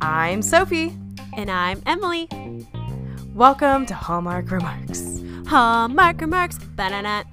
I'm 0.00 0.42
Sophie. 0.42 0.96
And 1.36 1.50
I'm 1.50 1.82
Emily. 1.86 2.28
Welcome 3.34 3.86
to 3.86 3.94
Hallmark 3.94 4.50
Remarks, 4.50 5.20
Hallmark 5.46 6.20
Remarks, 6.20 6.58
banana, 6.58 7.24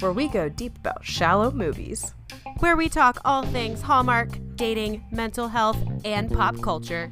where 0.00 0.12
we 0.12 0.28
go 0.28 0.48
deep 0.48 0.76
about 0.78 1.04
shallow 1.04 1.50
movies. 1.50 2.12
where 2.60 2.76
we 2.76 2.88
talk 2.88 3.20
all 3.24 3.44
things 3.44 3.80
Hallmark, 3.80 4.38
dating, 4.56 5.04
mental 5.10 5.48
health, 5.48 5.78
and 6.04 6.30
pop 6.30 6.60
culture. 6.60 7.10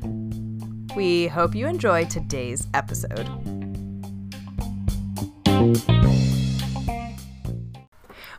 We 0.96 1.28
hope 1.28 1.54
you 1.54 1.66
enjoy 1.68 2.06
today's 2.06 2.66
episode. 2.74 3.28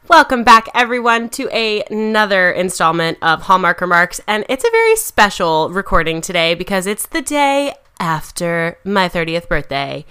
Welcome 0.08 0.44
back, 0.44 0.70
everyone, 0.74 1.30
to 1.32 1.50
a- 1.52 1.84
another 1.92 2.50
installment 2.52 3.18
of 3.22 3.44
Hallmark 3.44 3.82
Remarks. 3.82 4.22
And 4.28 4.46
it's 4.48 4.64
a 4.64 4.72
very 4.72 4.96
special 4.96 5.70
recording 5.70 6.22
today 6.22 6.56
because 6.56 6.88
it's 6.88 7.06
the 7.08 7.22
day 7.22 7.74
after 8.00 8.78
my 8.84 9.10
30th 9.10 9.48
birthday. 9.50 10.06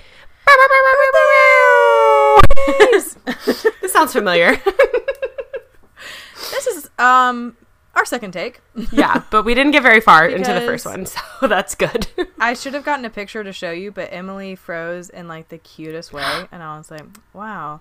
this 2.67 3.17
sounds 3.93 4.13
familiar. 4.13 4.57
This 6.51 6.67
is 6.69 6.91
um 6.99 7.57
our 7.95 8.05
second 8.05 8.33
take. 8.33 8.61
yeah, 8.93 9.23
but 9.31 9.45
we 9.45 9.55
didn't 9.55 9.73
get 9.73 9.83
very 9.83 10.01
far 10.01 10.29
into 10.29 10.53
the 10.53 10.61
first 10.61 10.85
one, 10.87 11.07
so 11.07 11.21
that's 11.43 11.75
good. 11.75 12.07
I 12.39 12.53
should 12.55 12.75
have 12.75 12.85
gotten 12.85 13.05
a 13.05 13.11
picture 13.11 13.43
to 13.43 13.53
show 13.53 13.71
you, 13.73 13.91
but 13.91 14.09
Emily 14.13 14.55
froze 14.55 15.09
in 15.11 15.27
like 15.29 15.49
the 15.49 15.59
cutest 15.59 16.13
way, 16.13 16.47
and 16.53 16.63
I 16.63 16.77
was 16.79 16.91
like, 16.91 17.03
"Wow, 17.33 17.81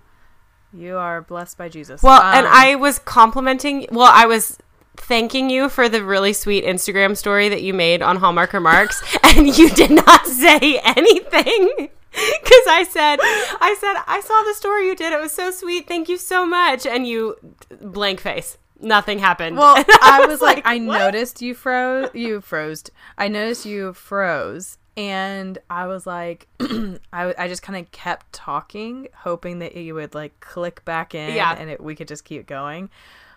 you 0.78 0.98
are 0.98 1.22
blessed 1.22 1.58
by 1.58 1.70
Jesus." 1.70 2.04
Well, 2.04 2.22
and 2.22 2.46
Um, 2.46 2.52
I 2.54 2.76
was 2.76 3.00
complimenting. 3.00 3.88
Well, 3.92 4.12
I 4.12 4.26
was 4.26 4.58
thanking 4.98 5.50
you 5.50 5.68
for 5.70 5.90
the 5.90 6.04
really 6.04 6.34
sweet 6.34 6.64
Instagram 6.66 7.18
story 7.18 7.50
that 7.50 7.62
you 7.62 7.74
made 7.74 8.02
on 8.02 8.18
Hallmark 8.18 8.54
Remarks, 8.54 9.02
and 9.24 9.58
you 9.58 9.70
did 9.70 9.92
not 9.92 10.26
say 10.28 10.80
anything. 10.84 11.90
Because 12.16 12.66
I 12.70 12.86
said, 12.90 13.18
I 13.22 13.76
said, 13.78 13.96
I 14.08 14.22
saw 14.22 14.42
the 14.44 14.54
story 14.54 14.88
you 14.88 14.96
did. 14.96 15.12
It 15.12 15.20
was 15.20 15.34
so 15.34 15.52
sweet. 15.52 15.86
Thank 15.86 16.08
you 16.08 16.16
so 16.18 16.46
much. 16.46 16.86
And 16.86 17.06
you, 17.06 17.36
blank 17.82 18.22
face. 18.22 18.58
Nothing 18.80 19.20
happened. 19.20 19.58
Well, 19.58 19.76
And 19.80 19.86
I 20.02 20.26
was 20.26 20.40
like, 20.40 20.66
I 20.66 20.78
what? 20.80 20.98
noticed 20.98 21.42
you 21.42 21.54
froze. 21.54 22.08
You 22.14 22.40
froze. 22.40 22.86
I 23.18 23.28
noticed 23.28 23.66
you 23.66 23.92
froze, 23.92 24.78
and 24.98 25.58
I 25.70 25.88
was 25.88 26.08
like, 26.08 26.48
I, 26.60 27.34
I 27.38 27.48
just 27.48 27.62
kind 27.62 27.84
of 27.84 27.92
kept 27.92 28.32
talking, 28.32 29.08
hoping 29.14 29.60
that 29.60 29.76
you 29.76 29.94
would 29.96 30.16
like 30.16 30.40
click 30.40 30.84
back 30.86 31.14
in, 31.14 31.36
Yeah. 31.36 31.56
and 31.58 31.70
it, 31.70 31.82
we 31.84 31.96
could 31.96 32.08
just 32.08 32.24
keep 32.26 32.46
going. 32.48 32.90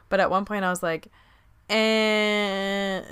But 0.09 0.21
at 0.21 0.31
one 0.31 0.45
point, 0.45 0.65
I 0.65 0.71
was 0.71 0.83
like, 0.83 1.09
and 1.69 3.05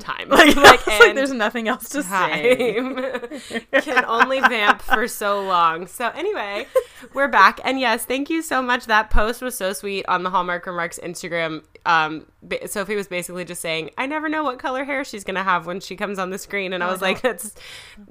Time. 0.00 0.28
like, 0.28 0.54
Like, 0.64 0.86
like, 0.86 1.14
there's 1.14 1.32
nothing 1.32 1.66
else 1.68 1.88
to 1.90 2.02
say. 2.02 2.74
time. 2.74 3.40
Can 3.80 4.04
only 4.04 4.40
vamp 4.40 4.82
for 4.82 5.08
so 5.08 5.42
long. 5.42 5.86
So 5.86 6.08
anyway, 6.10 6.66
we're 7.14 7.28
back, 7.28 7.58
and 7.64 7.80
yes, 7.80 8.04
thank 8.04 8.28
you 8.28 8.42
so 8.42 8.60
much. 8.60 8.84
That 8.86 9.08
post 9.10 9.40
was 9.40 9.56
so 9.56 9.72
sweet 9.72 10.04
on 10.06 10.22
the 10.22 10.30
Hallmark 10.30 10.66
Remarks 10.66 10.98
Instagram. 11.02 11.64
Um, 11.86 12.26
Sophie 12.66 12.96
was 12.96 13.08
basically 13.08 13.44
just 13.46 13.62
saying, 13.62 13.90
"I 13.96 14.06
never 14.06 14.28
know 14.28 14.42
what 14.44 14.58
color 14.58 14.84
hair 14.84 15.04
she's 15.04 15.24
gonna 15.24 15.42
have 15.44 15.66
when 15.66 15.80
she 15.80 15.96
comes 15.96 16.18
on 16.18 16.30
the 16.30 16.38
screen," 16.38 16.72
and 16.74 16.84
I 16.84 16.90
was 16.90 17.00
like, 17.00 17.22
"That's 17.22 17.54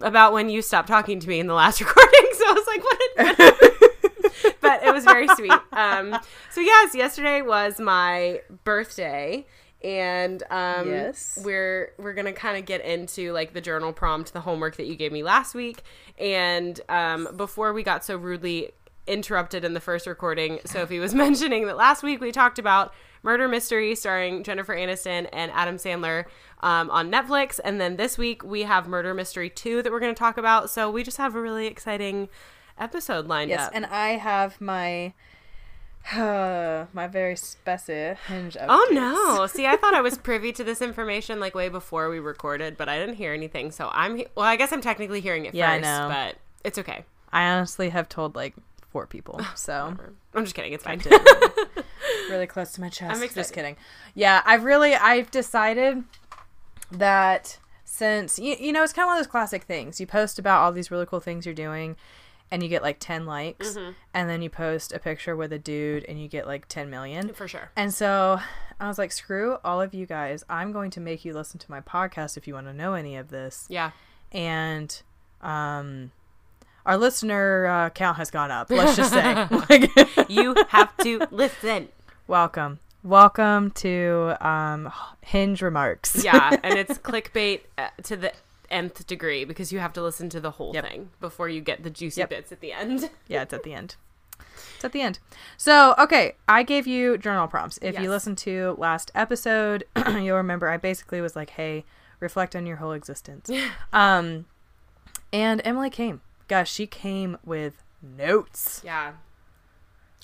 about 0.02 0.34
when 0.34 0.50
you 0.50 0.62
stopped 0.64 0.88
talking 0.88 1.20
to 1.20 1.28
me 1.30 1.40
in 1.40 1.48
the 1.48 1.54
last 1.54 1.80
recording." 1.80 2.30
So 2.34 2.46
I 2.48 2.54
was 2.54 2.68
like, 2.68 2.84
"What?" 2.84 4.54
But 4.62 4.84
it 4.84 4.94
was 4.94 5.04
very 5.04 5.28
sweet. 5.36 5.54
Um, 5.74 6.18
so 6.52 6.62
yes, 6.62 6.96
yesterday 6.96 7.42
was 7.42 7.80
my 7.80 8.42
birthday, 8.64 9.46
and 9.84 10.42
um, 10.50 10.90
Yes. 10.90 11.40
we're 11.44 11.92
we're 11.98 12.14
gonna 12.14 12.34
kind 12.34 12.58
of 12.58 12.66
get 12.66 12.82
into 12.86 13.32
like 13.34 13.54
the 13.54 13.62
journal 13.62 13.94
prompt, 13.94 14.34
the 14.34 14.42
homework 14.42 14.78
that 14.78 14.86
you 14.88 14.96
gave 14.96 15.12
me 15.12 15.24
last 15.24 15.54
week, 15.56 15.84
and 16.18 16.80
um, 16.90 17.28
before 17.36 17.74
we 17.74 17.84
got 17.84 18.04
so 18.06 18.16
rudely 18.18 18.72
interrupted 19.06 19.66
in 19.66 19.74
the 19.74 19.80
first 19.82 20.08
recording, 20.08 20.60
Sophie 20.66 21.00
was 21.00 21.14
mentioning 21.26 21.66
that 21.68 21.76
last 21.78 22.04
week 22.04 22.22
we 22.22 22.32
talked 22.32 22.58
about 22.60 22.94
Murder 23.22 23.48
Mystery 23.48 23.96
starring 23.96 24.44
Jennifer 24.44 24.76
Aniston 24.76 25.28
and 25.34 25.52
Adam 25.52 25.76
Sandler 25.78 26.26
um, 26.62 26.90
on 26.90 27.12
Netflix, 27.12 27.60
and 27.64 27.80
then 27.82 27.98
this 27.98 28.18
week 28.18 28.44
we 28.44 28.64
have 28.64 28.88
Murder 28.88 29.14
Mystery 29.14 29.50
Two 29.50 29.82
that 29.82 29.92
we're 29.92 30.00
gonna 30.00 30.14
talk 30.14 30.38
about. 30.38 30.70
So 30.70 30.90
we 30.90 31.04
just 31.04 31.18
have 31.18 31.36
a 31.36 31.42
really 31.42 31.68
exciting 31.68 32.30
episode 32.78 33.28
lined 33.28 33.50
Yes, 33.50 33.68
up. 33.68 33.72
and 33.76 33.86
I 33.86 34.12
have 34.12 34.60
my 34.62 35.14
my 36.16 37.08
very 37.10 37.36
special 37.36 38.16
hinge. 38.28 38.58
Oh 38.60 38.90
no! 38.92 39.48
See, 39.48 39.66
I 39.66 39.78
thought 39.78 39.94
I 39.94 40.02
was 40.02 40.18
privy 40.18 40.52
to 40.54 40.64
this 40.64 40.82
information 40.82 41.40
like 41.40 41.56
way 41.56 41.70
before 41.70 42.10
we 42.10 42.20
recorded, 42.20 42.78
but 42.78 42.90
I 42.90 43.00
didn't 43.00 43.16
hear 43.16 43.34
anything. 43.34 43.72
So 43.72 43.90
I'm 43.94 44.18
he- 44.18 44.28
well. 44.36 44.46
I 44.46 44.56
guess 44.56 44.74
I'm 44.74 44.82
technically 44.82 45.22
hearing 45.22 45.46
it 45.46 45.56
Yeah, 45.56 45.72
I 45.72 45.80
know. 45.80 46.10
but 46.12 46.36
it's 46.64 46.78
okay. 46.78 47.06
I 47.32 47.46
honestly 47.50 47.90
have 47.90 48.10
told 48.10 48.36
like 48.36 48.54
four 48.92 49.08
people, 49.08 49.40
so. 49.56 49.96
I'm 50.34 50.44
just 50.44 50.56
kidding. 50.56 50.74
It's 50.74 50.84
fine. 50.84 51.02
really 52.30 52.48
close 52.48 52.72
to 52.74 52.82
my 52.82 52.90
chest. 52.90 53.22
I'm 53.22 53.30
Just 53.30 53.54
kidding. 53.54 53.78
Yeah, 54.14 54.42
I've 54.46 54.64
really 54.64 54.96
I've 54.96 55.32
decided 55.32 56.04
that 56.92 57.60
since 57.86 58.40
you, 58.40 58.56
you 58.60 58.72
know 58.72 58.84
it's 58.84 58.94
kind 58.94 59.06
of 59.06 59.08
one 59.10 59.18
of 59.18 59.24
those 59.24 59.32
classic 59.32 59.64
things. 59.64 60.00
You 60.00 60.08
post 60.08 60.38
about 60.38 60.62
all 60.62 60.72
these 60.72 60.92
really 60.92 61.06
cool 61.06 61.20
things 61.20 61.46
you're 61.46 61.56
doing 61.56 61.96
and 62.54 62.62
you 62.62 62.70
get 62.70 62.84
like 62.84 63.00
10 63.00 63.26
likes 63.26 63.70
Mm-hmm. 63.76 63.92
and 64.14 64.30
then 64.30 64.44
you 64.44 64.50
post 64.52 64.94
a 64.94 65.00
picture 65.00 65.36
with 65.36 65.52
a 65.52 65.58
dude 65.58 66.06
and 66.06 66.22
you 66.22 66.28
get 66.28 66.46
like 66.46 66.68
10 66.68 66.88
million. 66.90 67.34
For 67.34 67.48
sure. 67.48 67.72
And 67.76 67.92
so 67.92 68.40
I 68.80 68.88
was 68.88 69.00
like, 69.00 69.12
screw 69.12 69.58
all 69.64 69.82
of 69.82 69.96
you 69.96 70.06
guys. 70.06 70.44
I'm 70.48 70.72
going 70.72 70.92
to 70.92 71.00
make 71.00 71.26
you 71.26 71.34
listen 71.34 71.60
to 71.60 71.72
my 71.72 71.82
podcast 71.82 72.38
if 72.38 72.48
you 72.48 72.54
want 72.54 72.68
to 72.68 72.74
know 72.74 72.94
any 72.94 73.16
of 73.16 73.30
this. 73.30 73.66
Yeah. 73.70 73.90
And 74.32 75.02
um 75.42 76.12
our 76.86 76.98
listener 76.98 77.66
uh, 77.66 77.90
count 77.90 78.18
has 78.18 78.30
gone 78.30 78.52
up. 78.52 78.70
Let's 78.70 78.96
just 78.98 79.12
say, 79.14 79.48
like, 79.70 80.30
You 80.30 80.54
have 80.70 80.96
to 80.98 81.26
listen. 81.32 81.88
Welcome. 82.28 82.80
Welcome 83.04 83.72
to 83.72 84.36
um, 84.46 84.92
Hinge 85.22 85.62
Remarks. 85.62 86.24
Yeah, 86.24 86.58
and 86.62 86.74
it's 86.78 86.98
clickbait 87.00 87.62
uh, 87.78 87.88
to 88.04 88.16
the 88.18 88.34
nth 88.74 89.06
degree 89.08 89.46
because 89.46 89.72
you 89.72 89.80
have 89.80 89.94
to 89.94 90.02
listen 90.02 90.30
to 90.30 90.40
the 90.42 90.52
whole 90.52 90.74
Yep. 90.74 90.86
thing 90.88 91.10
before 91.22 91.48
you 91.48 91.62
get 91.62 91.84
the 91.84 91.90
juicy 91.90 92.20
Yep. 92.22 92.30
bits 92.30 92.52
at 92.52 92.60
the 92.60 92.74
end. 92.74 93.10
yeah, 93.28 93.44
it's 93.44 93.54
at 93.54 93.64
the 93.64 93.74
end. 93.74 93.96
It's 94.76 94.84
at 94.84 94.92
the 94.92 95.02
end. 95.02 95.20
So, 95.58 95.96
okay, 95.98 96.36
I 96.50 96.64
gave 96.64 96.86
you 96.88 97.18
journal 97.18 97.48
prompts. 97.48 97.80
If 97.82 97.94
Yes. 97.96 98.04
you 98.04 98.10
listened 98.10 98.38
to 98.40 98.76
last 98.78 99.12
episode, 99.16 99.86
you'll 100.08 100.38
remember 100.38 100.70
I 100.70 100.78
basically 100.78 101.22
was 101.22 101.36
like, 101.36 101.52
hey, 101.52 101.86
reflect 102.20 102.56
on 102.56 102.66
your 102.66 102.78
whole 102.78 102.92
existence. 102.94 103.50
um, 103.94 104.46
and 105.32 105.62
Emily 105.64 105.90
came. 105.90 106.22
Gosh, 106.48 106.72
she 106.72 106.86
came 106.88 107.38
with 107.46 107.84
notes. 108.02 108.82
Yeah. 108.84 109.14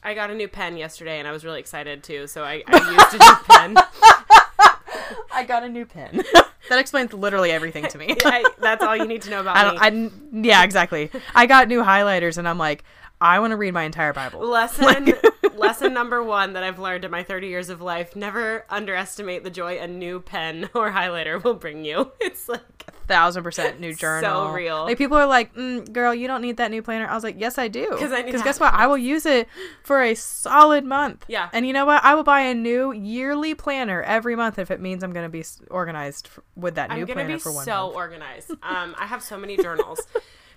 I 0.03 0.13
got 0.13 0.29
a 0.31 0.35
new 0.35 0.47
pen 0.47 0.77
yesterday 0.77 1.19
and 1.19 1.27
I 1.27 1.31
was 1.31 1.43
really 1.43 1.59
excited 1.59 2.03
too, 2.03 2.27
so 2.27 2.43
I, 2.43 2.63
I 2.67 2.77
used 2.77 3.13
a 3.13 3.17
new 3.17 3.35
pen. 3.47 3.75
I 5.31 5.43
got 5.47 5.63
a 5.63 5.69
new 5.69 5.85
pen. 5.85 6.21
That 6.69 6.79
explains 6.79 7.13
literally 7.13 7.51
everything 7.51 7.87
to 7.87 7.97
me. 7.97 8.15
I, 8.25 8.45
that's 8.59 8.83
all 8.83 8.95
you 8.95 9.07
need 9.07 9.21
to 9.23 9.29
know 9.29 9.41
about 9.41 9.57
I 9.81 9.89
me. 9.89 10.07
I 10.07 10.11
yeah, 10.31 10.63
exactly. 10.63 11.11
I 11.35 11.45
got 11.45 11.67
new 11.67 11.81
highlighters, 11.81 12.37
and 12.37 12.47
I'm 12.47 12.57
like, 12.57 12.83
I 13.21 13.39
want 13.39 13.51
to 13.51 13.57
read 13.57 13.73
my 13.73 13.83
entire 13.83 14.13
Bible. 14.13 14.39
lesson 14.47 15.13
lesson 15.55 15.93
number 15.93 16.23
one 16.23 16.53
that 16.53 16.63
I've 16.63 16.79
learned 16.79 17.03
in 17.03 17.11
my 17.11 17.23
30 17.23 17.47
years 17.47 17.69
of 17.69 17.81
life: 17.81 18.15
never 18.15 18.65
underestimate 18.69 19.43
the 19.43 19.49
joy 19.49 19.77
a 19.79 19.87
new 19.87 20.19
pen 20.21 20.69
or 20.73 20.91
highlighter 20.91 21.43
will 21.43 21.55
bring 21.55 21.83
you. 21.83 22.11
It's 22.21 22.47
like 22.47 22.85
Thousand 23.09 23.43
percent 23.43 23.79
new 23.81 23.93
journal. 24.05 24.47
So 24.47 24.53
real. 24.53 24.83
Like 24.85 24.97
people 24.97 25.17
are 25.17 25.25
like, 25.25 25.53
mm, 25.55 25.91
"Girl, 25.91 26.13
you 26.15 26.27
don't 26.27 26.41
need 26.41 26.57
that 26.57 26.71
new 26.71 26.81
planner." 26.81 27.07
I 27.07 27.15
was 27.15 27.23
like, 27.23 27.35
"Yes, 27.37 27.57
I 27.57 27.67
do." 27.67 27.89
'Cause 27.97 28.11
I 28.13 28.21
Because 28.21 28.41
to 28.41 28.45
guess 28.45 28.59
what? 28.59 28.73
I 28.73 28.87
will 28.87 28.97
use 28.97 29.25
it 29.25 29.49
for 29.83 30.01
a 30.01 30.13
solid 30.15 30.85
month. 30.85 31.25
Yeah. 31.27 31.49
And 31.51 31.65
you 31.67 31.73
know 31.73 31.85
what? 31.85 32.03
I 32.05 32.13
will 32.15 32.23
buy 32.23 32.41
a 32.41 32.53
new 32.53 32.93
yearly 32.93 33.55
planner 33.55 34.01
every 34.03 34.35
month 34.35 34.59
if 34.59 34.69
it 34.71 34.79
means 34.79 35.03
I'm 35.03 35.11
going 35.11 35.25
to 35.25 35.29
be 35.29 35.43
organized 35.71 36.27
f- 36.27 36.39
with 36.55 36.75
that 36.75 36.91
new 36.91 37.05
planner 37.05 37.39
for 37.39 37.51
one 37.51 37.65
so 37.65 37.85
month. 37.87 37.95
organized. 37.95 38.51
Um, 38.63 38.95
I 38.97 39.07
have 39.07 39.23
so 39.23 39.37
many 39.37 39.57
journals, 39.57 39.99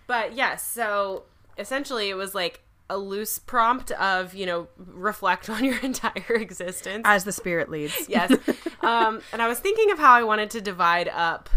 but 0.06 0.34
yes. 0.34 0.62
So 0.66 1.24
essentially, 1.58 2.10
it 2.10 2.14
was 2.16 2.34
like 2.34 2.60
a 2.90 2.98
loose 2.98 3.38
prompt 3.38 3.90
of 3.92 4.34
you 4.34 4.44
know 4.44 4.68
reflect 4.76 5.48
on 5.48 5.64
your 5.64 5.78
entire 5.82 6.34
existence. 6.34 7.02
As 7.06 7.24
the 7.24 7.32
spirit 7.32 7.70
leads. 7.70 8.08
yes. 8.08 8.30
Um, 8.82 9.22
and 9.32 9.40
I 9.40 9.48
was 9.48 9.58
thinking 9.58 9.90
of 9.90 9.98
how 9.98 10.12
I 10.12 10.22
wanted 10.24 10.50
to 10.50 10.60
divide 10.60 11.08
up 11.08 11.48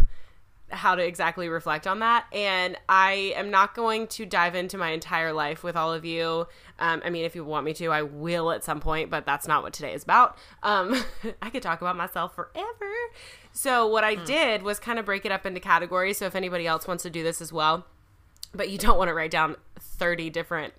how 0.70 0.96
to 0.96 1.06
exactly 1.06 1.48
reflect 1.48 1.86
on 1.86 2.00
that. 2.00 2.26
And 2.34 2.78
I 2.90 3.34
am 3.36 3.52
not 3.52 3.76
going 3.76 4.08
to 4.08 4.26
dive 4.26 4.56
into 4.56 4.78
my 4.78 4.92
entire 4.92 5.32
life 5.32 5.64
with 5.64 5.76
all 5.76 5.94
of 5.94 6.06
you. 6.06 6.48
Um, 6.80 7.02
I 7.06 7.10
mean, 7.10 7.24
if 7.24 7.36
you 7.36 7.44
want 7.44 7.66
me 7.66 7.74
to, 7.76 7.88
I 7.88 8.02
will 8.02 8.52
at 8.52 8.64
some 8.64 8.80
point, 8.80 9.10
but 9.10 9.26
that's 9.26 9.48
not 9.48 9.64
what 9.64 9.74
today 9.74 9.94
is 9.94 10.04
about. 10.04 10.38
Um, 10.64 11.04
I 11.42 11.50
could 11.50 11.62
talk 11.62 11.82
about 11.82 11.96
myself 11.96 12.36
forever. 12.36 12.92
So, 13.52 13.88
what 13.88 14.04
I 14.04 14.16
did 14.16 14.64
was 14.64 14.80
kind 14.80 15.00
of 15.00 15.06
break 15.06 15.26
it 15.26 15.32
up 15.32 15.46
into 15.46 15.60
categories. 15.60 16.18
So, 16.18 16.26
if 16.26 16.36
anybody 16.36 16.68
else 16.68 16.88
wants 16.88 17.04
to 17.04 17.10
do 17.10 17.24
this 17.24 17.42
as 17.42 17.54
well, 17.54 17.86
but 18.54 18.70
you 18.70 18.78
don't 18.78 18.98
want 18.98 19.08
to 19.10 19.14
write 19.14 19.32
down 19.32 19.56
30 19.80 20.30
different 20.30 20.74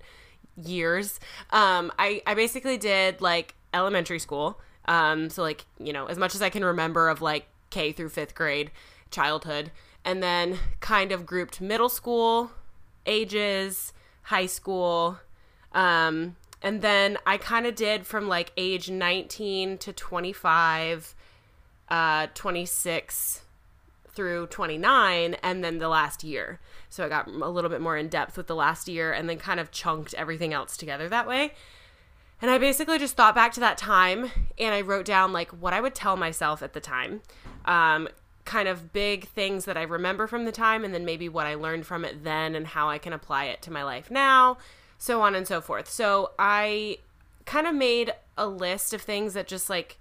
years, 0.56 1.21
um, 1.50 1.93
I, 1.99 2.23
I 2.27 2.35
basically 2.35 2.77
did 2.77 3.21
like 3.21 3.55
elementary 3.73 4.19
school. 4.19 4.61
Um, 4.87 5.31
so 5.31 5.43
like 5.43 5.65
you 5.79 5.93
know, 5.93 6.06
as 6.06 6.19
much 6.19 6.35
as 6.35 6.43
I 6.43 6.50
can 6.50 6.65
remember 6.65 7.09
of 7.09 7.21
like 7.21 7.47
K 7.71 7.93
through 7.93 8.11
fifth 8.11 8.35
grade 8.35 8.71
childhood, 9.11 9.70
and 10.05 10.23
then 10.23 10.58
kind 10.81 11.12
of 11.12 11.26
grouped 11.26 11.61
middle 11.61 11.88
school 11.88 12.50
ages, 13.06 13.93
high 14.23 14.47
school, 14.47 15.19
um, 15.73 16.37
and 16.62 16.82
then 16.82 17.19
I 17.26 17.37
kind 17.37 17.67
of 17.67 17.75
did 17.75 18.06
from 18.06 18.29
like 18.29 18.53
age 18.56 18.91
19 18.91 19.79
to 19.79 19.93
25, 19.93 21.14
uh, 21.88 22.26
26 22.35 23.43
through 24.11 24.47
29, 24.47 25.35
and 25.43 25.62
then 25.62 25.79
the 25.79 25.88
last 25.88 26.25
year. 26.25 26.58
So 26.88 27.05
I 27.05 27.08
got 27.08 27.29
a 27.29 27.50
little 27.50 27.70
bit 27.70 27.81
more 27.81 27.97
in 27.97 28.08
depth 28.08 28.37
with 28.37 28.47
the 28.47 28.55
last 28.55 28.88
year 28.88 29.12
and 29.12 29.29
then 29.29 29.38
kind 29.38 29.61
of 29.61 29.70
chunked 29.70 30.14
everything 30.14 30.55
else 30.55 30.76
together 30.76 31.08
that 31.08 31.29
way. 31.29 31.53
And 32.41 32.50
I 32.50 32.58
basically 32.58 32.99
just 32.99 33.17
thought 33.17 33.35
back 33.35 33.53
to 33.53 33.61
that 33.61 33.79
time 33.79 34.31
and 34.58 34.75
I 34.75 34.81
wrote 34.81 35.06
down 35.06 35.32
like 35.32 35.50
what 35.50 35.73
I 35.73 35.81
would 35.81 35.94
tell 35.94 36.17
myself 36.17 36.62
at 36.62 36.73
the 36.73 36.81
time. 36.81 37.20
Um, 37.67 38.08
kind 38.46 38.69
of 38.69 38.93
big 38.93 39.26
things 39.28 39.66
that 39.66 39.76
I 39.76 39.82
remember 39.82 40.26
from 40.26 40.44
the 40.44 40.52
time 40.52 40.84
and 40.84 40.94
then 40.94 41.04
maybe 41.04 41.28
what 41.28 41.46
I 41.46 41.54
learned 41.54 41.84
from 41.84 42.04
it 42.04 42.25
then 42.25 42.54
and 42.54 42.66
how 42.66 42.88
I 42.88 42.98
can 42.98 43.12
apply 43.12 43.46
it 43.46 43.60
to 43.62 43.72
my 43.72 43.82
life 43.82 44.10
now, 44.10 44.56
so 44.96 45.20
on 45.20 45.34
and 45.34 45.46
so 45.46 45.60
forth. 45.60 45.90
So 45.90 46.31
I 46.38 46.98
kind 47.44 47.66
of 47.66 47.75
made 47.75 48.14
a 48.38 48.46
list 48.46 48.94
of 48.94 49.02
things 49.02 49.34
that 49.34 49.46
just 49.46 49.69
like 49.69 49.98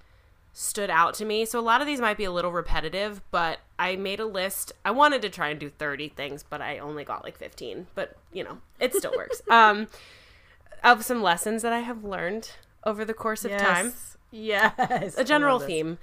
stood 0.53 0.89
out 0.89 1.15
to 1.15 1.25
me. 1.25 1.43
So 1.43 1.59
a 1.59 1.61
lot 1.61 1.81
of 1.81 1.87
these 1.87 1.99
might 1.99 2.17
be 2.17 2.23
a 2.23 2.31
little 2.31 2.51
repetitive, 2.51 3.21
but 3.31 3.59
I 3.77 3.97
made 3.97 4.19
a 4.21 4.25
list. 4.25 4.71
I 4.85 4.91
wanted 4.91 5.21
to 5.23 5.29
try 5.29 5.49
and 5.49 5.59
do 5.59 5.69
30 5.69 6.09
things, 6.09 6.45
but 6.47 6.61
I 6.61 6.77
only 6.77 7.03
got 7.03 7.25
like 7.25 7.37
15. 7.37 7.87
But, 7.95 8.15
you 8.31 8.43
know, 8.43 8.59
it 8.79 8.93
still 8.93 9.11
works. 9.17 9.41
Um 9.49 9.87
of 10.83 11.03
some 11.03 11.23
lessons 11.23 11.63
that 11.63 11.73
I 11.73 11.79
have 11.79 12.03
learned 12.03 12.51
over 12.85 13.03
the 13.03 13.13
course 13.13 13.43
of 13.43 13.49
yes. 13.49 13.61
time. 13.61 13.93
Yes. 14.31 15.17
A 15.17 15.23
general 15.23 15.57
theme 15.57 15.97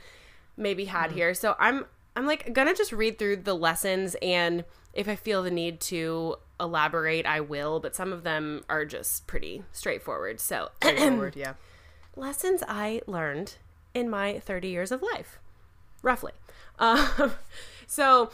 maybe 0.57 0.87
had 0.87 1.11
mm-hmm. 1.11 1.19
here. 1.19 1.35
So 1.35 1.55
I'm 1.59 1.87
I'm 2.15 2.27
like 2.27 2.53
gonna 2.53 2.75
just 2.75 2.93
read 2.93 3.19
through 3.19 3.37
the 3.37 3.55
lessons 3.55 4.17
and 4.21 4.65
if 4.93 5.09
I 5.09 5.17
feel 5.17 5.43
the 5.43 5.51
need 5.51 5.81
to 5.81 6.37
elaborate, 6.61 7.27
I 7.27 7.41
will, 7.41 7.81
but 7.81 7.97
some 7.97 8.13
of 8.13 8.23
them 8.25 8.65
are 8.69 8.85
just 8.85 9.27
pretty 9.27 9.63
straightforward. 9.73 10.41
So 10.41 10.69
straightforward, 10.83 11.37
yeah. 11.37 11.55
Lessons 12.15 12.63
I 12.69 13.01
learned 13.07 13.57
in 13.95 14.11
my 14.11 14.39
30 14.41 14.69
years 14.69 14.93
of 14.93 15.03
life, 15.03 15.39
roughly. 16.03 16.33
Um, 16.79 17.33
so, 17.87 18.31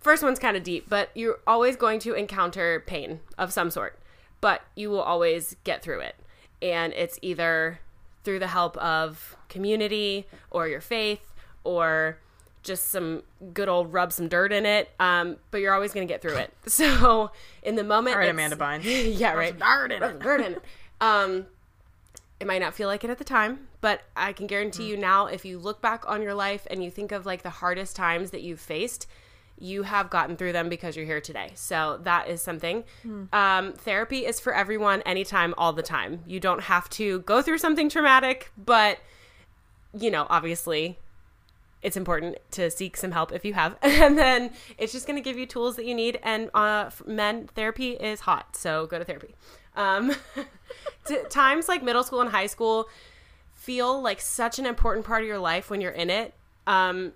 first 0.00 0.24
one's 0.24 0.38
kind 0.38 0.56
of 0.56 0.64
deep, 0.64 0.88
but 0.88 1.10
you're 1.14 1.38
always 1.46 1.76
going 1.76 2.00
to 2.00 2.14
encounter 2.14 2.82
pain 2.86 3.20
of 3.38 3.52
some 3.52 3.70
sort, 3.70 3.98
but 4.40 4.62
you 4.74 4.90
will 4.90 5.02
always 5.02 5.54
get 5.62 5.82
through 5.82 6.00
it. 6.00 6.16
And 6.62 6.94
it's 6.94 7.18
either 7.22 7.78
through 8.24 8.40
the 8.40 8.48
help 8.48 8.76
of 8.78 9.36
community 9.48 10.26
or 10.50 10.66
your 10.66 10.80
faith 10.80 11.32
or 11.62 12.18
just 12.62 12.90
some 12.90 13.22
good 13.52 13.68
old 13.68 13.92
rub 13.92 14.12
some 14.12 14.28
dirt 14.28 14.52
in 14.52 14.66
it. 14.66 14.90
Um, 15.00 15.36
but 15.50 15.58
you're 15.58 15.74
always 15.74 15.92
going 15.92 16.06
to 16.06 16.12
get 16.12 16.22
through 16.22 16.36
it. 16.36 16.52
So 16.68 17.30
in 17.62 17.74
the 17.76 17.84
moment, 17.84 18.14
all 18.16 18.20
right, 18.20 18.30
Amanda 18.30 18.56
Bynes, 18.56 18.84
yeah, 19.18 19.34
right, 19.34 19.56
dirt 19.58 19.92
in 19.92 20.02
it, 20.02 20.20
dirt 20.20 20.40
in 20.40 20.52
it. 20.54 20.62
Um, 21.00 21.46
it 22.40 22.46
might 22.46 22.60
not 22.60 22.74
feel 22.74 22.88
like 22.88 23.04
it 23.04 23.10
at 23.10 23.18
the 23.18 23.24
time, 23.24 23.68
but 23.80 24.02
I 24.16 24.32
can 24.32 24.46
guarantee 24.46 24.84
mm. 24.84 24.88
you 24.88 24.96
now, 24.96 25.26
if 25.26 25.44
you 25.44 25.58
look 25.58 25.80
back 25.80 26.08
on 26.08 26.22
your 26.22 26.34
life 26.34 26.66
and 26.70 26.82
you 26.82 26.90
think 26.90 27.12
of 27.12 27.26
like 27.26 27.42
the 27.42 27.50
hardest 27.50 27.94
times 27.94 28.30
that 28.30 28.42
you've 28.42 28.60
faced, 28.60 29.06
you 29.58 29.84
have 29.84 30.10
gotten 30.10 30.36
through 30.36 30.52
them 30.52 30.68
because 30.68 30.96
you're 30.96 31.06
here 31.06 31.20
today. 31.20 31.52
So 31.54 32.00
that 32.02 32.28
is 32.28 32.42
something. 32.42 32.82
Mm. 33.06 33.32
Um, 33.32 33.72
therapy 33.74 34.26
is 34.26 34.40
for 34.40 34.52
everyone, 34.54 35.02
anytime, 35.02 35.54
all 35.56 35.72
the 35.72 35.82
time. 35.82 36.22
You 36.26 36.40
don't 36.40 36.62
have 36.62 36.90
to 36.90 37.20
go 37.20 37.42
through 37.42 37.58
something 37.58 37.88
traumatic, 37.88 38.50
but 38.56 38.98
you 39.96 40.10
know, 40.10 40.26
obviously, 40.30 40.98
it's 41.82 41.96
important 41.96 42.38
to 42.52 42.70
seek 42.70 42.96
some 42.96 43.10
help 43.10 43.32
if 43.32 43.44
you 43.44 43.54
have. 43.54 43.76
And 43.82 44.16
then 44.16 44.50
it's 44.78 44.92
just 44.92 45.06
going 45.06 45.16
to 45.16 45.22
give 45.22 45.38
you 45.38 45.46
tools 45.46 45.76
that 45.76 45.84
you 45.84 45.94
need. 45.94 46.18
And 46.22 46.50
uh, 46.54 46.90
men, 47.06 47.48
therapy 47.54 47.90
is 47.90 48.20
hot. 48.20 48.56
So 48.56 48.86
go 48.86 48.98
to 48.98 49.04
therapy. 49.04 49.34
Um, 49.76 50.14
times 51.30 51.68
like 51.68 51.82
middle 51.82 52.02
school 52.02 52.20
and 52.20 52.30
high 52.30 52.46
school 52.46 52.88
feel 53.52 54.00
like 54.00 54.20
such 54.20 54.58
an 54.58 54.66
important 54.66 55.06
part 55.06 55.22
of 55.22 55.28
your 55.28 55.38
life 55.38 55.70
when 55.70 55.80
you're 55.80 55.92
in 55.92 56.10
it. 56.10 56.34
Um, 56.66 57.12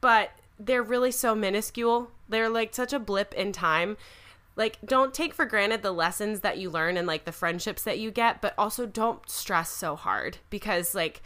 but 0.00 0.30
they're 0.58 0.82
really 0.82 1.10
so 1.10 1.34
minuscule. 1.34 2.10
They're 2.28 2.48
like 2.48 2.74
such 2.74 2.92
a 2.92 2.98
blip 2.98 3.34
in 3.34 3.52
time. 3.52 3.96
Like, 4.56 4.78
don't 4.84 5.14
take 5.14 5.34
for 5.34 5.44
granted 5.44 5.82
the 5.82 5.92
lessons 5.92 6.40
that 6.40 6.58
you 6.58 6.68
learn 6.68 6.96
and 6.96 7.06
like 7.06 7.24
the 7.24 7.32
friendships 7.32 7.82
that 7.84 8.00
you 8.00 8.10
get, 8.10 8.40
but 8.40 8.54
also 8.58 8.86
don't 8.86 9.28
stress 9.30 9.70
so 9.70 9.94
hard 9.94 10.38
because, 10.50 10.96
like, 10.96 11.22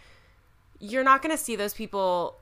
you're 0.79 1.03
not 1.03 1.23
going 1.23 1.35
to 1.35 1.43
see 1.43 1.57
those 1.57 1.73
people 1.73 2.39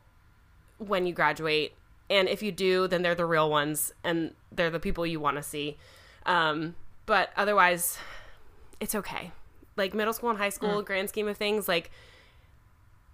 when 0.81 1.07
you 1.07 1.13
graduate. 1.13 1.75
And 2.09 2.29
if 2.29 2.43
you 2.43 2.51
do, 2.51 2.89
then 2.89 3.03
they're 3.03 3.15
the 3.15 3.27
real 3.27 3.49
ones 3.49 3.93
and 4.03 4.35
they're 4.51 4.71
the 4.71 4.81
people 4.81 5.07
you 5.07 5.21
want 5.21 5.37
to 5.37 5.43
see. 5.43 5.77
Um, 6.27 6.75
but 7.07 7.31
otherwise, 7.37 7.99
it's 8.81 8.95
okay. 8.95 9.31
Like 9.77 9.95
middle 9.95 10.13
school 10.13 10.31
and 10.31 10.39
high 10.39 10.49
school, 10.49 10.83
mm. 10.83 10.85
grand 10.85 11.09
scheme 11.09 11.29
of 11.29 11.37
things, 11.37 11.69
like 11.69 11.91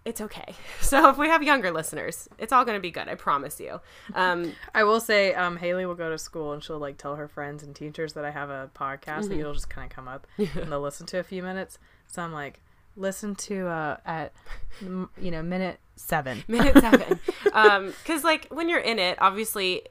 it's 0.06 0.20
okay. 0.20 0.54
So 0.80 1.10
if 1.10 1.18
we 1.18 1.28
have 1.28 1.42
younger 1.42 1.72
listeners, 1.72 2.28
it's 2.38 2.52
all 2.52 2.64
going 2.64 2.76
to 2.76 2.80
be 2.80 2.92
good. 2.92 3.08
I 3.08 3.16
promise 3.16 3.58
you. 3.58 3.80
Um, 4.14 4.52
I 4.74 4.84
will 4.84 5.00
say, 5.00 5.34
um, 5.34 5.56
Haley 5.56 5.84
will 5.84 5.96
go 5.96 6.10
to 6.10 6.16
school 6.16 6.52
and 6.52 6.62
she'll 6.62 6.78
like 6.78 6.96
tell 6.96 7.16
her 7.16 7.26
friends 7.26 7.64
and 7.64 7.74
teachers 7.74 8.12
that 8.12 8.24
I 8.24 8.30
have 8.30 8.48
a 8.48 8.70
podcast 8.74 9.02
mm-hmm. 9.04 9.28
that 9.30 9.36
you'll 9.36 9.54
just 9.54 9.68
kind 9.68 9.90
of 9.90 9.94
come 9.94 10.06
up 10.06 10.26
and 10.38 10.70
they'll 10.70 10.80
listen 10.80 11.06
to 11.06 11.18
a 11.18 11.24
few 11.24 11.42
minutes. 11.42 11.78
So 12.06 12.22
I'm 12.22 12.32
like, 12.32 12.60
listen 12.96 13.34
to 13.34 13.68
uh, 13.68 13.96
at 14.04 14.32
you 14.80 15.30
know 15.30 15.42
minute 15.42 15.78
seven. 15.96 16.44
Minute 16.48 16.78
seven. 16.78 17.20
um, 17.52 17.92
because 18.02 18.24
like 18.24 18.46
when 18.50 18.68
you're 18.68 18.78
in 18.78 18.98
it, 18.98 19.18
obviously 19.20 19.82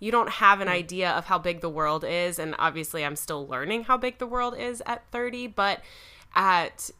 you 0.00 0.10
don't 0.10 0.28
have 0.28 0.60
an 0.60 0.68
idea 0.68 1.10
of 1.10 1.26
how 1.26 1.38
big 1.38 1.60
the 1.60 1.68
world 1.68 2.04
is, 2.04 2.38
and 2.38 2.54
obviously 2.58 3.04
I'm 3.04 3.16
still 3.16 3.46
learning 3.46 3.84
how 3.84 3.96
big 3.96 4.18
the 4.18 4.26
world 4.26 4.56
is 4.58 4.82
at 4.84 5.04
30, 5.12 5.46
but 5.46 5.80
at 6.34 6.90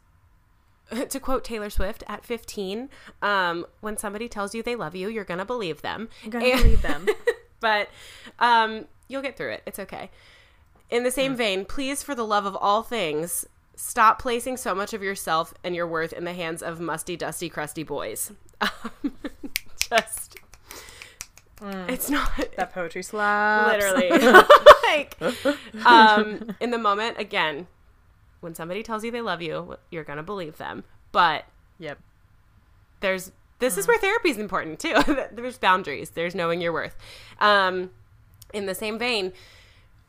to 1.09 1.19
quote 1.19 1.43
Taylor 1.43 1.69
Swift, 1.69 2.03
at 2.07 2.25
15, 2.25 2.89
um, 3.21 3.65
when 3.81 3.97
somebody 3.97 4.29
tells 4.29 4.55
you 4.55 4.63
they 4.63 4.75
love 4.75 4.95
you, 4.95 5.09
you're 5.09 5.25
gonna 5.25 5.45
believe 5.45 5.81
them. 5.81 6.09
You're 6.23 6.31
gonna 6.31 6.45
and, 6.45 6.61
believe 6.61 6.81
them. 6.81 7.07
but 7.59 7.89
um, 8.39 8.85
you'll 9.07 9.21
get 9.21 9.35
through 9.35 9.51
it. 9.51 9.63
It's 9.65 9.79
okay. 9.79 10.09
In 10.89 11.03
the 11.03 11.11
same 11.11 11.35
vein, 11.35 11.65
please, 11.65 12.03
for 12.03 12.13
the 12.13 12.25
love 12.25 12.45
of 12.45 12.55
all 12.55 12.83
things, 12.83 13.45
stop 13.75 14.21
placing 14.21 14.57
so 14.57 14.75
much 14.75 14.93
of 14.93 15.01
yourself 15.01 15.53
and 15.63 15.75
your 15.75 15.87
worth 15.87 16.13
in 16.13 16.23
the 16.23 16.33
hands 16.33 16.61
of 16.61 16.79
musty, 16.79 17.15
dusty, 17.15 17.49
crusty 17.49 17.83
boys. 17.83 18.31
Just. 19.77 20.37
Mm. 21.59 21.89
It's 21.89 22.09
not 22.09 22.31
that 22.57 22.73
poetry 22.73 23.03
slaps. 23.03 23.71
Literally, 23.71 24.09
like, 24.87 25.85
um, 25.85 26.55
in 26.59 26.71
the 26.71 26.77
moment, 26.77 27.17
again, 27.17 27.67
when 28.41 28.53
somebody 28.53 28.83
tells 28.83 29.03
you 29.03 29.11
they 29.11 29.21
love 29.21 29.41
you, 29.41 29.77
you're 29.89 30.03
gonna 30.03 30.23
believe 30.23 30.57
them. 30.57 30.83
But 31.11 31.45
yep, 31.79 31.99
there's 32.99 33.31
this 33.59 33.75
mm. 33.75 33.77
is 33.79 33.87
where 33.87 33.97
therapy 33.97 34.29
is 34.29 34.37
important 34.37 34.79
too. 34.79 34.95
there's 35.31 35.57
boundaries. 35.57 36.09
There's 36.11 36.35
knowing 36.35 36.59
your 36.59 36.73
worth. 36.73 36.95
Um, 37.39 37.91
in 38.53 38.65
the 38.65 38.75
same 38.75 38.99
vein, 38.99 39.31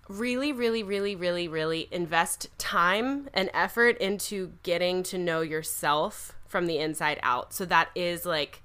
really, 0.09 0.53
really, 0.53 0.83
really, 0.83 1.17
really, 1.17 1.49
really 1.49 1.89
invest 1.91 2.49
time 2.59 3.29
and 3.33 3.51
effort 3.55 3.97
into 3.99 4.53
getting 4.63 5.03
to 5.05 5.19
know 5.19 5.41
yourself 5.41 6.35
from 6.47 6.67
the 6.67 6.79
inside 6.79 7.19
out. 7.23 7.53
So 7.55 7.65
that 7.67 7.91
is 7.95 8.27
like, 8.27 8.63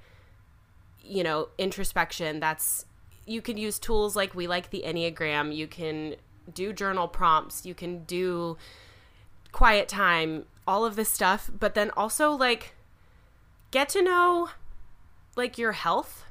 you 1.04 1.24
know, 1.24 1.50
introspection. 1.58 2.40
That's, 2.40 2.86
you 3.26 3.42
can 3.42 3.58
use 3.58 3.80
tools 3.80 4.16
like 4.16 4.36
we 4.36 4.48
like 4.48 4.70
the 4.70 4.84
Enneagram. 4.86 5.56
You 5.56 5.68
can 5.68 6.16
do 6.54 6.74
journal 6.74 7.08
prompts. 7.08 7.66
You 7.66 7.74
can 7.74 8.04
do 8.04 8.58
quiet 9.52 9.88
time, 9.88 10.46
all 10.68 10.86
of 10.86 10.96
this 10.96 11.10
stuff. 11.10 11.50
But 11.58 11.74
then 11.74 11.92
also, 11.98 12.32
like, 12.32 12.76
get 13.72 13.90
to 13.90 14.02
know, 14.02 14.50
like, 15.36 15.58
your 15.58 15.72
health, 15.72 16.26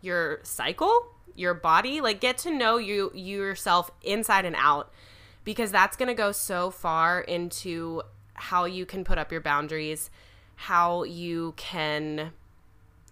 your 0.00 0.40
cycle 0.42 1.13
your 1.34 1.54
body 1.54 2.00
like 2.00 2.20
get 2.20 2.38
to 2.38 2.50
know 2.50 2.76
you 2.76 3.10
yourself 3.14 3.90
inside 4.02 4.44
and 4.44 4.56
out 4.56 4.92
because 5.44 5.70
that's 5.70 5.96
going 5.96 6.08
to 6.08 6.14
go 6.14 6.32
so 6.32 6.70
far 6.70 7.20
into 7.20 8.02
how 8.34 8.64
you 8.64 8.86
can 8.86 9.04
put 9.04 9.18
up 9.18 9.30
your 9.30 9.40
boundaries 9.40 10.10
how 10.56 11.02
you 11.02 11.52
can 11.56 12.32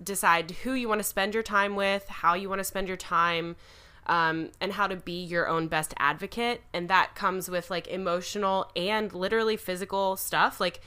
decide 0.02 0.50
who 0.62 0.72
you 0.72 0.88
want 0.88 0.98
to 0.98 1.04
spend 1.04 1.34
your 1.34 1.42
time 1.42 1.76
with 1.76 2.08
how 2.08 2.34
you 2.34 2.48
want 2.48 2.58
to 2.58 2.64
spend 2.64 2.88
your 2.88 2.96
time 2.96 3.56
um, 4.06 4.50
and 4.60 4.72
how 4.72 4.86
to 4.86 4.96
be 4.96 5.22
your 5.22 5.48
own 5.48 5.68
best 5.68 5.94
advocate. 5.98 6.62
And 6.72 6.88
that 6.88 7.14
comes 7.14 7.48
with 7.48 7.70
like 7.70 7.86
emotional 7.88 8.70
and 8.74 9.12
literally 9.12 9.56
physical 9.56 10.16
stuff. 10.16 10.60
Like 10.60 10.80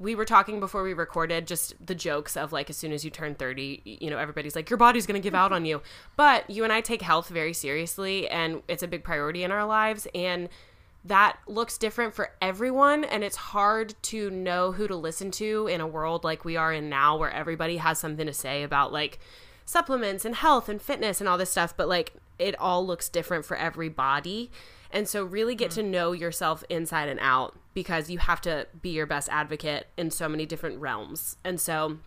we 0.00 0.14
were 0.14 0.24
talking 0.24 0.58
before 0.58 0.82
we 0.82 0.94
recorded 0.94 1.46
just 1.46 1.74
the 1.84 1.94
jokes 1.94 2.36
of 2.36 2.52
like 2.52 2.70
as 2.70 2.76
soon 2.76 2.90
as 2.90 3.04
you 3.04 3.10
turn 3.10 3.34
30 3.34 3.82
you 3.84 4.10
know 4.10 4.18
everybody's 4.18 4.56
like 4.56 4.70
your 4.70 4.78
body's 4.78 5.06
going 5.06 5.20
to 5.20 5.24
give 5.24 5.34
out 5.34 5.52
on 5.52 5.64
you. 5.64 5.80
But 6.16 6.48
you 6.50 6.64
and 6.64 6.72
i 6.72 6.80
take 6.80 7.02
health 7.02 7.28
very 7.28 7.52
seriously 7.52 8.26
and 8.28 8.62
it's 8.66 8.82
a 8.82 8.88
big 8.88 9.04
priority 9.04 9.44
in 9.44 9.52
our 9.52 9.66
lives 9.66 10.08
and 10.14 10.48
that 11.04 11.38
looks 11.46 11.78
different 11.78 12.14
for 12.14 12.30
everyone 12.42 13.04
and 13.04 13.22
it's 13.22 13.36
hard 13.36 13.94
to 14.02 14.30
know 14.30 14.72
who 14.72 14.86
to 14.86 14.96
listen 14.96 15.30
to 15.30 15.66
in 15.66 15.80
a 15.80 15.86
world 15.86 16.24
like 16.24 16.44
we 16.44 16.56
are 16.56 16.72
in 16.72 16.88
now 16.88 17.16
where 17.16 17.30
everybody 17.30 17.76
has 17.76 17.98
something 17.98 18.26
to 18.26 18.32
say 18.32 18.62
about 18.62 18.92
like 18.92 19.18
supplements 19.64 20.24
and 20.24 20.34
health 20.36 20.68
and 20.68 20.82
fitness 20.82 21.20
and 21.20 21.28
all 21.28 21.38
this 21.38 21.50
stuff 21.50 21.74
but 21.76 21.88
like 21.88 22.14
it 22.38 22.58
all 22.58 22.86
looks 22.86 23.08
different 23.08 23.44
for 23.44 23.56
every 23.56 23.88
body 23.88 24.50
and 24.92 25.08
so 25.08 25.24
really 25.24 25.54
get 25.54 25.70
to 25.72 25.82
know 25.82 26.12
yourself 26.12 26.64
inside 26.68 27.08
and 27.08 27.20
out 27.20 27.56
because 27.74 28.10
you 28.10 28.18
have 28.18 28.40
to 28.42 28.66
be 28.82 28.90
your 28.90 29.06
best 29.06 29.28
advocate 29.30 29.86
in 29.96 30.10
so 30.10 30.28
many 30.28 30.46
different 30.46 30.80
realms. 30.80 31.36
And 31.44 31.60
so 31.60 31.98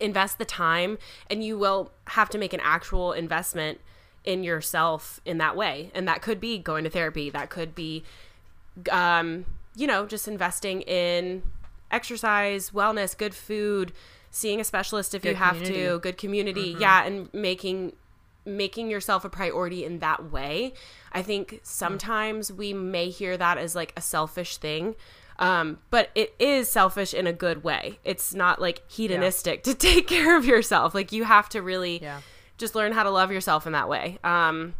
invest 0.00 0.38
the 0.38 0.44
time 0.44 0.98
and 1.28 1.44
you 1.44 1.56
will 1.58 1.92
have 2.08 2.28
to 2.30 2.38
make 2.38 2.52
an 2.52 2.60
actual 2.62 3.12
investment 3.12 3.80
in 4.24 4.42
yourself 4.42 5.20
in 5.24 5.38
that 5.38 5.56
way. 5.56 5.90
And 5.94 6.06
that 6.08 6.22
could 6.22 6.40
be 6.40 6.58
going 6.58 6.84
to 6.84 6.90
therapy. 6.90 7.30
That 7.30 7.50
could 7.50 7.74
be 7.74 8.02
um 8.90 9.44
you 9.76 9.86
know 9.86 10.06
just 10.06 10.26
investing 10.28 10.80
in 10.82 11.42
exercise 11.90 12.70
wellness 12.70 13.16
good 13.18 13.34
food 13.34 13.92
seeing 14.30 14.60
a 14.60 14.64
specialist 14.64 15.12
if 15.14 15.22
Good 15.22 15.30
you 15.30 15.34
have 15.34 15.56
community. 15.56 15.82
to 15.86 15.98
good 15.98 16.16
community. 16.18 16.76
Yeah 16.78 17.04
and 17.04 17.32
making 17.34 17.92
making 18.44 18.90
yourself 18.90 19.24
a 19.24 19.28
priority 19.28 19.84
in 19.84 19.98
that 20.00 20.30
way 20.30 20.72
i 21.12 21.22
think 21.22 21.60
sometimes 21.62 22.50
we 22.52 22.72
may 22.72 23.08
hear 23.10 23.36
that 23.36 23.58
as 23.58 23.74
like 23.74 23.92
a 23.96 24.00
selfish 24.00 24.56
thing 24.56 24.94
um, 25.38 25.78
but 25.88 26.10
it 26.14 26.34
is 26.38 26.70
selfish 26.70 27.14
in 27.14 27.26
a 27.26 27.32
good 27.32 27.64
way 27.64 27.98
it's 28.04 28.34
not 28.34 28.60
like 28.60 28.82
hedonistic 28.90 29.62
to 29.64 29.74
take 29.88 30.06
care 30.06 30.36
of 30.36 30.44
yourself 30.44 30.94
like 30.94 31.12
you 31.12 31.24
have 31.24 31.48
to 31.48 31.62
really 31.62 32.00
Yeah. 32.02 32.20
just 32.58 32.74
learn 32.74 32.92
how 32.92 33.02
to 33.04 33.10
love 33.10 33.32
yourself 33.32 33.66
in 33.66 33.72
that 33.72 33.88
way. 33.88 34.18
Um, 34.22 34.74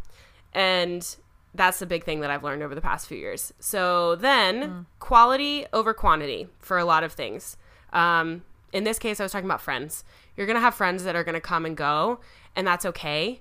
and 0.52 1.16
that's 1.54 1.78
the 1.78 1.86
big 1.86 2.04
thing 2.04 2.20
that 2.20 2.30
I've 2.30 2.44
learned 2.44 2.62
over 2.62 2.74
the 2.74 2.80
past 2.80 3.06
few 3.06 3.16
years. 3.18 3.52
So 3.58 4.16
then, 4.16 4.86
quality 4.98 5.66
over 5.72 5.94
quantity 5.94 6.48
for 6.58 6.78
a 6.78 6.84
lot 6.84 7.02
of 7.04 7.12
things. 7.12 7.56
Um, 7.92 8.42
in 8.72 8.84
this 8.84 8.98
case, 8.98 9.18
I 9.18 9.22
was 9.24 9.32
talking 9.32 9.46
about 9.48 9.60
friends. 9.60 10.04
You're 10.36 10.46
going 10.46 10.56
to 10.56 10.60
have 10.60 10.74
friends 10.74 11.04
that 11.04 11.16
are 11.16 11.24
going 11.24 11.34
to 11.34 11.40
come 11.40 11.64
and 11.66 11.76
go, 11.76 12.20
and 12.54 12.66
that's 12.66 12.84
okay. 12.86 13.40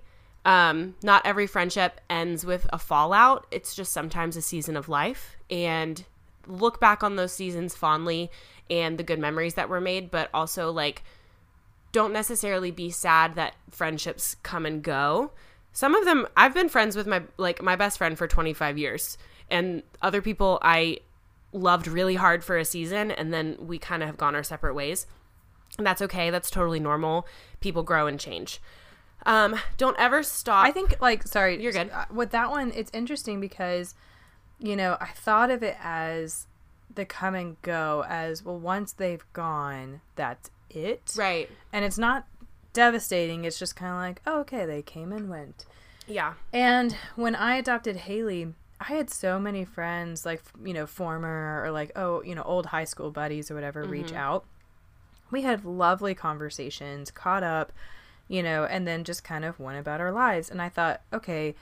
Um, 0.49 0.95
not 1.03 1.27
every 1.27 1.45
friendship 1.45 2.01
ends 2.09 2.43
with 2.43 2.65
a 2.73 2.79
fallout. 2.79 3.45
It's 3.51 3.75
just 3.75 3.93
sometimes 3.93 4.35
a 4.35 4.41
season 4.41 4.75
of 4.75 4.89
life. 4.89 5.37
And 5.47 6.03
look 6.47 6.79
back 6.79 7.03
on 7.03 7.17
those 7.17 7.31
seasons 7.31 7.75
fondly 7.75 8.31
and 8.67 8.97
the 8.97 9.03
good 9.03 9.19
memories 9.19 9.53
that 9.53 9.69
were 9.69 9.79
made, 9.79 10.09
but 10.09 10.27
also 10.33 10.71
like 10.71 11.03
don't 11.91 12.11
necessarily 12.11 12.71
be 12.71 12.89
sad 12.89 13.35
that 13.35 13.53
friendships 13.69 14.37
come 14.41 14.65
and 14.65 14.81
go. 14.81 15.29
Some 15.71 15.93
of 15.93 16.03
them 16.05 16.25
I've 16.35 16.55
been 16.55 16.67
friends 16.67 16.95
with 16.95 17.05
my 17.05 17.21
like 17.37 17.61
my 17.61 17.75
best 17.75 17.99
friend 17.99 18.17
for 18.17 18.27
25 18.27 18.75
years 18.75 19.19
and 19.51 19.83
other 20.01 20.19
people 20.19 20.57
I 20.63 21.01
loved 21.53 21.87
really 21.87 22.15
hard 22.15 22.43
for 22.43 22.57
a 22.57 22.65
season 22.65 23.11
and 23.11 23.31
then 23.31 23.55
we 23.59 23.77
kind 23.77 24.01
of 24.01 24.07
have 24.07 24.17
gone 24.17 24.33
our 24.33 24.41
separate 24.41 24.73
ways. 24.73 25.05
And 25.77 25.85
that's 25.85 26.01
okay. 26.01 26.31
That's 26.31 26.49
totally 26.49 26.79
normal. 26.79 27.27
People 27.59 27.83
grow 27.83 28.07
and 28.07 28.19
change. 28.19 28.59
Um 29.25 29.59
don't 29.77 29.97
ever 29.99 30.23
stop. 30.23 30.65
I 30.65 30.71
think 30.71 31.01
like 31.01 31.23
sorry, 31.27 31.61
You're 31.61 31.71
good. 31.71 31.89
uh, 31.91 32.05
With 32.11 32.31
that 32.31 32.49
one, 32.49 32.71
it's 32.75 32.91
interesting 32.93 33.39
because 33.39 33.95
you 34.59 34.75
know 34.75 34.97
I 34.99 35.07
thought 35.07 35.51
of 35.51 35.63
it 35.63 35.77
as 35.81 36.47
the 36.93 37.05
come 37.05 37.35
and 37.35 37.61
go 37.61 38.03
as 38.07 38.43
well. 38.43 38.57
Once 38.59 38.91
they've 38.93 39.23
gone, 39.33 40.01
that's 40.15 40.49
it, 40.69 41.13
right. 41.15 41.49
And 41.71 41.85
it's 41.85 41.97
not 41.97 42.25
devastating. 42.73 43.45
It's 43.45 43.59
just 43.59 43.75
kind 43.75 43.91
of 43.91 43.97
like, 43.97 44.21
oh, 44.25 44.39
okay, 44.41 44.65
they 44.65 44.81
came 44.81 45.11
and 45.11 45.29
went. 45.29 45.65
Yeah. 46.07 46.33
And 46.51 46.95
when 47.15 47.35
I 47.35 47.55
adopted 47.57 47.95
Haley, 47.95 48.53
I 48.79 48.85
had 48.85 49.09
so 49.09 49.39
many 49.39 49.65
friends, 49.65 50.25
like, 50.25 50.41
you 50.63 50.73
know, 50.73 50.87
former 50.87 51.61
or 51.63 51.71
like, 51.71 51.91
oh, 51.95 52.23
you 52.23 52.33
know, 52.33 52.43
old 52.43 52.67
high 52.67 52.85
school 52.85 53.11
buddies 53.11 53.51
or 53.51 53.55
whatever, 53.55 53.83
reach 53.83 54.13
out. 54.13 54.45
We 55.31 55.43
had 55.43 55.65
lovely 55.65 56.15
conversations, 56.15 57.11
caught 57.11 57.43
up, 57.43 57.71
you 58.29 58.41
know, 58.41 58.63
and 58.63 58.87
then 58.87 59.03
just 59.03 59.23
kind 59.25 59.43
of 59.43 59.59
went 59.59 59.77
about 59.77 59.99
our 59.99 60.11
lives. 60.13 60.49
And 60.49 60.61
I 60.61 60.69
thought, 60.69 61.01
okay, 61.11 61.55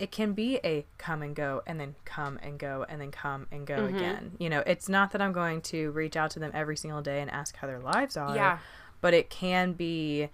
it 0.00 0.10
can 0.10 0.32
be 0.32 0.58
a 0.64 0.84
come 0.98 1.22
and 1.22 1.36
go 1.36 1.62
and 1.68 1.78
then 1.78 1.94
come 2.04 2.40
and 2.42 2.58
go 2.58 2.84
and 2.88 3.00
then 3.00 3.12
come 3.12 3.46
and 3.52 3.64
go 3.64 3.84
again. 3.84 4.32
You 4.40 4.50
know, 4.50 4.64
it's 4.66 4.88
not 4.88 5.12
that 5.12 5.22
I'm 5.22 5.32
going 5.32 5.60
to 5.62 5.92
reach 5.92 6.16
out 6.16 6.30
to 6.32 6.40
them 6.40 6.50
every 6.52 6.76
single 6.76 7.00
day 7.02 7.20
and 7.20 7.30
ask 7.30 7.54
how 7.56 7.68
their 7.68 7.78
lives 7.78 8.16
are 8.16 8.34
Yeah. 8.34 8.58
but 9.00 9.14
it 9.14 9.30
can 9.30 9.74
be 9.74 10.30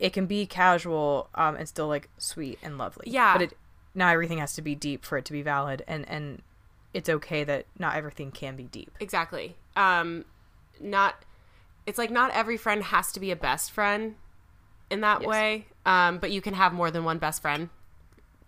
it 0.00 0.12
can 0.14 0.24
be 0.26 0.46
casual 0.46 1.28
um 1.34 1.54
and 1.56 1.68
still 1.68 1.86
like 1.86 2.08
sweet 2.18 2.58
and 2.62 2.78
lovely 2.78 3.04
Yeah. 3.08 3.34
but 3.34 3.42
it 3.42 3.56
not 3.94 4.12
everything 4.14 4.38
has 4.38 4.54
to 4.54 4.62
be 4.62 4.74
deep 4.74 5.04
for 5.04 5.18
it 5.18 5.24
to 5.26 5.32
be 5.32 5.42
valid 5.42 5.84
and 5.86 6.08
and 6.08 6.40
it's 6.94 7.08
okay 7.10 7.44
that 7.44 7.66
not 7.78 7.94
everything 7.94 8.30
can 8.32 8.56
be 8.56 8.64
deep 8.64 8.90
Exactly. 8.98 9.56
Um 9.76 10.24
not 10.80 11.24
it's 11.86 11.98
like 11.98 12.10
not 12.10 12.30
every 12.32 12.56
friend 12.56 12.82
has 12.84 13.12
to 13.12 13.20
be 13.20 13.30
a 13.30 13.36
best 13.36 13.70
friend 13.70 14.14
in 14.90 15.00
that 15.02 15.20
Yes. 15.20 15.28
way. 15.28 15.66
Um 15.86 16.18
but 16.18 16.30
you 16.30 16.40
can 16.40 16.54
have 16.54 16.72
more 16.72 16.90
than 16.90 17.04
one 17.04 17.18
best 17.18 17.40
friend 17.42 17.68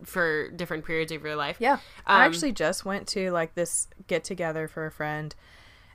for 0.04 0.48
different 0.50 0.84
periods 0.84 1.12
of 1.12 1.22
your 1.22 1.36
life. 1.36 1.56
yeah 1.60 1.78
i 2.06 2.16
Um, 2.16 2.22
actually 2.22 2.50
just 2.52 2.84
went 2.84 3.06
to 3.08 3.30
like 3.30 3.54
this 3.54 3.86
get 4.08 4.24
together 4.24 4.66
for 4.66 4.84
a 4.86 4.90
friend 4.90 5.32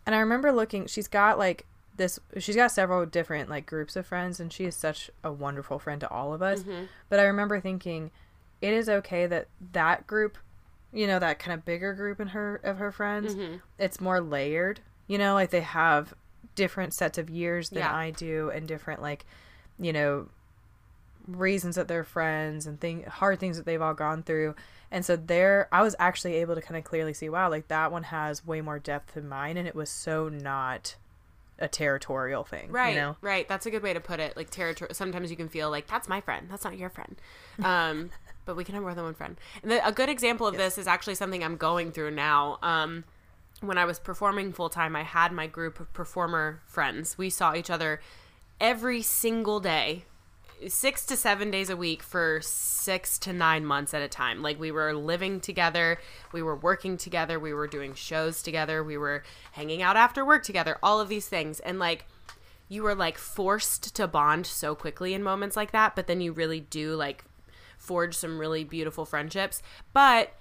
and 0.05 0.15
i 0.15 0.19
remember 0.19 0.51
looking 0.53 0.87
she's 0.87 1.09
got 1.09 1.37
like 1.37 1.65
this 1.97 2.17
she's 2.37 2.55
got 2.55 2.71
several 2.71 3.05
different 3.05 3.49
like 3.49 3.65
groups 3.65 3.97
of 3.97 4.05
friends 4.05 4.39
and 4.39 4.53
she 4.53 4.63
is 4.63 4.75
such 4.77 5.11
a 5.25 5.31
wonderful 5.33 5.77
friend 5.77 5.99
to 5.99 6.09
all 6.09 6.33
of 6.33 6.41
us 6.41 6.63
but 7.09 7.19
i 7.19 7.23
remember 7.23 7.59
thinking 7.59 8.09
it 8.61 8.71
is 8.73 8.87
okay 8.87 9.25
that 9.27 9.47
that 9.73 10.07
group 10.07 10.37
you 10.93 11.05
know 11.05 11.19
that 11.19 11.37
kind 11.37 11.53
of 11.53 11.65
bigger 11.65 11.93
group 11.93 12.21
in 12.21 12.29
her 12.29 12.61
of 12.63 12.77
her 12.77 12.93
friends 12.93 13.35
it's 13.77 13.99
more 13.99 14.21
layered 14.21 14.79
you 15.07 15.17
know 15.17 15.33
like 15.33 15.49
they 15.49 15.59
have 15.61 16.13
different 16.55 16.93
sets 16.93 17.17
of 17.17 17.29
years 17.29 17.71
than 17.71 17.79
Yeah. 17.79 17.93
i 17.93 18.09
do 18.11 18.49
and 18.51 18.65
different 18.69 19.01
like 19.01 19.25
you 19.77 19.91
know 19.91 20.29
reasons 21.27 21.75
that 21.75 21.87
they're 21.87 22.03
friends 22.03 22.65
and 22.65 22.79
thing 22.79 23.03
hard 23.03 23.39
things 23.39 23.57
that 23.57 23.65
they've 23.65 23.81
all 23.81 23.93
gone 23.93 24.23
through 24.23 24.55
and 24.89 25.05
so 25.05 25.15
there 25.15 25.67
i 25.71 25.81
was 25.81 25.95
actually 25.99 26.35
able 26.35 26.55
to 26.55 26.61
kind 26.61 26.77
of 26.77 26.83
clearly 26.83 27.13
see 27.13 27.27
wow 27.27 27.49
like 27.49 27.67
that 27.67 27.91
one 27.91 28.03
has 28.03 28.45
way 28.45 28.61
more 28.61 28.79
depth 28.79 29.13
than 29.13 29.27
mine 29.27 29.57
and 29.57 29.67
it 29.67 29.75
was 29.75 29.89
so 29.89 30.29
not 30.29 30.95
a 31.59 31.67
territorial 31.67 32.43
thing 32.43 32.71
Right, 32.71 32.93
you 32.93 33.01
know 33.01 33.15
right. 33.21 33.47
That's 33.47 33.65
a 33.65 33.71
good 33.71 33.83
way 33.83 33.93
to 33.93 33.99
put 33.99 34.19
it. 34.19 34.37
Like 34.37 34.49
territory. 34.49 34.93
Sometimes 34.93 35.31
you 35.31 35.37
can 35.37 35.49
feel 35.49 35.69
like 35.69 35.87
that's 35.87 36.07
my 36.07 36.21
friend. 36.21 36.47
That's 36.49 36.63
not 36.63 36.77
your 36.77 36.89
friend. 36.89 37.15
Um, 37.63 38.11
but 38.45 38.55
we 38.55 38.63
can 38.63 38.75
have 38.75 38.83
more 38.83 38.93
than 38.93 39.03
one 39.03 39.13
friend. 39.13 39.37
And 39.61 39.71
the, 39.71 39.85
a 39.85 39.91
good 39.91 40.09
example 40.09 40.47
of 40.47 40.55
this 40.55 40.77
is 40.77 40.87
actually 40.87 41.15
something 41.15 41.43
I'm 41.43 41.57
going 41.57 41.91
through 41.91 42.11
now. 42.11 42.59
Um, 42.61 43.03
when 43.61 43.77
I 43.77 43.85
was 43.85 43.99
performing 43.99 44.53
full 44.53 44.69
time, 44.69 44.95
I 44.95 45.03
had 45.03 45.31
my 45.31 45.47
group 45.47 45.79
of 45.79 45.91
performer 45.93 46.61
friends. 46.67 47.17
We 47.17 47.29
saw 47.29 47.55
each 47.55 47.69
other 47.69 48.01
every 48.61 49.01
single 49.01 49.59
day, 49.59 50.05
six 50.67 51.05
to 51.05 51.15
seven 51.15 51.51
days 51.51 51.69
a 51.69 51.77
week 51.77 52.01
for 52.01 52.39
six 52.41 53.19
to 53.19 53.33
nine 53.33 53.65
months 53.65 53.93
at 53.93 54.01
a 54.01 54.07
time. 54.07 54.41
Like 54.41 54.59
we 54.59 54.71
were 54.71 54.93
living 54.93 55.39
together, 55.39 55.99
we 56.31 56.41
were 56.41 56.55
working 56.55 56.97
together, 56.97 57.39
we 57.39 57.53
were 57.53 57.67
doing 57.67 57.93
shows 57.93 58.41
together, 58.41 58.83
we 58.83 58.97
were 58.97 59.23
hanging 59.51 59.81
out 59.81 59.95
after 59.95 60.25
work 60.25 60.43
together, 60.43 60.77
all 60.81 60.99
of 60.99 61.09
these 61.09 61.27
things. 61.27 61.59
And 61.59 61.79
like, 61.79 62.05
you 62.69 62.83
were 62.83 62.95
like 62.95 63.17
forced 63.17 63.95
to 63.95 64.07
bond 64.07 64.45
so 64.45 64.75
quickly 64.75 65.13
in 65.13 65.23
moments 65.23 65.55
like 65.55 65.71
that, 65.71 65.95
but 65.95 66.07
then 66.07 66.21
you 66.21 66.31
really 66.31 66.59
do 66.59 66.95
like 66.95 67.23
forge 67.77 68.15
some 68.15 68.39
really 68.39 68.63
beautiful 68.63 69.05
friendships. 69.05 69.61
But 69.93 70.33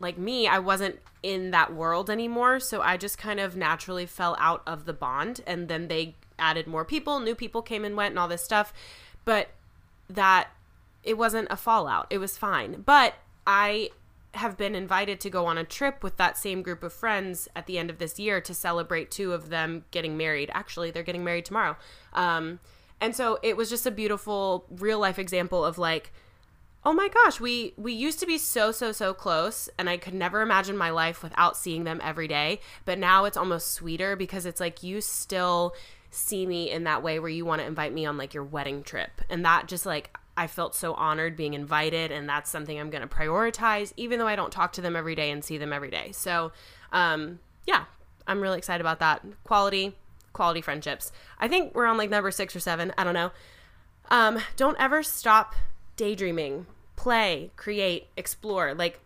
like 0.00 0.18
me, 0.18 0.46
I 0.46 0.58
wasn't 0.58 0.98
in 1.22 1.52
that 1.52 1.72
world 1.72 2.10
anymore, 2.10 2.60
so 2.60 2.82
I 2.82 2.96
just 2.96 3.16
kind 3.16 3.40
of 3.40 3.56
naturally 3.56 4.04
fell 4.04 4.36
out 4.38 4.62
of 4.66 4.84
the 4.84 4.92
bond 4.92 5.40
and 5.46 5.68
then 5.68 5.88
they 5.88 6.16
added 6.38 6.66
more 6.66 6.84
people, 6.84 7.20
new 7.20 7.34
people 7.34 7.62
came 7.62 7.84
and 7.84 7.96
went 7.96 8.10
and 8.10 8.18
all 8.18 8.28
this 8.28 8.42
stuff. 8.42 8.72
But 9.24 9.48
that 10.08 10.48
it 11.02 11.18
wasn't 11.18 11.48
a 11.50 11.56
fallout. 11.56 12.06
It 12.10 12.18
was 12.18 12.36
fine. 12.38 12.82
But 12.84 13.14
I 13.46 13.90
have 14.32 14.56
been 14.56 14.74
invited 14.74 15.20
to 15.20 15.30
go 15.30 15.46
on 15.46 15.58
a 15.58 15.64
trip 15.64 16.02
with 16.02 16.16
that 16.16 16.36
same 16.36 16.62
group 16.62 16.82
of 16.82 16.92
friends 16.92 17.48
at 17.54 17.66
the 17.66 17.78
end 17.78 17.88
of 17.90 17.98
this 17.98 18.18
year 18.18 18.40
to 18.40 18.52
celebrate 18.52 19.10
two 19.10 19.32
of 19.32 19.48
them 19.48 19.84
getting 19.90 20.16
married. 20.16 20.50
Actually, 20.52 20.90
they're 20.90 21.02
getting 21.02 21.24
married 21.24 21.44
tomorrow. 21.44 21.76
Um, 22.12 22.58
and 23.00 23.14
so 23.14 23.38
it 23.42 23.56
was 23.56 23.70
just 23.70 23.86
a 23.86 23.90
beautiful 23.90 24.64
real 24.70 24.98
life 24.98 25.18
example 25.18 25.64
of 25.64 25.78
like, 25.78 26.12
oh 26.84 26.92
my 26.92 27.08
gosh, 27.08 27.40
we 27.40 27.74
we 27.76 27.92
used 27.92 28.20
to 28.20 28.26
be 28.26 28.38
so 28.38 28.72
so 28.72 28.92
so 28.92 29.14
close, 29.14 29.68
and 29.78 29.88
I 29.88 29.96
could 29.96 30.14
never 30.14 30.42
imagine 30.42 30.76
my 30.76 30.90
life 30.90 31.22
without 31.22 31.56
seeing 31.56 31.84
them 31.84 32.00
every 32.02 32.28
day. 32.28 32.60
But 32.84 32.98
now 32.98 33.24
it's 33.24 33.36
almost 33.36 33.72
sweeter 33.72 34.16
because 34.16 34.46
it's 34.46 34.60
like 34.60 34.82
you 34.82 35.00
still 35.00 35.74
see 36.14 36.46
me 36.46 36.70
in 36.70 36.84
that 36.84 37.02
way 37.02 37.18
where 37.18 37.28
you 37.28 37.44
want 37.44 37.60
to 37.60 37.66
invite 37.66 37.92
me 37.92 38.06
on 38.06 38.16
like 38.16 38.34
your 38.34 38.44
wedding 38.44 38.82
trip, 38.82 39.20
and 39.28 39.44
that 39.44 39.68
just 39.68 39.84
like 39.84 40.16
I 40.36 40.46
felt 40.46 40.74
so 40.74 40.94
honored 40.94 41.36
being 41.36 41.54
invited, 41.54 42.10
and 42.10 42.28
that's 42.28 42.50
something 42.50 42.78
I'm 42.78 42.90
going 42.90 43.06
to 43.06 43.14
prioritize, 43.14 43.92
even 43.96 44.18
though 44.18 44.26
I 44.26 44.36
don't 44.36 44.52
talk 44.52 44.72
to 44.74 44.80
them 44.80 44.96
every 44.96 45.14
day 45.14 45.30
and 45.30 45.44
see 45.44 45.58
them 45.58 45.72
every 45.72 45.90
day. 45.90 46.10
So, 46.12 46.52
um, 46.92 47.38
yeah, 47.66 47.84
I'm 48.26 48.40
really 48.40 48.58
excited 48.58 48.80
about 48.80 48.98
that. 49.00 49.24
Quality, 49.44 49.96
quality 50.32 50.60
friendships. 50.60 51.12
I 51.38 51.48
think 51.48 51.74
we're 51.74 51.86
on 51.86 51.96
like 51.96 52.10
number 52.10 52.30
six 52.30 52.56
or 52.56 52.60
seven. 52.60 52.92
I 52.98 53.04
don't 53.04 53.14
know. 53.14 53.30
Um, 54.10 54.40
don't 54.56 54.76
ever 54.80 55.02
stop 55.02 55.54
daydreaming, 55.96 56.66
play, 56.96 57.50
create, 57.56 58.08
explore. 58.16 58.74
Like, 58.74 59.00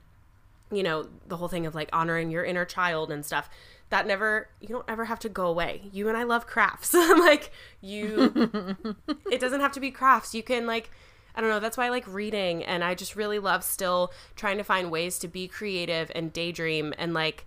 you 0.70 0.82
know, 0.82 1.08
the 1.26 1.36
whole 1.36 1.48
thing 1.48 1.66
of 1.66 1.74
like 1.74 1.90
honoring 1.92 2.30
your 2.30 2.44
inner 2.44 2.64
child 2.64 3.10
and 3.10 3.24
stuff. 3.24 3.50
That 3.90 4.06
never, 4.06 4.48
you 4.60 4.68
don't 4.68 4.84
ever 4.88 5.06
have 5.06 5.18
to 5.20 5.28
go 5.28 5.46
away. 5.46 5.82
You 5.92 6.08
and 6.08 6.16
I 6.16 6.24
love 6.24 6.46
crafts. 6.46 6.92
like, 6.94 7.50
you, 7.80 8.96
it 9.30 9.40
doesn't 9.40 9.60
have 9.60 9.72
to 9.72 9.80
be 9.80 9.90
crafts. 9.90 10.34
You 10.34 10.42
can, 10.42 10.66
like, 10.66 10.90
I 11.34 11.40
don't 11.40 11.50
know. 11.50 11.60
That's 11.60 11.76
why 11.76 11.86
I 11.86 11.88
like 11.88 12.06
reading. 12.06 12.62
And 12.64 12.84
I 12.84 12.94
just 12.94 13.16
really 13.16 13.38
love 13.38 13.64
still 13.64 14.12
trying 14.36 14.58
to 14.58 14.64
find 14.64 14.90
ways 14.90 15.18
to 15.20 15.28
be 15.28 15.48
creative 15.48 16.12
and 16.14 16.32
daydream 16.32 16.92
and, 16.98 17.14
like, 17.14 17.46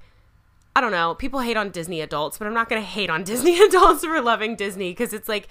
I 0.76 0.82
don't 0.82 0.92
know. 0.92 1.16
People 1.16 1.42
hate 1.42 1.58
on 1.58 1.70
Disney 1.70 2.02
adults, 2.02 2.38
but 2.38 2.48
I'm 2.48 2.54
not 2.54 2.70
going 2.70 2.82
to 2.82 2.88
hate 2.88 3.10
on 3.10 3.24
Disney 3.26 3.62
adults 3.62 4.06
for 4.06 4.22
loving 4.22 4.56
Disney 4.56 4.92
because 4.92 5.14
it's 5.14 5.30
like, 5.30 5.48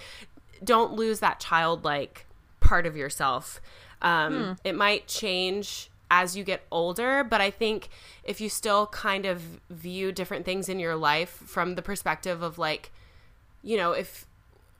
don't 0.62 0.94
lose 0.94 1.20
that 1.20 1.40
childlike 1.40 2.26
part 2.61 2.87
of 2.87 2.97
yourself. 2.97 3.61
Um, 4.02 4.35
hmm. 4.35 4.52
It 4.64 4.75
might 4.75 5.06
change 5.06 5.89
as 6.11 6.37
you 6.37 6.43
get 6.43 6.67
older, 6.71 7.23
but 7.23 7.40
I 7.40 7.50
think 7.50 7.88
if 8.25 8.40
you 8.40 8.49
still 8.49 8.88
kind 8.88 9.25
of 9.25 9.61
view 9.71 10.11
different 10.11 10.45
things 10.45 10.69
in 10.69 10.81
your 10.81 10.97
life 10.97 11.31
from 11.31 11.76
the 11.76 11.83
perspective 11.83 12.43
of 12.43 12.59
like, 12.59 12.90
you 13.62 13.76
know, 13.76 13.93
if 13.93 14.26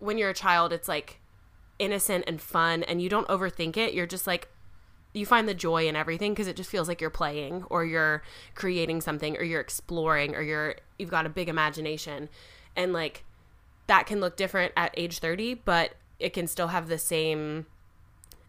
when 0.01 0.19
you're 0.19 0.31
a 0.31 0.35
child, 0.35 0.73
it's 0.73 0.89
like 0.89 1.21
innocent 1.79 2.25
and 2.27 2.41
fun 2.41 2.83
and 2.83 3.01
you 3.01 3.09
don't 3.09 3.29
overthink 3.29 3.77
it, 3.77 3.95
you're 3.95 4.07
just 4.07 4.27
like, 4.27 4.49
you 5.13 5.25
find 5.25 5.49
the 5.49 5.55
joy 5.55 5.89
in 5.89 5.97
everything 5.97 6.33
because 6.33 6.47
it 6.47 6.57
just 6.57 6.71
feels 6.71 6.89
like 6.89 7.01
you're 7.01 7.11
playing 7.11 7.65
or 7.71 7.85
you're 7.85 8.23
creating 8.55 9.01
something 9.01 9.37
or 9.37 9.43
you're 9.43 9.61
exploring 9.61 10.37
or 10.37 10.43
you're 10.43 10.77
you've 10.99 11.11
got 11.11 11.27
a 11.27 11.31
big 11.31 11.49
imagination. 11.49 12.29
And 12.77 12.93
like 12.93 13.25
that 13.87 14.07
can 14.07 14.21
look 14.21 14.37
different 14.37 14.73
at 14.77 14.95
age 14.97 15.19
30 15.19 15.55
but 15.55 15.95
it 16.21 16.33
can 16.33 16.47
still 16.47 16.69
have 16.69 16.87
the 16.87 16.99
same 16.99 17.67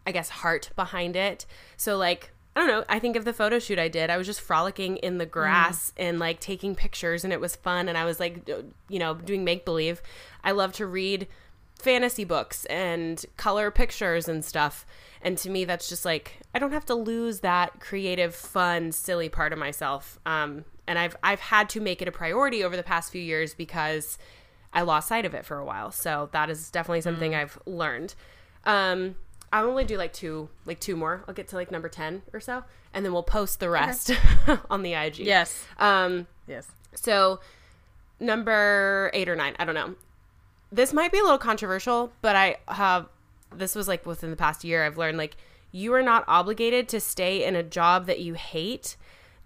i 0.05 0.11
guess 0.11 0.29
heart 0.29 0.69
behind 0.75 1.15
it. 1.15 1.45
So 1.77 1.97
like 1.97 2.31
I 2.55 2.59
don't 2.59 2.67
know. 2.67 2.83
I 2.89 2.99
think 2.99 3.15
of 3.15 3.23
the 3.23 3.33
photo 3.33 3.59
shoot 3.59 3.79
I 3.79 3.87
did. 3.87 4.09
I 4.09 4.17
was 4.17 4.27
just 4.27 4.41
frolicking 4.41 4.97
in 4.97 5.17
the 5.19 5.25
grass 5.25 5.91
mm. 5.91 6.05
and 6.05 6.19
like 6.19 6.39
taking 6.39 6.75
pictures, 6.75 7.23
and 7.23 7.31
it 7.31 7.39
was 7.39 7.55
fun. 7.55 7.87
And 7.87 7.97
I 7.97 8.03
was 8.03 8.19
like, 8.19 8.47
you 8.89 8.99
know, 8.99 9.13
doing 9.13 9.43
make 9.43 9.63
believe. 9.63 10.01
I 10.43 10.51
love 10.51 10.73
to 10.73 10.85
read 10.85 11.27
fantasy 11.79 12.23
books 12.23 12.65
and 12.65 13.25
color 13.37 13.71
pictures 13.71 14.27
and 14.27 14.43
stuff. 14.43 14.85
And 15.21 15.37
to 15.39 15.49
me, 15.49 15.65
that's 15.65 15.87
just 15.87 16.03
like 16.03 16.39
I 16.53 16.59
don't 16.59 16.73
have 16.73 16.85
to 16.87 16.95
lose 16.95 17.39
that 17.39 17.79
creative, 17.79 18.35
fun, 18.35 18.91
silly 18.91 19.29
part 19.29 19.53
of 19.53 19.59
myself. 19.59 20.19
Um, 20.25 20.65
and 20.87 20.99
I've 20.99 21.15
I've 21.23 21.39
had 21.39 21.69
to 21.69 21.79
make 21.79 22.01
it 22.01 22.07
a 22.07 22.11
priority 22.11 22.63
over 22.63 22.75
the 22.75 22.83
past 22.83 23.11
few 23.11 23.21
years 23.21 23.53
because 23.53 24.17
I 24.73 24.81
lost 24.81 25.07
sight 25.07 25.25
of 25.25 25.33
it 25.33 25.45
for 25.45 25.57
a 25.57 25.65
while. 25.65 25.91
So 25.91 26.29
that 26.33 26.49
is 26.49 26.69
definitely 26.69 27.01
something 27.01 27.31
mm. 27.31 27.39
I've 27.39 27.57
learned. 27.65 28.13
Um, 28.65 29.15
I'll 29.53 29.67
only 29.67 29.83
do 29.83 29.97
like 29.97 30.13
two, 30.13 30.49
like 30.65 30.79
two 30.79 30.95
more. 30.95 31.23
I'll 31.27 31.33
get 31.33 31.47
to 31.49 31.55
like 31.55 31.71
number 31.71 31.89
ten 31.89 32.21
or 32.33 32.39
so, 32.39 32.63
and 32.93 33.05
then 33.05 33.11
we'll 33.11 33.23
post 33.23 33.59
the 33.59 33.69
rest 33.69 34.11
okay. 34.11 34.59
on 34.69 34.83
the 34.83 34.93
IG. 34.93 35.19
Yes. 35.19 35.65
Um. 35.77 36.27
Yes. 36.47 36.67
So, 36.95 37.39
number 38.19 39.11
eight 39.13 39.29
or 39.29 39.35
nine, 39.35 39.55
I 39.59 39.65
don't 39.65 39.75
know. 39.75 39.95
This 40.71 40.93
might 40.93 41.11
be 41.11 41.19
a 41.19 41.23
little 41.23 41.37
controversial, 41.37 42.11
but 42.21 42.35
I 42.35 42.57
have. 42.67 43.07
This 43.53 43.75
was 43.75 43.87
like 43.87 44.05
within 44.05 44.29
the 44.29 44.37
past 44.37 44.63
year. 44.63 44.85
I've 44.85 44.97
learned 44.97 45.17
like 45.17 45.35
you 45.71 45.93
are 45.93 46.03
not 46.03 46.23
obligated 46.27 46.87
to 46.89 46.99
stay 46.99 47.43
in 47.43 47.55
a 47.55 47.63
job 47.63 48.05
that 48.05 48.19
you 48.19 48.33
hate. 48.33 48.95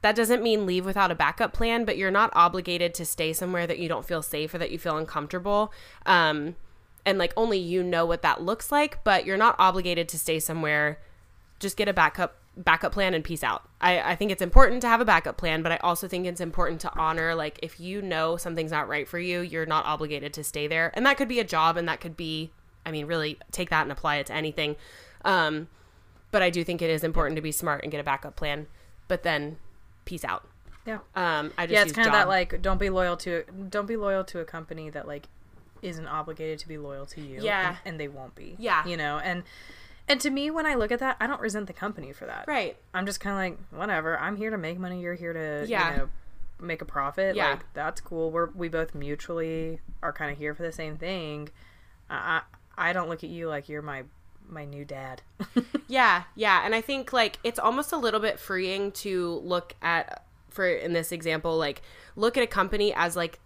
That 0.01 0.15
doesn't 0.15 0.43
mean 0.43 0.67
leave 0.67 0.85
without 0.85 1.09
a 1.09 1.15
backup 1.15 1.51
plan, 1.51 1.83
but 1.83 1.97
you're 1.97 2.11
not 2.11 2.29
obligated 2.33 2.93
to 2.95 3.05
stay 3.05 3.33
somewhere 3.33 3.65
that 3.65 3.79
you 3.79 3.89
don't 3.89 4.05
feel 4.05 4.21
safe 4.21 4.53
or 4.53 4.59
that 4.59 4.69
you 4.69 4.77
feel 4.77 4.97
uncomfortable. 4.97 5.73
Um, 6.05 6.55
and 7.05 7.17
like 7.17 7.33
only 7.37 7.57
you 7.57 7.83
know 7.83 8.05
what 8.05 8.21
that 8.21 8.41
looks 8.41 8.71
like, 8.71 9.03
but 9.03 9.25
you're 9.25 9.37
not 9.37 9.55
obligated 9.59 10.09
to 10.09 10.19
stay 10.19 10.39
somewhere. 10.39 10.99
Just 11.59 11.77
get 11.77 11.87
a 11.87 11.93
backup 11.93 12.37
backup 12.57 12.93
plan 12.93 13.13
and 13.13 13.23
peace 13.23 13.43
out. 13.43 13.67
I, 13.81 13.99
I 14.11 14.15
think 14.15 14.31
it's 14.31 14.41
important 14.41 14.81
to 14.81 14.87
have 14.87 15.01
a 15.01 15.05
backup 15.05 15.37
plan, 15.37 15.61
but 15.61 15.73
I 15.73 15.77
also 15.77 16.07
think 16.07 16.25
it's 16.25 16.39
important 16.39 16.79
to 16.81 16.93
honor 16.97 17.35
like 17.35 17.59
if 17.61 17.79
you 17.79 18.01
know 18.01 18.37
something's 18.37 18.71
not 18.71 18.87
right 18.87 19.07
for 19.07 19.19
you, 19.19 19.41
you're 19.41 19.65
not 19.65 19.85
obligated 19.85 20.33
to 20.33 20.43
stay 20.43 20.67
there. 20.67 20.91
And 20.93 21.05
that 21.05 21.17
could 21.17 21.27
be 21.27 21.39
a 21.39 21.43
job 21.43 21.75
and 21.75 21.87
that 21.89 21.99
could 21.99 22.15
be 22.15 22.51
I 22.85 22.91
mean, 22.91 23.07
really 23.07 23.39
take 23.51 23.69
that 23.71 23.81
and 23.81 23.91
apply 23.91 24.17
it 24.17 24.27
to 24.27 24.33
anything. 24.33 24.75
Um, 25.23 25.67
but 26.31 26.41
I 26.41 26.49
do 26.49 26.63
think 26.63 26.81
it 26.81 26.89
is 26.89 27.03
important 27.03 27.35
to 27.37 27.41
be 27.41 27.51
smart 27.51 27.81
and 27.83 27.91
get 27.91 27.99
a 27.99 28.03
backup 28.03 28.35
plan, 28.35 28.67
but 29.07 29.23
then 29.23 29.57
peace 30.05 30.23
out. 30.23 30.47
Yeah. 30.85 30.99
Um, 31.15 31.51
I 31.57 31.65
just 31.65 31.73
yeah, 31.73 31.81
it's 31.81 31.93
kind 31.93 32.05
job. 32.05 32.13
of 32.13 32.19
that 32.19 32.27
like 32.27 32.61
don't 32.61 32.79
be 32.79 32.89
loyal 32.89 33.17
to 33.17 33.43
don't 33.69 33.87
be 33.87 33.97
loyal 33.97 34.23
to 34.25 34.39
a 34.39 34.45
company 34.45 34.89
that 34.91 35.07
like 35.07 35.27
isn't 35.85 36.07
obligated 36.07 36.59
to 36.59 36.67
be 36.67 36.77
loyal 36.77 37.05
to 37.07 37.21
you. 37.21 37.41
Yeah. 37.41 37.69
And, 37.69 37.77
and, 37.85 37.99
they 37.99 38.07
won't 38.07 38.35
be. 38.35 38.55
Yeah. 38.59 38.85
You 38.85 38.97
know, 38.97 39.19
and 39.19 39.43
and 40.07 40.19
to 40.21 40.29
me 40.29 40.51
when 40.51 40.65
I 40.65 40.75
look 40.75 40.91
at 40.91 40.99
that, 40.99 41.17
I 41.19 41.27
don't 41.27 41.41
resent 41.41 41.67
the 41.67 41.73
company 41.73 42.11
for 42.11 42.25
that. 42.25 42.45
Right. 42.47 42.77
I'm 42.93 43.05
just 43.05 43.19
kinda 43.19 43.37
like, 43.37 43.57
whatever. 43.71 44.19
I'm 44.19 44.35
here 44.35 44.49
to 44.49 44.57
make 44.57 44.77
money, 44.77 45.01
you're 45.01 45.15
here 45.15 45.33
to 45.33 45.65
yeah. 45.69 45.91
you 45.91 45.97
know 45.97 46.09
make 46.59 46.81
a 46.81 46.85
profit. 46.85 47.35
Yeah. 47.35 47.51
Like 47.51 47.73
that's 47.73 48.01
cool. 48.01 48.31
We're 48.31 48.49
we 48.51 48.67
both 48.67 48.95
mutually 48.95 49.79
are 50.01 50.11
kinda 50.11 50.33
here 50.33 50.53
for 50.53 50.63
the 50.63 50.71
same 50.71 50.97
thing. 50.97 51.49
I 52.09 52.41
I 52.77 52.93
don't 52.93 53.09
look 53.09 53.23
at 53.23 53.29
you 53.29 53.47
like 53.47 53.69
you're 53.69 53.81
my 53.81 54.03
my 54.47 54.65
new 54.65 54.85
dad. 54.85 55.21
yeah, 55.87 56.23
yeah, 56.35 56.65
and 56.65 56.75
I 56.75 56.81
think 56.81 57.13
like 57.13 57.39
it's 57.43 57.59
almost 57.59 57.91
a 57.91 57.97
little 57.97 58.19
bit 58.19 58.39
freeing 58.39 58.91
to 58.93 59.41
look 59.43 59.75
at 59.81 60.23
for 60.49 60.67
in 60.67 60.93
this 60.93 61.11
example 61.11 61.57
like 61.57 61.81
look 62.15 62.37
at 62.37 62.43
a 62.43 62.47
company 62.47 62.93
as 62.93 63.15
like 63.15 63.39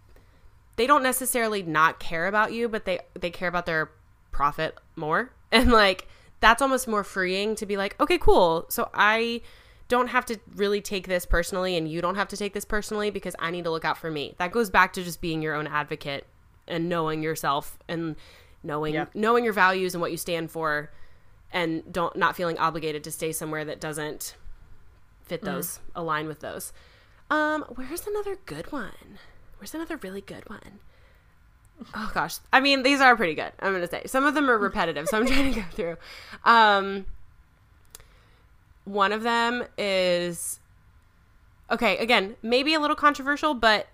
they 0.80 0.86
don't 0.86 1.02
necessarily 1.02 1.62
not 1.62 2.00
care 2.00 2.26
about 2.26 2.54
you, 2.54 2.66
but 2.66 2.86
they 2.86 3.00
they 3.12 3.28
care 3.28 3.48
about 3.48 3.66
their 3.66 3.90
profit 4.32 4.76
more. 4.96 5.32
And 5.52 5.72
like 5.72 6.06
that's 6.38 6.62
almost 6.62 6.86
more 6.86 7.02
freeing 7.02 7.56
to 7.56 7.66
be 7.66 7.76
like, 7.76 8.00
okay, 8.00 8.18
cool. 8.18 8.66
So 8.68 8.88
I 8.94 9.42
don't 9.88 10.06
have 10.06 10.24
to 10.26 10.38
really 10.54 10.80
take 10.80 11.08
this 11.08 11.26
personally 11.26 11.76
and 11.76 11.90
you 11.90 12.00
don't 12.00 12.14
have 12.14 12.28
to 12.28 12.36
take 12.36 12.54
this 12.54 12.64
personally 12.64 13.10
because 13.10 13.34
I 13.40 13.50
need 13.50 13.64
to 13.64 13.70
look 13.70 13.84
out 13.84 13.98
for 13.98 14.12
me. 14.12 14.36
That 14.38 14.52
goes 14.52 14.70
back 14.70 14.92
to 14.92 15.02
just 15.02 15.20
being 15.20 15.42
your 15.42 15.56
own 15.56 15.66
advocate 15.66 16.24
and 16.68 16.88
knowing 16.88 17.20
yourself 17.22 17.78
and 17.88 18.14
knowing 18.62 18.94
yeah. 18.94 19.06
knowing 19.12 19.42
your 19.42 19.52
values 19.52 19.94
and 19.94 20.00
what 20.00 20.12
you 20.12 20.16
stand 20.16 20.52
for 20.52 20.92
and 21.52 21.82
don't 21.92 22.14
not 22.16 22.36
feeling 22.36 22.56
obligated 22.58 23.02
to 23.04 23.10
stay 23.10 23.32
somewhere 23.32 23.64
that 23.64 23.80
doesn't 23.80 24.36
fit 25.24 25.42
mm. 25.42 25.46
those, 25.46 25.78
mm. 25.78 25.80
align 25.96 26.26
with 26.28 26.40
those. 26.40 26.72
Um, 27.28 27.64
where's 27.74 28.06
another 28.06 28.38
good 28.46 28.70
one? 28.72 29.18
Where's 29.60 29.74
another 29.74 29.98
really 29.98 30.22
good 30.22 30.48
one? 30.48 30.80
Oh 31.94 32.10
gosh. 32.14 32.38
I 32.52 32.60
mean, 32.60 32.82
these 32.82 33.00
are 33.00 33.14
pretty 33.16 33.34
good. 33.34 33.52
I'm 33.60 33.72
going 33.72 33.82
to 33.82 33.88
say. 33.88 34.02
Some 34.06 34.24
of 34.24 34.34
them 34.34 34.50
are 34.50 34.58
repetitive, 34.58 35.06
so 35.06 35.18
I'm 35.18 35.26
trying 35.26 35.52
to 35.52 35.60
go 35.60 35.66
through. 35.72 35.96
Um 36.44 37.06
one 38.84 39.12
of 39.12 39.22
them 39.22 39.64
is 39.78 40.58
okay, 41.70 41.98
again, 41.98 42.36
maybe 42.42 42.74
a 42.74 42.80
little 42.80 42.96
controversial, 42.96 43.54
but 43.54 43.86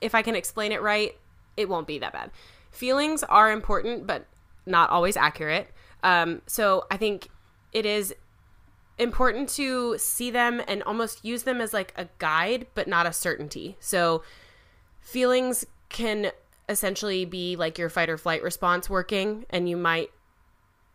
if 0.00 0.14
I 0.14 0.22
can 0.22 0.34
explain 0.34 0.72
it 0.72 0.82
right, 0.82 1.16
it 1.56 1.68
won't 1.68 1.86
be 1.86 1.98
that 1.98 2.12
bad. 2.12 2.30
Feelings 2.70 3.22
are 3.24 3.52
important, 3.52 4.06
but 4.06 4.26
not 4.66 4.90
always 4.90 5.16
accurate. 5.16 5.70
Um, 6.02 6.42
so 6.46 6.86
I 6.90 6.96
think 6.96 7.28
it 7.72 7.86
is 7.86 8.14
important 8.98 9.48
to 9.50 9.96
see 9.98 10.30
them 10.30 10.60
and 10.66 10.82
almost 10.82 11.24
use 11.24 11.44
them 11.44 11.60
as 11.60 11.72
like 11.72 11.92
a 11.96 12.08
guide, 12.18 12.66
but 12.74 12.88
not 12.88 13.06
a 13.06 13.12
certainty. 13.12 13.76
So 13.78 14.22
feelings 15.04 15.64
can 15.88 16.32
essentially 16.68 17.24
be 17.24 17.54
like 17.54 17.78
your 17.78 17.88
fight 17.88 18.08
or 18.08 18.18
flight 18.18 18.42
response 18.42 18.90
working, 18.90 19.46
and 19.50 19.68
you 19.68 19.76
might 19.76 20.10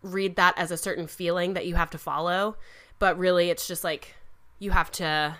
read 0.02 0.36
that 0.36 0.58
as 0.58 0.72
a 0.72 0.78
certain 0.78 1.08
feeling 1.08 1.54
that 1.54 1.66
you 1.66 1.76
have 1.76 1.90
to 1.92 1.98
follow, 1.98 2.58
but 2.98 3.18
really 3.18 3.50
it's 3.50 3.68
just 3.68 3.84
like 3.84 4.16
you 4.58 4.72
have 4.72 4.92
to 4.92 5.38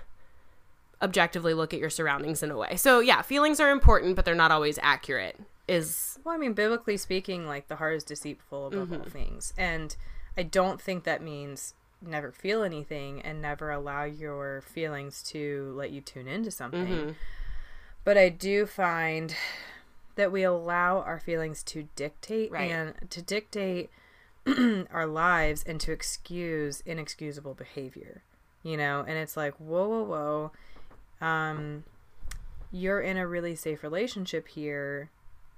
objectively 1.02 1.54
look 1.54 1.74
at 1.74 1.80
your 1.80 1.90
surroundings 1.90 2.44
in 2.44 2.52
a 2.52 2.58
way. 2.58 2.76
So, 2.76 3.00
yeah, 3.00 3.22
feelings 3.22 3.60
are 3.60 3.72
important, 3.72 4.16
but 4.16 4.26
they're 4.26 4.36
not 4.36 4.52
always 4.52 4.80
accurate. 4.82 5.38
Is 5.68 6.18
well, 6.24 6.34
I 6.34 6.38
mean, 6.38 6.54
biblically 6.54 6.98
speaking, 6.98 7.46
like 7.46 7.68
the 7.68 7.76
heart 7.76 7.96
is 7.96 8.04
deceitful 8.04 8.68
above 8.68 8.90
mm-hmm. 8.90 9.02
all 9.02 9.10
things, 9.10 9.54
and 9.56 9.96
I 10.36 10.44
don't 10.44 10.82
think 10.82 11.04
that 11.04 11.22
means 11.22 11.76
never 12.02 12.32
feel 12.32 12.64
anything 12.64 13.22
and 13.22 13.42
never 13.42 13.70
allow 13.70 14.04
your 14.04 14.62
feelings 14.62 15.22
to 15.24 15.74
let 15.76 15.92
you 15.92 16.02
tune 16.02 16.28
into 16.28 16.50
something. 16.50 16.88
Mm-hmm. 16.88 17.12
But 18.10 18.18
I 18.18 18.30
do 18.30 18.66
find 18.66 19.36
that 20.16 20.32
we 20.32 20.42
allow 20.42 21.02
our 21.02 21.20
feelings 21.20 21.62
to 21.66 21.90
dictate 21.96 22.52
right. 22.52 22.72
and 22.72 22.96
to 23.12 23.22
dictate 23.22 23.92
our 24.92 25.06
lives 25.06 25.62
and 25.62 25.80
to 25.82 25.92
excuse 25.92 26.82
inexcusable 26.88 27.54
behavior. 27.54 28.24
You 28.64 28.78
know, 28.78 29.06
and 29.08 29.16
it's 29.16 29.38
like, 29.38 29.54
whoa, 29.58 29.88
whoa, 29.88 30.04
whoa. 31.22 31.28
Um, 31.28 31.84
you're 32.72 33.00
in 33.00 33.16
a 33.16 33.28
really 33.28 33.56
safe 33.56 33.84
relationship 33.84 34.48
here. 34.48 35.12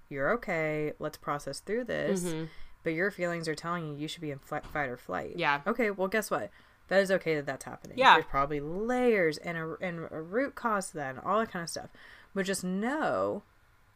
You're 0.10 0.32
okay. 0.32 0.92
Let's 1.00 1.16
process 1.16 1.62
through 1.62 1.86
this. 1.86 2.26
Mm-hmm. 2.26 2.46
But 2.84 2.90
your 2.90 3.12
feelings 3.12 3.48
are 3.48 3.56
telling 3.56 3.88
you 3.88 3.96
you 3.96 4.10
should 4.10 4.20
be 4.20 4.32
in 4.32 4.40
fight 4.40 4.90
or 4.90 4.98
flight. 4.98 5.38
Yeah. 5.38 5.62
Okay, 5.66 5.90
well, 5.90 6.10
guess 6.10 6.30
what? 6.30 6.52
That 6.90 7.02
is 7.02 7.12
okay 7.12 7.36
that 7.36 7.46
that's 7.46 7.64
happening. 7.64 7.98
Yeah. 7.98 8.16
There's 8.16 8.26
probably 8.26 8.60
layers 8.60 9.38
and 9.38 9.58
a, 9.58 9.76
and 9.80 10.10
a 10.12 10.22
root 10.22 10.56
cause 10.56 10.90
to 10.90 10.98
that 10.98 11.16
and 11.16 11.20
all 11.24 11.40
that 11.40 11.50
kind 11.50 11.64
of 11.64 11.70
stuff. 11.70 11.90
But 12.34 12.46
just 12.46 12.64
know 12.64 13.44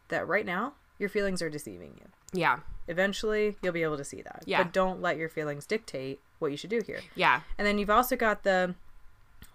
that 0.09 0.27
right 0.27 0.45
now, 0.45 0.73
your 0.99 1.09
feelings 1.09 1.41
are 1.41 1.49
deceiving 1.49 1.93
you. 1.99 2.39
Yeah. 2.39 2.59
Eventually, 2.87 3.55
you'll 3.61 3.73
be 3.73 3.83
able 3.83 3.97
to 3.97 4.03
see 4.03 4.21
that. 4.21 4.43
Yeah. 4.45 4.63
But 4.63 4.73
don't 4.73 5.01
let 5.01 5.17
your 5.17 5.29
feelings 5.29 5.65
dictate 5.65 6.19
what 6.39 6.51
you 6.51 6.57
should 6.57 6.69
do 6.69 6.81
here. 6.85 6.99
Yeah. 7.15 7.41
And 7.57 7.65
then 7.65 7.77
you've 7.77 7.89
also 7.89 8.15
got 8.15 8.43
the, 8.43 8.75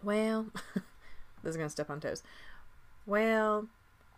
well, 0.02 0.46
this 1.42 1.50
is 1.50 1.56
gonna 1.56 1.70
step 1.70 1.90
on 1.90 2.00
toes. 2.00 2.22
Well, 3.06 3.66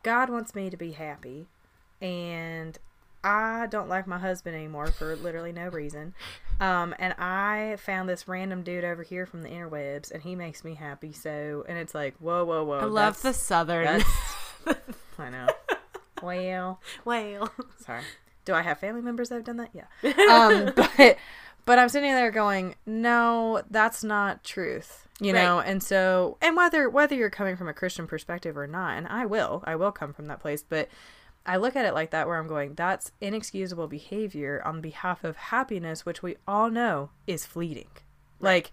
God 0.02 0.30
wants 0.30 0.54
me 0.54 0.70
to 0.70 0.76
be 0.76 0.92
happy, 0.92 1.46
and 2.00 2.78
I 3.22 3.68
don't 3.70 3.88
like 3.88 4.06
my 4.06 4.18
husband 4.18 4.56
anymore 4.56 4.88
for 4.88 5.14
literally 5.14 5.52
no 5.52 5.68
reason. 5.68 6.14
Um, 6.60 6.94
and 6.98 7.14
I 7.14 7.76
found 7.78 8.08
this 8.08 8.26
random 8.26 8.62
dude 8.62 8.84
over 8.84 9.02
here 9.02 9.26
from 9.26 9.42
the 9.42 9.48
interwebs, 9.48 10.10
and 10.10 10.22
he 10.22 10.34
makes 10.34 10.64
me 10.64 10.74
happy. 10.74 11.12
So, 11.12 11.64
and 11.68 11.78
it's 11.78 11.94
like, 11.94 12.16
whoa, 12.18 12.44
whoa, 12.44 12.64
whoa. 12.64 12.80
I 12.80 12.84
love 12.84 13.22
the 13.22 13.32
southern. 13.32 14.02
I 15.18 15.30
know. 15.30 15.48
Well, 16.22 16.80
whale. 17.04 17.50
sorry. 17.78 18.02
Do 18.44 18.54
I 18.54 18.62
have 18.62 18.78
family 18.78 19.02
members 19.02 19.28
that 19.28 19.36
have 19.36 19.44
done 19.44 19.58
that? 19.58 19.70
Yeah. 19.72 19.84
Um, 20.30 20.72
but 20.74 21.16
but 21.64 21.78
I'm 21.78 21.88
sitting 21.88 22.10
there 22.10 22.30
going, 22.30 22.74
no, 22.86 23.62
that's 23.70 24.02
not 24.02 24.42
truth. 24.44 25.06
You 25.20 25.32
know, 25.32 25.60
and 25.60 25.80
so 25.80 26.36
and 26.42 26.56
whether 26.56 26.90
whether 26.90 27.14
you're 27.14 27.30
coming 27.30 27.56
from 27.56 27.68
a 27.68 27.74
Christian 27.74 28.08
perspective 28.08 28.56
or 28.56 28.66
not, 28.66 28.96
and 28.96 29.06
I 29.06 29.24
will, 29.26 29.62
I 29.64 29.76
will 29.76 29.92
come 29.92 30.12
from 30.12 30.26
that 30.26 30.40
place, 30.40 30.64
but 30.68 30.88
I 31.46 31.56
look 31.56 31.76
at 31.76 31.84
it 31.84 31.94
like 31.94 32.10
that 32.10 32.26
where 32.26 32.38
I'm 32.38 32.48
going, 32.48 32.74
that's 32.74 33.12
inexcusable 33.20 33.88
behavior 33.88 34.62
on 34.64 34.80
behalf 34.80 35.22
of 35.22 35.36
happiness, 35.36 36.04
which 36.04 36.22
we 36.22 36.36
all 36.46 36.70
know 36.70 37.10
is 37.26 37.46
fleeting. 37.46 37.88
Like 38.40 38.72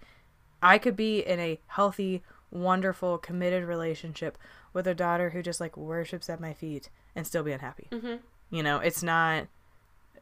I 0.61 0.77
could 0.77 0.95
be 0.95 1.19
in 1.19 1.39
a 1.39 1.59
healthy, 1.67 2.23
wonderful, 2.51 3.17
committed 3.17 3.63
relationship 3.63 4.37
with 4.73 4.87
a 4.87 4.95
daughter 4.95 5.31
who 5.31 5.41
just 5.41 5.59
like 5.59 5.77
worships 5.77 6.29
at 6.29 6.39
my 6.39 6.53
feet 6.53 6.89
and 7.15 7.25
still 7.25 7.43
be 7.43 7.51
unhappy. 7.51 7.87
Mm-hmm. 7.91 8.15
You 8.51 8.63
know, 8.63 8.77
it's 8.79 9.03
not 9.03 9.47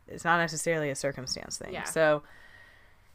it's 0.07 0.23
not 0.23 0.39
necessarily 0.39 0.89
a 0.89 0.95
circumstance 0.95 1.57
thing. 1.57 1.73
Yeah. 1.73 1.83
So 1.83 2.23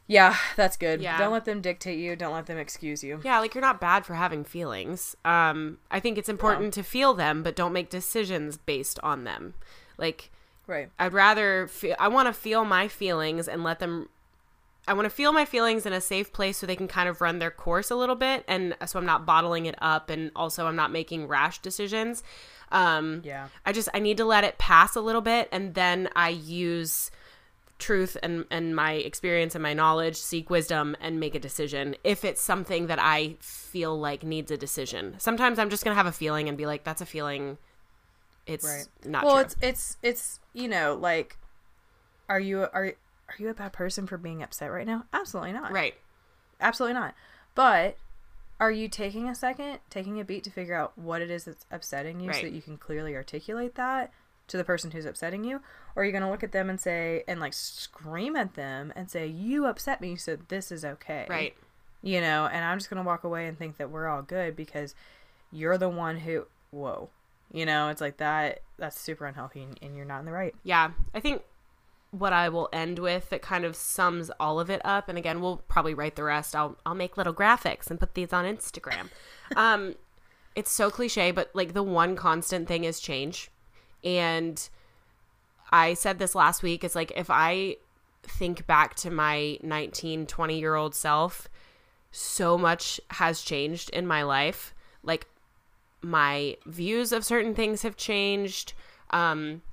yeah, 0.05 0.35
that's 0.55 0.75
good. 0.75 1.01
Yeah. 1.01 1.17
Don't 1.17 1.31
let 1.31 1.45
them 1.45 1.61
dictate 1.61 1.97
you. 1.97 2.15
Don't 2.15 2.33
let 2.33 2.45
them 2.45 2.57
excuse 2.57 3.03
you. 3.03 3.21
Yeah, 3.23 3.39
like 3.39 3.55
you're 3.55 3.61
not 3.61 3.79
bad 3.79 4.05
for 4.05 4.15
having 4.15 4.43
feelings. 4.43 5.15
Um, 5.23 5.77
I 5.89 5.99
think 5.99 6.17
it's 6.17 6.29
important 6.29 6.73
to 6.73 6.83
feel 6.83 7.13
them, 7.13 7.41
but 7.41 7.55
don't 7.55 7.73
make 7.73 7.89
decisions 7.89 8.57
based 8.57 8.99
on 9.01 9.23
them. 9.23 9.53
Like 9.97 10.29
Right. 10.65 10.89
I'd 10.97 11.13
rather 11.13 11.67
feel, 11.67 11.95
I 11.99 12.07
want 12.07 12.27
to 12.27 12.33
feel 12.33 12.63
my 12.63 12.87
feelings 12.87 13.47
and 13.47 13.63
let 13.63 13.79
them 13.79 14.09
I 14.87 14.93
want 14.93 15.05
to 15.05 15.09
feel 15.09 15.31
my 15.31 15.45
feelings 15.45 15.85
in 15.85 15.93
a 15.93 16.01
safe 16.01 16.33
place 16.33 16.57
so 16.57 16.65
they 16.67 16.75
can 16.75 16.87
kind 16.87 17.07
of 17.07 17.21
run 17.21 17.39
their 17.39 17.51
course 17.51 17.89
a 17.89 17.95
little 17.95 18.15
bit 18.15 18.43
and 18.47 18.75
so 18.85 18.99
I'm 18.99 19.05
not 19.05 19.25
bottling 19.25 19.65
it 19.65 19.75
up 19.79 20.09
and 20.09 20.31
also 20.35 20.65
I'm 20.67 20.75
not 20.75 20.91
making 20.91 21.27
rash 21.27 21.59
decisions. 21.59 22.23
Um 22.71 23.21
Yeah. 23.23 23.47
I 23.65 23.71
just 23.71 23.89
I 23.93 23.99
need 23.99 24.17
to 24.17 24.25
let 24.25 24.43
it 24.43 24.57
pass 24.57 24.95
a 24.95 25.01
little 25.01 25.21
bit 25.21 25.47
and 25.51 25.73
then 25.73 26.09
I 26.15 26.29
use 26.29 27.11
truth 27.79 28.15
and 28.23 28.45
and 28.51 28.75
my 28.75 28.93
experience 28.93 29.55
and 29.55 29.63
my 29.63 29.73
knowledge, 29.73 30.15
seek 30.17 30.49
wisdom 30.49 30.95
and 31.01 31.19
make 31.19 31.35
a 31.35 31.39
decision 31.39 31.95
if 32.03 32.23
it's 32.25 32.41
something 32.41 32.87
that 32.87 32.99
I 33.01 33.35
feel 33.39 33.97
like 33.97 34.23
needs 34.23 34.51
a 34.51 34.57
decision. 34.57 35.15
Sometimes 35.17 35.59
I'm 35.59 35.69
just 35.69 35.83
going 35.83 35.93
to 35.93 35.97
have 35.97 36.05
a 36.05 36.11
feeling 36.11 36.47
and 36.49 36.57
be 36.57 36.65
like 36.65 36.83
that's 36.83 37.01
a 37.01 37.05
feeling 37.05 37.57
it's 38.45 38.65
Right. 38.65 38.85
not 39.05 39.23
well, 39.23 39.35
true. 39.35 39.43
it's 39.43 39.55
it's 39.61 39.97
it's 40.01 40.39
you 40.53 40.67
know 40.67 40.95
like, 40.99 41.37
are 42.27 42.39
you 42.39 42.67
are 42.73 42.93
are 43.29 43.35
you 43.37 43.49
a 43.49 43.53
bad 43.53 43.73
person 43.73 44.05
for 44.07 44.17
being 44.17 44.43
upset 44.43 44.71
right 44.71 44.85
now? 44.87 45.05
Absolutely 45.13 45.53
not. 45.53 45.71
right. 45.71 45.95
Absolutely 46.61 46.93
not. 46.93 47.13
But 47.55 47.97
are 48.59 48.71
you 48.71 48.87
taking 48.87 49.27
a 49.27 49.35
second, 49.35 49.79
taking 49.89 50.19
a 50.19 50.23
beat 50.23 50.43
to 50.45 50.49
figure 50.51 50.75
out 50.75 50.97
what 50.97 51.21
it 51.21 51.29
is 51.29 51.45
that's 51.45 51.65
upsetting 51.71 52.19
you 52.19 52.27
Right. 52.29 52.35
so 52.37 52.41
that 52.43 52.53
you 52.53 52.61
can 52.61 52.77
clearly 52.77 53.15
articulate 53.15 53.75
that 53.75 54.11
to 54.47 54.57
the 54.57 54.63
person 54.63 54.91
who's 54.91 55.05
upsetting 55.05 55.43
you? 55.43 55.61
Or 55.95 56.03
are 56.03 56.05
you 56.05 56.11
going 56.11 56.23
to 56.23 56.29
look 56.29 56.43
at 56.43 56.51
them 56.51 56.69
and 56.69 56.79
say, 56.79 57.23
and 57.27 57.39
like 57.39 57.53
scream 57.53 58.35
at 58.35 58.53
them 58.55 58.93
and 58.95 59.09
say, 59.09 59.27
you 59.27 59.65
upset 59.65 59.99
me, 60.01 60.15
so 60.15 60.37
this 60.47 60.71
is 60.71 60.85
okay? 60.85 61.25
Right. 61.29 61.55
You 62.01 62.21
know, 62.21 62.47
and 62.51 62.63
I'm 62.63 62.77
just 62.77 62.89
going 62.89 63.01
to 63.03 63.07
walk 63.07 63.23
away 63.23 63.47
and 63.47 63.57
think 63.57 63.77
that 63.77 63.89
we're 63.89 64.07
all 64.07 64.21
good 64.21 64.55
because 64.55 64.93
you're 65.51 65.77
the 65.77 65.89
one 65.89 66.17
who, 66.19 66.45
whoa. 66.71 67.09
You 67.51 67.65
know, 67.65 67.89
it's 67.89 68.01
like 68.01 68.17
that, 68.17 68.61
that's 68.77 68.99
super 68.99 69.25
unhealthy 69.25 69.63
and, 69.63 69.77
and 69.81 69.95
you're 69.95 70.05
not 70.05 70.19
in 70.19 70.25
the 70.25 70.31
right. 70.31 70.55
Yeah, 70.63 70.91
I 71.13 71.19
think 71.19 71.41
what 72.13 72.31
I 72.31 72.47
will 72.47 72.69
end 72.71 72.99
with 72.99 73.31
that 73.31 73.41
kind 73.41 73.65
of 73.65 73.75
sums 73.75 74.29
all 74.39 74.59
of 74.59 74.69
it 74.69 74.81
up, 74.85 75.09
and 75.09 75.17
again, 75.17 75.41
we'll 75.41 75.57
probably 75.67 75.95
write 75.95 76.15
the 76.15 76.23
rest. 76.23 76.55
I'll 76.55 76.77
I'll 76.85 76.93
make 76.93 77.17
little 77.17 77.33
graphics 77.33 77.89
and 77.89 77.99
put 77.99 78.13
these 78.13 78.31
on 78.31 78.45
Instagram. 78.45 79.09
um, 79.55 79.95
it's 80.55 80.71
so 80.71 80.91
cliche, 80.91 81.31
but 81.31 81.49
like 81.55 81.73
the 81.73 81.81
one 81.81 82.15
constant 82.15 82.67
thing 82.67 82.83
is 82.83 82.99
change, 82.99 83.49
and 84.03 84.69
I 85.71 85.95
said 85.95 86.19
this 86.19 86.35
last 86.35 86.61
week. 86.61 86.83
It's 86.83 86.95
like 86.95 87.11
if 87.15 87.31
I 87.31 87.77
think 88.21 88.67
back 88.67 88.93
to 88.97 89.09
my 89.09 89.57
19, 89.63 90.27
20 90.27 90.59
year 90.59 90.75
old 90.75 90.93
self, 90.93 91.49
so 92.11 92.59
much 92.59 93.01
has 93.09 93.41
changed 93.41 93.89
in 93.89 94.05
my 94.05 94.21
life. 94.21 94.75
Like 95.01 95.25
my 96.03 96.57
views 96.67 97.11
of 97.11 97.25
certain 97.25 97.55
things 97.55 97.81
have 97.81 97.97
changed. 97.97 98.73
Um, 99.09 99.63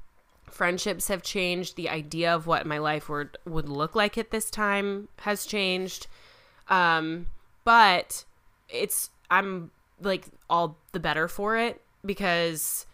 friendships 0.52 1.08
have 1.08 1.22
changed. 1.22 1.76
The 1.76 1.88
idea 1.88 2.34
of 2.34 2.46
what 2.46 2.66
my 2.66 2.78
life 2.78 3.08
would 3.08 3.38
would 3.44 3.68
look 3.68 3.94
like 3.94 4.18
at 4.18 4.30
this 4.30 4.50
time 4.50 5.08
has 5.20 5.46
changed. 5.46 6.06
Um, 6.68 7.26
but 7.64 8.24
it's 8.68 9.10
I'm 9.30 9.70
like 10.00 10.26
all 10.48 10.78
the 10.92 11.00
better 11.00 11.28
for 11.28 11.56
it 11.56 11.80
because 12.04 12.86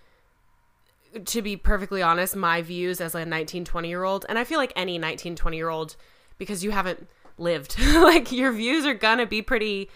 to 1.24 1.42
be 1.42 1.56
perfectly 1.56 2.02
honest, 2.02 2.36
my 2.36 2.62
views 2.62 3.00
as 3.00 3.14
a 3.14 3.24
19, 3.24 3.64
20 3.64 3.88
year 3.88 4.04
old, 4.04 4.26
and 4.28 4.38
I 4.38 4.44
feel 4.44 4.58
like 4.58 4.72
any 4.76 4.98
19, 4.98 5.36
20 5.36 5.56
year 5.56 5.68
old, 5.68 5.96
because 6.38 6.62
you 6.62 6.72
haven't 6.72 7.08
lived, 7.38 7.78
like 7.94 8.32
your 8.32 8.52
views 8.52 8.84
are 8.84 8.94
gonna 8.94 9.26
be 9.26 9.42
pretty 9.42 9.90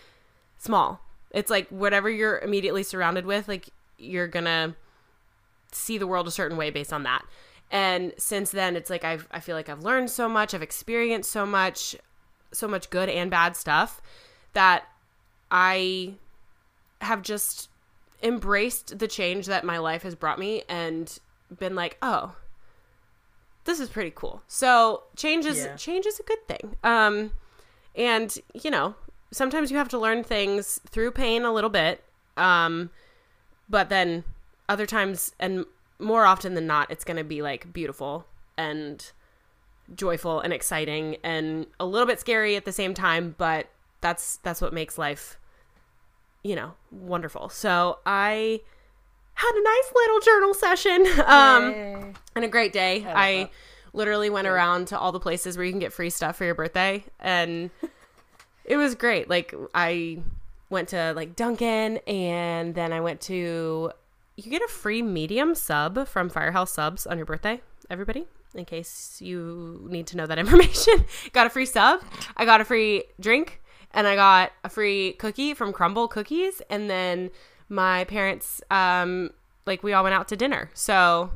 small. 0.58 1.00
It's 1.30 1.50
like 1.50 1.68
whatever 1.68 2.08
you're 2.08 2.38
immediately 2.38 2.82
surrounded 2.82 3.26
with, 3.26 3.48
like 3.48 3.70
you're 3.98 4.28
gonna 4.28 4.76
see 5.72 5.98
the 5.98 6.06
world 6.06 6.26
a 6.26 6.30
certain 6.30 6.56
way 6.56 6.70
based 6.70 6.92
on 6.92 7.02
that. 7.04 7.24
And 7.70 8.12
since 8.18 8.50
then, 8.50 8.74
it's 8.76 8.90
like 8.90 9.04
I've 9.04 9.28
I 9.30 9.40
feel 9.40 9.56
like 9.56 9.68
I've 9.68 9.82
learned 9.84 10.10
so 10.10 10.28
much, 10.28 10.54
I've 10.54 10.62
experienced 10.62 11.30
so 11.30 11.46
much, 11.46 11.94
so 12.52 12.66
much 12.66 12.90
good 12.90 13.08
and 13.08 13.30
bad 13.30 13.56
stuff 13.56 14.00
that 14.54 14.84
I 15.50 16.14
have 17.00 17.22
just 17.22 17.68
embraced 18.22 18.98
the 18.98 19.08
change 19.08 19.46
that 19.46 19.64
my 19.64 19.78
life 19.78 20.02
has 20.02 20.14
brought 20.14 20.38
me 20.38 20.62
and 20.68 21.18
been 21.58 21.74
like, 21.74 21.96
oh, 22.02 22.34
this 23.64 23.80
is 23.80 23.88
pretty 23.88 24.12
cool. 24.14 24.42
So 24.48 25.04
change 25.16 25.46
is 25.46 25.58
Yeah. 25.58 25.76
change 25.76 26.06
is 26.06 26.18
a 26.18 26.22
good 26.24 26.46
thing. 26.48 26.76
Um, 26.82 27.32
and 27.94 28.36
you 28.52 28.70
know, 28.70 28.96
sometimes 29.30 29.70
you 29.70 29.76
have 29.76 29.88
to 29.90 29.98
learn 29.98 30.24
things 30.24 30.80
through 30.88 31.12
pain 31.12 31.44
a 31.44 31.52
little 31.52 31.70
bit. 31.70 32.02
Um, 32.36 32.90
but 33.68 33.88
then 33.88 34.24
other 34.68 34.86
times 34.86 35.34
and 35.38 35.64
more 36.00 36.24
often 36.24 36.54
than 36.54 36.66
not, 36.66 36.90
it's 36.90 37.04
gonna 37.04 37.24
be 37.24 37.42
like 37.42 37.72
beautiful 37.72 38.26
and 38.56 39.12
joyful 39.94 40.40
and 40.40 40.52
exciting 40.52 41.16
and 41.24 41.66
a 41.78 41.84
little 41.84 42.06
bit 42.06 42.20
scary 42.20 42.56
at 42.56 42.64
the 42.64 42.72
same 42.72 42.94
time. 42.94 43.34
But 43.38 43.68
that's 44.00 44.36
that's 44.38 44.60
what 44.60 44.72
makes 44.72 44.98
life 44.98 45.38
you 46.42 46.56
know, 46.56 46.72
wonderful. 46.90 47.48
So 47.50 47.98
I 48.06 48.60
had 49.34 49.52
a 49.52 49.62
nice 49.62 49.92
little 49.94 50.20
journal 50.20 50.54
session. 50.54 51.06
Um 51.26 51.70
Yay. 51.70 52.12
and 52.34 52.44
a 52.44 52.48
great 52.48 52.72
day. 52.72 53.00
love 53.00 53.12
I, 53.16 53.50
literally 53.92 54.30
went 54.30 54.46
around 54.46 54.86
to 54.86 54.98
all 54.98 55.10
the 55.10 55.18
places 55.20 55.56
where 55.56 55.66
you 55.66 55.72
can 55.72 55.80
get 55.80 55.92
free 55.92 56.10
stuff 56.10 56.36
for 56.36 56.44
your 56.44 56.54
birthday 56.54 57.04
and 57.18 57.70
it 58.64 58.76
was 58.76 58.94
great. 58.94 59.28
Like 59.28 59.52
I 59.74 60.22
went 60.68 60.90
to 60.90 61.12
like 61.16 61.34
Dunkin' 61.34 61.96
and 62.06 62.74
then 62.74 62.92
I 62.92 63.00
went 63.00 63.20
to 63.22 63.90
you 64.36 64.50
get 64.50 64.62
a 64.62 64.68
free 64.68 65.02
medium 65.02 65.54
sub 65.54 66.06
from 66.06 66.28
Firehouse 66.28 66.72
Subs 66.72 67.06
on 67.06 67.16
your 67.16 67.26
birthday, 67.26 67.60
everybody. 67.88 68.26
In 68.54 68.64
case 68.64 69.20
you 69.20 69.86
need 69.88 70.06
to 70.08 70.16
know 70.16 70.26
that 70.26 70.38
information, 70.44 71.04
got 71.32 71.46
a 71.46 71.50
free 71.50 71.66
sub. 71.66 72.00
I 72.36 72.44
got 72.44 72.60
a 72.60 72.64
free 72.64 73.04
drink, 73.20 73.60
and 73.92 74.06
I 74.06 74.16
got 74.16 74.52
a 74.64 74.68
free 74.68 75.12
cookie 75.14 75.54
from 75.54 75.72
Crumbl 75.72 76.10
Cookies. 76.10 76.62
And 76.70 76.90
then 76.90 77.30
my 77.68 78.04
parents, 78.04 78.60
um, 78.70 79.30
like 79.66 79.82
we 79.82 79.92
all 79.92 80.02
went 80.02 80.14
out 80.14 80.28
to 80.28 80.36
dinner. 80.36 80.70
So 80.74 81.30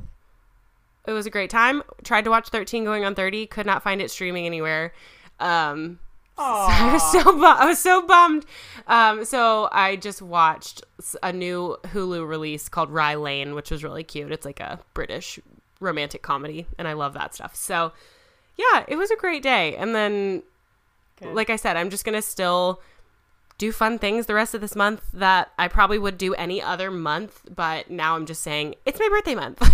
it 1.06 1.12
was 1.12 1.26
a 1.26 1.30
great 1.30 1.50
time. 1.50 1.82
Tried 2.02 2.24
to 2.24 2.30
watch 2.30 2.48
13 2.48 2.84
going 2.84 3.04
on 3.04 3.14
30, 3.14 3.46
could 3.46 3.66
not 3.66 3.82
find 3.82 4.00
it 4.00 4.10
streaming 4.10 4.46
anywhere. 4.46 4.92
Um, 5.40 5.98
I 6.36 6.90
was 6.92 7.12
so 7.12 7.22
bu- 7.32 7.44
I 7.44 7.66
was 7.66 7.78
so 7.78 8.06
bummed. 8.06 8.44
Um, 8.86 9.24
so 9.24 9.68
I 9.72 9.96
just 9.96 10.20
watched 10.20 10.82
a 11.22 11.32
new 11.32 11.76
Hulu 11.84 12.26
release 12.28 12.68
called 12.68 12.90
Rye 12.90 13.14
Lane, 13.14 13.54
which 13.54 13.70
was 13.70 13.84
really 13.84 14.04
cute. 14.04 14.32
It's 14.32 14.44
like 14.44 14.60
a 14.60 14.80
British 14.94 15.38
romantic 15.80 16.22
comedy, 16.22 16.66
and 16.78 16.88
I 16.88 16.92
love 16.94 17.14
that 17.14 17.34
stuff. 17.34 17.54
So 17.54 17.92
yeah, 18.56 18.84
it 18.88 18.96
was 18.96 19.10
a 19.10 19.16
great 19.16 19.42
day. 19.42 19.76
And 19.76 19.94
then, 19.94 20.42
Good. 21.20 21.34
like 21.34 21.50
I 21.50 21.56
said, 21.56 21.76
I'm 21.76 21.90
just 21.90 22.04
gonna 22.04 22.22
still 22.22 22.80
do 23.56 23.70
fun 23.70 23.98
things 24.00 24.26
the 24.26 24.34
rest 24.34 24.54
of 24.54 24.60
this 24.60 24.74
month 24.74 25.02
that 25.12 25.52
I 25.58 25.68
probably 25.68 25.98
would 25.98 26.18
do 26.18 26.34
any 26.34 26.60
other 26.60 26.90
month. 26.90 27.42
But 27.54 27.90
now 27.90 28.16
I'm 28.16 28.26
just 28.26 28.42
saying 28.42 28.74
it's 28.84 28.98
my 28.98 29.08
birthday 29.08 29.34
month. 29.36 29.60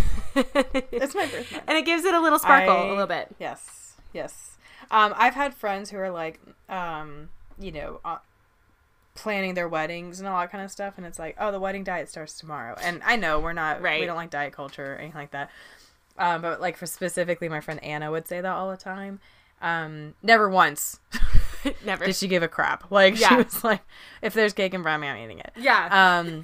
It's 0.93 1.15
my 1.15 1.27
birthday. 1.27 1.61
and 1.67 1.77
it 1.77 1.85
gives 1.85 2.05
it 2.05 2.15
a 2.15 2.21
little 2.21 2.39
sparkle, 2.39 2.77
I- 2.77 2.85
a 2.87 2.89
little 2.91 3.07
bit. 3.09 3.35
Yes, 3.41 3.95
yes. 4.13 4.50
Um, 4.91 5.15
I've 5.17 5.35
had 5.35 5.55
friends 5.55 5.91
who 5.91 5.99
are 5.99 6.11
like, 6.11 6.41
um, 6.69 7.29
you 7.59 7.73
know, 7.73 8.01
uh, 8.05 8.19
planning 9.15 9.55
their 9.55 9.69
weddings 9.69 10.19
and 10.21 10.29
all 10.29 10.41
that 10.41 10.51
kind 10.51 10.65
of 10.65 10.71
stuff 10.71 10.95
and 10.97 11.05
it's 11.05 11.19
like 11.19 11.37
oh 11.39 11.51
the 11.51 11.59
wedding 11.61 11.85
diet 11.85 12.09
starts 12.09 12.39
tomorrow 12.39 12.75
and 12.81 13.03
i 13.05 13.17
know 13.17 13.39
we're 13.41 13.53
not 13.53 13.83
Right. 13.83 14.01
we 14.01 14.07
don't 14.07 14.17
like 14.17 14.31
diet 14.31 14.53
culture 14.53 14.95
or 14.95 14.97
anything 14.97 15.19
like 15.21 15.33
that 15.33 15.51
um, 16.17 16.41
but 16.43 16.61
like 16.61 16.77
for 16.77 16.87
specifically 16.87 17.49
my 17.49 17.61
friend 17.61 17.83
anna 17.83 18.11
would 18.11 18.27
say 18.29 18.41
that 18.41 18.51
all 18.51 18.71
the 18.71 18.77
time 18.77 19.21
um, 19.61 20.15
never 20.23 20.49
once 20.49 21.01
Never. 21.85 22.07
did 22.07 22.17
she 22.17 22.29
give 22.29 22.43
a 22.43 22.49
crap 22.49 22.91
like 22.91 23.17
she 23.17 23.35
was 23.35 23.63
like 23.63 23.83
if 24.23 24.33
there's 24.33 24.55
cake 24.55 24.73
and 24.73 24.83
brownie 24.83 25.09
i'm 25.09 25.23
eating 25.23 25.41
it 25.41 25.53
yeah. 25.57 26.19
um 26.21 26.43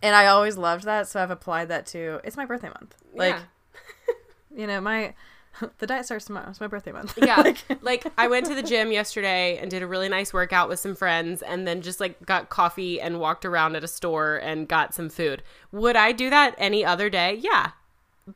and 0.00 0.14
i 0.14 0.26
always 0.26 0.56
loved 0.56 0.84
that 0.84 1.08
so 1.08 1.20
i've 1.20 1.32
applied 1.32 1.68
that 1.68 1.86
to 1.86 2.20
it's 2.22 2.36
my 2.36 2.44
birthday 2.46 2.68
month 2.68 2.94
like 3.14 3.34
yeah. 3.34 4.14
you 4.56 4.66
know 4.68 4.80
my 4.80 5.14
the 5.78 5.86
diet 5.86 6.04
starts 6.04 6.24
tomorrow 6.26 6.50
it's 6.50 6.60
my 6.60 6.66
birthday 6.66 6.92
month 6.92 7.18
Yeah. 7.22 7.40
like, 7.42 7.58
like 7.82 8.06
I 8.16 8.28
went 8.28 8.46
to 8.46 8.54
the 8.54 8.62
gym 8.62 8.92
yesterday 8.92 9.58
and 9.58 9.70
did 9.70 9.82
a 9.82 9.86
really 9.86 10.08
nice 10.08 10.32
workout 10.32 10.68
with 10.68 10.78
some 10.80 10.94
friends 10.94 11.42
and 11.42 11.66
then 11.66 11.82
just 11.82 12.00
like 12.00 12.24
got 12.26 12.48
coffee 12.48 13.00
and 13.00 13.20
walked 13.20 13.44
around 13.44 13.76
at 13.76 13.84
a 13.84 13.88
store 13.88 14.36
and 14.36 14.68
got 14.68 14.94
some 14.94 15.08
food. 15.08 15.42
Would 15.72 15.96
I 15.96 16.12
do 16.12 16.30
that 16.30 16.54
any 16.58 16.84
other 16.84 17.08
day? 17.10 17.34
Yeah. 17.40 17.70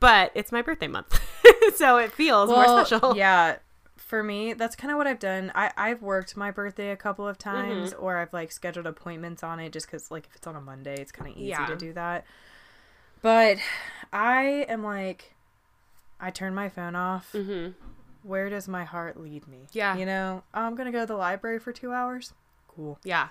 But 0.01 0.33
it's 0.35 0.51
my 0.53 0.63
birthday 0.63 0.89
month. 0.89 1.21
so 1.77 1.99
it 1.99 2.13
feels 2.13 2.49
more 2.49 2.67
special. 2.67 3.15
Yeah. 3.17 3.57
For 3.97 4.23
me, 4.23 4.53
that's 4.55 4.75
kind 4.77 4.91
of 4.91 4.99
what 4.99 5.07
I've 5.07 5.19
done. 5.19 5.53
I, 5.55 5.71
I've 5.77 6.03
worked 6.03 6.37
my 6.37 6.51
birthday 6.51 6.91
a 6.91 6.97
couple 6.97 7.27
of 7.29 7.39
Mm-hmm. 7.39 7.51
times, 7.69 7.93
or 7.95 8.17
I've 8.19 8.33
like 8.33 8.53
scheduled 8.53 8.87
appointments 8.87 9.43
on 9.43 9.59
it 9.61 9.73
just 9.73 9.87
because, 9.87 10.11
like, 10.11 10.27
if 10.29 10.37
it's 10.37 10.47
on 10.47 10.55
a 10.57 10.61
Monday, 10.61 10.95
it's 11.01 11.13
kind 11.13 11.31
of 11.31 11.37
easy 11.37 11.49
Yeah. 11.49 11.67
to 11.67 11.77
do 11.77 11.93
that. 11.95 12.25
But 13.23 13.59
I 14.13 14.67
am 14.69 14.83
like, 14.83 15.35
I 16.23 16.31
turn 16.31 16.55
my 16.55 16.69
phone 16.71 16.95
off. 16.95 17.33
hmm 17.33 17.69
Where 18.23 18.49
does 18.49 18.69
my 18.69 18.85
heart 18.85 19.21
lead 19.21 19.47
me? 19.49 19.67
Yeah. 19.73 19.97
You 19.97 20.07
know, 20.07 20.43
oh, 20.55 20.61
I'm 20.63 20.75
going 20.77 20.87
to 20.87 20.93
go 20.93 21.01
to 21.01 21.07
the 21.07 21.17
library 21.17 21.59
for 21.59 21.73
two 21.73 21.93
hours. 21.93 22.33
Cool. 22.69 22.99
Yeah. 23.05 23.29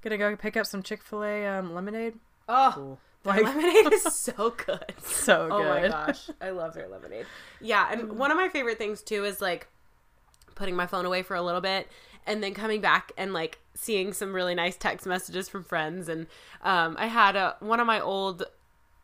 Gonna 0.00 0.16
go 0.16 0.34
pick 0.36 0.56
up 0.56 0.64
some 0.64 0.82
Chick 0.82 1.02
fil 1.02 1.24
A 1.24 1.44
um, 1.46 1.74
lemonade. 1.74 2.14
Oh, 2.48 2.70
Cool. 2.72 2.98
their 3.24 3.42
lemonade 3.42 3.92
is 3.92 4.02
so 4.14 4.54
good. 4.56 4.94
so 5.02 5.48
good. 5.48 5.52
Oh 5.52 5.64
my 5.68 5.88
gosh, 5.88 6.30
I 6.40 6.50
love 6.50 6.72
their 6.74 6.86
lemonade. 6.88 7.26
Yeah, 7.60 7.88
and 7.90 8.12
one 8.16 8.30
of 8.30 8.36
my 8.36 8.48
favorite 8.48 8.78
things 8.78 9.02
too 9.02 9.24
is 9.24 9.40
like 9.40 9.66
putting 10.54 10.76
my 10.76 10.86
phone 10.86 11.04
away 11.04 11.22
for 11.24 11.34
a 11.34 11.42
little 11.42 11.60
bit 11.60 11.88
and 12.28 12.42
then 12.44 12.54
coming 12.54 12.80
back 12.80 13.10
and 13.18 13.32
like 13.34 13.58
seeing 13.74 14.12
some 14.12 14.32
really 14.32 14.54
nice 14.54 14.76
text 14.76 15.04
messages 15.04 15.48
from 15.48 15.64
friends 15.64 16.08
and 16.08 16.26
um 16.62 16.96
I 16.98 17.06
had 17.08 17.34
a 17.36 17.56
one 17.58 17.80
of 17.80 17.86
my 17.86 18.00
old 18.00 18.44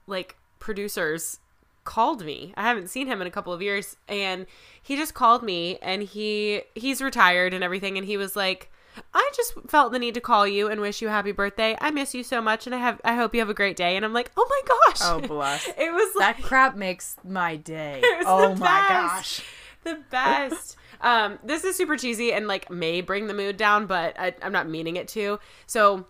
like 0.06 0.36
producers 0.60 1.38
called 1.84 2.24
me. 2.24 2.52
I 2.56 2.62
haven't 2.62 2.88
seen 2.90 3.06
him 3.06 3.20
in 3.20 3.26
a 3.26 3.30
couple 3.30 3.52
of 3.52 3.62
years 3.62 3.96
and 4.08 4.46
he 4.82 4.96
just 4.96 5.14
called 5.14 5.42
me 5.42 5.78
and 5.82 6.02
he 6.02 6.62
he's 6.74 7.00
retired 7.02 7.52
and 7.54 7.62
everything 7.62 7.96
and 7.98 8.06
he 8.06 8.16
was 8.16 8.34
like 8.36 8.70
I 9.12 9.28
just 9.34 9.54
felt 9.68 9.90
the 9.92 9.98
need 9.98 10.14
to 10.14 10.20
call 10.20 10.46
you 10.46 10.68
and 10.68 10.80
wish 10.80 11.02
you 11.02 11.08
a 11.08 11.10
happy 11.10 11.32
birthday. 11.32 11.76
I 11.80 11.90
miss 11.90 12.14
you 12.14 12.22
so 12.22 12.40
much 12.40 12.66
and 12.66 12.74
I 12.74 12.78
have 12.78 13.00
I 13.04 13.14
hope 13.16 13.34
you 13.34 13.40
have 13.40 13.50
a 13.50 13.54
great 13.54 13.76
day 13.76 13.96
and 13.96 14.04
I'm 14.04 14.12
like, 14.12 14.30
"Oh 14.36 14.46
my 14.48 14.60
gosh." 14.68 14.98
Oh, 15.02 15.20
bless. 15.20 15.66
It 15.78 15.92
was 15.92 16.14
like 16.16 16.36
That 16.36 16.44
crap 16.44 16.76
makes 16.76 17.16
my 17.24 17.56
day. 17.56 18.00
It 18.04 18.18
was 18.18 18.26
oh 18.28 18.54
the 18.54 18.60
my 18.60 18.66
best. 18.66 18.90
gosh. 18.90 19.42
the 19.82 19.98
best. 20.10 20.76
um, 21.00 21.38
this 21.44 21.64
is 21.64 21.76
super 21.76 21.96
cheesy 21.96 22.32
and 22.32 22.46
like 22.46 22.70
may 22.70 23.00
bring 23.00 23.26
the 23.26 23.34
mood 23.34 23.56
down, 23.56 23.86
but 23.86 24.14
I, 24.18 24.32
I'm 24.42 24.52
not 24.52 24.68
meaning 24.68 24.94
it 24.96 25.08
to. 25.08 25.38
So 25.66 26.06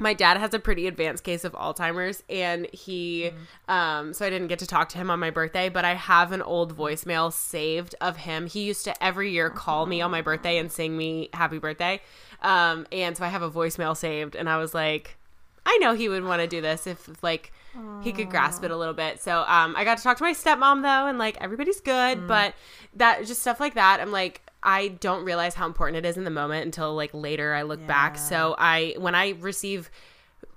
my 0.00 0.14
dad 0.14 0.38
has 0.38 0.54
a 0.54 0.58
pretty 0.58 0.86
advanced 0.86 1.22
case 1.22 1.44
of 1.44 1.52
Alzheimer's, 1.52 2.22
and 2.28 2.66
he, 2.72 3.30
um, 3.68 4.12
so 4.14 4.26
I 4.26 4.30
didn't 4.30 4.48
get 4.48 4.58
to 4.60 4.66
talk 4.66 4.88
to 4.90 4.98
him 4.98 5.10
on 5.10 5.20
my 5.20 5.30
birthday, 5.30 5.68
but 5.68 5.84
I 5.84 5.94
have 5.94 6.32
an 6.32 6.42
old 6.42 6.76
voicemail 6.76 7.32
saved 7.32 7.94
of 8.00 8.16
him. 8.16 8.46
He 8.46 8.62
used 8.62 8.84
to 8.84 9.04
every 9.04 9.30
year 9.30 9.50
call 9.50 9.86
me 9.86 10.00
on 10.00 10.10
my 10.10 10.22
birthday 10.22 10.58
and 10.58 10.72
sing 10.72 10.96
me 10.96 11.28
happy 11.34 11.58
birthday. 11.58 12.00
Um, 12.42 12.86
and 12.90 13.16
so 13.16 13.24
I 13.24 13.28
have 13.28 13.42
a 13.42 13.50
voicemail 13.50 13.96
saved, 13.96 14.34
and 14.34 14.48
I 14.48 14.56
was 14.56 14.74
like, 14.74 15.16
I 15.66 15.76
know 15.78 15.94
he 15.94 16.08
would 16.08 16.24
want 16.24 16.40
to 16.40 16.48
do 16.48 16.60
this 16.62 16.86
if 16.86 17.22
like 17.22 17.52
he 18.02 18.10
could 18.12 18.30
grasp 18.30 18.64
it 18.64 18.70
a 18.70 18.76
little 18.76 18.94
bit. 18.94 19.20
So 19.20 19.44
um, 19.46 19.76
I 19.76 19.84
got 19.84 19.98
to 19.98 20.02
talk 20.02 20.16
to 20.16 20.24
my 20.24 20.32
stepmom 20.32 20.82
though, 20.82 21.06
and 21.06 21.18
like 21.18 21.36
everybody's 21.40 21.80
good, 21.80 22.26
but 22.26 22.54
that 22.96 23.26
just 23.26 23.42
stuff 23.42 23.60
like 23.60 23.74
that. 23.74 24.00
I'm 24.00 24.10
like 24.10 24.42
I 24.62 24.88
don't 24.88 25.24
realize 25.24 25.54
how 25.54 25.66
important 25.66 26.04
it 26.04 26.08
is 26.08 26.16
in 26.16 26.24
the 26.24 26.30
moment 26.30 26.64
until 26.66 26.94
like 26.94 27.10
later 27.14 27.54
I 27.54 27.62
look 27.62 27.86
back. 27.86 28.18
So 28.18 28.54
I 28.58 28.94
when 28.98 29.14
I 29.14 29.30
receive 29.40 29.90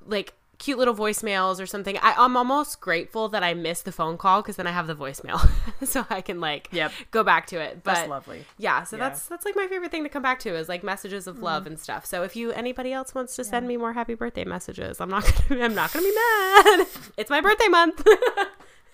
like 0.06 0.34
cute 0.60 0.78
little 0.78 0.96
voicemails 0.96 1.60
or 1.62 1.66
something, 1.66 1.98
I, 1.98 2.14
I'm 2.18 2.38
almost 2.38 2.80
grateful 2.80 3.28
that 3.30 3.44
I 3.44 3.54
missed 3.54 3.84
the 3.86 3.92
phone 3.92 4.18
call 4.18 4.42
because 4.42 4.56
then 4.56 4.66
I 4.68 4.72
have 4.72 4.88
the 4.88 4.96
voicemail, 4.96 5.50
so 5.86 6.06
I 6.10 6.22
can 6.22 6.40
like 6.40 6.70
Yep. 6.72 6.92
go 7.12 7.24
back 7.24 7.48
to 7.48 7.60
it. 7.60 7.82
But 7.84 7.96
That's 7.96 8.10
lovely. 8.10 8.46
yeah, 8.58 8.84
so 8.84 8.96
Yeah. 8.96 9.10
that's 9.10 9.26
that's 9.28 9.46
like 9.46 9.56
my 9.58 9.68
favorite 9.68 9.92
thing 9.92 10.04
to 10.04 10.10
come 10.10 10.22
back 10.24 10.40
to 10.40 10.56
is 10.56 10.70
like 10.70 10.84
messages 10.84 11.28
of 11.28 11.40
love 11.42 11.64
mm-hmm. 11.64 11.74
and 11.74 11.80
stuff. 11.80 12.06
So 12.06 12.24
if 12.24 12.36
you 12.36 12.52
anybody 12.52 12.94
else 12.94 13.14
wants 13.16 13.36
to 13.38 13.44
send 13.44 13.68
me 13.68 13.76
more 13.78 13.94
happy 13.94 14.14
birthday 14.14 14.46
messages, 14.46 15.02
I'm 15.02 15.10
not 15.10 15.24
gonna 15.50 15.64
I'm 15.66 15.76
not 15.76 15.92
gonna 15.92 16.06
be 16.06 16.14
mad. 16.16 16.88
it's 17.18 17.30
my 17.30 17.42
birthday 17.42 17.68
month. 17.68 18.06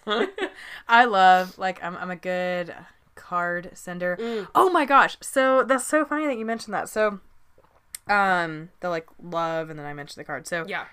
I 0.88 1.06
love 1.06 1.58
like 1.60 1.84
I'm 1.84 1.95
I'm 1.98 2.10
a 2.10 2.15
good 2.15 2.74
card 3.30 3.72
sender. 3.74 4.18
Mm. 4.20 4.48
Oh 4.56 4.70
my 4.70 4.86
gosh. 4.86 5.18
So 5.22 5.63
that's 5.63 5.86
so 5.86 6.06
funny 6.06 6.26
that 6.26 6.38
you 6.38 6.46
mentioned 6.46 6.74
that. 6.74 6.89
So 6.89 7.20
um 8.08 8.70
the 8.80 8.89
like 8.89 9.08
love 9.22 9.70
and 9.70 9.78
then 9.78 9.86
I 9.86 9.94
mentioned 9.94 10.22
the 10.22 10.26
card. 10.26 10.48
So 10.48 10.65
yeah. 10.68 10.86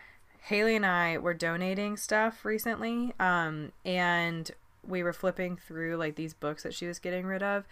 Haley 0.46 0.76
and 0.76 0.86
I 0.86 1.18
were 1.18 1.34
donating 1.34 1.96
stuff 1.96 2.44
recently, 2.44 3.12
um, 3.18 3.72
and 3.84 4.48
we 4.86 5.02
were 5.02 5.12
flipping 5.12 5.56
through 5.56 5.96
like 5.96 6.14
these 6.14 6.34
books 6.34 6.62
that 6.62 6.72
she 6.72 6.86
was 6.86 7.00
getting 7.00 7.26
rid 7.26 7.42
of, 7.42 7.64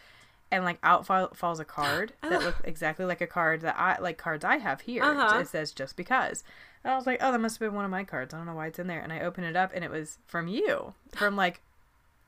and 0.51 0.65
like 0.65 0.79
out 0.83 1.07
fall, 1.07 1.29
falls 1.35 1.61
a 1.61 1.65
card 1.65 2.15
that 2.23 2.43
looked 2.43 2.67
exactly 2.67 3.05
like 3.05 3.21
a 3.21 3.29
card 3.29 3.61
that 3.61 3.79
I 3.79 4.01
like 4.01 4.19
cards 4.19 4.45
I 4.45 4.57
have 4.57 4.81
here. 4.81 5.05
Uh-huh. 5.05 5.39
It 5.39 5.47
says 5.47 5.71
just 5.71 5.97
because. 5.97 6.43
And 6.83 6.93
I 6.93 6.97
was 6.97 7.07
like, 7.07 7.19
oh, 7.23 7.31
that 7.31 7.41
must 7.41 7.61
have 7.61 7.69
been 7.69 7.77
one 7.77 7.85
of 7.85 7.93
my 7.93 8.03
cards. 8.03 8.35
I 8.35 8.39
don't 8.39 8.47
know 8.47 8.57
why 8.57 8.67
it's 8.67 8.81
in 8.81 8.89
there. 8.89 9.01
And 9.01 9.13
I 9.13 9.21
open 9.21 9.45
it 9.45 9.55
up, 9.55 9.71
and 9.73 9.85
it 9.85 9.91
was 9.93 10.19
from 10.27 10.49
you, 10.49 10.95
from 11.13 11.37
like 11.37 11.61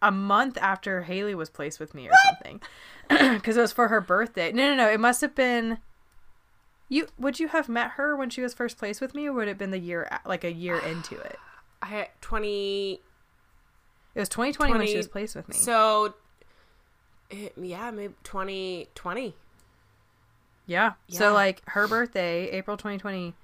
a 0.07 0.11
month 0.13 0.57
after 0.61 1.03
Haley 1.03 1.35
was 1.35 1.51
placed 1.51 1.81
with 1.81 1.95
me 1.95 2.09
or 2.09 2.13
something, 2.27 2.61
because 3.35 3.57
it 3.57 3.61
was 3.61 3.73
for 3.73 3.89
her 3.89 4.01
birthday. 4.01 4.53
No, 4.53 4.69
no, 4.69 4.75
no. 4.75 4.91
It 4.91 5.01
must 5.01 5.21
have 5.21 5.35
been. 5.35 5.79
You 6.89 7.09
would 7.19 7.41
you 7.41 7.49
have 7.49 7.69
met 7.69 7.93
her 7.93 8.17
when 8.17 8.31
she 8.31 8.41
was 8.43 8.55
first 8.55 8.79
placed 8.79 9.01
with 9.01 9.15
me, 9.15 9.27
or 9.27 9.33
would 9.33 9.49
it 9.49 9.53
have 9.53 9.59
been 9.59 9.73
the 9.73 9.79
year 9.79 10.09
like 10.25 10.45
a 10.45 10.53
year 10.53 10.79
into 10.79 11.17
it? 11.21 11.39
I 11.83 12.09
20 12.21 13.01
It 14.15 14.19
was 14.21 14.29
2020 14.29 14.73
when 14.79 14.87
she 14.87 14.97
was 14.97 15.09
placed 15.09 15.35
with 15.37 15.49
me. 15.49 15.57
so 15.57 16.15
it, 17.29 17.53
yeah, 17.61 17.91
maybe 17.91 18.15
2020. 18.23 19.35
yeah. 20.67 20.93
Yeah. 21.09 21.19
So 21.19 21.33
like 21.33 21.63
her 21.71 21.89
birthday, 21.89 22.49
April 22.51 22.77
2020. 22.77 23.35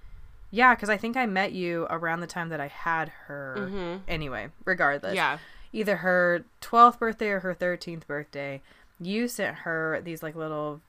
Yeah, 0.55 0.75
because 0.75 0.89
I 0.91 0.97
think 0.99 1.17
I 1.17 1.27
met 1.27 1.53
you 1.53 1.87
around 1.91 2.21
the 2.21 2.27
time 2.27 2.51
that 2.51 2.61
I 2.61 2.69
had 2.69 3.09
her. 3.27 3.57
Mhm. 3.59 4.01
Anyway, 4.07 4.51
regardless. 4.65 5.15
Yeah. 5.15 5.39
Either 5.73 5.97
her 5.97 6.45
12th 6.61 6.99
birthday 6.99 7.29
or 7.29 7.41
her 7.41 7.55
13th 7.55 8.07
birthday, 8.07 8.61
you 9.01 9.29
sent 9.29 9.59
her 9.59 10.01
these 10.05 10.23
like 10.23 10.35
little 10.35 10.81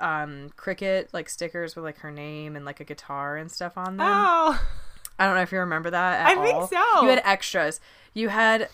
um 0.00 0.50
Cricut 0.56 1.08
like 1.12 1.28
stickers 1.28 1.76
with 1.76 1.84
like 1.84 1.98
her 1.98 2.10
name 2.10 2.56
and 2.56 2.64
like 2.64 2.80
a 2.80 2.84
guitar 2.84 3.36
and 3.36 3.50
stuff 3.50 3.76
on 3.76 3.96
them. 3.96 4.06
Oh. 4.08 4.60
I 5.18 5.26
don't 5.26 5.36
know 5.36 5.42
if 5.42 5.52
you 5.52 5.58
remember 5.58 5.90
that 5.90 6.20
at 6.20 6.38
I 6.38 6.42
think 6.42 6.68
so. 6.68 7.02
You 7.02 7.08
had 7.08 7.22
extras. 7.24 7.80
You 8.12 8.28
had 8.28 8.68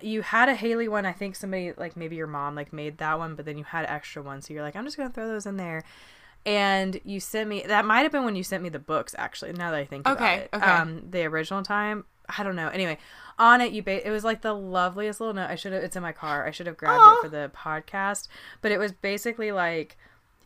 you 0.00 0.22
had 0.22 0.48
a 0.48 0.54
Haley 0.54 0.88
one. 0.88 1.06
I 1.06 1.12
think 1.12 1.36
somebody 1.36 1.72
like 1.76 1.96
maybe 1.96 2.16
your 2.16 2.26
mom 2.26 2.54
like 2.54 2.72
made 2.72 2.98
that 2.98 3.18
one, 3.18 3.34
but 3.34 3.44
then 3.44 3.58
you 3.58 3.64
had 3.64 3.84
extra 3.86 4.22
ones. 4.22 4.46
So 4.46 4.54
you're 4.54 4.62
like, 4.62 4.76
I'm 4.76 4.84
just 4.84 4.96
gonna 4.96 5.10
throw 5.10 5.28
those 5.28 5.46
in 5.46 5.56
there. 5.56 5.84
And 6.44 7.00
you 7.04 7.20
sent 7.20 7.48
me 7.48 7.62
that 7.68 7.84
might 7.84 8.00
have 8.00 8.12
been 8.12 8.24
when 8.24 8.34
you 8.34 8.42
sent 8.42 8.62
me 8.62 8.68
the 8.68 8.78
books 8.78 9.14
actually. 9.16 9.52
Now 9.52 9.70
that 9.70 9.78
I 9.78 9.84
think 9.84 10.08
about 10.08 10.38
it, 10.38 10.48
okay. 10.52 10.64
um, 10.64 11.02
the 11.10 11.24
original 11.24 11.62
time. 11.62 12.04
I 12.36 12.42
don't 12.42 12.56
know. 12.56 12.68
Anyway, 12.68 12.98
on 13.38 13.60
it 13.60 13.72
you 13.72 13.82
ba- 13.82 14.06
it 14.06 14.10
was 14.10 14.24
like 14.24 14.42
the 14.42 14.54
loveliest 14.54 15.20
little 15.20 15.34
note. 15.34 15.50
I 15.50 15.54
should 15.54 15.72
have. 15.72 15.82
It's 15.82 15.96
in 15.96 16.02
my 16.02 16.12
car. 16.12 16.46
I 16.46 16.50
should 16.50 16.66
have 16.66 16.76
grabbed 16.76 17.00
Aw. 17.00 17.18
it 17.18 17.22
for 17.22 17.28
the 17.28 17.50
podcast. 17.54 18.28
But 18.60 18.72
it 18.72 18.78
was 18.78 18.92
basically 18.92 19.52
like 19.52 19.96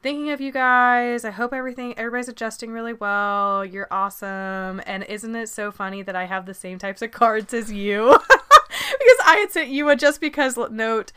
thinking 0.03 0.31
of 0.31 0.41
you 0.41 0.53
guys. 0.53 1.25
I 1.25 1.31
hope 1.31 1.53
everything 1.53 1.99
everybody's 1.99 2.29
adjusting 2.29 2.71
really 2.71 2.93
well. 2.93 3.65
You're 3.65 3.89
awesome. 3.91 4.81
And 4.87 5.05
isn't 5.05 5.35
it 5.35 5.49
so 5.49 5.71
funny 5.71 6.03
that 6.03 6.17
I 6.17 6.27
have 6.27 6.47
the 6.47 6.55
same 6.55 6.79
types 6.79 7.03
of 7.03 7.11
cards 7.11 7.53
as 7.53 7.73
you? 7.73 8.17
because 8.29 9.19
I 9.25 9.39
had 9.41 9.51
sent 9.51 9.69
you 9.69 9.89
a 9.89 9.97
just 9.97 10.21
because 10.21 10.57
note. 10.71 11.13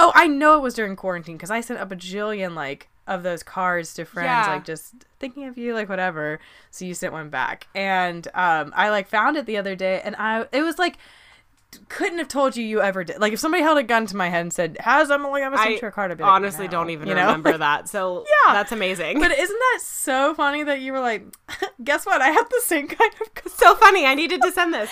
Oh, 0.00 0.12
I 0.14 0.26
know 0.28 0.56
it 0.56 0.62
was 0.62 0.74
during 0.74 0.96
quarantine 0.96 1.36
because 1.36 1.50
I 1.50 1.60
sent 1.60 1.80
a 1.80 1.86
bajillion 1.86 2.54
like 2.54 2.88
of 3.06 3.22
those 3.22 3.42
cards 3.42 3.94
to 3.94 4.04
friends, 4.04 4.46
Yeah. 4.46 4.52
like 4.54 4.64
just 4.64 4.94
thinking 5.18 5.44
of 5.46 5.58
you, 5.58 5.74
like 5.74 5.88
whatever. 5.88 6.38
So 6.70 6.84
you 6.84 6.94
sent 6.94 7.12
one 7.12 7.30
back, 7.30 7.66
and 7.74 8.26
um, 8.34 8.72
I 8.76 8.90
like 8.90 9.08
found 9.08 9.36
it 9.36 9.46
the 9.46 9.56
other 9.56 9.74
day, 9.76 10.00
and 10.04 10.14
I 10.18 10.46
it 10.52 10.62
was 10.62 10.78
like 10.78 10.96
couldn't 11.90 12.16
have 12.16 12.28
told 12.28 12.56
you 12.56 12.64
you 12.64 12.80
ever 12.80 13.04
did. 13.04 13.18
Like 13.20 13.34
if 13.34 13.40
somebody 13.40 13.62
held 13.62 13.76
a 13.76 13.82
gun 13.82 14.06
to 14.06 14.16
my 14.16 14.28
head 14.30 14.40
and 14.40 14.52
said, 14.52 14.78
"Has 14.80 15.10
Emily 15.10 15.42
ever 15.42 15.56
sent 15.56 15.68
I 15.68 15.72
you 15.72 15.78
a 15.86 15.90
card?" 15.90 16.10
I'd 16.12 16.20
like, 16.20 16.30
honestly 16.30 16.64
"No." 16.66 16.70
don't 16.72 16.90
even 16.90 17.08
You 17.08 17.14
know? 17.14 17.26
remember 17.26 17.58
that. 17.58 17.88
So 17.90 18.24
Yeah. 18.46 18.54
that's 18.54 18.72
amazing. 18.72 19.20
But 19.20 19.32
isn't 19.32 19.58
that 19.58 19.80
so 19.82 20.32
funny 20.34 20.62
that 20.62 20.80
you 20.80 20.92
were 20.92 21.00
like, 21.00 21.24
guess 21.84 22.06
what? 22.06 22.22
I 22.22 22.28
have 22.28 22.48
the 22.48 22.62
same 22.64 22.88
kind 22.88 23.12
of 23.20 23.34
card. 23.34 23.52
so 23.54 23.74
funny. 23.74 24.06
I 24.06 24.14
needed 24.14 24.40
to 24.42 24.52
send 24.52 24.72
this. 24.72 24.88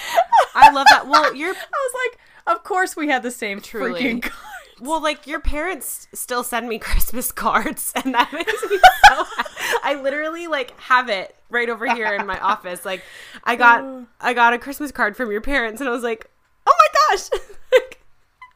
I 0.54 0.70
love 0.70 0.86
that. 0.90 1.06
Well, 1.08 1.34
you're 1.34 1.48
I 1.50 1.52
was 1.54 1.94
like, 2.10 2.18
of 2.56 2.62
course 2.64 2.94
we 2.96 3.08
had 3.08 3.22
the 3.22 3.30
same 3.30 3.60
Truly. 3.62 4.00
freaking 4.02 4.22
card. 4.22 4.34
Well, 4.80 5.02
like 5.02 5.26
your 5.26 5.40
parents 5.40 6.06
still 6.12 6.44
send 6.44 6.68
me 6.68 6.78
Christmas 6.80 7.32
cards, 7.32 7.92
and 7.96 8.14
that 8.14 8.32
makes 8.32 8.62
me 8.70 8.78
so. 9.08 9.24
happy. 9.36 9.50
I 9.82 10.00
literally 10.02 10.46
like 10.46 10.78
have 10.80 11.08
it 11.08 11.34
right 11.48 11.68
over 11.68 11.92
here 11.94 12.14
in 12.14 12.26
my 12.26 12.38
office. 12.40 12.84
Like, 12.84 13.02
I 13.44 13.56
got 13.56 13.80
oh. 13.84 14.06
I 14.20 14.34
got 14.34 14.52
a 14.52 14.58
Christmas 14.58 14.92
card 14.92 15.16
from 15.16 15.30
your 15.30 15.40
parents, 15.40 15.80
and 15.80 15.88
I 15.88 15.92
was 15.92 16.02
like, 16.02 16.30
oh 16.66 16.74
my 16.78 17.16
gosh, 17.16 17.30
like, 17.72 18.02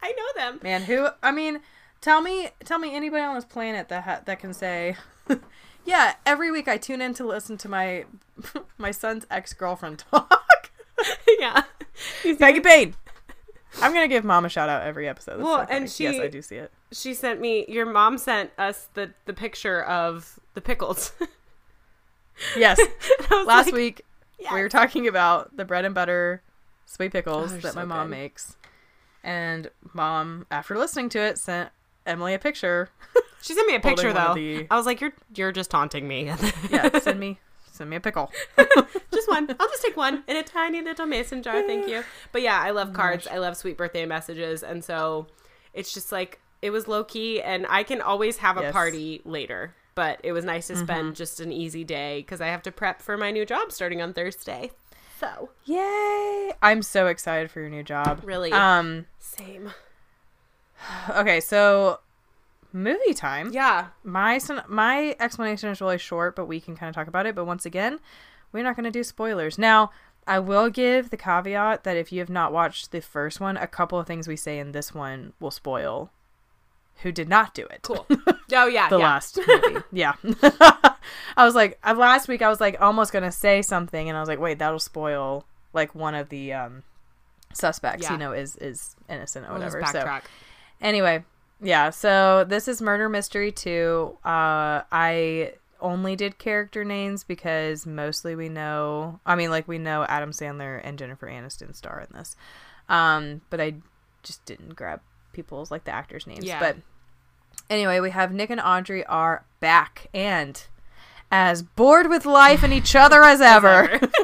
I 0.02 0.12
know 0.12 0.44
them. 0.44 0.60
Man, 0.62 0.82
who? 0.82 1.08
I 1.22 1.32
mean, 1.32 1.60
tell 2.00 2.20
me, 2.20 2.48
tell 2.64 2.78
me 2.78 2.94
anybody 2.94 3.22
on 3.22 3.34
this 3.34 3.44
planet 3.44 3.88
that 3.88 4.04
ha- 4.04 4.20
that 4.24 4.40
can 4.40 4.52
say, 4.52 4.96
yeah, 5.84 6.14
every 6.26 6.50
week 6.50 6.68
I 6.68 6.76
tune 6.76 7.00
in 7.00 7.14
to 7.14 7.26
listen 7.26 7.56
to 7.58 7.68
my 7.68 8.04
my 8.78 8.90
son's 8.90 9.26
ex 9.30 9.52
girlfriend 9.52 10.04
talk. 10.10 10.70
yeah, 11.38 11.62
Peggy 12.38 12.60
Payne. 12.60 12.94
I'm 13.80 13.92
gonna 13.92 14.08
give 14.08 14.24
mom 14.24 14.44
a 14.44 14.48
shout 14.48 14.68
out 14.68 14.82
every 14.82 15.08
episode. 15.08 15.38
That's 15.38 15.42
Well, 15.44 15.66
so 15.66 15.72
and 15.72 15.90
she- 15.90 16.04
yes, 16.04 16.18
I 16.20 16.28
do 16.28 16.42
see 16.42 16.56
it. 16.56 16.72
she 16.92 17.14
sent 17.14 17.40
me. 17.40 17.64
Your 17.68 17.86
mom 17.86 18.18
sent 18.18 18.50
us 18.58 18.88
the 18.94 19.12
the 19.26 19.32
picture 19.32 19.82
of 19.84 20.38
the 20.54 20.60
pickles. 20.60 21.12
Yes, 22.56 22.80
last 23.30 23.66
like, 23.66 23.74
week 23.74 24.02
yes. 24.38 24.50
we 24.54 24.62
were 24.62 24.70
talking 24.70 25.06
about 25.06 25.54
the 25.56 25.64
bread 25.66 25.84
and 25.84 25.94
butter 25.94 26.42
sweet 26.86 27.12
pickles 27.12 27.52
Oh, 27.52 27.58
that 27.58 27.74
my 27.74 27.84
mom 27.84 28.06
good. 28.08 28.16
makes, 28.16 28.56
and 29.22 29.70
mom, 29.92 30.46
after 30.50 30.78
listening 30.78 31.10
to 31.10 31.18
it, 31.18 31.36
sent 31.36 31.68
Emily 32.06 32.32
a 32.32 32.38
picture. 32.38 32.88
She 33.42 33.52
sent 33.52 33.66
me 33.68 33.74
a 33.74 33.80
picture 33.88 34.14
though. 34.14 34.32
the- 34.34 34.66
I 34.70 34.76
was 34.76 34.86
like, 34.86 35.02
"You're 35.02 35.12
you're 35.34 35.52
just 35.52 35.70
taunting 35.70 36.08
me." 36.08 36.32
Yeah, 36.70 36.98
send 37.00 37.20
me 37.20 37.38
send 37.80 37.90
me 37.90 37.96
a 37.96 38.00
pickle. 38.00 38.30
just 39.12 39.28
one. 39.28 39.48
I'll 39.58 39.68
just 39.68 39.82
take 39.82 39.96
one 39.96 40.22
in 40.28 40.36
a 40.36 40.42
tiny 40.42 40.82
little 40.82 41.06
mason 41.06 41.42
jar. 41.42 41.62
Thank 41.62 41.88
you. 41.88 42.04
But 42.30 42.42
yeah, 42.42 42.60
I 42.60 42.70
love 42.70 42.92
cards. 42.92 43.26
I 43.26 43.38
love 43.38 43.56
sweet 43.56 43.76
birthday 43.78 44.04
messages, 44.06 44.62
and 44.62 44.84
so 44.84 45.26
it's 45.72 45.94
just 45.94 46.12
like 46.12 46.38
it 46.60 46.70
was 46.70 46.86
low 46.86 47.04
key, 47.04 47.40
and 47.40 47.66
I 47.70 47.82
can 47.84 48.02
always 48.02 48.36
have 48.38 48.58
a 48.58 48.62
Yes. 48.62 48.72
party 48.72 49.22
later. 49.24 49.74
But 49.94 50.20
it 50.22 50.32
was 50.32 50.44
nice 50.44 50.66
to 50.68 50.76
spend 50.76 51.08
Mm-hmm. 51.08 51.14
just 51.14 51.40
an 51.40 51.52
easy 51.52 51.84
day 51.84 52.20
because 52.20 52.40
I 52.40 52.46
have 52.48 52.62
to 52.64 52.72
prep 52.72 53.00
for 53.02 53.16
my 53.16 53.30
new 53.30 53.44
job 53.46 53.72
starting 53.72 54.00
on 54.02 54.12
Thursday. 54.12 54.70
So 55.18 55.50
Yay! 55.64 56.52
I'm 56.62 56.82
so 56.82 57.06
excited 57.08 57.50
for 57.50 57.60
your 57.60 57.70
new 57.70 57.82
job. 57.82 58.20
Really? 58.24 58.52
Um. 58.52 59.06
same. 59.18 59.72
Okay, 61.10 61.40
so 61.40 62.00
movie 62.72 63.14
time. 63.14 63.50
Yeah. 63.52 63.88
My 64.04 64.38
son- 64.38 64.64
my 64.68 65.16
explanation 65.20 65.70
is 65.70 65.80
really 65.80 65.98
short, 65.98 66.36
but 66.36 66.46
we 66.46 66.60
can 66.60 66.76
kind 66.76 66.88
of 66.88 66.94
talk 66.94 67.08
about 67.08 67.26
it. 67.26 67.34
But 67.34 67.44
once 67.44 67.66
again, 67.66 68.00
we're 68.52 68.64
not 68.64 68.76
going 68.76 68.84
to 68.84 68.90
do 68.90 69.04
spoilers. 69.04 69.58
Now, 69.58 69.90
I 70.26 70.38
will 70.38 70.70
give 70.70 71.10
the 71.10 71.16
caveat 71.16 71.84
that 71.84 71.96
if 71.96 72.12
you 72.12 72.20
have 72.20 72.30
not 72.30 72.52
watched 72.52 72.92
the 72.92 73.00
first 73.00 73.40
one, 73.40 73.56
a 73.56 73.66
couple 73.66 73.98
of 73.98 74.06
things 74.06 74.28
we 74.28 74.36
say 74.36 74.58
in 74.58 74.72
this 74.72 74.94
one 74.94 75.32
will 75.40 75.50
spoil 75.50 76.10
who 77.02 77.10
did 77.12 77.28
not 77.28 77.54
do 77.54 77.66
it. 77.66 77.80
Cool. 77.82 78.06
Oh 78.52 78.66
yeah. 78.66 78.88
the 78.90 78.98
yeah. 78.98 79.04
last 79.04 79.38
movie. 79.46 79.80
yeah. 79.92 80.12
I 81.36 81.44
was 81.44 81.54
like, 81.54 81.78
uh, 81.82 81.94
last 81.94 82.28
week 82.28 82.42
I 82.42 82.48
was 82.48 82.60
like 82.60 82.80
almost 82.80 83.12
going 83.12 83.24
to 83.24 83.32
say 83.32 83.62
something, 83.62 84.08
and 84.08 84.16
I 84.16 84.20
was 84.20 84.28
like, 84.28 84.38
wait, 84.38 84.58
that'll 84.58 84.78
spoil 84.78 85.46
like 85.72 85.94
one 85.94 86.14
of 86.14 86.28
the 86.28 86.52
um, 86.52 86.82
suspects, 87.54 88.04
Yeah. 88.04 88.12
you 88.12 88.18
know, 88.18 88.32
is 88.32 88.56
is 88.56 88.96
innocent 89.08 89.46
or 89.46 89.50
We'll 89.54 89.62
whatever. 89.62 89.84
So. 89.86 90.20
Anyway, 90.80 91.24
yeah, 91.62 91.90
so 91.90 92.44
this 92.44 92.68
is 92.68 92.80
Murder 92.80 93.08
Mystery 93.08 93.52
2. 93.52 94.18
Uh, 94.24 94.82
I 94.90 95.54
only 95.80 96.16
did 96.16 96.38
character 96.38 96.84
names 96.84 97.24
because 97.24 97.86
mostly 97.86 98.34
we 98.34 98.48
know, 98.48 99.20
I 99.26 99.34
mean, 99.34 99.50
like, 99.50 99.66
we 99.68 99.78
know 99.78 100.04
Adam 100.04 100.30
Sandler 100.30 100.80
and 100.82 100.98
Jennifer 100.98 101.26
Aniston 101.28 101.74
star 101.74 102.00
in 102.00 102.16
this. 102.16 102.36
Um, 102.88 103.42
but 103.50 103.60
I 103.60 103.74
just 104.22 104.44
didn't 104.44 104.76
grab 104.76 105.00
people's, 105.32 105.70
like, 105.70 105.84
the 105.84 105.92
actors' 105.92 106.26
names. 106.26 106.44
Yeah. 106.44 106.60
But 106.60 106.76
anyway, 107.68 108.00
we 108.00 108.10
have 108.10 108.32
Nick 108.32 108.50
and 108.50 108.60
Audrey 108.60 109.04
are 109.06 109.44
back 109.60 110.08
and 110.12 110.62
as 111.30 111.62
bored 111.62 112.08
with 112.08 112.26
life 112.26 112.62
and 112.62 112.72
each 112.72 112.96
other 112.96 113.22
as 113.22 113.40
ever. 113.40 114.00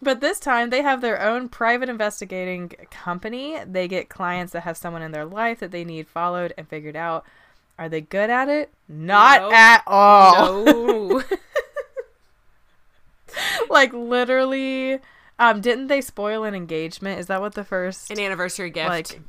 But 0.00 0.20
this 0.20 0.38
time 0.38 0.70
they 0.70 0.82
have 0.82 1.00
their 1.00 1.20
own 1.20 1.48
private 1.48 1.88
investigating 1.88 2.68
company. 2.90 3.58
They 3.66 3.88
get 3.88 4.08
clients 4.08 4.52
that 4.52 4.60
have 4.62 4.76
someone 4.76 5.02
in 5.02 5.12
their 5.12 5.24
life 5.24 5.58
that 5.60 5.72
they 5.72 5.84
need 5.84 6.06
followed 6.06 6.54
and 6.56 6.68
figured 6.68 6.96
out. 6.96 7.24
Are 7.78 7.88
they 7.88 8.00
good 8.00 8.30
at 8.30 8.48
it? 8.48 8.70
Not 8.88 9.52
at 9.52 9.82
all. 9.86 10.64
No. 10.64 11.22
like 13.70 13.92
literally 13.92 14.98
um 15.38 15.60
didn't 15.60 15.88
they 15.88 16.00
spoil 16.00 16.44
an 16.44 16.54
engagement? 16.54 17.20
Is 17.20 17.26
that 17.26 17.40
what 17.40 17.54
the 17.54 17.64
first 17.64 18.10
An 18.10 18.18
anniversary 18.18 18.70
gift. 18.70 18.88
like 18.88 19.20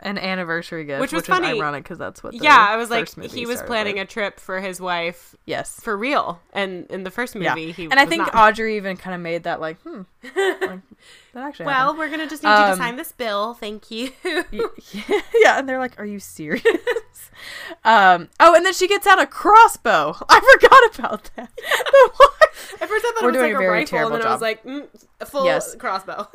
an 0.00 0.16
anniversary 0.18 0.84
gift, 0.84 1.00
Which 1.00 1.12
was 1.12 1.22
is 1.22 1.28
funny. 1.28 1.48
ironic 1.48 1.82
because 1.84 1.98
that's 1.98 2.22
what. 2.22 2.32
The 2.32 2.38
yeah, 2.44 2.56
I 2.70 2.76
was 2.76 2.88
like, 2.90 3.08
he 3.30 3.46
was 3.46 3.60
planning 3.62 3.94
with. 3.96 4.04
a 4.04 4.06
trip 4.06 4.38
for 4.40 4.60
his 4.60 4.80
wife 4.80 5.34
yes, 5.44 5.80
for 5.80 5.96
real, 5.96 6.40
and 6.52 6.86
in 6.90 7.02
the 7.04 7.10
first 7.10 7.34
movie, 7.34 7.44
yeah, 7.62 7.72
he 7.72 7.84
and 7.84 7.94
I 7.98 8.06
think 8.06 8.22
not. 8.32 8.34
Audrey 8.34 8.76
even 8.76 8.96
kind 8.96 9.14
of 9.14 9.20
made 9.20 9.42
that 9.44 9.60
like, 9.60 9.80
hmm, 9.82 10.02
like, 10.22 10.32
that 10.32 10.80
actually. 11.34 11.66
well, 11.66 11.74
happened. 11.94 11.98
we're 11.98 12.10
gonna 12.10 12.28
just 12.28 12.42
need 12.42 12.50
you 12.50 12.56
to 12.56 12.72
Um, 12.72 12.78
sign 12.78 12.96
this 12.96 13.12
bill, 13.12 13.54
thank 13.54 13.90
you. 13.90 14.10
Yeah, 15.40 15.58
and 15.58 15.68
they're 15.68 15.78
like, 15.78 15.98
"Are 16.00 16.04
you 16.06 16.18
serious?" 16.20 16.62
um. 17.84 18.28
Oh, 18.40 18.54
and 18.54 18.64
then 18.66 18.72
she 18.74 18.88
gets 18.88 19.06
out 19.06 19.20
a 19.20 19.26
crossbow. 19.26 20.14
I 20.28 20.40
forgot 20.60 20.98
about 20.98 21.30
that. 21.36 21.50
At 22.80 22.88
first, 22.88 23.04
I 23.04 23.12
thought 23.14 23.22
We're 23.22 23.28
it 23.30 23.32
was 23.32 23.34
doing 23.34 23.42
like 23.42 23.52
a 23.52 23.56
a 23.56 23.58
very 23.58 23.70
rifle, 23.80 23.98
and 23.98 24.14
then 24.14 24.20
terrible 24.20 24.26
I 24.28 24.32
was 24.32 24.40
like, 24.42 24.64
mm, 24.64 24.88
a 25.20 25.26
full 25.26 25.44
Yes. 25.44 25.74
crossbow. 25.76 26.28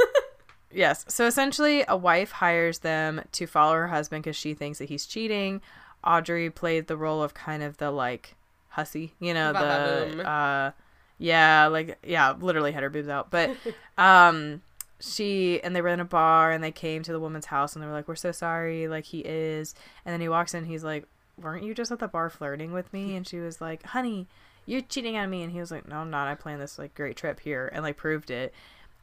Yes. 0.74 1.06
So 1.08 1.26
essentially, 1.26 1.84
a 1.88 1.96
wife 1.98 2.32
hires 2.32 2.80
them 2.80 3.22
to 3.34 3.46
follow 3.48 3.74
her 3.74 3.88
husband 3.88 4.24
because 4.24 4.36
she 4.36 4.54
thinks 4.54 4.80
that 4.80 4.90
he's 4.90 5.06
cheating. 5.06 5.62
Audrey 6.04 6.50
played 6.50 6.88
the 6.88 6.98
role 6.98 7.24
of 7.24 7.34
kind 7.34 7.64
of 7.64 7.78
the 7.78 7.92
like 7.92 8.36
hussy, 8.70 9.14
you 9.20 9.34
know, 9.34 9.54
Ba-ba-boom. 9.54 10.18
the 10.18 10.30
uh, 10.30 10.72
yeah, 11.18 11.68
like 11.68 11.98
yeah, 12.04 12.34
literally 12.40 12.72
had 12.72 12.84
her 12.84 12.90
boobs 12.90 13.08
out, 13.10 13.32
but 13.32 13.56
um. 13.98 14.62
She 15.06 15.62
and 15.62 15.76
they 15.76 15.82
were 15.82 15.90
in 15.90 16.00
a 16.00 16.06
bar 16.06 16.52
and 16.52 16.64
they 16.64 16.72
came 16.72 17.04
to 17.04 17.12
the 17.12 17.20
woman's 17.20 17.48
house 17.48 17.74
and 17.76 17.84
they 17.84 17.88
were 17.88 17.92
like, 17.92 18.08
"We're 18.08 18.16
so 18.16 18.32
sorry, 18.32 18.88
like 18.88 19.04
he 19.04 19.20
is." 19.20 19.76
And 20.06 20.14
then 20.14 20.22
he 20.22 20.30
walks 20.30 20.54
in, 20.54 20.64
he's 20.64 20.86
like, 20.86 21.04
"Weren't 21.38 21.66
you 21.66 21.74
just 21.74 21.92
at 21.92 22.00
the 22.00 22.08
bar 22.08 22.30
flirting 22.30 22.72
with 22.72 22.94
me?" 22.94 23.14
And 23.18 23.28
she 23.28 23.40
was 23.40 23.60
like, 23.60 23.84
"Honey, 23.88 24.28
you're 24.66 24.80
cheating 24.80 25.18
on 25.18 25.30
me." 25.30 25.44
And 25.44 25.52
he 25.52 25.60
was 25.60 25.72
like, 25.72 25.90
"No, 25.90 25.98
I'm 25.98 26.10
not. 26.10 26.30
I 26.30 26.36
planned 26.36 26.62
this 26.62 26.80
like 26.80 26.96
great 26.96 27.18
trip 27.18 27.42
here 27.42 27.70
and 27.74 27.84
like 27.84 27.98
proved 27.98 28.32
it." 28.32 28.54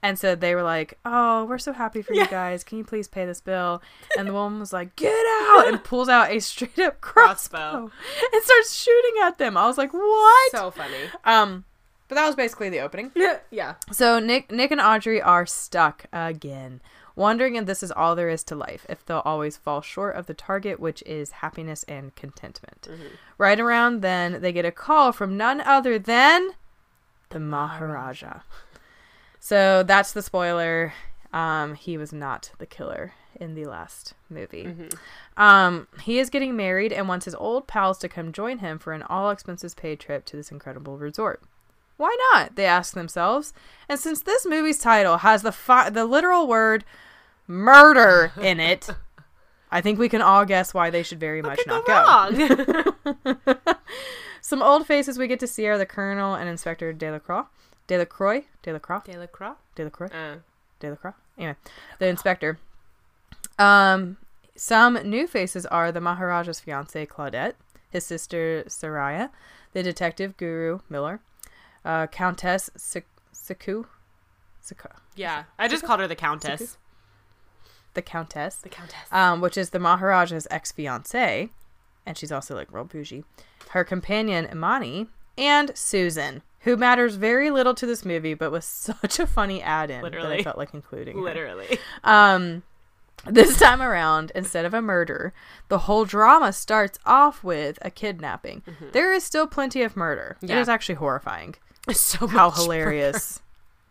And 0.03 0.19
so 0.19 0.35
they 0.35 0.55
were 0.55 0.63
like, 0.63 0.99
"Oh, 1.05 1.45
we're 1.45 1.59
so 1.59 1.73
happy 1.75 2.01
for 2.03 2.15
you 2.15 2.27
guys. 2.27 2.65
Can 2.65 2.79
you 2.79 2.85
please 2.85 3.07
pay 3.07 3.27
this 3.27 3.41
bill?" 3.41 3.83
And 4.19 4.29
the 4.29 4.33
woman 4.33 4.59
was 4.59 4.73
like, 4.73 4.97
"Get 4.97 5.13
out!" 5.43 5.65
and 5.69 5.85
pulls 5.85 6.09
out 6.09 6.31
a 6.31 6.41
straight 6.41 6.79
up 6.79 7.01
crossbow, 7.03 7.59
Crossbow. 7.59 7.91
and 8.33 8.43
starts 8.43 8.75
shooting 8.75 9.21
at 9.23 9.37
them. 9.39 9.57
I 9.57 9.67
was 9.67 9.77
like, 9.77 9.93
"What?" 9.93 10.53
so 10.53 10.71
funny. 10.71 10.97
um, 11.25 11.65
but 12.09 12.15
that 12.15 12.27
was 12.27 12.35
basically 12.35 12.71
the 12.71 12.81
opening. 12.81 13.13
yeah. 13.15 13.39
yeah. 13.51 13.75
So 13.93 14.19
Nick, 14.19 14.51
Nick 14.51 14.71
and 14.71 14.81
Audrey 14.81 15.21
are 15.21 15.45
stuck 15.47 16.07
again, 16.13 16.81
wondering 17.15 17.57
if 17.57 17.67
this 17.67 17.83
is 17.83 17.93
all 17.93 18.17
there 18.17 18.31
is 18.31 18.43
to 18.45 18.55
life. 18.57 18.87
If 18.89 19.05
they'll 19.05 19.19
always 19.27 19.59
fall 19.59 19.83
short 19.83 20.17
of 20.17 20.27
the 20.27 20.35
target, 20.35 20.81
which 20.81 21.03
is 21.05 21.31
happiness 21.33 21.85
and 21.85 22.15
contentment. 22.17 22.89
Right 23.39 23.61
around 23.61 24.01
then, 24.01 24.41
they 24.41 24.51
get 24.53 24.65
a 24.65 24.73
call 24.73 25.13
from 25.13 25.37
none 25.37 25.61
other 25.61 25.99
than 25.99 26.53
the 27.29 27.39
Maharaja. 27.39 28.41
So 29.41 29.83
that's 29.83 30.13
the 30.13 30.23
spoiler. 30.23 30.93
Um, 31.33 31.75
he 31.75 31.97
was 31.97 32.13
not 32.13 32.53
the 32.59 32.67
killer 32.67 33.15
in 33.37 33.55
the 33.55 33.65
last 33.65 34.15
movie. 34.29 34.67
Um, 35.37 35.89
he 36.03 36.19
is 36.19 36.29
getting 36.31 36.57
married 36.57 36.93
and 36.93 37.09
wants 37.09 37.25
his 37.25 37.35
old 37.35 37.67
pals 37.67 37.99
to 37.99 38.09
come 38.09 38.33
join 38.33 38.59
him 38.59 38.79
for 38.79 38.93
an 38.93 39.03
all 39.03 39.31
expenses 39.31 39.75
paid 39.75 39.99
trip 39.99 40.25
to 40.27 40.37
this 40.37 40.51
incredible 40.53 40.99
resort. 40.99 41.43
Why 41.97 42.17
not? 42.33 42.57
They 42.57 42.67
ask 42.67 42.95
themselves. 42.95 43.53
And 43.89 43.99
since 43.99 44.23
this 44.23 44.47
movie's 44.47 44.79
title 44.79 45.19
has 45.19 45.43
the 45.43 45.53
fi- 45.53 45.91
the 45.91 46.05
literal 46.05 46.47
word 46.47 46.85
murder 47.47 48.33
in 48.41 48.59
it, 48.61 48.89
I 49.71 49.81
think 49.81 49.99
we 49.99 50.09
can 50.09 50.23
all 50.23 50.45
guess 50.45 50.75
why 50.75 50.91
they 50.91 51.03
should 51.03 51.21
very 51.21 51.43
much 51.43 51.61
not 51.67 51.87
go. 51.87 53.35
Some 54.41 54.63
old 54.63 54.87
faces 54.87 55.19
we 55.19 55.29
get 55.29 55.41
to 55.41 55.47
see 55.47 55.67
are 55.69 55.79
the 55.79 55.87
Colonel 55.87 56.35
and 56.35 56.49
Inspector 56.49 56.91
Delacroix. 56.95 57.45
Delacroix? 57.91 58.43
Delacroix? 58.63 59.01
Delacroix. 59.05 59.55
Delacroix? 59.75 60.07
Uh, 60.15 60.37
Delacroix. 60.79 61.13
Anyway, 61.37 61.57
the 61.99 62.07
inspector. 62.07 62.57
Um, 63.59 64.17
some 64.55 64.95
new 65.09 65.27
faces 65.27 65.67
are 65.67 65.91
the 65.91 66.01
Maharaja's 66.01 66.61
fiance 66.61 67.05
Claudette, 67.07 67.55
his 67.91 68.07
sister 68.07 68.63
Saraya, 68.69 69.31
the 69.73 69.83
detective 69.83 70.37
Guru 70.37 70.79
Miller, 70.89 71.19
uh, 71.85 72.07
Countess 72.07 72.71
Sik- 72.77 73.09
Siku, 73.35 73.87
Siku, 74.65 74.87
yeah, 75.17 75.45
I 75.59 75.67
just 75.67 75.83
called 75.85 75.99
her 75.99 76.07
the 76.07 76.15
Countess. 76.15 76.77
the 77.95 78.03
Countess, 78.03 78.57
The 78.57 78.69
Countess. 78.69 79.11
um, 79.11 79.41
which 79.41 79.59
is 79.59 79.71
the 79.71 79.79
Maharaja's 79.81 80.47
ex 80.51 80.71
fiance, 80.71 81.49
and 82.07 82.17
she's 82.17 82.31
also 82.31 82.55
like 82.55 82.73
real 82.73 82.85
bougie. 82.85 83.25
Her 83.71 83.83
companion 83.83 84.47
Imani 84.51 85.09
and 85.37 85.77
Susan, 85.77 86.43
who 86.61 86.77
matters 86.77 87.15
very 87.17 87.51
little 87.51 87.75
to 87.75 87.87
this 87.87 88.05
movie, 88.05 88.35
but 88.35 88.51
was 88.51 88.65
such 89.01 89.19
a 89.19 89.27
funny 89.27 89.63
add-in 89.63 90.03
that 90.03 90.15
I 90.15 90.43
felt 90.43 90.59
like 90.59 90.75
including. 90.75 91.21
Literally. 91.23 91.79
Um, 92.05 92.63
This 93.27 93.59
time 93.59 93.83
around, 93.83 94.33
instead 94.35 94.65
of 94.65 94.73
a 94.73 94.81
murder, 94.81 95.35
the 95.69 95.81
whole 95.81 96.07
drama 96.07 96.53
starts 96.55 96.99
off 97.05 97.45
with 97.45 97.79
a 97.83 97.91
kidnapping. 97.91 98.63
There 98.93 99.13
is 99.13 99.25
still 99.25 99.47
plenty 99.47 99.83
of 99.83 99.95
murder. 99.97 100.37
It 100.41 100.47
Mm-hmm. 100.47 100.55
Yeah. 100.55 100.61
is 100.63 100.69
actually 100.71 100.95
horrifying 100.95 101.55
so 101.93 102.27
how 102.27 102.51
hilarious 102.51 103.41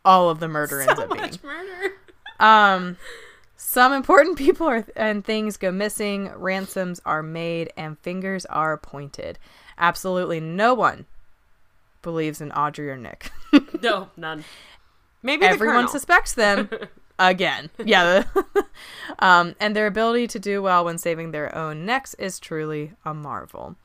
all 0.03 0.29
of 0.31 0.39
the 0.39 0.47
murder 0.47 0.77
murder. 0.87 0.89
ends 0.89 0.99
So 0.99 1.03
up 1.05 1.11
being. 1.13 1.39
murder. 1.43 1.93
Um, 2.39 2.97
some 3.55 3.93
important 3.93 4.37
people 4.37 4.65
are, 4.67 4.85
and 4.95 5.23
things 5.23 5.57
go 5.57 5.71
missing, 5.71 6.31
ransoms 6.35 6.99
are 7.05 7.21
made, 7.21 7.71
and 7.77 7.99
fingers 7.99 8.45
are 8.47 8.77
pointed. 8.77 9.37
Absolutely 9.77 10.39
no 10.39 10.73
one 10.73 11.05
believes 12.01 12.41
in 12.41 12.51
Audrey 12.51 12.89
or 12.89 12.97
Nick. 12.97 13.31
No, 13.81 14.09
none. 14.17 14.43
Maybe 15.23 15.45
Everyone 15.45 15.75
Colonel. 15.77 15.89
suspects 15.89 16.33
them 16.33 16.69
again. 17.19 17.69
Yeah. 17.83 18.23
um, 19.19 19.55
and 19.59 19.75
their 19.75 19.87
ability 19.87 20.27
to 20.27 20.39
do 20.39 20.61
well 20.61 20.85
when 20.85 20.97
saving 20.97 21.31
their 21.31 21.53
own 21.55 21.85
necks 21.85 22.13
is 22.15 22.39
truly 22.39 22.93
a 23.05 23.13
marvel. 23.13 23.75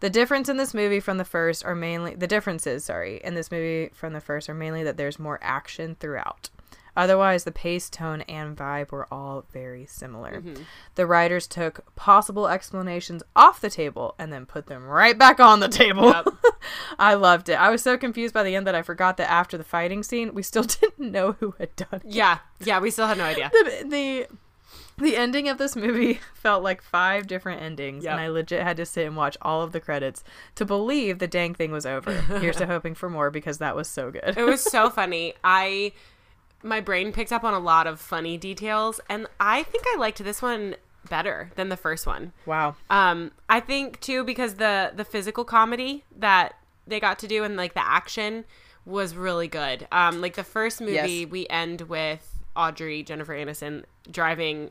The 0.00 0.10
difference 0.10 0.48
in 0.48 0.56
this 0.56 0.74
movie 0.74 1.00
from 1.00 1.18
the 1.18 1.24
first 1.24 1.64
are 1.64 1.74
mainly 1.74 2.14
the 2.14 2.26
differences, 2.26 2.84
sorry, 2.84 3.20
in 3.22 3.34
this 3.34 3.50
movie 3.50 3.90
from 3.94 4.12
the 4.12 4.20
first 4.20 4.48
are 4.48 4.54
mainly 4.54 4.82
that 4.84 4.96
there's 4.96 5.18
more 5.18 5.38
action 5.42 5.96
throughout. 6.00 6.48
Otherwise, 6.96 7.44
the 7.44 7.52
pace, 7.52 7.88
tone, 7.88 8.20
and 8.22 8.56
vibe 8.56 8.90
were 8.90 9.06
all 9.10 9.44
very 9.52 9.86
similar. 9.86 10.40
Mm-hmm. 10.42 10.62
The 10.94 11.06
writers 11.06 11.46
took 11.46 11.84
possible 11.96 12.48
explanations 12.48 13.22
off 13.34 13.60
the 13.60 13.70
table 13.70 14.14
and 14.18 14.32
then 14.32 14.44
put 14.44 14.66
them 14.66 14.84
right 14.84 15.16
back 15.18 15.40
on 15.40 15.60
the 15.60 15.68
table. 15.68 16.10
Yep. 16.10 16.28
I 16.98 17.14
loved 17.14 17.48
it. 17.48 17.54
I 17.54 17.70
was 17.70 17.82
so 17.82 17.96
confused 17.96 18.34
by 18.34 18.42
the 18.42 18.54
end 18.54 18.66
that 18.66 18.74
I 18.74 18.82
forgot 18.82 19.16
that 19.16 19.30
after 19.30 19.56
the 19.56 19.64
fighting 19.64 20.02
scene, 20.02 20.34
we 20.34 20.42
still 20.42 20.62
didn't 20.80 20.98
know 21.12 21.32
who 21.32 21.54
had 21.58 21.74
done 21.76 21.88
it. 21.92 22.02
Yeah, 22.04 22.38
yeah, 22.62 22.78
we 22.78 22.90
still 22.90 23.06
had 23.06 23.18
no 23.18 23.24
idea. 23.24 23.50
The, 23.62 23.84
the 23.88 24.26
the 24.98 25.16
ending 25.16 25.48
of 25.48 25.56
this 25.58 25.74
movie 25.74 26.20
felt 26.34 26.62
like 26.62 26.82
five 26.82 27.26
different 27.26 27.62
endings, 27.62 28.04
Yep. 28.04 28.12
and 28.12 28.20
I 28.20 28.28
legit 28.28 28.62
had 28.62 28.76
to 28.76 28.84
sit 28.86 29.06
and 29.06 29.16
watch 29.16 29.36
all 29.40 29.62
of 29.62 29.72
the 29.72 29.80
credits 29.80 30.22
to 30.56 30.64
believe 30.66 31.18
the 31.18 31.26
dang 31.26 31.54
thing 31.54 31.72
was 31.72 31.86
over. 31.86 32.12
Here's 32.12 32.56
to 32.56 32.66
hoping 32.66 32.94
for 32.94 33.08
more 33.08 33.30
because 33.30 33.58
that 33.58 33.74
was 33.74 33.88
so 33.88 34.10
good. 34.10 34.34
It 34.36 34.44
was 34.44 34.60
so 34.62 34.90
funny. 34.90 35.34
I 35.42 35.92
my 36.62 36.80
brain 36.80 37.12
picked 37.12 37.32
up 37.32 37.44
on 37.44 37.54
a 37.54 37.58
lot 37.58 37.86
of 37.86 38.00
funny 38.00 38.36
details 38.36 39.00
and 39.08 39.26
I 39.40 39.62
think 39.64 39.84
I 39.86 39.96
liked 39.98 40.22
this 40.22 40.40
one 40.42 40.76
better 41.08 41.50
than 41.56 41.68
the 41.68 41.76
first 41.76 42.06
one. 42.06 42.32
wow. 42.46 42.76
Um 42.90 43.32
I 43.48 43.60
think 43.60 44.00
too 44.00 44.24
because 44.24 44.54
the 44.54 44.92
the 44.94 45.04
physical 45.04 45.44
comedy 45.44 46.04
that 46.16 46.54
they 46.86 47.00
got 47.00 47.18
to 47.20 47.26
do 47.28 47.44
and 47.44 47.56
like 47.56 47.74
the 47.74 47.84
action 47.84 48.44
was 48.84 49.14
really 49.16 49.48
good. 49.48 49.86
Um 49.92 50.20
like 50.20 50.34
the 50.34 50.44
first 50.44 50.80
movie 50.80 50.92
Yes. 50.92 51.30
we 51.30 51.46
end 51.48 51.82
with 51.82 52.38
Audrey 52.54 53.02
Jennifer 53.02 53.34
Aniston 53.34 53.84
driving 54.10 54.70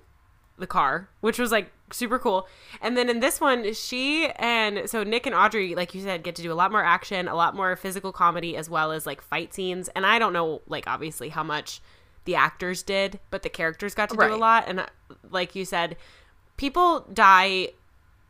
the 0.57 0.67
car, 0.67 1.09
which 1.21 1.39
was 1.39 1.51
like 1.51 1.71
super 1.93 2.19
cool. 2.19 2.47
And 2.81 2.97
then 2.97 3.09
in 3.09 3.19
this 3.19 3.41
one, 3.41 3.73
she 3.73 4.27
and 4.35 4.89
so 4.89 5.03
Nick 5.03 5.25
and 5.25 5.35
Audrey, 5.35 5.75
like 5.75 5.93
you 5.93 6.01
said, 6.01 6.23
get 6.23 6.35
to 6.35 6.41
do 6.41 6.51
a 6.51 6.55
lot 6.55 6.71
more 6.71 6.83
action, 6.83 7.27
a 7.27 7.35
lot 7.35 7.55
more 7.55 7.75
physical 7.75 8.11
comedy, 8.11 8.55
as 8.55 8.69
well 8.69 8.91
as 8.91 9.05
like 9.05 9.21
fight 9.21 9.53
scenes. 9.53 9.89
And 9.89 10.05
I 10.05 10.19
don't 10.19 10.33
know, 10.33 10.61
like 10.67 10.85
obviously 10.87 11.29
how 11.29 11.43
much 11.43 11.81
the 12.25 12.35
actors 12.35 12.83
did, 12.83 13.19
but 13.29 13.43
the 13.43 13.49
characters 13.49 13.95
got 13.95 14.09
to 14.09 14.15
do 14.15 14.33
a 14.33 14.35
lot. 14.35 14.65
And 14.67 14.81
uh, 14.81 14.85
like 15.29 15.55
you 15.55 15.65
said, 15.65 15.97
people 16.57 17.07
die 17.11 17.69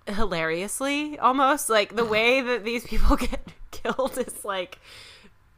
hilariously 0.07 1.18
almost. 1.20 1.70
Like 1.70 1.95
the 1.95 2.05
way 2.05 2.41
that 2.41 2.64
these 2.64 2.86
people 2.86 3.16
get 3.18 3.51
killed 3.72 4.18
is 4.18 4.45
like 4.45 4.80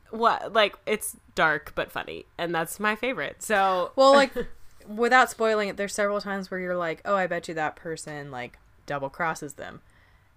what 0.10 0.54
like 0.54 0.76
it's 0.86 1.18
dark 1.34 1.74
but 1.74 1.91
funny 1.91 2.24
and 2.38 2.54
that's 2.54 2.80
my 2.80 2.95
favorite 2.95 3.41
so 3.41 3.91
Well, 3.95 4.14
like 4.14 4.32
without 4.88 5.30
spoiling 5.30 5.70
it, 5.70 5.78
there's 5.78 5.94
several 5.94 6.22
times 6.22 6.50
where 6.52 6.60
you're 6.60 6.78
like, 6.78 7.02
"Oh, 7.06 7.16
I 7.16 7.28
bet 7.28 7.48
you 7.48 7.54
that 7.56 7.76
person 7.76 8.32
like 8.32 8.58
double 8.86 9.10
crosses 9.10 9.54
them," 9.54 9.82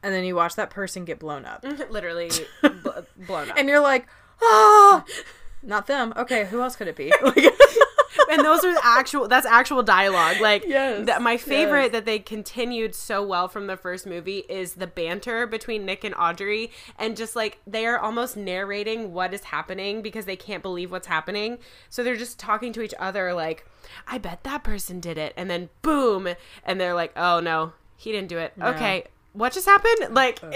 and 0.02 0.12
then 0.14 0.24
you 0.24 0.34
watch 0.36 0.54
that 0.56 0.70
person 0.70 1.04
get 1.04 1.18
blown 1.18 1.44
up, 1.44 1.64
literally 1.90 2.30
bl- 2.62 2.90
blown 3.26 3.50
up 3.50 3.56
and 3.58 3.68
you're 3.68 3.80
like, 3.80 4.06
"Ah." 4.42 5.04
Not 5.62 5.86
them. 5.88 6.12
Okay, 6.16 6.44
who 6.44 6.60
else 6.62 6.76
could 6.76 6.86
it 6.86 6.96
be? 6.96 7.12
Like, 7.22 7.44
and 8.30 8.44
those 8.44 8.64
are 8.64 8.74
actual 8.82 9.28
that's 9.28 9.46
actual 9.46 9.82
dialogue 9.82 10.40
like 10.40 10.64
Yes, 10.66 11.06
th- 11.06 11.20
my 11.20 11.36
favorite 11.36 11.84
yes. 11.84 11.92
that 11.92 12.04
they 12.06 12.18
continued 12.18 12.94
so 12.94 13.22
well 13.24 13.46
from 13.46 13.66
the 13.66 13.76
first 13.76 14.06
movie 14.06 14.38
is 14.48 14.74
the 14.74 14.86
banter 14.86 15.46
between 15.46 15.84
nick 15.84 16.02
and 16.02 16.14
audrey 16.14 16.70
and 16.98 17.16
just 17.16 17.36
like 17.36 17.58
they 17.66 17.86
are 17.86 17.98
almost 17.98 18.36
narrating 18.36 19.12
what 19.12 19.32
is 19.34 19.44
happening 19.44 20.02
because 20.02 20.24
they 20.24 20.34
can't 20.36 20.62
believe 20.62 20.90
what's 20.90 21.06
happening 21.06 21.58
so 21.90 22.02
they're 22.02 22.16
just 22.16 22.38
talking 22.38 22.72
to 22.72 22.80
each 22.82 22.94
other 22.98 23.32
like 23.34 23.66
i 24.06 24.18
bet 24.18 24.42
that 24.44 24.62
person 24.62 25.00
did 25.00 25.18
it 25.18 25.32
and 25.36 25.48
then 25.50 25.68
boom 25.82 26.28
and 26.64 26.80
they're 26.80 26.94
like 26.94 27.12
oh 27.16 27.40
no 27.40 27.72
he 27.96 28.12
didn't 28.12 28.28
do 28.28 28.38
it 28.38 28.52
okay 28.60 29.04
what 29.32 29.52
just 29.52 29.66
happened 29.66 30.14
like 30.14 30.40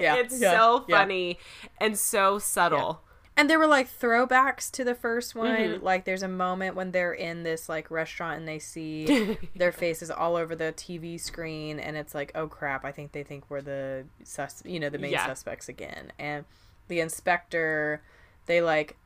yeah, 0.00 0.16
it's 0.16 0.40
yeah, 0.40 0.52
so 0.52 0.84
yeah. 0.88 0.98
funny 0.98 1.38
and 1.78 1.98
so 1.98 2.38
subtle 2.38 3.00
And 3.36 3.50
there 3.50 3.58
were 3.58 3.66
like 3.66 3.88
throwbacks 3.90 4.70
to 4.70 4.84
the 4.84 4.94
first 4.94 5.34
one. 5.34 5.48
Mm-hmm. 5.56 5.84
Like 5.84 6.04
there's 6.04 6.22
a 6.22 6.28
moment 6.28 6.76
when 6.76 6.92
they're 6.92 7.12
in 7.12 7.42
this 7.42 7.68
like 7.68 7.90
restaurant 7.90 8.38
and 8.38 8.46
they 8.46 8.60
see 8.60 9.36
their 9.56 9.72
faces 9.72 10.08
all 10.08 10.36
over 10.36 10.54
the 10.54 10.72
TV 10.76 11.18
screen 11.20 11.80
and 11.80 11.96
it's 11.96 12.14
like, 12.14 12.30
"Oh 12.36 12.46
crap, 12.46 12.84
I 12.84 12.92
think 12.92 13.10
they 13.10 13.24
think 13.24 13.42
we're 13.50 13.60
the 13.60 14.04
sus 14.22 14.62
you 14.64 14.78
know, 14.78 14.88
the 14.88 14.98
main 14.98 15.10
Yeah. 15.10 15.26
suspects 15.26 15.68
again." 15.68 16.12
And 16.16 16.44
the 16.86 17.00
inspector 17.00 18.02
they 18.46 18.60
like 18.62 18.96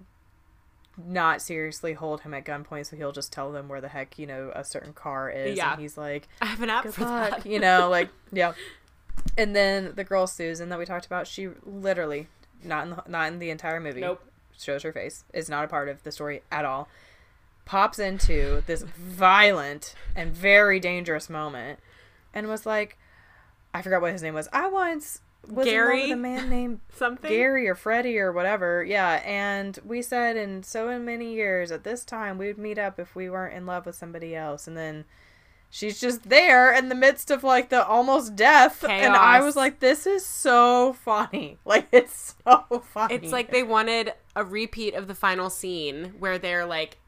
not 1.06 1.40
seriously 1.40 1.92
hold 1.94 2.22
him 2.22 2.34
at 2.34 2.44
gunpoint 2.44 2.86
so 2.86 2.96
he'll 2.96 3.12
just 3.12 3.32
tell 3.32 3.52
them 3.52 3.68
where 3.68 3.80
the 3.80 3.88
heck, 3.88 4.18
you 4.18 4.26
know, 4.26 4.50
a 4.54 4.64
certain 4.64 4.92
car 4.92 5.30
is 5.30 5.56
Yeah. 5.56 5.72
and 5.72 5.80
he's 5.80 5.96
like, 5.96 6.28
i 6.42 6.46
have 6.46 6.60
an 6.62 6.70
app 6.70 6.86
for 6.88 7.04
luck, 7.04 7.30
that 7.42 7.46
you 7.46 7.60
know, 7.60 7.88
like 7.90 8.08
yeah. 8.32 8.52
And 9.36 9.54
then 9.54 9.92
the 9.94 10.04
girl 10.04 10.26
Susan 10.26 10.68
that 10.70 10.78
we 10.78 10.84
talked 10.84 11.06
about, 11.06 11.26
she 11.26 11.48
literally 11.64 12.26
not 12.64 12.84
in 12.84 12.90
the, 12.90 13.02
not 13.06 13.28
in 13.32 13.38
the 13.38 13.50
entire 13.50 13.78
movie. 13.80 14.00
Nope. 14.00 14.22
Shows 14.58 14.82
her 14.82 14.92
face. 14.92 15.22
Is 15.32 15.48
not 15.48 15.64
a 15.64 15.68
part 15.68 15.88
of 15.88 16.02
the 16.02 16.10
story 16.10 16.42
at 16.50 16.64
all. 16.64 16.88
Pops 17.64 17.98
into 18.00 18.62
this 18.66 18.82
violent 18.82 19.94
and 20.16 20.32
very 20.32 20.80
dangerous 20.80 21.28
moment, 21.30 21.78
and 22.34 22.48
was 22.48 22.66
like, 22.66 22.96
I 23.72 23.82
forgot 23.82 24.00
what 24.00 24.10
his 24.12 24.22
name 24.22 24.34
was. 24.34 24.48
I 24.52 24.68
once 24.68 25.20
was 25.46 25.66
Gary? 25.66 26.02
with 26.04 26.12
a 26.12 26.16
man 26.16 26.48
named 26.50 26.80
something 26.96 27.30
Gary 27.30 27.68
or 27.68 27.74
Freddie 27.74 28.18
or 28.18 28.32
whatever. 28.32 28.84
Yeah, 28.84 29.22
and 29.24 29.78
we 29.84 30.02
said 30.02 30.36
in 30.36 30.62
so 30.62 30.88
in 30.88 31.04
many 31.04 31.34
years 31.34 31.70
at 31.70 31.84
this 31.84 32.04
time 32.04 32.38
we 32.38 32.46
would 32.46 32.58
meet 32.58 32.78
up 32.78 32.98
if 32.98 33.14
we 33.14 33.30
weren't 33.30 33.54
in 33.54 33.66
love 33.66 33.86
with 33.86 33.94
somebody 33.94 34.34
else, 34.34 34.66
and 34.66 34.76
then 34.76 35.04
she's 35.70 36.00
just 36.00 36.28
there 36.28 36.72
in 36.72 36.88
the 36.88 36.94
midst 36.94 37.30
of 37.30 37.44
like 37.44 37.68
the 37.68 37.86
almost 37.86 38.36
death, 38.36 38.84
and 38.84 39.14
I 39.14 39.40
was 39.40 39.56
like, 39.56 39.80
this 39.80 40.06
is 40.06 40.24
so 40.24 40.92
funny. 40.92 41.58
Like 41.64 41.88
it's 41.92 42.34
so 42.44 42.82
funny. 42.92 43.14
It's 43.14 43.32
like 43.32 43.50
they 43.50 43.62
wanted 43.62 44.12
a 44.34 44.44
repeat 44.44 44.94
of 44.94 45.06
the 45.06 45.14
final 45.14 45.50
scene 45.50 46.14
where 46.18 46.38
they're 46.38 46.66
like 46.66 46.98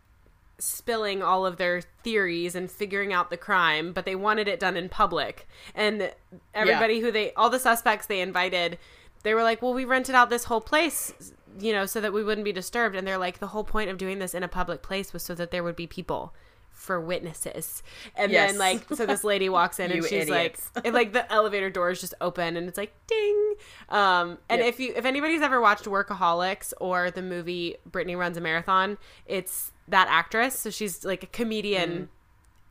spilling 0.60 1.22
all 1.22 1.44
of 1.44 1.56
their 1.56 1.80
theories 2.04 2.54
and 2.54 2.70
figuring 2.70 3.12
out 3.12 3.30
the 3.30 3.36
crime, 3.36 3.92
but 3.92 4.04
they 4.04 4.14
wanted 4.14 4.46
it 4.46 4.60
done 4.60 4.76
in 4.76 4.88
public. 4.88 5.48
And 5.74 6.12
everybody 6.54 7.00
who 7.00 7.10
they, 7.10 7.32
all 7.34 7.50
the 7.50 7.58
suspects 7.58 8.06
they 8.06 8.20
invited, 8.20 8.78
they 9.24 9.34
were 9.34 9.42
like, 9.42 9.60
well, 9.62 9.74
we 9.74 9.84
rented 9.84 10.14
out 10.14 10.30
this 10.30 10.44
whole 10.44 10.60
place, 10.60 11.12
you 11.58 11.72
know, 11.72 11.86
so 11.86 12.00
that 12.00 12.12
we 12.12 12.22
wouldn't 12.22 12.44
be 12.44 12.52
disturbed. 12.52 12.94
And 12.94 13.06
they're 13.06 13.18
like, 13.18 13.38
the 13.38 13.48
whole 13.48 13.64
point 13.64 13.90
of 13.90 13.98
doing 13.98 14.18
this 14.18 14.34
in 14.34 14.42
a 14.42 14.48
public 14.48 14.82
place 14.82 15.12
was 15.12 15.22
so 15.22 15.34
that 15.34 15.50
there 15.50 15.64
would 15.64 15.76
be 15.76 15.86
people 15.86 16.32
for 16.70 16.98
witnesses. 16.98 17.82
And 18.16 18.32
Yes. 18.32 18.52
then 18.52 18.58
like 18.58 18.86
so 18.94 19.04
this 19.04 19.22
lady 19.22 19.48
walks 19.58 19.78
in 19.78 19.90
and 19.92 20.02
she's 20.02 20.12
idiots. 20.30 20.70
like 20.74 20.84
and, 20.86 20.94
like 20.94 21.12
the 21.12 21.30
elevator 21.30 21.68
doors 21.68 22.00
just 22.00 22.14
open 22.22 22.56
and 22.56 22.68
it's 22.68 22.78
like 22.78 22.94
ding. 23.06 23.54
Um 23.90 24.38
and 24.48 24.60
Yep. 24.60 24.68
if 24.68 24.80
you 24.80 24.92
if 24.96 25.04
anybody's 25.04 25.42
ever 25.42 25.60
watched 25.60 25.84
Workaholics 25.84 26.72
or 26.80 27.10
the 27.10 27.20
movie 27.20 27.76
Brittany 27.84 28.16
Runs 28.16 28.38
a 28.38 28.40
Marathon, 28.40 28.96
it's 29.26 29.72
that 29.90 30.08
actress. 30.08 30.58
So 30.58 30.70
she's 30.70 31.04
like 31.04 31.22
a 31.22 31.26
comedian 31.26 32.08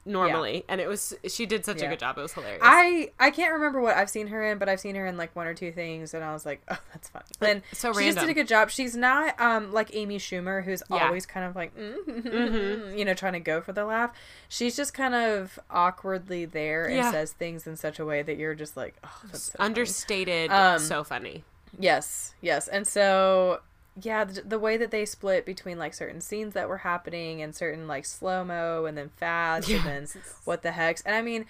normally. 0.06 0.64
And 0.68 0.82
it 0.82 0.88
was 0.88 1.14
she 1.28 1.46
did 1.46 1.66
such 1.66 1.82
a 1.82 1.86
Mm. 1.86 1.90
Good 1.92 2.00
job. 2.00 2.18
It 2.18 2.22
was 2.22 2.34
hilarious. 2.34 2.62
I 2.64 3.12
I 3.20 3.30
can't 3.32 3.54
remember 3.54 3.80
what 3.82 3.96
I've 3.96 4.10
seen 4.10 4.28
her 4.28 4.44
in, 4.52 4.58
but 4.58 4.68
I've 4.70 4.80
seen 4.80 4.96
her 4.96 5.06
in 5.06 5.18
like 5.18 5.36
one 5.36 5.46
or 5.46 5.54
two 5.54 5.72
things, 5.72 6.14
and 6.14 6.24
I 6.24 6.34
was 6.34 6.46
like, 6.46 6.62
oh, 6.70 6.78
that's 6.94 7.10
funny. 7.10 7.26
And 7.42 7.62
so 7.74 7.94
she 7.94 8.06
just 8.06 8.18
did 8.20 8.30
a 8.30 8.34
good 8.34 8.48
job. 8.48 8.70
She's 8.72 8.96
not 8.96 9.40
um 9.40 9.72
like 9.72 9.94
Amy 9.94 10.18
Schumer, 10.18 10.64
who's 10.64 10.82
Yeah. 10.90 11.06
always 11.08 11.26
kind 11.26 11.46
of 11.46 11.56
like, 11.56 11.76
mm 11.78 11.96
Mm-hmm. 12.06 12.98
you 12.98 13.06
know, 13.06 13.14
trying 13.14 13.34
to 13.34 13.40
go 13.40 13.62
for 13.62 13.74
the 13.74 13.86
laugh. 13.86 14.12
She's 14.48 14.76
just 14.76 14.94
kind 14.94 15.14
of 15.14 15.60
awkwardly 15.70 16.46
there 16.46 16.86
and 16.86 16.96
Yeah. 16.96 17.12
says 17.12 17.34
things 17.34 17.68
in 17.68 17.76
such 17.76 18.00
a 18.00 18.06
way 18.06 18.22
that 18.24 18.38
you're 18.38 18.56
just 18.56 18.76
like, 18.78 18.96
oh, 19.04 19.20
that's 19.28 19.44
so 19.44 19.58
funny. 19.58 19.66
understated 19.68 20.52
Um, 20.52 20.80
so 20.80 21.04
funny. 21.04 21.44
Yes, 21.78 22.34
yes. 22.42 22.68
And 22.68 22.88
so, 22.88 23.60
yeah, 24.02 24.24
the, 24.24 24.42
the 24.42 24.60
way 24.60 24.78
that 24.78 24.92
they 24.92 25.06
split 25.06 25.46
between 25.46 25.78
like 25.78 25.94
certain 25.94 26.22
scenes 26.22 26.54
that 26.54 26.70
were 26.70 26.80
happening 26.80 27.42
and 27.42 27.56
certain 27.56 27.88
like 27.88 28.06
slow 28.06 28.44
mo 28.44 28.86
and 28.86 28.98
then 28.98 29.10
fast 29.10 29.70
and 29.70 29.84
then 29.84 30.08
what 30.46 30.62
the 30.62 30.72
heck's. 30.72 31.02
And 31.02 31.16
I 31.16 31.22
mean, 31.22 31.46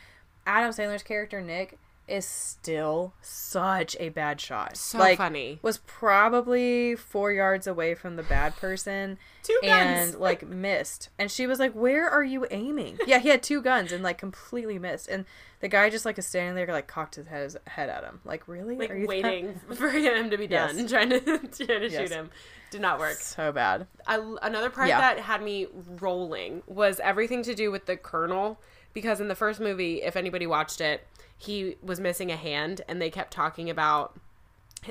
Adam 0.45 0.71
Sandler's 0.71 1.03
character, 1.03 1.41
Nick, 1.41 1.77
is 2.09 2.25
still 2.25 3.13
such 3.21 3.95
a 3.99 4.09
bad 4.09 4.41
shot. 4.41 4.75
So 4.77 4.97
like, 4.97 5.17
funny. 5.17 5.59
Was 5.61 5.77
probably 5.79 6.95
four 6.95 7.31
yards 7.31 7.67
away 7.67 7.93
from 7.95 8.15
the 8.15 8.23
bad 8.23 8.55
person. 8.57 9.17
Two 9.43 9.57
guns. 9.63 10.11
and 10.11 10.19
like 10.19 10.47
missed. 10.47 11.09
And 11.17 11.31
she 11.31 11.47
was 11.47 11.59
like, 11.59 11.73
"Where 11.73 12.09
are 12.09 12.23
you 12.23 12.45
aiming?" 12.51 12.97
Yeah, 13.07 13.19
he 13.19 13.29
had 13.29 13.41
two 13.43 13.61
guns 13.61 13.91
and 13.91 14.03
like 14.03 14.17
completely 14.17 14.77
missed. 14.79 15.07
And 15.07 15.25
the 15.59 15.67
guy 15.67 15.89
just 15.89 16.05
like 16.05 16.17
is 16.17 16.25
standing 16.25 16.55
there, 16.55 16.67
like 16.73 16.87
cocked 16.87 17.15
his 17.15 17.27
head, 17.27 17.43
his 17.43 17.57
head 17.67 17.89
at 17.89 18.03
him. 18.03 18.19
Like, 18.25 18.47
really? 18.47 18.75
Like 18.77 18.89
Are 18.91 18.95
you 18.95 19.01
that- 19.01 19.09
waiting 19.09 19.59
for 19.75 19.89
him 19.89 20.29
to 20.29 20.37
be 20.37 20.47
Yes. 20.47 20.75
done, 20.75 20.87
trying 20.87 21.09
to 21.11 21.19
trying 21.21 21.47
to 21.81 21.89
Yes. 21.89 21.93
shoot 21.93 22.11
him. 22.11 22.29
Did 22.71 22.81
not 22.81 22.99
work. 22.99 23.13
So 23.15 23.51
bad. 23.51 23.87
I, 24.05 24.17
another 24.43 24.69
part 24.69 24.89
Yeah. 24.89 24.99
that 25.01 25.19
had 25.19 25.41
me 25.41 25.67
rolling 25.99 26.61
was 26.67 26.99
everything 26.99 27.41
to 27.43 27.55
do 27.55 27.71
with 27.71 27.85
the 27.87 27.97
colonel 27.97 28.59
because 28.93 29.19
in 29.21 29.27
the 29.27 29.35
first 29.35 29.59
movie 29.59 30.01
if 30.01 30.15
anybody 30.15 30.47
watched 30.47 30.81
it 30.81 31.05
he 31.37 31.77
was 31.81 31.99
missing 31.99 32.31
a 32.31 32.35
hand 32.35 32.81
and 32.87 33.01
they 33.01 33.09
kept 33.09 33.31
talking 33.31 33.69
about 33.69 34.19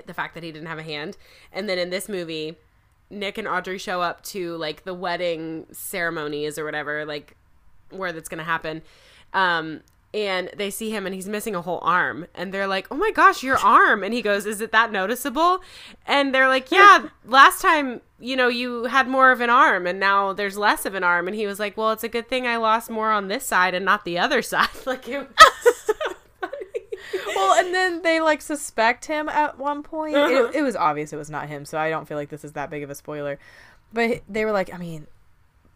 the 0.07 0.15
fact 0.15 0.35
that 0.35 0.43
he 0.43 0.51
didn't 0.51 0.69
have 0.69 0.79
a 0.79 0.83
hand. 0.83 1.17
And 1.53 1.69
then 1.69 1.79
in 1.79 1.91
this 1.91 2.09
movie 2.09 2.57
nick 3.11 3.39
and 3.39 3.49
audrey 3.49 3.79
show 3.79 4.03
up 4.03 4.23
to 4.23 4.55
like 4.57 4.85
the 4.85 4.93
wedding 4.93 5.67
ceremonies 5.73 6.59
or 6.59 6.65
whatever 6.65 7.07
like 7.07 7.37
where 7.91 8.13
that's 8.13 8.29
gonna 8.29 8.45
happen. 8.45 8.83
Um 9.33 9.83
and 10.15 10.51
they 10.57 10.71
see 10.71 10.91
him 10.91 11.05
and 11.05 11.15
he's 11.15 11.29
missing 11.29 11.55
a 11.55 11.61
whole 11.61 11.81
arm 11.83 12.27
and 12.35 12.53
they're 12.53 12.67
like 12.67 12.87
oh 12.91 12.97
my 12.97 13.11
gosh 13.11 13.43
your 13.43 13.59
arm 13.59 14.03
and 14.03 14.15
he 14.15 14.23
goes 14.23 14.47
is 14.47 14.61
it 14.61 14.73
that 14.73 14.91
noticeable 14.91 15.61
and 16.07 16.35
they're 16.35 16.49
like 16.49 16.71
yeah 16.71 17.09
last 17.27 17.61
time 17.61 18.01
you 18.19 18.35
know 18.35 18.49
you 18.49 18.85
had 18.85 19.07
more 19.07 19.31
of 19.31 19.41
an 19.41 19.51
arm 19.51 19.87
and 19.87 20.01
now 20.01 20.33
there's 20.33 20.57
less 20.57 20.87
of 20.87 20.95
an 20.95 21.05
arm 21.05 21.29
and 21.29 21.37
he 21.37 21.47
was 21.47 21.61
like 21.61 21.77
well 21.77 21.91
it's 21.91 22.05
a 22.05 22.09
good 22.09 22.27
thing 22.27 22.47
i 22.47 22.57
lost 22.57 22.89
more 22.89 23.11
on 23.11 23.29
this 23.29 23.45
side 23.45 23.75
and 23.75 23.85
not 23.85 24.05
the 24.05 24.19
other 24.19 24.41
side 24.43 24.69
like 24.87 25.07
it 25.09 25.19
was 25.19 25.87
so 25.87 25.93
well, 27.35 27.59
and 27.59 27.75
then 27.75 28.03
they 28.03 28.21
like 28.21 28.43
suspect 28.43 29.07
him 29.07 29.29
at 29.29 29.59
one 29.59 29.83
point. 29.83 30.17
Uh-huh. 30.17 30.49
It, 30.49 30.57
it 30.57 30.63
was 30.63 30.77
obvious 30.77 31.13
it 31.13 31.17
was 31.17 31.31
not 31.31 31.49
him, 31.49 31.65
so 31.65 31.79
I 31.79 31.91
don't 31.91 32.07
feel 32.07 32.17
like 32.17 32.29
this 32.29 32.45
is 32.45 32.53
that 32.53 32.71
big 32.71 32.83
of 32.83 32.91
a 32.91 32.95
spoiler. 32.95 33.39
But 33.93 34.23
they 34.29 34.45
were 34.45 34.53
like, 34.53 34.73
I 34.73 34.77
mean, 34.77 35.07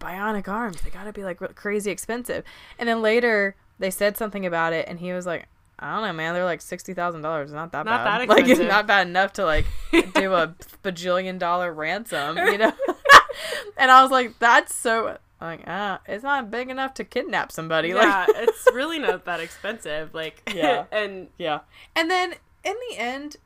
bionic 0.01 0.49
arms, 0.49 0.83
they 0.83 0.91
gotta 0.91 1.13
be 1.13 1.25
like 1.25 1.39
crazy 1.55 1.91
expensive. 1.91 2.45
And 2.79 2.89
then 2.89 3.03
later 3.03 3.55
they 3.83 3.91
said 3.91 4.17
something 4.17 4.47
about 4.47 4.73
it, 4.73 4.89
and 4.89 4.99
he 4.99 5.13
was 5.13 5.27
like, 5.27 5.47
I 5.79 5.95
don't 5.97 6.07
know, 6.07 6.13
man, 6.13 6.33
they're 6.33 6.45
like 6.45 6.63
sixty 6.63 6.95
thousand 6.95 7.23
dollars. 7.23 7.53
Not 7.53 7.73
that 7.73 7.85
Not 7.85 8.05
bad. 8.05 8.21
that 8.23 8.29
like 8.35 8.47
it's 8.49 8.61
not 8.61 8.87
bad 8.87 9.07
enough 9.09 9.33
to 9.35 9.45
like 9.45 9.67
do 10.15 10.33
a 10.33 10.55
bajillion 10.83 11.39
dollar 11.39 11.73
ransom, 11.73 12.37
you 12.39 12.57
know. 12.59 12.73
and 13.77 13.91
I 13.91 14.01
was 14.03 14.11
like, 14.11 14.39
that's 14.39 14.75
so. 14.75 15.19
Like, 15.41 15.65
ah, 15.67 15.99
it's 16.07 16.23
not 16.23 16.53
big 16.53 16.71
enough 16.71 16.95
to 16.95 17.05
kidnap 17.05 17.51
somebody. 17.51 17.89
yeah 17.89 18.27
Like, 18.29 18.29
it's 18.49 18.65
really 18.73 19.01
not 19.01 19.25
that 19.25 19.41
expensive 19.41 20.15
like 20.15 20.41
Yeah. 20.55 20.85
and 20.93 21.29
Yeah. 21.37 21.61
And 21.97 22.09
then 22.09 22.35
in 22.63 22.77
the 22.91 22.97
end, 22.97 23.39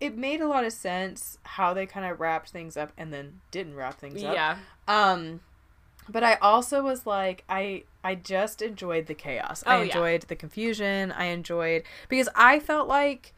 it 0.00 0.16
made 0.18 0.40
a 0.40 0.48
lot 0.48 0.64
of 0.64 0.72
sense 0.72 1.38
how 1.44 1.72
they 1.72 1.86
kind 1.86 2.04
of 2.10 2.18
wrapped 2.18 2.48
things 2.50 2.76
up 2.76 2.90
and 2.98 3.12
then 3.12 3.40
didn't 3.52 3.76
wrap 3.76 4.00
things 4.00 4.24
up. 4.24 4.34
yeah 4.34 4.56
Um 4.88 5.38
but 6.08 6.22
I 6.22 6.34
also 6.34 6.82
was 6.82 7.06
like 7.06 7.44
I 7.48 7.84
I 8.02 8.14
just 8.14 8.62
enjoyed 8.62 9.06
the 9.06 9.14
chaos. 9.14 9.62
Oh, 9.66 9.70
I 9.70 9.76
yeah. 9.78 9.84
enjoyed 9.84 10.22
the 10.22 10.36
confusion. 10.36 11.12
I 11.12 11.26
enjoyed 11.26 11.84
because 12.08 12.28
I 12.34 12.60
felt 12.60 12.88
like 12.88 13.32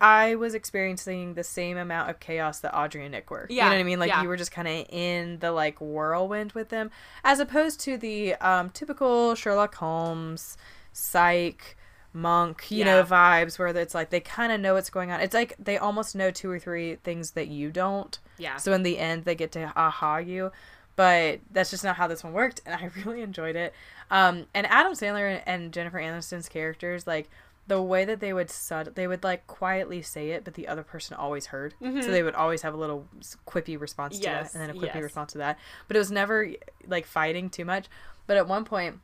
I 0.00 0.34
was 0.34 0.54
experiencing 0.54 1.34
the 1.34 1.44
same 1.44 1.76
amount 1.76 2.10
of 2.10 2.18
chaos 2.18 2.58
that 2.60 2.76
Audrey 2.76 3.02
and 3.02 3.12
Nick 3.12 3.30
were. 3.30 3.46
Yeah, 3.48 3.64
You 3.64 3.70
know 3.70 3.76
what 3.76 3.80
I 3.80 3.84
mean? 3.84 3.98
Like 4.00 4.08
yeah. 4.08 4.22
you 4.22 4.28
were 4.28 4.36
just 4.36 4.50
kind 4.50 4.66
of 4.66 4.86
in 4.88 5.38
the 5.38 5.52
like 5.52 5.80
whirlwind 5.80 6.52
with 6.52 6.70
them 6.70 6.90
as 7.22 7.38
opposed 7.38 7.80
to 7.80 7.96
the 7.96 8.34
um 8.36 8.70
typical 8.70 9.34
Sherlock 9.34 9.74
Holmes, 9.76 10.56
psych, 10.92 11.76
monk, 12.12 12.70
you 12.70 12.84
know, 12.84 13.02
vibes 13.02 13.58
where 13.58 13.68
it's 13.68 13.94
like 13.94 14.10
they 14.10 14.20
kind 14.20 14.52
of 14.52 14.60
know 14.60 14.74
what's 14.74 14.90
going 14.90 15.10
on. 15.10 15.20
It's 15.20 15.34
like 15.34 15.54
they 15.58 15.78
almost 15.78 16.14
know 16.14 16.30
two 16.30 16.50
or 16.50 16.58
three 16.58 16.96
things 16.96 17.32
that 17.32 17.48
you 17.48 17.70
don't. 17.70 18.18
yeah 18.38 18.56
So 18.56 18.72
in 18.72 18.82
the 18.82 18.98
end, 18.98 19.24
they 19.24 19.34
get 19.34 19.52
to 19.52 19.72
aha 19.76 20.18
you. 20.18 20.52
But 20.94 21.40
that's 21.50 21.70
just 21.70 21.84
not 21.84 21.96
how 21.96 22.06
this 22.06 22.22
one 22.22 22.32
worked, 22.32 22.60
and 22.66 22.74
I 22.74 22.90
really 23.04 23.22
enjoyed 23.22 23.56
it. 23.56 23.72
Um, 24.10 24.46
and 24.54 24.66
Adam 24.66 24.92
Sandler 24.92 25.42
and 25.46 25.72
Jennifer 25.72 25.98
Aniston's 25.98 26.48
characters, 26.48 27.06
like 27.06 27.30
the 27.66 27.80
way 27.80 28.04
that 28.04 28.20
they 28.20 28.32
would 28.32 28.50
sud- 28.50 28.94
they 28.94 29.06
would 29.06 29.22
like 29.24 29.46
quietly 29.46 30.02
say 30.02 30.30
it, 30.30 30.44
but 30.44 30.54
the 30.54 30.68
other 30.68 30.82
person 30.82 31.16
always 31.16 31.46
heard. 31.46 31.74
So 31.80 32.10
they 32.10 32.22
would 32.22 32.34
always 32.34 32.62
have 32.62 32.74
a 32.74 32.76
little 32.76 33.06
quippy 33.46 33.80
response 33.80 34.18
to 34.18 34.26
Mm-hmm. 34.26 34.42
That, 34.42 34.54
and 34.54 34.62
then 34.62 34.70
a 34.70 34.74
quippy 34.78 34.94
yes. 34.96 35.02
response 35.04 35.32
to 35.32 35.38
that. 35.38 35.58
But 35.88 35.96
it 35.96 36.00
was 36.00 36.10
never 36.10 36.50
like 36.86 37.06
fighting 37.06 37.48
too 37.50 37.64
much. 37.64 37.86
But 38.26 38.36
at 38.36 38.46
one 38.48 38.64
point, 38.64 39.00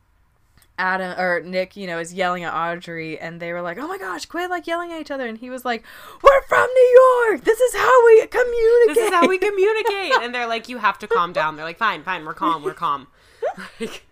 Adam 0.78 1.18
or 1.18 1.40
Nick, 1.40 1.76
you 1.76 1.86
know, 1.86 1.98
is 1.98 2.14
yelling 2.14 2.44
at 2.44 2.54
Audrey, 2.54 3.18
and 3.18 3.40
they 3.40 3.52
were 3.52 3.60
like, 3.60 3.76
"Oh 3.78 3.86
my 3.88 3.98
gosh, 3.98 4.24
quit 4.26 4.48
like 4.48 4.66
yelling 4.66 4.92
at 4.92 5.00
each 5.00 5.10
other!" 5.10 5.26
And 5.26 5.36
he 5.36 5.50
was 5.50 5.64
like, 5.64 5.84
"We're 6.22 6.42
from 6.42 6.68
New 6.72 7.00
York. 7.28 7.44
This 7.44 7.58
is 7.60 7.74
how 7.74 8.06
we 8.06 8.26
communicate. 8.26 8.94
this 8.94 8.98
is 8.98 9.10
how 9.10 9.26
we 9.28 9.38
communicate 9.48 10.12
and 10.22 10.34
they're 10.34 10.46
like 10.46 10.68
you 10.68 10.78
have 10.78 10.98
to 10.98 11.06
calm 11.06 11.32
down 11.32 11.56
they're 11.56 11.64
like 11.64 11.78
fine 11.78 12.02
fine 12.02 12.24
we're 12.24 12.34
calm 12.34 12.62
we're 12.62 12.72
calm 12.74 13.06
like 13.80 14.06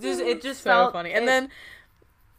just 0.00 0.20
it 0.20 0.40
just 0.42 0.62
so 0.62 0.70
felt 0.70 0.92
funny. 0.94 1.12
And 1.12 1.24
it- 1.24 1.26
then 1.26 1.50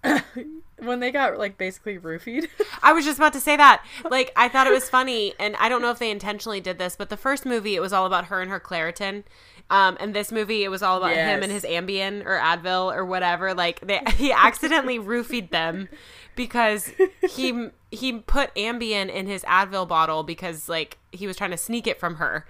when 0.78 1.00
they 1.00 1.12
got 1.12 1.38
like 1.38 1.58
basically 1.58 1.98
roofied, 2.00 2.48
I 2.84 2.94
was 2.94 3.06
just 3.06 3.20
about 3.20 3.34
to 3.34 3.40
say 3.40 3.56
that. 3.56 3.84
Like, 4.10 4.32
I 4.36 4.48
thought 4.50 4.66
it 4.68 4.74
was 4.74 4.90
funny, 4.90 5.34
and 5.40 5.56
I 5.58 5.70
don't 5.70 5.82
know 5.82 5.92
if 5.92 6.00
they 6.00 6.10
intentionally 6.10 6.60
did 6.60 6.80
this, 6.80 6.96
but 6.96 7.10
the 7.10 7.18
first 7.18 7.46
movie, 7.46 7.76
it 7.76 7.82
was 7.82 7.94
all 7.94 8.06
about 8.08 8.26
her 8.26 8.42
and 8.42 8.50
her 8.50 8.60
Claritin. 8.60 9.24
Um, 9.72 9.96
and 10.02 10.14
this 10.14 10.34
movie, 10.34 10.66
it 10.66 10.68
was 10.68 10.84
all 10.84 10.98
about 10.98 11.16
him 11.16 11.42
and 11.42 11.52
his 11.52 11.64
Ambien 11.64 12.26
or 12.26 12.38
Advil 12.38 12.94
or 12.94 13.06
whatever. 13.06 13.54
Like, 13.54 13.80
they 13.80 14.02
he 14.18 14.32
accidentally 14.34 15.00
roofied 15.00 15.50
them 15.50 15.88
because 16.36 16.92
he 17.36 17.70
he 17.92 18.14
put 18.20 18.56
Ambien 18.56 19.10
in 19.14 19.28
his 19.28 19.44
Advil 19.44 19.86
bottle 19.88 20.24
because 20.24 20.70
like 20.70 20.98
he 21.12 21.28
was 21.28 21.36
trying 21.36 21.52
to 21.52 21.58
sneak 21.58 21.88
it 21.88 22.00
from 22.00 22.16
her. 22.16 22.46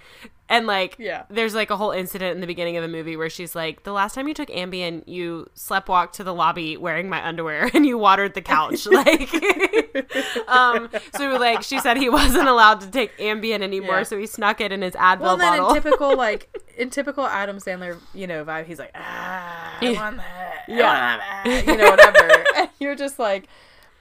And 0.47 0.67
like, 0.67 0.97
Yeah. 0.99 1.23
there's 1.29 1.55
like 1.55 1.69
a 1.71 1.77
whole 1.77 1.91
incident 1.91 2.35
in 2.35 2.41
the 2.41 2.45
beginning 2.47 2.75
of 2.77 2.81
the 2.83 2.87
movie 2.89 3.15
where 3.15 3.29
she's 3.29 3.55
like, 3.55 3.83
"The 3.83 3.93
last 3.93 4.13
time 4.15 4.27
you 4.27 4.33
took 4.33 4.49
Ambien, 4.49 5.01
you 5.07 5.49
sleptwalked 5.55 6.11
to 6.13 6.23
the 6.25 6.33
lobby 6.33 6.75
wearing 6.77 7.09
my 7.09 7.25
underwear 7.25 7.71
and 7.73 7.85
you 7.85 7.97
watered 7.97 8.33
the 8.35 8.41
couch." 8.41 8.85
like, 8.91 9.33
um, 10.47 10.89
so 11.15 11.37
like 11.37 11.63
she 11.63 11.79
said 11.79 11.97
he 11.97 12.09
wasn't 12.09 12.47
allowed 12.47 12.81
to 12.81 12.91
take 12.91 13.17
Ambien 13.17 13.61
anymore, 13.61 13.97
Yeah. 13.99 14.03
so 14.03 14.17
he 14.17 14.27
snuck 14.27 14.61
it 14.61 14.71
in 14.71 14.81
his 14.81 14.93
Advil 14.93 15.19
bottle 15.19 15.25
well, 15.25 15.37
then 15.37 15.57
bottle. 15.59 15.69
in 15.75 15.81
typical 15.81 16.17
like 16.17 16.55
in 16.77 16.89
typical 16.89 17.25
Adam 17.25 17.57
Sandler, 17.57 17.97
you 18.13 18.27
know, 18.27 18.43
vibe, 18.45 18.65
he's 18.65 18.79
like, 18.79 18.91
"Ah, 18.95 19.77
I 19.81 19.91
want 19.93 20.17
that. 20.17 20.63
I 20.67 20.71
Yeah. 20.71 21.17
want 21.17 21.21
that," 21.45 21.63
you 21.67 21.77
know, 21.77 21.89
whatever. 21.89 22.45
and 22.57 22.69
you're 22.79 22.95
just 22.95 23.19
like, 23.19 23.47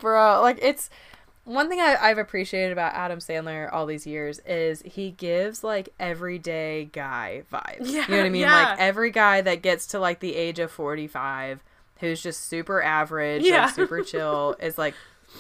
bro, 0.01 0.41
like 0.43 0.59
it's 0.61 0.91
one 1.53 1.69
thing 1.69 1.81
I, 1.81 1.97
I've 2.01 2.19
appreciated 2.19 2.73
about 2.73 2.95
Adam 2.95 3.19
Sandler 3.19 3.69
all 3.73 3.87
these 3.87 4.07
years 4.07 4.39
is 4.47 4.83
he 4.85 5.11
gives 5.11 5.63
like 5.65 5.89
everyday 5.99 6.87
guy 6.87 7.43
vibes. 7.53 7.77
Yeah, 7.81 8.03
you 8.07 8.11
know 8.13 8.17
what 8.19 8.27
I 8.27 8.29
mean? 8.31 8.43
yeah. 8.43 8.71
Like 8.71 8.79
every 8.79 9.11
guy 9.11 9.41
that 9.41 9.63
gets 9.63 9.87
to 9.89 9.99
like 9.99 10.21
the 10.21 10.35
age 10.37 10.59
of 10.59 10.71
45 10.71 11.63
who's 11.99 12.23
just 12.23 12.47
super 12.47 12.83
average, 12.83 13.43
Yeah. 13.43 13.67
like 13.67 13.75
super 13.75 14.03
chill 14.05 14.57
is 14.61 14.79
like 14.79 14.95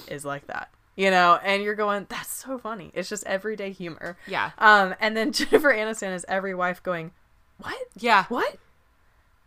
is 0.08 0.24
like 0.24 0.46
that. 0.48 0.70
You 0.96 1.10
know, 1.10 1.38
and 1.42 1.62
you're 1.62 1.74
going, 1.76 2.06
that's 2.10 2.30
so 2.30 2.58
funny. 2.58 2.90
It's 2.92 3.08
just 3.08 3.24
everyday 3.26 3.70
humor. 3.72 4.18
yeah, 4.26 4.50
Um, 4.58 4.94
and 5.00 5.16
then 5.16 5.32
Jennifer 5.32 5.72
Aniston 5.72 6.14
is 6.14 6.26
every 6.28 6.54
wife 6.54 6.82
going, 6.82 7.12
What? 7.58 7.78
yeah. 7.98 8.24
What? 8.28 8.56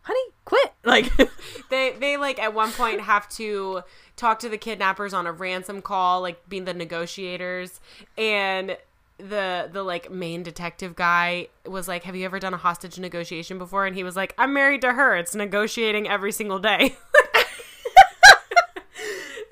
Honey, 0.03 0.19
quit. 0.45 0.73
Like 0.83 1.11
They 1.69 1.93
they 1.99 2.17
like 2.17 2.39
at 2.39 2.53
one 2.53 2.71
point 2.71 3.01
have 3.01 3.29
to 3.29 3.83
talk 4.15 4.39
to 4.39 4.49
the 4.49 4.57
kidnappers 4.57 5.13
on 5.13 5.25
a 5.27 5.31
ransom 5.31 5.81
call, 5.81 6.21
like 6.21 6.47
being 6.49 6.65
the 6.65 6.73
negotiators, 6.73 7.79
and 8.17 8.77
the 9.17 9.69
the 9.71 9.83
like 9.83 10.11
main 10.11 10.43
detective 10.43 10.95
guy 10.95 11.47
was 11.65 11.87
like, 11.87 12.03
"Have 12.03 12.15
you 12.15 12.25
ever 12.25 12.39
done 12.39 12.53
a 12.53 12.57
hostage 12.57 12.97
negotiation 12.99 13.57
before?" 13.57 13.85
And 13.85 13.95
he 13.95 14.03
was 14.03 14.15
like, 14.15 14.33
"I'm 14.37 14.53
married 14.53 14.81
to 14.81 14.93
her. 14.93 15.15
It's 15.15 15.35
negotiating 15.35 16.07
every 16.09 16.31
single 16.31 16.59
day." 16.59 16.95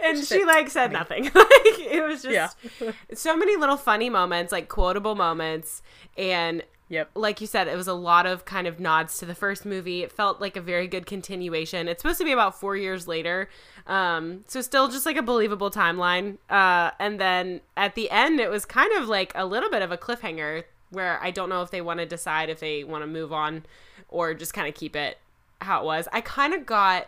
and 0.03 0.24
she 0.26 0.43
like 0.45 0.70
said 0.70 0.91
nothing. 0.91 1.24
like 1.36 1.36
it 1.36 2.03
was 2.05 2.24
just 2.24 2.57
Yeah. 2.82 2.91
so 3.14 3.36
many 3.38 3.55
little 3.55 3.78
funny 3.78 4.09
moments, 4.09 4.51
like 4.51 4.68
quotable 4.68 5.16
moments, 5.16 5.82
and 6.18 6.64
Yep. 6.89 7.12
like 7.16 7.39
you 7.39 7.47
said, 7.47 7.70
it 7.70 7.78
was 7.78 7.88
a 7.88 7.93
lot 7.93 8.26
of 8.26 8.43
kind 8.43 8.68
of 8.68 8.78
nods 8.78 9.18
to 9.20 9.26
the 9.26 9.34
first 9.36 9.66
movie. 9.66 10.03
It 10.03 10.12
felt 10.12 10.41
like 10.41 10.57
a 10.57 10.62
very 10.62 10.88
good 10.89 11.05
continuation. 11.05 11.88
It's 11.88 12.01
supposed 12.01 12.18
to 12.20 12.26
be 12.26 12.34
about 12.34 12.59
four 12.59 12.76
years 12.76 13.07
later, 13.07 13.47
um, 13.88 14.43
so 14.47 14.61
still 14.61 14.88
just 14.88 15.05
like 15.05 15.17
a 15.17 15.21
believable 15.21 15.71
timeline. 15.71 16.38
Uh, 16.49 16.91
and 16.99 17.19
then 17.19 17.61
at 17.75 17.95
the 17.95 18.09
end, 18.09 18.39
it 18.39 18.49
was 18.49 18.65
kind 18.65 18.93
of 18.93 19.07
like 19.07 19.32
a 19.36 19.45
little 19.45 19.69
bit 19.69 19.82
of 19.82 19.91
a 19.91 19.97
cliffhanger 19.97 20.63
where 20.89 21.19
I 21.23 21.32
don't 21.32 21.49
know 21.49 21.61
if 21.61 21.71
they 21.71 21.82
want 21.82 21.99
to 21.99 22.05
decide 22.05 22.49
if 22.49 22.59
they 22.59 22.84
want 22.84 23.03
to 23.03 23.07
move 23.07 23.32
on 23.32 23.63
or 24.09 24.34
just 24.34 24.53
kind 24.53 24.67
of 24.67 24.75
keep 24.75 24.95
it 24.95 25.17
how 25.61 25.82
it 25.82 25.86
was. 25.86 26.07
I 26.11 26.21
kind 26.21 26.53
of 26.53 26.65
got 26.65 27.07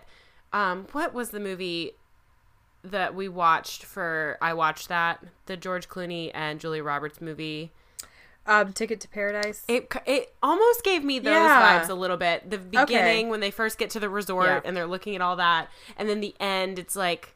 um, 0.51 0.87
what 0.91 1.13
was 1.13 1.31
the 1.31 1.39
movie 1.39 1.93
that 2.83 3.15
we 3.15 3.27
watched 3.27 3.83
for? 3.83 4.37
I 4.41 4.53
watched 4.53 4.89
that 4.89 5.23
the 5.45 5.57
George 5.57 5.89
Clooney 5.89 6.31
and 6.33 6.59
Julia 6.59 6.83
Roberts 6.83 7.21
movie. 7.21 7.71
Um, 8.45 8.73
Ticket 8.73 8.99
to 9.01 9.07
Paradise. 9.07 9.63
It 9.67 9.91
it 10.05 10.33
almost 10.43 10.83
gave 10.83 11.03
me 11.03 11.19
those 11.19 11.33
Yeah. 11.33 11.79
vibes 11.81 11.89
a 11.89 11.93
little 11.93 12.17
bit. 12.17 12.49
The 12.49 12.57
beginning 12.57 13.29
when 13.29 13.39
they 13.39 13.51
first 13.51 13.77
get 13.77 13.89
to 13.91 13.99
the 13.99 14.09
resort 14.09 14.47
Yeah. 14.47 14.61
and 14.65 14.75
they're 14.75 14.85
looking 14.87 15.15
at 15.15 15.21
all 15.21 15.35
that, 15.37 15.69
and 15.97 16.09
then 16.09 16.19
the 16.19 16.35
end, 16.39 16.77
it's 16.77 16.95
like 16.95 17.35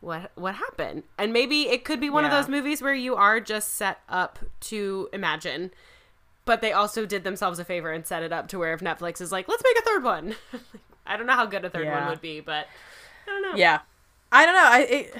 what 0.00 0.30
what 0.36 0.54
happened 0.54 1.02
and 1.18 1.32
maybe 1.32 1.62
it 1.68 1.84
could 1.84 1.98
be 2.00 2.08
one 2.08 2.24
of 2.24 2.30
those 2.30 2.46
movies 2.48 2.80
where 2.80 2.94
you 2.94 3.16
are 3.16 3.40
just 3.40 3.74
set 3.74 3.98
up 4.08 4.38
to 4.60 5.08
imagine 5.12 5.72
but 6.44 6.60
they 6.60 6.70
also 6.72 7.04
did 7.04 7.24
themselves 7.24 7.58
a 7.58 7.64
favor 7.64 7.90
and 7.90 8.06
set 8.06 8.22
it 8.22 8.32
up 8.32 8.46
to 8.46 8.60
where 8.60 8.72
if 8.72 8.78
netflix 8.78 9.20
is 9.20 9.32
like 9.32 9.48
let's 9.48 9.60
make 9.64 9.76
a 9.76 9.82
third 9.82 10.04
one 10.04 10.36
i 11.06 11.16
don't 11.16 11.26
know 11.26 11.32
how 11.32 11.44
good 11.46 11.64
a 11.64 11.68
third 11.68 11.88
one 11.88 12.06
would 12.08 12.20
be 12.20 12.38
but 12.38 12.68
i 13.26 13.30
don't 13.30 13.42
know 13.42 13.56
Yeah. 13.56 13.80
I 14.30 14.46
don't 14.46 14.54
know. 14.54 14.62
I 14.70 14.78
it, 14.82 15.14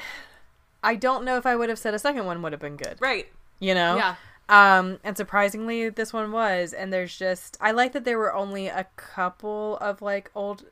I 0.84 0.94
don't 0.94 1.24
know 1.24 1.36
if 1.38 1.44
I 1.44 1.56
would 1.56 1.70
have 1.70 1.78
said 1.80 1.92
a 1.94 1.98
second 1.98 2.24
one 2.26 2.40
would 2.42 2.52
have 2.52 2.60
been 2.60 2.76
good. 2.76 2.98
right 3.00 3.26
You 3.58 3.74
know? 3.74 3.96
yeah 3.96 4.14
Um, 4.48 4.98
and 5.04 5.16
surprisingly, 5.16 5.88
this 5.90 6.12
one 6.12 6.32
was. 6.32 6.72
And 6.72 6.92
there's 6.92 7.16
just, 7.16 7.56
I 7.60 7.72
like 7.72 7.92
that 7.92 8.04
there 8.04 8.18
were 8.18 8.32
only 8.34 8.68
a 8.68 8.86
couple 8.96 9.76
of 9.78 10.00
like 10.00 10.30
old 10.34 10.64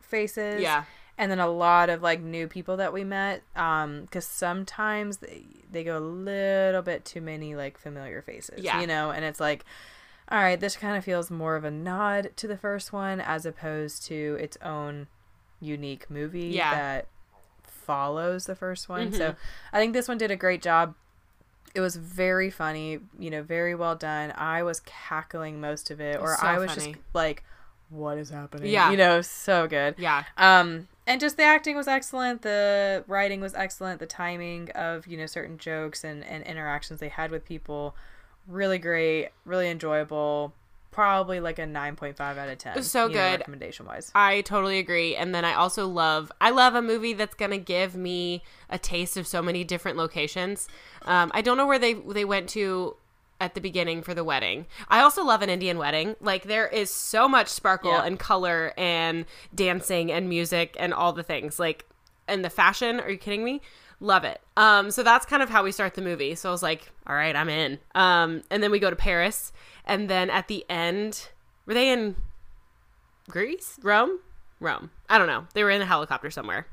faces. 0.00 0.60
yeah 0.60 0.84
And 1.16 1.30
then 1.30 1.38
a 1.38 1.48
lot 1.48 1.90
of 1.90 2.02
like 2.02 2.20
new 2.20 2.48
people 2.48 2.76
that 2.78 2.92
we 2.92 3.04
met. 3.04 3.42
Um, 3.54 4.02
because 4.02 4.26
sometimes 4.26 5.18
they, 5.18 5.44
they 5.70 5.84
go 5.84 5.98
a 5.98 6.00
little 6.00 6.82
bit 6.82 7.04
too 7.04 7.20
many 7.20 7.54
like 7.54 7.78
familiar 7.78 8.20
faces. 8.22 8.62
Yeah. 8.64 8.80
You 8.80 8.86
know? 8.88 9.10
And 9.12 9.24
it's 9.24 9.38
like, 9.40 9.64
all 10.28 10.38
right, 10.38 10.58
this 10.58 10.76
kind 10.76 10.96
of 10.96 11.04
feels 11.04 11.30
more 11.30 11.56
of 11.56 11.64
a 11.64 11.70
nod 11.70 12.30
to 12.36 12.46
the 12.48 12.56
first 12.56 12.92
one 12.92 13.20
as 13.20 13.46
opposed 13.46 14.04
to 14.06 14.36
its 14.40 14.56
own 14.62 15.06
unique 15.60 16.10
movie 16.10 16.46
Yeah. 16.48 16.74
that 16.74 17.06
follows 17.62 18.46
the 18.46 18.54
first 18.54 18.88
one. 18.88 19.10
Mhm. 19.12 19.16
So 19.16 19.34
I 19.72 19.78
think 19.78 19.92
this 19.92 20.08
one 20.08 20.18
did 20.18 20.30
a 20.30 20.36
great 20.36 20.62
job. 20.62 20.94
It 21.74 21.80
was 21.80 21.96
very 21.96 22.50
funny, 22.50 23.00
you 23.18 23.30
know, 23.30 23.42
very 23.42 23.74
well 23.74 23.94
done. 23.96 24.32
I 24.36 24.62
was 24.62 24.80
cackling 24.80 25.60
most 25.60 25.90
of 25.90 26.00
it, 26.00 26.20
or 26.20 26.36
So 26.40 26.46
I 26.46 26.58
was 26.58 26.72
funny. 26.72 26.92
just 26.92 27.04
like, 27.14 27.44
"What 27.88 28.18
is 28.18 28.30
happening?" 28.30 28.70
Yeah. 28.70 28.90
you 28.90 28.96
know, 28.96 29.20
so 29.20 29.66
good. 29.66 29.94
yeah 29.98 30.24
Um, 30.36 30.88
and 31.06 31.20
just 31.20 31.36
the 31.36 31.42
acting 31.42 31.76
was 31.76 31.88
excellent. 31.88 32.42
The 32.42 33.04
writing 33.06 33.40
was 33.40 33.54
excellent. 33.54 34.00
The 34.00 34.06
timing 34.06 34.70
of 34.72 35.06
you 35.06 35.16
know 35.16 35.26
certain 35.26 35.58
jokes 35.58 36.04
and 36.04 36.24
and 36.24 36.44
interactions 36.44 37.00
they 37.00 37.08
had 37.08 37.30
with 37.30 37.44
people, 37.44 37.94
really 38.46 38.78
great, 38.78 39.30
really 39.44 39.68
enjoyable. 39.68 40.52
Probably 40.90 41.38
like 41.38 41.58
a 41.60 41.66
nine 41.66 41.94
point 41.94 42.16
five 42.16 42.36
out 42.36 42.48
of 42.48 42.58
ten. 42.58 42.82
So 42.82 43.04
you 43.06 43.14
know, 43.14 43.14
good. 43.14 43.38
recommendation 43.40 43.86
wise. 43.86 44.10
I 44.14 44.40
totally 44.40 44.78
agree. 44.78 45.14
And 45.14 45.32
then 45.34 45.44
I 45.44 45.54
also 45.54 45.86
love 45.86 46.32
I 46.40 46.50
love 46.50 46.74
a 46.74 46.82
movie 46.82 47.12
that's 47.12 47.34
gonna 47.34 47.58
give 47.58 47.94
me 47.94 48.42
a 48.68 48.76
taste 48.78 49.16
of 49.16 49.26
so 49.26 49.40
many 49.40 49.62
different 49.62 49.96
locations. 49.96 50.68
Um, 51.02 51.30
I 51.32 51.42
don't 51.42 51.56
know 51.56 51.66
where 51.66 51.78
they 51.78 51.94
they 51.94 52.24
went 52.24 52.48
to 52.50 52.96
at 53.40 53.54
the 53.54 53.60
beginning 53.60 54.02
for 54.02 54.14
the 54.14 54.24
wedding. 54.24 54.66
I 54.88 55.00
also 55.00 55.24
love 55.24 55.42
an 55.42 55.48
Indian 55.48 55.78
wedding. 55.78 56.16
Like 56.20 56.42
there 56.42 56.66
is 56.66 56.90
so 56.90 57.28
much 57.28 57.48
sparkle 57.48 57.92
Yeah. 57.92 58.04
and 58.04 58.18
color 58.18 58.72
and 58.76 59.24
dancing 59.54 60.10
and 60.12 60.28
music 60.28 60.76
and 60.78 60.92
all 60.92 61.12
the 61.12 61.22
things. 61.22 61.58
Like 61.60 61.86
and 62.28 62.44
the 62.44 62.50
fashion, 62.50 63.00
are 63.00 63.10
you 63.10 63.16
kidding 63.16 63.44
me? 63.44 63.62
Love 64.00 64.24
it. 64.24 64.40
Um, 64.56 64.90
so 64.90 65.02
that's 65.02 65.26
kind 65.26 65.42
of 65.42 65.50
how 65.50 65.62
we 65.62 65.72
start 65.72 65.94
the 65.94 66.00
movie. 66.02 66.34
So 66.34 66.48
I 66.48 66.52
was 66.52 66.62
like, 66.62 66.90
all 67.06 67.14
right, 67.14 67.36
I'm 67.36 67.48
in. 67.50 67.78
Um, 67.94 68.42
and 68.50 68.62
then 68.62 68.70
we 68.70 68.78
go 68.78 68.88
to 68.90 68.96
Paris, 68.96 69.52
and 69.84 70.08
then 70.08 70.30
at 70.30 70.48
the 70.48 70.64
end, 70.70 71.28
were 71.66 71.74
they 71.74 71.90
in 71.90 72.16
Greece? 73.28 73.78
Rome? 73.82 74.18
Rome. 74.58 74.90
I 75.08 75.18
don't 75.18 75.26
know. 75.26 75.46
They 75.54 75.64
were 75.64 75.70
in 75.70 75.82
a 75.82 75.86
helicopter 75.86 76.30
somewhere 76.30 76.66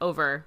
over 0.00 0.44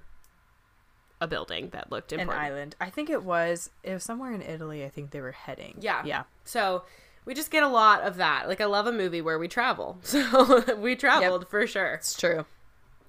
a 1.20 1.26
building 1.28 1.68
that 1.70 1.90
looked 1.92 2.12
An 2.12 2.20
important. 2.20 2.44
island. 2.44 2.76
I 2.80 2.90
think 2.90 3.08
it 3.10 3.22
was. 3.22 3.70
It 3.82 3.92
was 3.92 4.02
somewhere 4.02 4.32
in 4.32 4.42
Italy. 4.42 4.84
I 4.84 4.88
think 4.88 5.10
they 5.10 5.20
were 5.20 5.32
heading. 5.32 5.76
Yeah. 5.80 6.02
Yeah. 6.04 6.22
So 6.44 6.82
we 7.24 7.34
just 7.34 7.50
get 7.50 7.62
a 7.62 7.68
lot 7.68 8.02
of 8.02 8.16
that. 8.16 8.48
Like 8.48 8.60
I 8.60 8.64
love 8.64 8.86
a 8.86 8.92
movie 8.92 9.20
where 9.22 9.38
we 9.38 9.48
travel. 9.48 9.98
So 10.02 10.74
we 10.78 10.96
traveled 10.96 11.46
for 11.48 11.66
sure. 11.66 11.94
It's 11.94 12.18
true. 12.18 12.44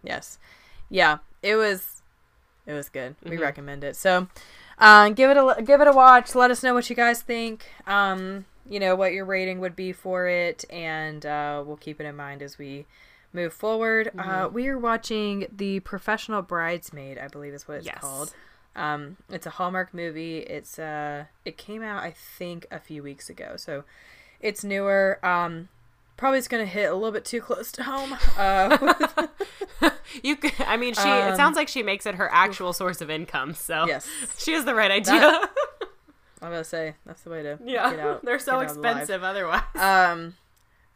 Yes. 0.04 0.38
Yeah. 0.90 1.18
It 1.42 1.56
was. 1.56 1.93
It 2.66 2.74
was 2.74 2.90
good. 2.90 3.16
We 3.24 3.32
Mm-hmm. 3.32 3.42
recommend 3.42 3.84
it. 3.84 3.96
So, 3.96 4.28
uh, 4.80 5.10
give 5.10 5.30
it 5.30 5.38
a 5.38 5.62
give 5.64 5.82
it 5.82 5.88
a 5.88 5.92
watch. 5.92 6.34
Let 6.36 6.50
us 6.52 6.64
know 6.64 6.74
what 6.74 6.90
you 6.90 6.96
guys 6.96 7.22
think. 7.22 7.66
Um, 7.88 8.46
you 8.70 8.80
know 8.80 8.96
what 8.96 9.12
your 9.14 9.26
rating 9.26 9.60
would 9.60 9.76
be 9.76 9.92
for 9.92 10.28
it, 10.28 10.64
and 10.70 11.26
uh, 11.26 11.64
we'll 11.66 11.76
keep 11.78 12.00
it 12.00 12.06
in 12.06 12.16
mind 12.16 12.42
as 12.42 12.58
we 12.58 12.86
move 13.34 13.52
forward. 13.54 14.10
Uh, 14.18 14.22
Mm-hmm. 14.48 14.54
we 14.54 14.68
are 14.68 14.78
watching 14.78 15.48
the 15.54 15.82
Professional 15.82 16.42
Bridesmaid. 16.42 17.18
I 17.18 17.28
believe 17.28 17.54
is 17.54 17.68
what 17.68 17.78
it's 17.78 17.86
Yes. 17.88 18.00
called. 18.00 18.34
Um, 18.76 19.18
it's 19.30 19.46
a 19.46 19.50
Hallmark 19.52 19.94
movie. 19.94 20.40
It's 20.40 20.80
uh, 20.80 21.26
it 21.46 21.58
came 21.58 21.84
out 21.84 22.02
I 22.04 22.12
think 22.12 22.66
a 22.72 22.80
few 22.80 23.04
weeks 23.04 23.30
ago, 23.30 23.56
so 23.58 23.84
it's 24.40 24.64
newer. 24.64 25.20
Um, 25.24 25.68
probably 26.18 26.40
it's 26.40 26.48
gonna 26.48 26.66
hit 26.66 26.90
a 26.90 26.96
little 26.96 27.12
bit 27.12 27.26
too 27.26 27.42
close 27.42 27.72
to 27.74 27.84
home. 27.84 28.16
Uh, 28.38 29.28
You 30.24 30.36
could, 30.36 30.54
I 30.60 30.78
mean, 30.78 30.94
she. 30.94 31.02
Um, 31.10 31.34
it 31.34 31.36
sounds 31.38 31.56
like 31.56 31.68
she 31.68 31.82
makes 31.84 32.06
it 32.06 32.16
her 32.16 32.30
actual 32.32 32.74
source 32.74 33.02
of 33.02 33.10
income. 33.10 33.54
So 33.54 33.86
yes, 33.88 34.08
she 34.38 34.54
has 34.54 34.66
the 34.66 34.76
right 34.76 34.92
idea. 34.92 35.20
That- 35.20 35.50
I'm 36.42 36.50
gonna 36.52 36.64
say 36.66 36.96
that's 37.06 37.22
the 37.22 37.30
way 37.30 37.42
to 37.44 37.58
yeah, 37.64 37.90
get 37.92 38.00
out. 38.02 38.26
they're 38.26 38.38
so 38.40 38.60
expensive 38.60 39.24
otherwise. 39.24 39.62
Um, 39.76 40.36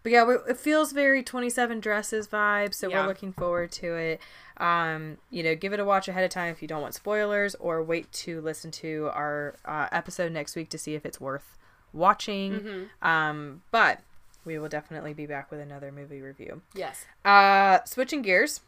but 0.04 0.12
yeah, 0.12 0.36
it 0.48 0.58
feels 0.58 0.92
very 0.92 1.24
27 1.24 1.80
dresses 1.80 2.28
vibe, 2.28 2.74
so 2.74 2.90
Yeah. 2.90 3.02
we're 3.02 3.08
looking 3.08 3.32
forward 3.34 3.72
to 3.74 3.96
it. 3.96 4.20
Um, 4.58 5.18
you 5.32 5.44
know, 5.44 5.56
give 5.56 5.72
it 5.74 5.80
a 5.80 5.86
watch 5.86 6.08
ahead 6.10 6.24
of 6.26 6.30
time 6.32 6.52
if 6.52 6.62
you 6.62 6.68
don't 6.68 6.82
want 6.82 6.96
spoilers, 6.96 7.56
or 7.56 7.82
wait 7.82 8.12
to 8.12 8.42
listen 8.42 8.72
to 8.72 9.10
our 9.14 9.56
uh, 9.66 9.88
episode 9.92 10.32
next 10.34 10.56
week 10.56 10.70
to 10.70 10.78
see 10.78 10.96
if 10.96 11.06
it's 11.06 11.20
worth 11.22 11.58
watching. 11.94 12.52
Mm-hmm. 12.54 13.08
Um, 13.08 13.62
but 13.72 14.02
we 14.46 14.60
will 14.60 14.70
definitely 14.70 15.14
be 15.14 15.26
back 15.26 15.50
with 15.52 15.60
another 15.62 15.92
movie 15.92 16.22
review. 16.22 16.62
yes. 16.74 17.06
Uh, 17.26 17.80
switching 17.86 18.22
gears. 18.22 18.62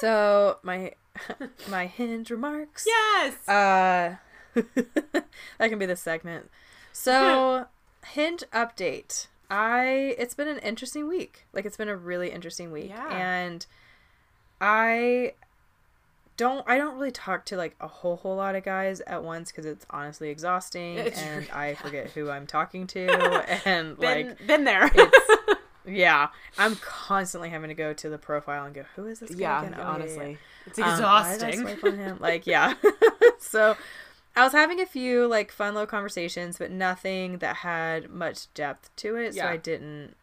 So 0.00 0.58
my 0.62 0.92
my 1.68 1.86
hinge 1.86 2.30
remarks. 2.30 2.84
Yes. 2.86 3.48
Uh, 3.48 4.16
that 4.54 5.24
can 5.58 5.78
be 5.78 5.86
the 5.86 5.96
segment. 5.96 6.50
So, 6.92 7.66
Hinge 8.06 8.42
update. 8.52 9.26
I 9.50 10.14
it's 10.18 10.34
been 10.34 10.48
an 10.48 10.58
interesting 10.58 11.08
week. 11.08 11.46
Like 11.52 11.64
it's 11.64 11.76
been 11.76 11.88
a 11.88 11.96
really 11.96 12.30
interesting 12.30 12.70
week, 12.70 12.90
Yeah. 12.90 13.08
and 13.10 13.66
I 14.60 15.34
don't 16.36 16.64
I 16.68 16.78
don't 16.78 16.94
really 16.96 17.10
talk 17.10 17.44
to 17.46 17.56
like 17.56 17.74
a 17.80 17.88
whole 17.88 18.16
whole 18.16 18.36
lot 18.36 18.54
of 18.54 18.62
guys 18.64 19.00
at 19.02 19.24
once 19.24 19.50
because 19.50 19.66
it's 19.66 19.84
honestly 19.90 20.28
exhausting, 20.30 20.98
It's 20.98 21.18
and 21.20 21.40
re- 21.44 21.50
I 21.52 21.74
forget 21.74 22.10
who 22.10 22.30
I'm 22.30 22.46
talking 22.46 22.86
to, 22.88 23.06
and 23.66 23.98
been 23.98 24.28
like 24.28 24.46
been 24.46 24.64
there. 24.64 24.90
it's 24.94 25.57
yeah, 25.88 26.28
I'm 26.56 26.76
constantly 26.76 27.50
having 27.50 27.68
to 27.68 27.74
go 27.74 27.92
to 27.92 28.08
the 28.08 28.18
profile 28.18 28.64
and 28.64 28.74
go, 28.74 28.84
who 28.96 29.06
is 29.06 29.20
this? 29.20 29.30
Guy 29.30 29.40
yeah, 29.40 29.60
again? 29.60 29.74
Oh, 29.74 29.78
yeah, 29.78 29.82
yeah, 29.82 29.88
yeah. 29.88 29.94
honestly, 29.94 30.38
it's 30.66 30.78
Um, 30.78 30.84
why 31.02 31.32
did 31.32 31.42
I 31.44 31.48
exhausting. 31.48 31.96
him? 31.96 32.18
Like, 32.20 32.46
yeah. 32.46 32.74
so 33.38 33.76
I 34.36 34.44
was 34.44 34.52
having 34.52 34.80
a 34.80 34.86
few 34.86 35.26
like 35.26 35.50
fun 35.50 35.74
little 35.74 35.86
conversations, 35.86 36.58
but 36.58 36.70
nothing 36.70 37.38
that 37.38 37.56
had 37.56 38.10
much 38.10 38.52
depth 38.54 38.94
to 38.96 39.16
it. 39.16 39.34
So 39.34 39.44
I 39.44 39.56
didn't 39.56 40.14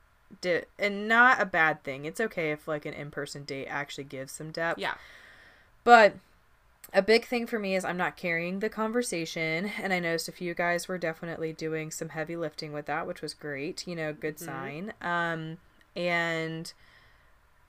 did 0.42 0.66
and 0.80 1.08
not 1.08 1.42
a 1.42 1.46
bad 1.46 1.84
thing. 1.84 2.06
It's 2.06 2.20
okay 2.20 2.52
if 2.52 2.68
like 2.68 2.86
an 2.86 2.94
in 2.94 3.12
person 3.12 3.44
date 3.44 3.68
actually 3.68 4.06
gives 4.06 4.32
some 4.32 4.52
depth. 4.52 4.80
yeah. 4.80 4.96
But 5.84 6.16
a 6.96 7.02
big 7.02 7.26
thing 7.26 7.46
for 7.46 7.60
me 7.60 7.76
is 7.76 7.86
I'm 7.86 7.98
not 7.98 8.18
carrying 8.18 8.60
the 8.60 8.70
conversation, 8.70 9.70
and 9.82 9.94
I 9.94 10.00
noticed 10.00 10.28
a 10.30 10.32
few 10.32 10.54
guys 10.56 10.88
were 10.88 10.98
definitely 10.98 11.54
doing 11.54 11.92
some 11.92 12.10
heavy 12.10 12.36
lifting 12.36 12.72
with 12.74 12.86
that, 12.88 13.06
which 13.06 13.22
was 13.22 13.34
great. 13.36 13.86
You 13.86 13.96
know, 13.96 14.14
good 14.14 14.38
Mm-hmm. 14.38 14.46
sign. 14.46 14.94
Um, 15.02 15.58
and 15.96 16.74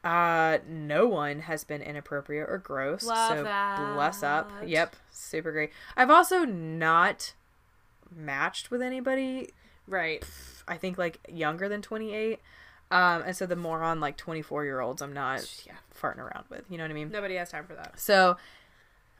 uh, 0.04 0.58
no 0.68 1.06
one 1.06 1.40
has 1.40 1.64
been 1.64 1.82
inappropriate 1.82 2.48
or 2.48 2.58
gross. 2.58 3.02
Love 3.04 3.38
so 3.38 3.84
bless 3.94 4.22
up. 4.22 4.50
Yep, 4.64 4.96
super 5.10 5.50
great. 5.52 5.70
I've 5.96 6.10
also 6.10 6.44
not 6.44 7.34
matched 8.14 8.70
with 8.70 8.80
anybody. 8.82 9.50
Right. 9.88 10.24
I 10.68 10.76
think 10.76 10.98
like 10.98 11.18
younger 11.28 11.68
than 11.68 11.82
28. 11.82 12.38
Um, 12.92 13.22
and 13.26 13.36
so 13.36 13.46
the 13.46 13.56
more 13.56 13.82
on 13.82 13.98
like 14.00 14.16
24 14.16 14.64
year 14.64 14.80
olds, 14.80 15.02
I'm 15.02 15.12
not 15.12 15.62
Yeah. 15.66 15.74
farting 16.00 16.18
around 16.18 16.44
with. 16.48 16.64
You 16.70 16.78
know 16.78 16.84
what 16.84 16.90
I 16.92 16.94
mean? 16.94 17.10
Nobody 17.10 17.34
has 17.34 17.50
time 17.50 17.66
for 17.66 17.74
that. 17.74 17.98
So 17.98 18.36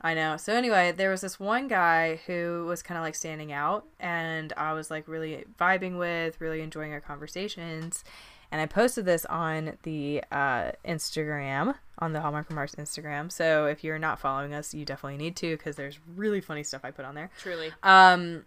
I 0.01 0.15
know. 0.15 0.37
So 0.37 0.55
anyway, 0.55 0.93
there 0.93 1.11
was 1.11 1.23
this 1.23 1.41
one 1.41 1.69
guy 1.69 2.21
who 2.27 2.65
was 2.69 2.83
kind 2.83 2.99
of 2.99 3.03
like 3.03 3.15
standing 3.15 3.53
out, 3.53 3.87
and 3.99 4.53
I 4.57 4.73
was 4.73 4.91
like 4.91 5.09
really 5.09 5.45
vibing 5.59 5.99
with, 5.99 6.41
really 6.41 6.61
enjoying 6.61 6.93
our 6.93 7.01
conversations. 7.01 8.05
And 8.53 8.61
I 8.61 8.67
posted 8.67 9.05
this 9.05 9.25
on 9.25 9.77
the 9.83 10.23
uh, 10.31 10.73
Instagram, 10.85 11.75
on 11.99 12.13
the 12.13 12.21
Hallmark 12.21 12.49
Remarks 12.49 12.77
Instagram. 12.77 13.33
So 13.33 13.67
if 13.67 13.83
you're 13.83 13.99
not 13.99 14.21
following 14.21 14.55
us, 14.55 14.73
you 14.73 14.85
definitely 14.85 15.19
need 15.19 15.35
to 15.37 15.57
because 15.57 15.77
there's 15.77 15.99
really 16.15 16.41
funny 16.41 16.63
stuff 16.63 16.83
I 16.85 16.93
put 16.93 17.05
on 17.05 17.15
there. 17.15 17.31
Truly. 17.41 17.73
Um, 17.83 18.45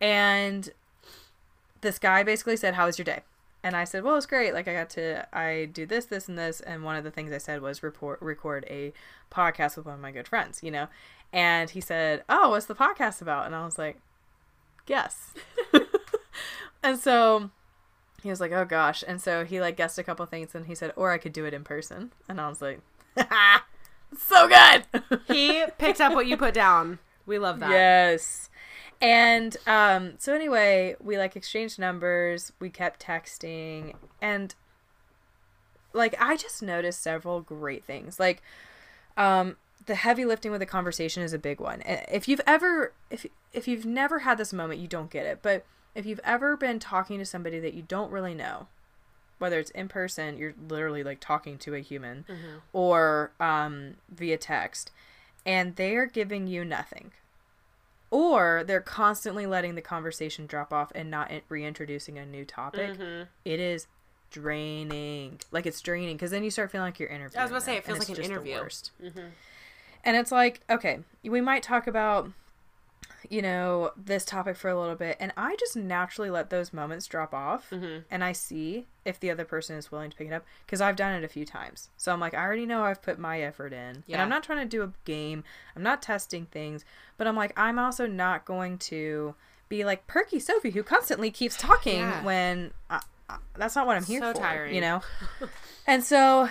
and 0.00 0.68
this 1.80 1.98
guy 1.98 2.22
basically 2.22 2.56
said, 2.56 2.74
"How 2.74 2.86
was 2.86 2.98
your 2.98 3.04
day?" 3.04 3.20
And 3.62 3.76
I 3.76 3.84
said, 3.84 4.02
"Well, 4.04 4.14
it 4.14 4.16
was 4.16 4.26
great. 4.26 4.54
Like 4.54 4.68
I 4.68 4.72
got 4.72 4.90
to 4.90 5.26
I 5.36 5.66
do 5.66 5.86
this, 5.86 6.06
this, 6.06 6.28
and 6.28 6.38
this." 6.38 6.60
And 6.60 6.84
one 6.84 6.96
of 6.96 7.04
the 7.04 7.10
things 7.10 7.32
I 7.32 7.38
said 7.38 7.60
was 7.60 7.82
report 7.82 8.20
record 8.22 8.64
a 8.70 8.92
podcast 9.30 9.76
with 9.76 9.86
one 9.86 9.96
of 9.96 10.00
my 10.00 10.12
good 10.12 10.28
friends, 10.28 10.62
you 10.62 10.70
know. 10.70 10.88
And 11.32 11.70
he 11.70 11.80
said, 11.80 12.24
"Oh, 12.28 12.50
what's 12.50 12.66
the 12.66 12.74
podcast 12.74 13.20
about?" 13.20 13.46
And 13.46 13.54
I 13.54 13.64
was 13.64 13.78
like, 13.78 13.98
"Guess." 14.86 15.34
and 16.82 16.98
so 16.98 17.50
he 18.22 18.30
was 18.30 18.40
like, 18.40 18.52
"Oh 18.52 18.64
gosh." 18.64 19.04
And 19.06 19.20
so 19.20 19.44
he 19.44 19.60
like 19.60 19.76
guessed 19.76 19.98
a 19.98 20.02
couple 20.02 20.24
things, 20.26 20.54
and 20.54 20.66
he 20.66 20.74
said, 20.74 20.92
"Or 20.96 21.12
I 21.12 21.18
could 21.18 21.32
do 21.32 21.44
it 21.44 21.54
in 21.54 21.64
person." 21.64 22.12
And 22.28 22.40
I 22.40 22.48
was 22.48 22.62
like, 22.62 22.80
so 24.16 24.48
good. 24.48 24.84
he 25.28 25.64
picked 25.78 26.00
up 26.00 26.14
what 26.14 26.26
you 26.26 26.36
put 26.36 26.54
down. 26.54 26.98
We 27.26 27.38
love 27.38 27.60
that. 27.60 27.70
Yes. 27.70 28.50
And 29.00 29.56
um 29.66 30.14
so 30.18 30.34
anyway, 30.34 30.96
we 31.00 31.18
like 31.18 31.36
exchanged 31.36 31.78
numbers, 31.78 32.52
we 32.60 32.70
kept 32.70 33.04
texting 33.04 33.94
and 34.20 34.54
like 35.92 36.14
I 36.18 36.36
just 36.36 36.62
noticed 36.62 37.02
several 37.02 37.40
great 37.40 37.84
things. 37.84 38.20
Like 38.20 38.42
um 39.16 39.56
the 39.86 39.94
heavy 39.94 40.24
lifting 40.24 40.50
with 40.52 40.60
the 40.60 40.66
conversation 40.66 41.22
is 41.22 41.32
a 41.32 41.38
big 41.38 41.60
one. 41.60 41.82
If 41.86 42.28
you've 42.28 42.42
ever 42.46 42.92
if 43.10 43.26
if 43.52 43.66
you've 43.66 43.86
never 43.86 44.20
had 44.20 44.38
this 44.38 44.52
moment, 44.52 44.80
you 44.80 44.88
don't 44.88 45.10
get 45.10 45.26
it. 45.26 45.40
But 45.42 45.64
if 45.94 46.06
you've 46.06 46.20
ever 46.22 46.56
been 46.56 46.78
talking 46.78 47.18
to 47.18 47.24
somebody 47.24 47.58
that 47.60 47.74
you 47.74 47.82
don't 47.82 48.12
really 48.12 48.34
know, 48.34 48.68
whether 49.38 49.58
it's 49.58 49.70
in 49.70 49.88
person, 49.88 50.36
you're 50.36 50.54
literally 50.68 51.02
like 51.02 51.18
talking 51.18 51.58
to 51.58 51.74
a 51.74 51.80
human, 51.80 52.24
mm-hmm. 52.28 52.58
or 52.72 53.32
um, 53.40 53.94
via 54.08 54.36
text, 54.36 54.92
and 55.44 55.76
they 55.76 55.96
are 55.96 56.06
giving 56.06 56.46
you 56.46 56.64
nothing, 56.64 57.10
or 58.10 58.64
they're 58.66 58.80
constantly 58.80 59.46
letting 59.46 59.74
the 59.74 59.82
conversation 59.82 60.46
drop 60.46 60.72
off 60.72 60.90
and 60.94 61.10
not 61.10 61.30
reintroducing 61.48 62.18
a 62.18 62.26
new 62.26 62.44
topic, 62.44 62.98
mm-hmm. 62.98 63.22
it 63.44 63.60
is 63.60 63.86
draining. 64.30 65.40
Like 65.50 65.66
it's 65.66 65.80
draining 65.80 66.16
because 66.16 66.30
then 66.30 66.44
you 66.44 66.50
start 66.50 66.70
feeling 66.70 66.86
like 66.86 66.98
you're 66.98 67.08
interviewing. 67.08 67.40
I 67.40 67.44
was 67.44 67.50
gonna 67.50 67.60
say 67.60 67.76
it 67.76 67.84
feels 67.84 67.98
like 67.98 68.18
an 68.18 68.24
interview. 68.24 68.56
Mm-hmm. 68.56 69.28
And 70.04 70.16
it's 70.16 70.32
like, 70.32 70.60
okay, 70.70 71.00
we 71.22 71.40
might 71.40 71.62
talk 71.62 71.86
about 71.86 72.30
you 73.28 73.42
know, 73.42 73.92
this 73.96 74.24
topic 74.24 74.56
for 74.56 74.68
a 74.68 74.78
little 74.78 74.94
bit. 74.94 75.16
And 75.20 75.32
I 75.36 75.56
just 75.56 75.76
naturally 75.76 76.30
let 76.30 76.50
those 76.50 76.72
moments 76.72 77.06
drop 77.06 77.34
off 77.34 77.70
mm-hmm. 77.70 78.00
and 78.10 78.24
I 78.24 78.32
see 78.32 78.86
if 79.04 79.20
the 79.20 79.30
other 79.30 79.44
person 79.44 79.76
is 79.76 79.90
willing 79.90 80.10
to 80.10 80.16
pick 80.16 80.28
it 80.28 80.32
up 80.32 80.44
because 80.64 80.80
I've 80.80 80.96
done 80.96 81.14
it 81.14 81.24
a 81.24 81.28
few 81.28 81.44
times. 81.44 81.90
So 81.96 82.12
I'm 82.12 82.20
like, 82.20 82.34
I 82.34 82.42
already 82.42 82.66
know 82.66 82.84
I've 82.84 83.02
put 83.02 83.18
my 83.18 83.40
effort 83.40 83.72
in. 83.72 84.04
Yeah. 84.06 84.16
And 84.16 84.22
I'm 84.22 84.28
not 84.28 84.42
trying 84.42 84.60
to 84.60 84.68
do 84.68 84.82
a 84.82 84.92
game, 85.04 85.44
I'm 85.76 85.82
not 85.82 86.02
testing 86.02 86.46
things, 86.46 86.84
but 87.16 87.26
I'm 87.26 87.36
like, 87.36 87.52
I'm 87.58 87.78
also 87.78 88.06
not 88.06 88.44
going 88.44 88.78
to 88.78 89.34
be 89.68 89.84
like 89.84 90.06
perky 90.06 90.40
Sophie 90.40 90.70
who 90.70 90.82
constantly 90.82 91.30
keeps 91.30 91.56
talking 91.56 92.00
yeah. 92.00 92.24
when 92.24 92.72
I, 92.88 93.00
I, 93.28 93.36
that's 93.56 93.76
not 93.76 93.86
what 93.86 93.96
I'm 93.96 94.04
here 94.04 94.20
so 94.20 94.32
for. 94.32 94.40
Tiring. 94.40 94.74
You 94.74 94.80
know? 94.80 95.02
and 95.86 96.02
so 96.04 96.48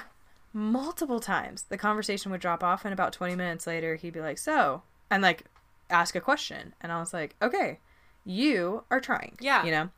multiple 0.51 1.19
times 1.19 1.63
the 1.69 1.77
conversation 1.77 2.31
would 2.31 2.41
drop 2.41 2.63
off 2.63 2.83
and 2.83 2.91
about 2.91 3.13
20 3.13 3.35
minutes 3.35 3.67
later 3.67 3.95
he'd 3.95 4.13
be 4.13 4.19
like 4.19 4.39
so 4.39 4.81
and 5.11 5.21
like 5.21 5.45
ask 5.89 6.15
a 6.15 6.21
question. 6.21 6.73
And 6.81 6.91
I 6.91 6.99
was 6.99 7.13
like, 7.13 7.35
okay, 7.41 7.79
you 8.25 8.83
are 8.91 8.99
trying. 8.99 9.37
Yeah. 9.39 9.65
You 9.65 9.71
know? 9.71 9.89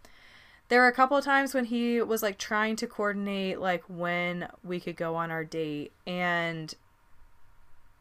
There 0.69 0.81
were 0.81 0.87
a 0.87 0.93
couple 0.93 1.17
of 1.17 1.25
times 1.25 1.53
when 1.53 1.65
he 1.65 2.01
was 2.01 2.23
like 2.23 2.37
trying 2.37 2.77
to 2.77 2.87
coordinate 2.87 3.59
like 3.59 3.83
when 3.89 4.47
we 4.63 4.79
could 4.79 4.95
go 4.95 5.15
on 5.15 5.29
our 5.29 5.43
date 5.43 5.91
and 6.07 6.73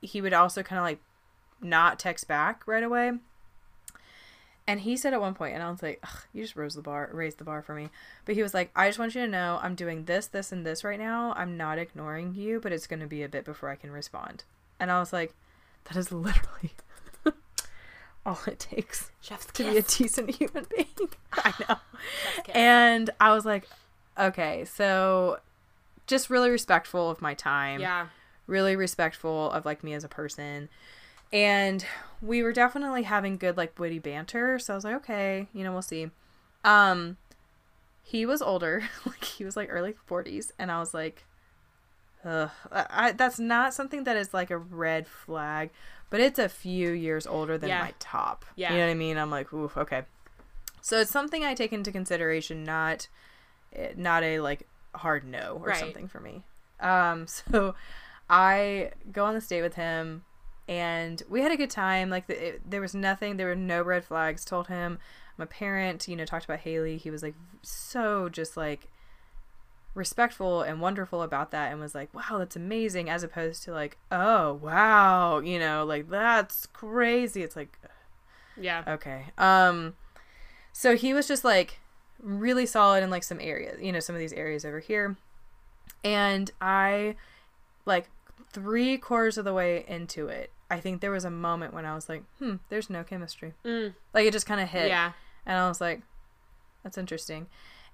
he 0.01 0.21
would 0.21 0.33
also 0.33 0.63
kind 0.63 0.79
of 0.79 0.85
like 0.85 1.01
not 1.61 1.99
text 1.99 2.29
back 2.29 2.63
right 2.67 2.83
away. 2.83 3.13
And 4.67 4.81
he 4.81 4.97
said 4.97 5.13
at 5.15 5.21
one 5.21 5.35
point, 5.35 5.55
and 5.55 5.65
I 5.65 5.71
was 5.71 5.83
like, 5.83 6.05
"You 6.33 6.43
just 6.43 6.55
rose 6.55 6.75
the 6.75 6.83
bar, 6.83 7.11
raised 7.13 7.39
the 7.39 7.45
bar 7.45 7.61
for 7.61 7.75
me." 7.75 7.91
But 8.25 8.37
he 8.37 8.43
was 8.43 8.55
like, 8.55 8.71
"I 8.77 8.89
just 8.89 9.01
want 9.01 9.17
you 9.17 9.23
to 9.23 9.29
know, 9.29 9.59
I'm 9.63 9.75
doing 9.75 10.05
this, 10.05 10.29
this, 10.29 10.53
and 10.53 10.65
this 10.65 10.85
right 10.85 10.99
now. 10.99 11.35
I'm 11.37 11.57
not 11.57 11.79
ignoring 11.79 12.35
you, 12.35 12.61
but 12.61 12.71
it's 12.71 12.87
going 12.87 13.01
to 13.01 13.07
be 13.09 13.25
a 13.25 13.29
bit 13.29 13.45
before 13.45 13.69
I 13.69 13.75
can 13.75 13.91
respond." 13.91 14.45
And 14.79 14.93
I 14.93 15.01
was 15.01 15.13
like, 15.13 15.35
"That 15.85 15.97
is 15.97 16.13
literally 16.13 16.73
all 18.31 18.39
it 18.47 18.59
takes 18.59 19.11
Chef's 19.21 19.47
to 19.47 19.53
kiss. 19.53 19.73
be 19.73 19.79
a 19.79 19.83
decent 19.83 20.31
human 20.35 20.67
being. 20.75 21.11
I 21.33 21.53
know. 21.69 21.77
And 22.55 23.11
I 23.21 23.33
was 23.35 23.45
like, 23.45 23.69
okay, 24.19 24.65
so 24.65 25.39
just 26.07 26.31
really 26.31 26.51
respectful 26.51 27.11
of 27.11 27.21
my 27.21 27.35
time. 27.35 27.81
Yeah. 27.81 28.09
Really 28.47 28.77
respectful 28.77 29.51
of 29.51 29.65
like 29.65 29.85
me 29.85 29.93
as 29.95 30.05
a 30.05 30.09
person. 30.09 30.69
And 31.33 31.85
we 32.21 32.43
were 32.43 32.53
definitely 32.53 33.05
having 33.05 33.37
good 33.37 33.57
like 33.57 33.79
witty 33.79 33.99
banter. 33.99 34.59
So 34.59 34.75
I 34.75 34.77
was 34.77 34.85
like, 34.85 34.97
okay, 34.97 35.47
you 35.53 35.63
know, 35.65 35.73
we'll 35.73 35.83
see. 35.83 36.11
Um 36.65 37.17
he 38.03 38.27
was 38.27 38.43
older, 38.43 38.83
like 39.07 39.23
he 39.25 39.45
was 39.45 39.57
like 39.57 39.69
early 39.71 39.95
40s, 40.09 40.51
and 40.59 40.71
I 40.73 40.81
was 40.81 40.93
like, 40.93 41.25
Ugh, 42.25 42.51
I, 42.71 43.13
that's 43.13 43.39
not 43.39 43.73
something 43.73 44.05
that 44.05 44.17
is 44.17 44.35
like 44.35 44.51
a 44.51 44.59
red 44.59 45.07
flag, 45.07 45.71
but 46.11 46.21
it's 46.21 46.39
a 46.39 46.49
few 46.49 46.91
years 46.91 47.27
older 47.27 47.57
than 47.57 47.71
yeah. 47.71 47.83
my 47.83 47.95
top. 47.99 48.45
Yeah. 48.57 48.73
You 48.73 48.79
know 48.79 48.87
what 48.87 48.91
I 48.91 48.95
mean? 48.95 49.17
I'm 49.17 49.31
like, 49.31 49.53
oof, 49.53 49.77
okay. 49.77 50.03
So 50.83 51.01
it's 51.01 51.11
something 51.11 51.45
I 51.45 51.55
take 51.55 51.73
into 51.73 51.93
consideration, 51.93 52.65
not 52.65 53.09
eh, 53.75 53.93
not 53.97 54.23
a 54.23 54.41
like 54.41 54.67
hard 54.95 55.25
no 55.25 55.61
or 55.63 55.69
right. 55.69 55.79
something 55.79 56.09
for 56.09 56.21
me. 56.21 56.43
Um, 56.81 57.27
so 57.51 57.75
I 58.29 58.93
go 59.13 59.25
on 59.25 59.35
this 59.35 59.47
date 59.47 59.63
with 59.63 59.75
him 59.75 60.25
and 60.69 61.23
we 61.29 61.41
had 61.41 61.53
a 61.53 61.57
good 61.57 61.71
time. 61.71 62.11
Like 62.11 62.27
the, 62.27 62.49
it, 62.49 62.71
there 62.71 62.81
was 62.81 62.95
nothing, 62.95 63.37
there 63.37 63.49
were 63.49 63.57
no 63.57 63.83
red 63.83 64.05
flags. 64.05 64.45
Told 64.45 64.69
him 64.69 64.99
I'm 65.39 65.43
a 65.43 65.47
parent, 65.47 66.07
you 66.07 66.17
know, 66.17 66.25
talked 66.25 66.45
about 66.45 66.61
Haley. 66.61 66.97
He 66.97 67.11
was 67.11 67.23
like 67.23 67.35
so 67.63 68.29
just 68.29 68.57
like 68.57 68.89
respectful 69.95 70.63
and 70.63 70.81
wonderful 70.81 71.23
about 71.23 71.51
that 71.51 71.73
and 71.73 71.81
was 71.81 71.95
like, 71.95 72.13
wow, 72.15 72.39
that's 72.39 72.57
amazing, 72.57 73.11
as 73.11 73.23
opposed 73.23 73.63
to 73.65 73.73
like, 73.73 73.99
oh, 74.11 74.55
wow, 74.55 75.39
you 75.41 75.59
know, 75.59 75.85
like 75.85 76.09
that's 76.09 76.67
crazy. 76.67 77.43
It's 77.43 77.57
like, 77.57 77.79
yeah. 78.57 78.85
Okay. 78.87 79.27
Um, 79.39 79.95
so 80.73 80.97
he 80.97 81.13
was 81.13 81.27
just 81.27 81.45
like 81.45 81.79
really 82.21 82.67
solid 82.67 83.03
in 83.03 83.11
like 83.11 83.25
some 83.25 83.41
areas, 83.41 83.81
you 83.81 83.91
know, 83.93 84.01
some 84.01 84.15
of 84.15 84.21
these 84.21 84.33
areas 84.33 84.65
over 84.65 84.81
here. 84.81 85.17
And 86.03 86.51
I, 86.61 87.17
like, 87.85 88.09
three 88.53 88.97
quarters 88.97 89.37
of 89.37 89.45
the 89.45 89.53
way 89.53 89.85
into 89.87 90.29
it, 90.29 90.51
I 90.71 90.81
think 90.81 91.01
there 91.01 91.11
was 91.11 91.27
a 91.27 91.31
moment 91.31 91.75
when 91.75 91.85
I 91.85 91.95
was 91.95 92.09
like, 92.09 92.23
hmm, 92.39 92.55
there's 92.71 92.89
no 92.89 93.05
chemistry. 93.05 93.53
Mm. 93.65 93.95
Like, 94.15 94.25
it 94.25 94.33
just 94.33 94.47
kind 94.47 94.61
of 94.61 94.69
hit. 94.71 94.89
Yeah. 94.89 95.13
And 95.45 95.59
I 95.59 95.69
was 95.69 95.81
like, 95.81 96.01
that's 96.83 96.97
interesting. 96.97 97.49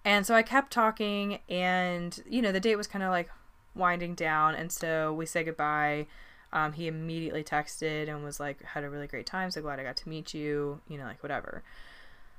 And 0.06 0.24
so 0.24 0.36
I 0.36 0.42
kept 0.42 0.72
talking, 0.72 1.40
and 1.48 2.22
you 2.30 2.40
know, 2.40 2.52
the 2.52 2.60
date 2.60 2.76
was 2.76 2.86
kind 2.86 3.02
of 3.02 3.10
like 3.10 3.28
winding 3.74 4.14
down, 4.14 4.54
and 4.54 4.70
so 4.70 5.12
we 5.12 5.26
said 5.26 5.46
goodbye. 5.46 6.06
Um, 6.52 6.74
he 6.74 6.86
immediately 6.86 7.42
texted 7.42 8.08
and 8.08 8.22
was 8.22 8.38
like, 8.38 8.62
"Had 8.62 8.84
a 8.84 8.88
really 8.88 9.08
great 9.08 9.26
time. 9.26 9.50
So 9.50 9.60
glad 9.60 9.80
I 9.80 9.82
got 9.82 9.96
to 9.96 10.08
meet 10.08 10.32
you. 10.32 10.80
You 10.88 10.96
know, 10.96 11.04
like 11.06 11.24
whatever." 11.24 11.64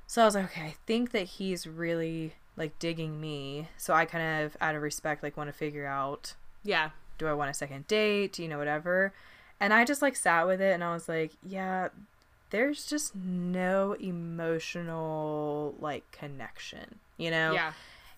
So 0.06 0.22
I 0.22 0.24
was 0.24 0.34
like, 0.34 0.46
"Okay, 0.46 0.62
I 0.62 0.74
think 0.86 1.10
that 1.12 1.24
he's 1.24 1.66
really 1.66 2.36
like 2.56 2.78
digging 2.78 3.20
me." 3.20 3.68
So 3.76 3.92
I 3.92 4.06
kind 4.06 4.46
of, 4.46 4.56
out 4.62 4.74
of 4.74 4.80
respect, 4.80 5.22
like 5.22 5.36
want 5.36 5.48
to 5.50 5.52
figure 5.52 5.86
out, 5.86 6.34
yeah, 6.64 6.90
do 7.18 7.26
I 7.26 7.34
want 7.34 7.50
a 7.50 7.54
second 7.54 7.86
date? 7.86 8.38
You 8.38 8.48
know, 8.48 8.58
whatever. 8.58 9.12
And 9.60 9.74
I 9.74 9.84
just 9.84 10.00
like 10.00 10.16
sat 10.16 10.46
with 10.46 10.62
it, 10.62 10.72
and 10.72 10.82
I 10.82 10.94
was 10.94 11.06
like, 11.06 11.32
"Yeah, 11.42 11.88
there's 12.48 12.86
just 12.86 13.14
no 13.14 13.92
emotional 14.00 15.74
like 15.78 16.10
connection." 16.12 17.00
You 17.18 17.30
know? 17.30 17.52
Yeah. 17.52 17.72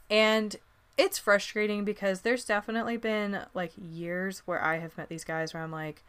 And 0.08 0.56
it's 0.96 1.18
frustrating 1.18 1.84
because 1.84 2.20
there's 2.20 2.44
definitely 2.44 2.96
been 2.96 3.40
like 3.54 3.72
years 3.76 4.42
where 4.44 4.62
I 4.62 4.78
have 4.78 4.96
met 4.96 5.08
these 5.08 5.24
guys 5.24 5.52
where 5.52 5.62
I'm 5.62 5.72
like, 5.72 6.02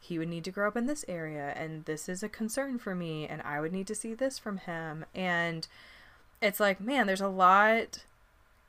he 0.00 0.18
would 0.18 0.28
need 0.28 0.44
to 0.44 0.50
grow 0.50 0.68
up 0.68 0.76
in 0.76 0.86
this 0.86 1.04
area 1.08 1.52
and 1.56 1.84
this 1.84 2.08
is 2.08 2.22
a 2.22 2.28
concern 2.28 2.78
for 2.78 2.94
me 2.94 3.26
and 3.26 3.42
I 3.42 3.60
would 3.60 3.72
need 3.72 3.86
to 3.88 3.94
see 3.94 4.14
this 4.14 4.38
from 4.38 4.58
him. 4.58 5.04
And 5.14 5.66
it's 6.40 6.60
like, 6.60 6.80
man, 6.80 7.06
there's 7.06 7.20
a 7.20 7.28
lot 7.28 8.04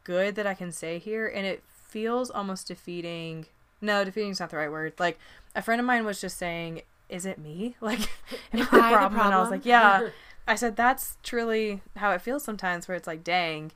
good 0.04 0.36
that 0.36 0.48
I 0.48 0.54
can 0.54 0.72
say 0.72 0.98
here 0.98 1.28
and 1.28 1.46
it 1.46 1.64
feels 1.72 2.30
almost 2.30 2.68
defeating. 2.68 3.46
No, 3.80 4.04
defeating 4.04 4.32
is 4.32 4.40
not 4.40 4.50
the 4.50 4.58
right 4.58 4.72
word. 4.72 4.94
Like 5.00 5.18
a 5.56 5.62
friend 5.62 5.80
of 5.80 5.86
mine 5.86 6.04
was 6.04 6.20
just 6.20 6.38
saying, 6.38 6.82
"Is 7.08 7.26
it 7.26 7.38
me?" 7.38 7.76
Like, 7.82 8.00
am 8.02 8.08
I 8.54 8.58
the 8.60 8.66
problem? 8.66 8.92
problem? 8.92 9.22
And 9.22 9.34
I 9.34 9.40
was 9.40 9.52
like, 9.52 9.66
"Yeah." 9.66 10.10
I 10.50 10.56
said 10.56 10.76
that's 10.76 11.18
truly 11.22 11.82
how 11.97 12.12
it 12.12 12.22
feels 12.22 12.43
sometimes 12.43 12.88
where 12.88 12.97
it's 12.97 13.06
like, 13.06 13.24
dang, 13.24 13.72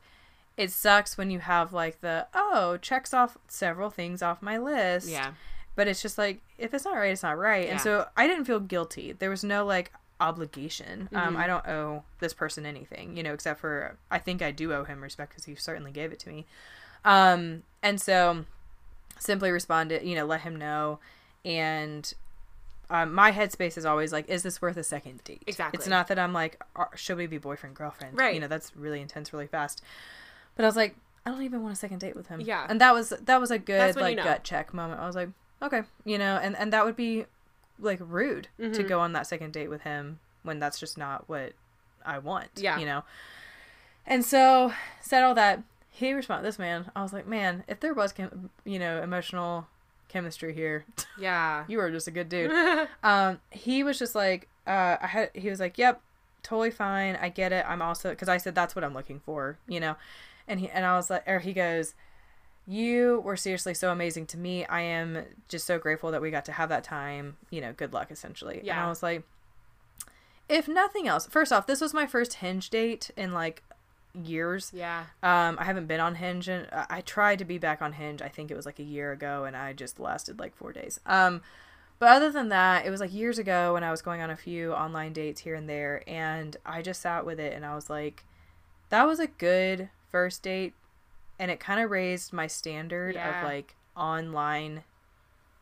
it 0.58 0.72
sucks 0.72 1.18
when 1.18 1.30
you 1.30 1.38
have 1.38 1.72
like 1.72 2.02
the 2.02 2.26
oh, 2.34 2.78
checks 2.82 3.14
off 3.14 3.38
several 3.48 3.92
things 3.92 4.24
off 4.24 4.42
my 4.42 4.58
list. 4.58 5.08
Yeah. 5.08 5.34
But 5.76 5.88
it's 5.88 6.02
just 6.02 6.18
like 6.18 6.42
if 6.58 6.74
it's 6.74 6.84
not 6.84 6.96
right, 6.96 7.12
it's 7.12 7.22
not 7.22 7.38
right. 7.38 7.66
Yeah. 7.66 7.74
And 7.74 7.82
so 7.82 8.08
I 8.18 8.26
didn't 8.26 8.46
feel 8.46 8.60
guilty. 8.60 9.12
There 9.12 9.30
was 9.30 9.44
no 9.44 9.66
like 9.66 9.94
obligation. 10.20 11.10
Um, 11.14 11.20
mm-hmm. 11.20 11.28
Um, 11.28 11.38
I 11.38 11.46
don't 11.46 11.68
owe 11.68 12.04
this 12.20 12.34
person 12.34 12.66
anything, 12.66 13.16
you 13.18 13.22
know, 13.22 13.34
except 13.34 13.60
for 13.60 13.96
I 14.10 14.18
think 14.18 14.42
I 14.42 14.50
do 14.50 14.74
owe 14.74 14.84
him 14.84 15.02
respect 15.02 15.32
because 15.32 15.46
he 15.46 15.54
certainly 15.54 15.92
gave 15.92 16.12
it 16.12 16.20
to 16.22 16.30
me. 16.30 16.48
Um, 17.06 17.62
and 17.84 18.02
so 18.02 18.46
simply 19.20 19.52
responded, 19.52 20.04
you 20.04 20.16
know, 20.16 20.26
let 20.26 20.42
him 20.42 20.56
know, 20.56 20.98
and 21.46 22.12
um, 22.94 23.12
my 23.12 23.32
headspace 23.32 23.76
is 23.76 23.86
always 23.86 24.14
like, 24.14 24.30
is 24.30 24.44
this 24.44 24.62
worth 24.62 24.78
a 24.78 24.84
second 24.84 25.24
date? 25.24 25.42
Exactly. 25.48 25.80
It's 25.80 25.88
not 25.88 26.08
that 26.10 26.20
I'm 26.20 26.32
like, 26.32 26.62
should 26.96 27.18
we 27.18 27.26
be 27.26 27.40
boyfriend 27.40 27.76
girlfriend? 27.76 28.16
Right. 28.16 28.36
You 28.36 28.40
know, 28.40 28.48
that's 28.48 28.72
really 28.76 29.02
intense, 29.02 29.34
really 29.34 29.48
fast. 29.48 29.82
But 30.56 30.64
I 30.64 30.68
was 30.68 30.76
like, 30.76 30.96
I 31.26 31.32
don't 31.32 31.42
even 31.42 31.64
want 31.64 31.74
a 31.74 31.76
second 31.76 32.00
date 32.00 32.16
with 32.16 32.28
him. 32.28 32.40
Yeah. 32.42 32.68
And 32.70 32.80
that 32.82 32.94
was 32.94 33.10
that 33.10 33.42
was 33.42 33.50
a 33.50 33.58
good 33.58 33.96
like 33.96 34.12
you 34.12 34.18
know. 34.18 34.24
gut 34.24 34.44
check 34.44 34.76
moment. 34.76 35.02
I 35.02 35.08
was 35.08 35.16
like, 35.16 35.30
okay, 35.64 35.82
you 36.06 36.20
know, 36.20 36.40
and 36.42 36.56
and 36.56 36.72
that 36.72 36.86
would 36.86 36.96
be 36.96 37.26
like 37.80 37.98
rude 38.00 38.50
mm-hmm. 38.60 38.74
to 38.74 38.84
go 38.84 39.00
on 39.00 39.14
that 39.14 39.26
second 39.26 39.54
date 39.54 39.72
with 39.72 39.82
him 39.82 40.20
when 40.44 40.60
that's 40.60 40.80
just 40.80 40.96
not 40.96 41.28
what 41.28 41.54
I 42.06 42.20
want. 42.20 42.50
Yeah. 42.58 42.78
You 42.78 42.86
know. 42.86 43.04
And 44.06 44.24
so 44.24 44.72
said 45.02 45.24
all 45.24 45.34
that. 45.34 45.64
He 45.90 46.12
responded, 46.12 46.48
this 46.48 46.58
man. 46.58 46.92
I 46.96 47.04
was 47.04 47.14
like, 47.14 47.28
man, 47.28 47.64
if 47.68 47.80
there 47.80 47.94
was, 47.94 48.16
you 48.66 48.80
know, 48.80 49.02
emotional 49.02 49.68
chemistry 50.14 50.54
here. 50.54 50.86
Yeah. 51.20 51.66
you 51.68 51.80
are 51.80 51.92
just 51.92 52.08
a 52.08 52.12
good 52.12 52.30
dude. 52.30 52.52
um, 53.04 53.40
he 53.52 53.84
was 53.84 54.00
just 54.00 54.16
like, 54.16 54.48
uh, 54.66 54.98
I 55.02 55.08
had, 55.08 55.32
he 55.34 55.50
was 55.50 55.60
like, 55.60 55.78
yep, 55.78 56.02
totally 56.44 56.72
fine. 56.72 57.18
I 57.20 57.30
get 57.30 57.52
it. 57.52 57.66
I'm 57.68 57.82
also, 57.82 58.12
because 58.12 58.30
I 58.30 58.38
said 58.38 58.56
that's 58.56 58.76
what 58.76 58.84
I'm 58.86 58.94
looking 58.94 59.20
for, 59.20 59.58
you 59.68 59.80
know, 59.80 59.96
and 60.48 60.60
he 60.60 60.70
and 60.70 60.86
I 60.86 60.96
was 60.96 61.10
like, 61.10 61.28
or 61.28 61.40
he 61.40 61.52
goes, 61.54 61.96
you 62.66 63.22
were 63.26 63.36
seriously 63.36 63.74
so 63.74 63.92
amazing 63.92 64.26
to 64.28 64.38
me. 64.38 64.66
I 64.66 64.82
am 64.82 65.26
just 65.50 65.66
so 65.68 65.78
grateful 65.78 66.12
that 66.12 66.22
we 66.22 66.32
got 66.32 66.46
to 66.46 66.54
have 66.54 66.70
that 66.70 66.84
time. 66.86 67.36
You 67.50 67.60
know, 67.60 67.74
good 67.74 67.92
luck, 67.94 68.10
essentially. 68.12 68.60
And 68.60 68.68
Yeah. 68.68 68.86
I 68.86 68.88
was 68.88 69.04
like, 69.04 69.24
if 70.48 70.68
nothing 70.68 71.08
else, 71.08 71.26
first 71.28 71.52
off, 71.52 71.68
this 71.68 71.82
was 71.82 71.94
my 71.94 72.06
first 72.06 72.36
hinge 72.36 72.70
date 72.70 73.10
in 73.18 73.34
like 73.34 73.64
years. 74.14 74.72
yeah. 74.74 75.06
Um, 75.24 75.58
I 75.60 75.64
haven't 75.64 75.88
been 75.88 76.00
on 76.00 76.16
Hinge, 76.16 76.48
and 76.48 76.68
I 76.72 76.86
I 76.90 77.02
tried 77.02 77.40
to 77.40 77.46
be 77.46 77.58
back 77.58 77.82
on 77.82 77.94
Hinge. 77.94 78.22
I 78.22 78.30
think 78.30 78.52
it 78.52 78.56
was 78.56 78.66
like 78.66 78.80
a 78.80 78.84
year 78.84 79.12
ago, 79.12 79.46
and 79.46 79.56
I 79.56 79.74
just 79.74 80.00
lasted 80.00 80.40
like 80.40 80.56
four 80.56 80.72
days. 80.74 81.00
Um, 81.06 81.42
but 82.00 82.10
other 82.10 82.32
than 82.32 82.50
that, 82.50 82.86
it 82.86 82.90
was 82.90 83.00
like 83.00 83.14
years 83.14 83.40
ago 83.40 83.74
when 83.74 83.84
I 83.84 83.92
was 83.92 84.02
going 84.02 84.22
on 84.22 84.30
a 84.30 84.36
few 84.36 84.74
online 84.74 85.14
dates 85.14 85.42
here 85.42 85.56
and 85.56 85.68
there, 85.70 86.04
and 86.08 86.56
I 86.66 86.82
just 86.82 87.02
sat 87.02 87.26
with 87.26 87.40
it, 87.40 87.54
and 87.54 87.66
I 87.66 87.76
was 87.76 87.90
like, 87.90 88.24
that 88.90 89.08
was 89.08 89.20
a 89.20 89.28
good 89.28 89.90
first 90.12 90.44
date, 90.44 90.74
and 91.40 91.50
it 91.50 91.60
kind 91.60 91.80
of 91.82 91.90
raised 91.92 92.34
my 92.34 92.48
standard 92.48 93.16
Yeah. 93.16 93.40
of 93.40 93.44
like 93.46 93.76
online, 93.96 94.84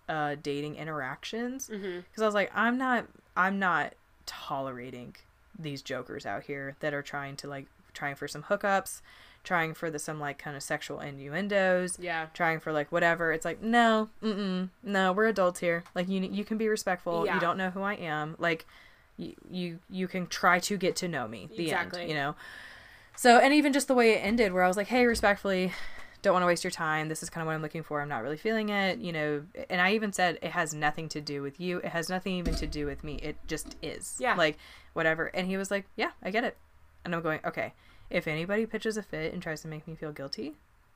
uh, 0.09 0.35
dating 0.41 0.75
interactions 0.75 1.69
Mm-hmm. 1.69 1.99
because 2.01 2.21
I 2.21 2.25
was 2.25 2.35
like, 2.35 2.51
I'm 2.55 2.77
not, 2.77 3.05
I'm 3.37 3.59
not 3.59 3.93
tolerating 4.25 5.15
these 5.59 5.81
jokers 5.81 6.25
out 6.25 6.43
here 6.43 6.75
that 6.79 6.93
are 6.93 7.01
trying 7.03 7.35
to 7.37 7.47
like 7.47 7.67
trying 7.93 8.15
for 8.15 8.27
some 8.27 8.43
hookups, 8.43 9.01
trying 9.43 9.73
for 9.73 9.89
the 9.89 9.99
some 9.99 10.19
like 10.19 10.37
kind 10.37 10.55
of 10.55 10.63
sexual 10.63 10.99
innuendos, 10.99 11.97
Yeah. 11.99 12.27
trying 12.33 12.59
for 12.59 12.71
like 12.71 12.91
whatever. 12.91 13.31
It's 13.31 13.45
like 13.45 13.61
no, 13.61 14.09
mm 14.21 14.69
no, 14.83 15.11
we're 15.13 15.27
adults 15.27 15.59
here. 15.59 15.83
Like 15.95 16.07
you, 16.09 16.21
you 16.21 16.43
can 16.43 16.57
be 16.57 16.67
respectful. 16.67 17.25
Yeah. 17.25 17.35
You 17.35 17.39
don't 17.39 17.57
know 17.57 17.69
who 17.71 17.81
I 17.81 17.93
am. 17.95 18.35
Like 18.39 18.65
you, 19.17 19.33
you, 19.49 19.79
you 19.89 20.07
can 20.07 20.27
try 20.27 20.59
to 20.59 20.77
get 20.77 20.95
to 20.97 21.07
know 21.07 21.27
me. 21.27 21.49
The 21.55 21.63
Exactly. 21.63 22.01
end. 22.01 22.09
You 22.09 22.15
know. 22.15 22.35
So 23.15 23.37
and 23.39 23.53
even 23.53 23.73
just 23.73 23.87
the 23.87 23.93
way 23.95 24.11
it 24.13 24.19
ended, 24.19 24.53
where 24.53 24.63
I 24.63 24.67
was 24.67 24.77
like, 24.77 24.87
hey, 24.87 25.05
respectfully. 25.05 25.71
Don't 26.23 26.33
want 26.33 26.43
to 26.43 26.47
waste 26.47 26.63
your 26.63 26.69
time. 26.69 27.09
This 27.09 27.23
is 27.23 27.31
kind 27.31 27.41
of 27.41 27.47
what 27.47 27.55
I'm 27.55 27.63
looking 27.63 27.81
for. 27.81 27.99
I'm 27.99 28.07
not 28.07 28.21
really 28.21 28.37
feeling 28.37 28.69
it, 28.69 28.99
you 28.99 29.11
know. 29.11 29.41
And 29.71 29.81
I 29.81 29.93
even 29.93 30.13
said 30.13 30.37
it 30.43 30.51
has 30.51 30.71
nothing 30.71 31.09
to 31.09 31.19
do 31.19 31.41
with 31.41 31.59
you. 31.59 31.79
It 31.79 31.85
has 31.85 32.09
nothing 32.09 32.35
even 32.35 32.53
to 32.57 32.67
do 32.67 32.85
with 32.85 33.03
me. 33.03 33.15
It 33.15 33.37
just 33.47 33.75
is. 33.81 34.17
Yeah. 34.19 34.35
Like 34.35 34.59
whatever. 34.93 35.25
And 35.33 35.47
he 35.47 35.57
was 35.57 35.71
like, 35.71 35.85
"Yeah, 35.95 36.11
I 36.21 36.29
get 36.29 36.43
it." 36.43 36.57
And 37.05 37.13
I'm 37.15 37.21
going, 37.21 37.39
"Okay. 37.45 37.73
If 38.09 38.27
anybody 38.27 38.65
pitches 38.65 38.97
a 38.97 39.03
fit 39.03 39.33
and 39.33 39.41
tries 39.41 39.61
to 39.61 39.67
make 39.67 39.87
me 39.87 39.95
feel 39.95 40.11
guilty, 40.11 40.55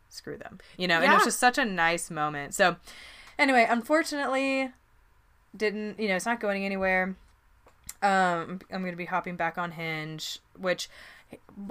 screw 0.10 0.38
them." 0.38 0.60
You 0.78 0.88
know. 0.88 1.02
And 1.02 1.12
it 1.12 1.16
was 1.16 1.24
just 1.26 1.40
such 1.40 1.58
a 1.58 1.66
nice 1.66 2.12
moment. 2.12 2.54
So, 2.54 2.76
anyway, 3.40 3.66
unfortunately, 3.70 4.72
didn't 5.56 6.00
you 6.00 6.08
know? 6.08 6.16
It's 6.16 6.26
not 6.26 6.40
going 6.40 6.66
anywhere. 6.66 7.16
Um, 8.02 8.60
I'm 8.72 8.82
going 8.82 8.92
to 8.92 8.98
be 8.98 9.06
hopping 9.06 9.36
back 9.36 9.58
on 9.58 9.72
Hinge, 9.72 10.40
which 10.58 10.90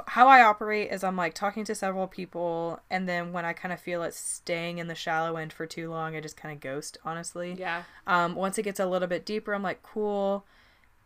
how 0.09 0.26
I 0.26 0.43
operate 0.43 0.91
is 0.91 1.05
I'm 1.05 1.16
like 1.16 1.35
talking 1.35 1.64
to 1.64 1.74
several 1.74 2.07
people, 2.09 2.80
and 2.91 3.09
then 3.09 3.32
when 3.32 3.45
I 3.45 3.53
kind 3.53 3.72
of 3.72 3.80
feel 3.80 4.03
it 4.03 4.14
staying 4.14 4.78
in 4.78 4.89
the 4.89 4.95
shallow 4.95 5.37
end 5.37 5.53
for 5.53 5.66
too 5.66 5.91
long, 5.91 6.16
I 6.16 6.20
just 6.20 6.37
kind 6.37 6.53
of 6.55 6.61
ghost. 6.61 6.99
Honestly, 7.05 7.53
Yeah. 7.55 7.85
um, 8.07 8.35
once 8.35 8.59
it 8.59 8.62
gets 8.64 8.80
a 8.80 8.87
little 8.87 9.07
bit 9.09 9.24
deeper, 9.24 9.55
I'm 9.55 9.62
like, 9.62 9.82
cool. 9.82 10.45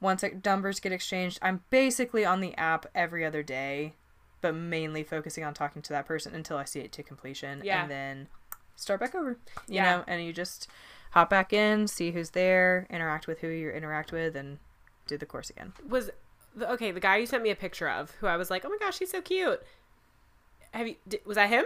Once 0.01 0.25
numbers 0.45 0.79
get 0.81 0.93
exchanged, 0.93 1.39
I'm 1.43 1.63
basically 1.71 2.25
on 2.25 2.41
the 2.41 2.55
app 2.57 2.87
every 2.95 3.25
other 3.25 3.43
day, 3.43 3.95
but 4.41 4.55
mainly 4.55 5.03
focusing 5.03 5.43
on 5.45 5.55
talking 5.55 5.83
to 5.83 5.93
that 5.93 6.07
person 6.07 6.35
until 6.35 6.57
I 6.57 6.65
see 6.65 6.81
it 6.81 6.93
to 6.93 7.03
completion, 7.03 7.63
Yeah. 7.65 7.83
and 7.83 7.91
then 7.91 8.29
start 8.77 9.01
back 9.01 9.15
over. 9.15 9.31
You 9.67 9.77
Yeah. 9.77 9.97
know, 9.97 10.05
and 10.07 10.23
you 10.25 10.33
just 10.33 10.69
hop 11.13 11.31
back 11.31 11.53
in, 11.53 11.89
see 11.89 12.13
who's 12.13 12.31
there, 12.31 12.87
interact 12.91 13.27
with 13.27 13.41
who 13.41 13.49
you 13.49 13.71
interact 13.71 14.13
with, 14.13 14.37
and 14.37 14.59
do 15.07 15.17
the 15.19 15.27
course 15.27 15.51
again. 15.51 15.73
Was 15.89 16.11
the, 16.55 16.71
okay. 16.73 16.93
The 16.93 17.01
guy 17.01 17.17
you 17.17 17.27
sent 17.27 17.43
me 17.43 17.51
a 17.51 17.57
picture 17.57 17.89
of, 17.89 18.13
who 18.21 18.27
I 18.29 18.37
was 18.37 18.51
like, 18.51 18.65
oh 18.65 18.69
my 18.69 18.77
gosh, 18.79 18.99
he's 18.99 19.11
so 19.11 19.21
cute. 19.21 19.63
Have 20.73 20.87
you? 20.87 20.97
Did, 21.09 21.25
was 21.27 21.35
that 21.37 21.49
him? 21.49 21.65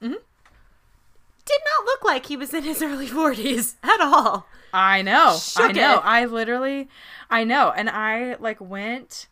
Mhm. 0.00 0.16
Did 1.46 1.60
not 1.64 1.86
look 1.86 2.04
like 2.04 2.26
he 2.26 2.36
was 2.36 2.52
in 2.52 2.64
his 2.64 2.82
early 2.82 3.06
forties 3.18 3.76
at 3.82 4.00
all. 4.00 4.46
I 4.74 5.00
know. 5.02 5.38
I 5.56 5.72
know. 5.72 5.94
it. 5.94 6.00
I 6.04 6.24
literally 6.26 6.88
I 7.30 7.44
know. 7.44 7.72
And 7.74 7.88
I 7.88 8.34
like 8.40 8.60
went 8.60 9.28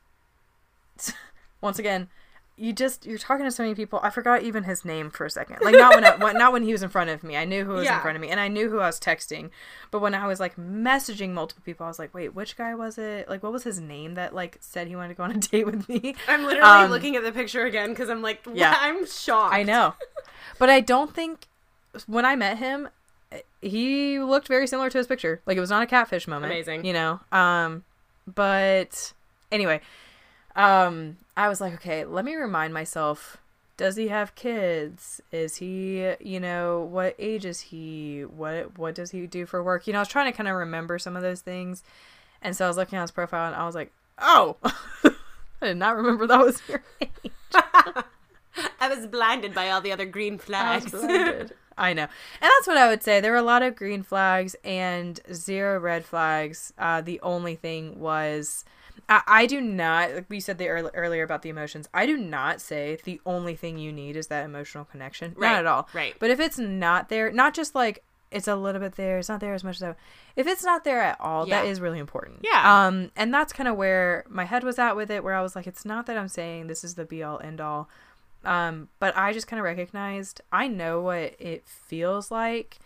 once 1.60 1.78
again, 1.78 2.08
you 2.56 2.72
just 2.72 3.04
you're 3.04 3.18
talking 3.18 3.44
to 3.44 3.50
so 3.50 3.64
many 3.64 3.74
people. 3.74 3.98
I 4.02 4.10
forgot 4.10 4.42
even 4.42 4.62
his 4.62 4.84
name 4.84 5.10
for 5.10 5.26
a 5.26 5.30
second. 5.30 5.58
Like 5.60 5.74
not 5.74 5.92
when 5.96 6.04
I, 6.04 6.32
not 6.32 6.52
when 6.52 6.62
he 6.62 6.70
was 6.70 6.84
in 6.84 6.88
front 6.88 7.10
of 7.10 7.24
me. 7.24 7.36
I 7.36 7.44
knew 7.44 7.64
who 7.64 7.72
was 7.72 7.84
Yeah. 7.84 7.96
in 7.96 8.02
front 8.02 8.14
of 8.16 8.22
me 8.22 8.28
and 8.28 8.38
I 8.38 8.46
knew 8.46 8.70
who 8.70 8.78
I 8.78 8.86
was 8.86 9.00
texting. 9.00 9.50
But 9.90 10.00
when 10.00 10.14
I 10.14 10.28
was 10.28 10.38
like 10.38 10.54
messaging 10.56 11.30
multiple 11.32 11.62
people, 11.66 11.84
I 11.84 11.88
was 11.88 11.98
like, 11.98 12.14
"Wait, 12.14 12.32
which 12.32 12.56
guy 12.56 12.74
was 12.76 12.96
it? 12.96 13.28
Like 13.28 13.42
what 13.42 13.52
was 13.52 13.64
his 13.64 13.80
name 13.80 14.14
that 14.14 14.34
like 14.36 14.58
said 14.60 14.86
he 14.86 14.94
wanted 14.94 15.08
to 15.08 15.14
go 15.14 15.24
on 15.24 15.32
a 15.32 15.38
date 15.38 15.66
with 15.66 15.88
me?" 15.88 16.14
I'm 16.28 16.44
literally 16.44 16.68
Um, 16.84 16.90
looking 16.90 17.16
at 17.16 17.24
the 17.24 17.32
picture 17.32 17.64
again 17.64 17.90
because 17.90 18.08
I'm 18.08 18.22
like, 18.22 18.46
Yeah. 18.54 18.76
I'm 18.78 19.04
shocked. 19.04 19.52
I 19.52 19.64
know. 19.64 19.94
But 20.60 20.70
I 20.70 20.78
don't 20.80 21.12
think 21.12 21.48
when 22.07 22.24
I 22.24 22.36
met 22.36 22.59
him, 22.59 22.88
he 23.61 24.18
looked 24.20 24.49
very 24.49 24.66
similar 24.66 24.90
to 24.90 24.99
his 24.99 25.07
picture. 25.07 25.40
Like 25.47 25.57
it 25.57 25.61
was 25.61 25.70
not 25.70 25.82
a 25.82 25.86
catfish 25.86 26.26
moment. 26.28 26.53
Amazing. 26.53 26.84
You 26.84 26.92
know. 26.92 27.20
Um 27.32 27.84
but 28.26 29.12
anyway, 29.51 29.80
um 30.57 31.16
I 31.36 31.49
was 31.49 31.61
like, 31.61 31.74
okay, 31.74 32.05
let 32.05 32.24
me 32.24 32.34
remind 32.34 32.72
myself 32.74 33.38
does 33.76 33.97
he 33.97 34.09
have 34.09 34.34
kids? 34.36 35.20
Is 35.32 35.57
he, 35.57 36.12
you 36.20 36.38
know, 36.38 36.80
what 36.80 37.16
age 37.18 37.45
is 37.45 37.61
he? 37.61 38.22
What 38.22 38.78
what 38.78 38.95
does 38.95 39.11
he 39.11 39.26
do 39.26 39.47
for 39.47 39.62
work? 39.62 39.86
You 39.86 39.92
know, 39.92 39.99
I 39.99 40.03
was 40.03 40.09
trying 40.09 40.30
to 40.30 40.36
kind 40.36 40.49
of 40.49 40.55
remember 40.55 40.99
some 40.99 41.16
of 41.16 41.22
those 41.22 41.40
things. 41.40 41.82
And 42.40 42.55
so 42.55 42.66
I 42.66 42.68
was 42.68 42.76
looking 42.76 42.99
at 42.99 43.03
his 43.03 43.11
profile 43.11 43.47
and 43.47 43.57
I 43.57 43.64
was 43.66 43.74
like, 43.74 43.90
"Oh, 44.18 44.57
I 45.05 45.12
did 45.62 45.76
not 45.78 45.97
remember 45.97 46.26
that 46.26 46.38
was 46.38 46.61
your 46.68 46.82
age." 47.01 47.11
I 48.80 48.88
was 48.88 49.07
blinded 49.07 49.55
by 49.55 49.70
all 49.70 49.80
the 49.80 49.90
other 49.92 50.05
green 50.05 50.34
I 50.53 50.76
was 50.76 50.84
flags. 50.84 51.53
I 51.77 51.93
know. 51.93 52.03
And 52.03 52.11
that's 52.41 52.66
what 52.66 52.77
I 52.77 52.89
would 52.89 53.03
say. 53.03 53.20
There 53.20 53.33
were 53.33 53.39
a 53.39 53.43
lot 53.43 53.62
of 53.62 53.75
green 53.77 54.03
flags 54.03 54.55
and 54.64 55.18
zero 55.33 55.79
red 55.79 56.05
flags. 56.05 56.72
Uh, 56.79 57.01
the 57.01 57.20
only 57.22 57.57
thing 57.57 57.99
was. 57.99 58.64
I, 59.09 59.22
I 59.27 59.47
do 59.47 59.61
not, 59.61 60.14
like 60.14 60.27
we 60.31 60.39
said 60.41 60.57
the 60.59 60.68
earl- 60.68 60.91
earlier 60.95 61.25
about 61.25 61.43
the 61.43 61.49
emotions. 61.49 61.89
I 61.93 62.07
do 62.07 62.16
not 62.16 62.61
say 62.61 62.97
the 63.05 63.20
only 63.27 63.57
thing 63.57 63.77
you 63.77 63.93
need 63.93 64.16
is 64.16 64.29
that 64.29 64.45
emotional 64.45 64.85
connection. 64.85 65.35
Right, 65.37 65.51
Not 65.51 65.59
at 65.59 65.66
all. 65.66 65.89
right. 65.93 66.14
But 66.20 66.31
if 66.31 66.39
it's 66.41 66.59
not 66.59 67.09
there, 67.09 67.31
not 67.33 67.55
just 67.55 67.75
like 67.75 68.05
it's 68.31 68.47
a 68.49 68.55
little 68.57 68.81
bit 68.81 68.95
there, 68.95 69.18
it's 69.18 69.29
not 69.29 69.41
there 69.41 69.53
as 69.53 69.62
much 69.64 69.83
as 69.83 69.95
if 70.37 70.47
it's 70.47 70.64
not 70.64 70.85
there 70.85 71.01
at 71.03 71.20
all, 71.20 71.45
that 71.47 71.64
Yeah. 71.64 71.70
is 71.70 71.81
really 71.81 71.99
important. 71.99 72.39
Yeah. 72.43 72.87
Um, 72.87 73.11
and 73.16 73.35
that's 73.35 73.53
kind 73.53 73.68
of 73.68 73.77
where 73.77 74.25
my 74.29 74.45
head 74.45 74.62
was 74.64 74.79
at 74.79 74.95
with 74.97 75.11
it, 75.11 75.22
where 75.25 75.35
I 75.35 75.43
was 75.43 75.55
like, 75.57 75.66
it's 75.66 75.85
not 75.85 76.07
that 76.07 76.16
I'm 76.16 76.29
saying 76.29 76.68
this 76.68 76.83
is 76.85 76.95
the 76.95 77.05
be 77.05 77.22
all 77.22 77.41
end 77.41 77.61
all. 77.61 77.89
Um, 78.47 78.88
but 78.99 79.16
I 79.16 79.32
just 79.32 79.47
kind 79.47 79.59
of 79.59 79.64
recognized 79.64 80.40
I 80.53 80.68
know 80.68 81.01
what 81.01 81.34
it 81.38 81.64
feels 81.66 82.30
like, 82.30 82.78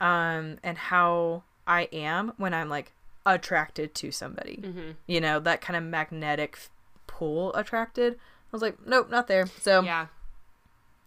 um, 0.00 0.58
and 0.62 0.76
how 0.78 1.42
I 1.66 1.82
am 1.92 2.32
when 2.36 2.54
I'm 2.54 2.68
like 2.68 2.92
attracted 3.26 3.94
to 3.96 4.10
somebody. 4.10 4.58
Mhm. 4.62 4.96
You 5.06 5.20
know, 5.20 5.40
that 5.40 5.60
kind 5.60 5.76
of 5.76 5.82
magnetic 5.84 6.58
pull 7.06 7.52
attracted. 7.54 8.14
I 8.14 8.18
was 8.52 8.62
like, 8.62 8.84
nope, 8.86 9.10
not 9.10 9.26
there. 9.28 9.46
So 9.46 9.82
Yeah. 9.82 10.06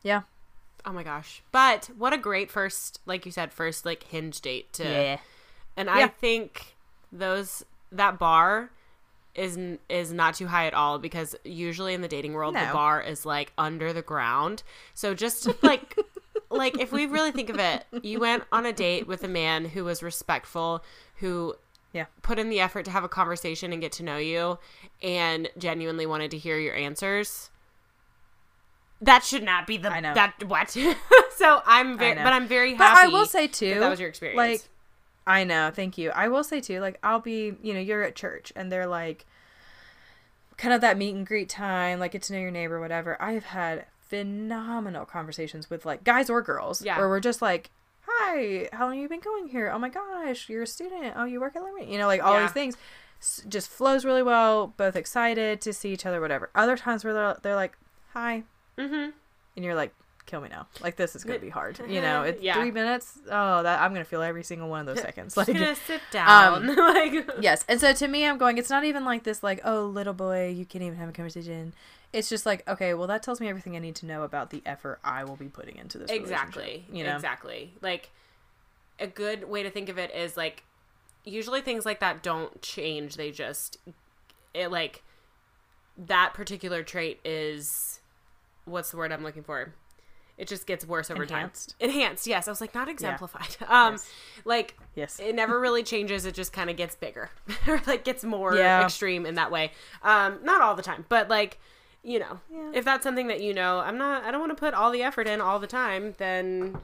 yeah, 0.03 0.21
Oh 0.85 0.91
my 0.91 1.03
gosh. 1.03 1.41
But 1.51 1.89
what 1.97 2.11
a 2.13 2.17
great 2.17 2.51
first, 2.51 2.99
like 3.05 3.25
you 3.25 3.31
said, 3.31 3.53
first 3.53 3.85
like 3.85 4.03
hinge 4.03 4.41
date 4.41 4.71
to. 4.73 4.83
yeah, 4.83 5.17
And 5.77 5.87
Yeah. 5.87 5.95
I 5.95 6.07
think 6.07 6.75
those 7.11 7.63
that 7.91 8.19
bar 8.19 8.69
is 9.35 9.57
is 9.89 10.13
not 10.13 10.35
too 10.35 10.47
high 10.47 10.67
at 10.67 10.73
all 10.73 10.99
because 10.99 11.35
usually 11.43 11.93
in 11.93 12.01
the 12.01 12.07
dating 12.07 12.33
world 12.33 12.55
the 12.55 12.69
bar 12.71 13.01
is 13.01 13.25
like 13.25 13.51
under 13.57 13.91
the 13.91 14.01
ground. 14.01 14.63
So 14.93 15.13
just 15.13 15.47
like 15.63 15.97
like 16.51 16.79
if 16.79 16.91
we 16.91 17.05
really 17.05 17.31
think 17.31 17.49
of 17.49 17.59
it, 17.59 17.85
you 18.03 18.19
went 18.19 18.43
on 18.51 18.65
a 18.65 18.73
date 18.73 19.07
with 19.07 19.23
a 19.23 19.27
man 19.27 19.65
who 19.65 19.83
was 19.85 20.03
respectful, 20.03 20.83
who 21.17 21.55
yeah, 21.93 22.05
put 22.21 22.39
in 22.39 22.49
the 22.49 22.59
effort 22.59 22.85
to 22.85 22.91
have 22.91 23.03
a 23.03 23.09
conversation 23.09 23.71
and 23.71 23.81
get 23.81 23.91
to 23.93 24.03
know 24.03 24.17
you 24.17 24.57
and 25.01 25.49
genuinely 25.57 26.05
wanted 26.05 26.31
to 26.31 26.37
hear 26.37 26.57
your 26.57 26.75
answers. 26.75 27.51
That 29.01 29.23
should 29.23 29.43
not 29.43 29.67
be 29.67 29.77
the 29.77 29.91
I 29.91 29.99
know. 29.99 30.13
that 30.13 30.43
what. 30.45 30.69
so 31.35 31.61
I'm 31.65 31.97
very 31.97 32.15
but 32.15 32.33
I'm 32.33 32.47
very 32.47 32.73
happy. 32.73 33.01
But. 33.01 33.05
I 33.05 33.07
will 33.09 33.25
say 33.25 33.47
too, 33.47 33.75
that, 33.75 33.79
that 33.81 33.89
was 33.89 33.99
your 33.99 34.09
experience. 34.09 34.37
Like, 34.37 34.61
I 35.25 35.43
know, 35.43 35.71
thank 35.73 35.97
you. 35.97 36.09
I 36.11 36.27
will 36.27 36.43
say 36.43 36.59
too, 36.61 36.79
like, 36.81 36.99
I'll 37.03 37.19
be, 37.21 37.53
you 37.61 37.73
know, 37.73 37.79
you're 37.79 38.03
at 38.03 38.15
church 38.15 38.51
and 38.55 38.71
they're 38.71 38.87
like, 38.87 39.25
kind 40.57 40.73
of 40.73 40.81
that 40.81 40.97
meet 40.97 41.15
and 41.15 41.25
greet 41.25 41.49
time, 41.49 41.99
like, 41.99 42.11
get 42.11 42.23
to 42.23 42.33
know 42.33 42.39
your 42.39 42.51
neighbor, 42.51 42.79
whatever. 42.79 43.19
I 43.21 43.31
have 43.33 43.45
had 43.45 43.85
phenomenal 43.99 45.05
conversations 45.05 45.69
with 45.69 45.85
like 45.85 46.03
guys 46.03 46.29
or 46.29 46.41
girls, 46.41 46.81
Yeah. 46.83 46.97
where 46.97 47.09
we're 47.09 47.19
just 47.19 47.41
like, 47.41 47.71
hi, 48.01 48.69
how 48.73 48.85
long 48.85 48.95
have 48.95 49.01
you 49.01 49.09
been 49.09 49.19
going 49.21 49.47
here? 49.47 49.71
Oh 49.73 49.79
my 49.79 49.89
gosh, 49.89 50.49
you're 50.49 50.63
a 50.63 50.67
student. 50.67 51.13
Oh, 51.15 51.23
you 51.25 51.39
work 51.39 51.55
at 51.55 51.63
Liberty. 51.63 51.85
You 51.91 51.97
know, 51.97 52.07
like 52.07 52.21
all 52.23 52.33
Yeah. 52.35 52.41
these 52.43 52.51
things. 52.51 52.77
S- 53.21 53.41
Just 53.47 53.69
flows 53.69 54.03
really 54.03 54.21
well. 54.23 54.67
Both 54.75 54.95
excited 54.97 55.61
to 55.61 55.71
see 55.73 55.93
each 55.93 56.05
other, 56.05 56.19
whatever. 56.19 56.49
Other 56.53 56.75
times 56.77 57.03
where 57.05 57.13
they're, 57.13 57.37
they're 57.41 57.55
like, 57.55 57.77
hi, 58.13 58.43
mm-hmm. 58.77 59.11
and 59.55 59.65
you're 59.65 59.73
like, 59.75 59.93
kill 60.25 60.41
me 60.41 60.49
now. 60.49 60.67
Like 60.81 60.95
this 60.95 61.15
is 61.15 61.23
gonna 61.23 61.39
be 61.39 61.49
hard. 61.49 61.79
You 61.87 62.01
know, 62.01 62.23
it's 62.29 62.41
Yeah. 62.41 62.55
three 62.55 62.71
minutes. 62.71 63.17
Oh, 63.29 63.63
that 63.63 63.81
I'm 63.81 63.93
gonna 63.93 64.05
feel 64.05 64.21
every 64.21 64.43
single 64.43 64.69
one 64.69 64.81
of 64.87 64.95
those 64.95 65.01
seconds. 65.05 65.35
Like 65.37 65.47
Just 65.47 65.59
gonna 65.59 65.75
sit 65.75 66.01
down. 66.11 66.69
Um, 66.69 66.75
like 66.75 67.29
yes, 67.41 67.65
and 67.67 67.79
so 67.79 67.93
to 67.93 68.07
me, 68.07 68.25
I'm 68.25 68.37
going. 68.37 68.57
It's 68.57 68.69
not 68.69 68.83
even 68.85 69.05
like 69.05 69.23
this. 69.23 69.43
Like 69.43 69.61
oh, 69.65 69.85
little 69.85 70.13
boy, 70.13 70.49
you 70.49 70.65
can't 70.65 70.83
even 70.83 70.97
have 70.97 71.09
a 71.09 71.13
conversation. 71.13 71.73
It's 72.13 72.29
just 72.29 72.45
like 72.45 72.67
okay, 72.67 72.93
well 72.93 73.07
that 73.07 73.23
tells 73.23 73.41
me 73.41 73.49
everything 73.49 73.75
I 73.75 73.79
need 73.79 73.95
to 73.95 74.05
know 74.05 74.23
about 74.23 74.49
the 74.51 74.61
effort 74.65 74.99
I 75.03 75.23
will 75.23 75.35
be 75.35 75.47
putting 75.47 75.77
into 75.77 75.97
this. 75.97 76.11
exactly 76.11 76.85
You 76.91 77.03
know. 77.03 77.15
exactly 77.15 77.73
like 77.81 78.11
a 78.99 79.07
good 79.07 79.49
way 79.49 79.63
to 79.63 79.71
think 79.71 79.89
of 79.89 79.97
it 79.97 80.13
is 80.13 80.37
like 80.37 80.63
usually 81.25 81.61
things 81.61 81.85
like 81.87 81.99
that 82.01 82.21
don't 82.21 82.61
change 82.61 83.15
they 83.15 83.31
just 83.31 83.77
it 84.53 84.69
like 84.69 85.01
that 85.97 86.33
particular 86.35 86.83
trait 86.83 87.19
is 87.25 87.99
what's 88.65 88.91
the 88.91 88.97
word 88.97 89.11
i'm 89.11 89.23
looking 89.23 89.41
for 89.43 89.73
it 90.37 90.47
just 90.47 90.65
gets 90.65 90.85
worse 90.85 91.11
over 91.11 91.23
Enhanced. 91.23 91.75
time 91.79 91.89
enhanced 91.89 92.25
yes 92.27 92.47
i 92.47 92.51
was 92.51 92.59
like 92.61 92.73
not 92.73 92.89
exemplified 92.89 93.55
um 93.67 93.93
Yes. 93.93 94.09
like 94.45 94.77
Yes. 94.95 95.19
it 95.19 95.35
never 95.35 95.59
really 95.59 95.83
changes 95.83 96.25
it 96.25 96.33
just 96.33 96.51
kind 96.53 96.69
of 96.69 96.75
gets 96.77 96.95
bigger 96.95 97.29
or 97.67 97.81
like 97.87 98.03
gets 98.03 98.23
more 98.23 98.55
Yeah. 98.55 98.83
extreme 98.83 99.25
in 99.25 99.35
that 99.35 99.51
way 99.51 99.71
um 100.03 100.39
not 100.43 100.61
all 100.61 100.75
the 100.75 100.81
time 100.83 101.05
but 101.09 101.29
like 101.29 101.59
you 102.03 102.19
know 102.19 102.39
Yeah. 102.51 102.71
if 102.73 102.83
that's 102.83 103.03
something 103.03 103.27
that 103.27 103.41
you 103.41 103.53
know 103.53 103.79
i'm 103.79 103.97
not 103.97 104.23
i 104.23 104.31
don't 104.31 104.39
want 104.39 104.51
to 104.51 104.59
put 104.59 104.73
all 104.73 104.89
the 104.91 105.03
effort 105.03 105.27
in 105.27 105.39
all 105.39 105.59
the 105.59 105.67
time 105.67 106.15
then 106.17 106.77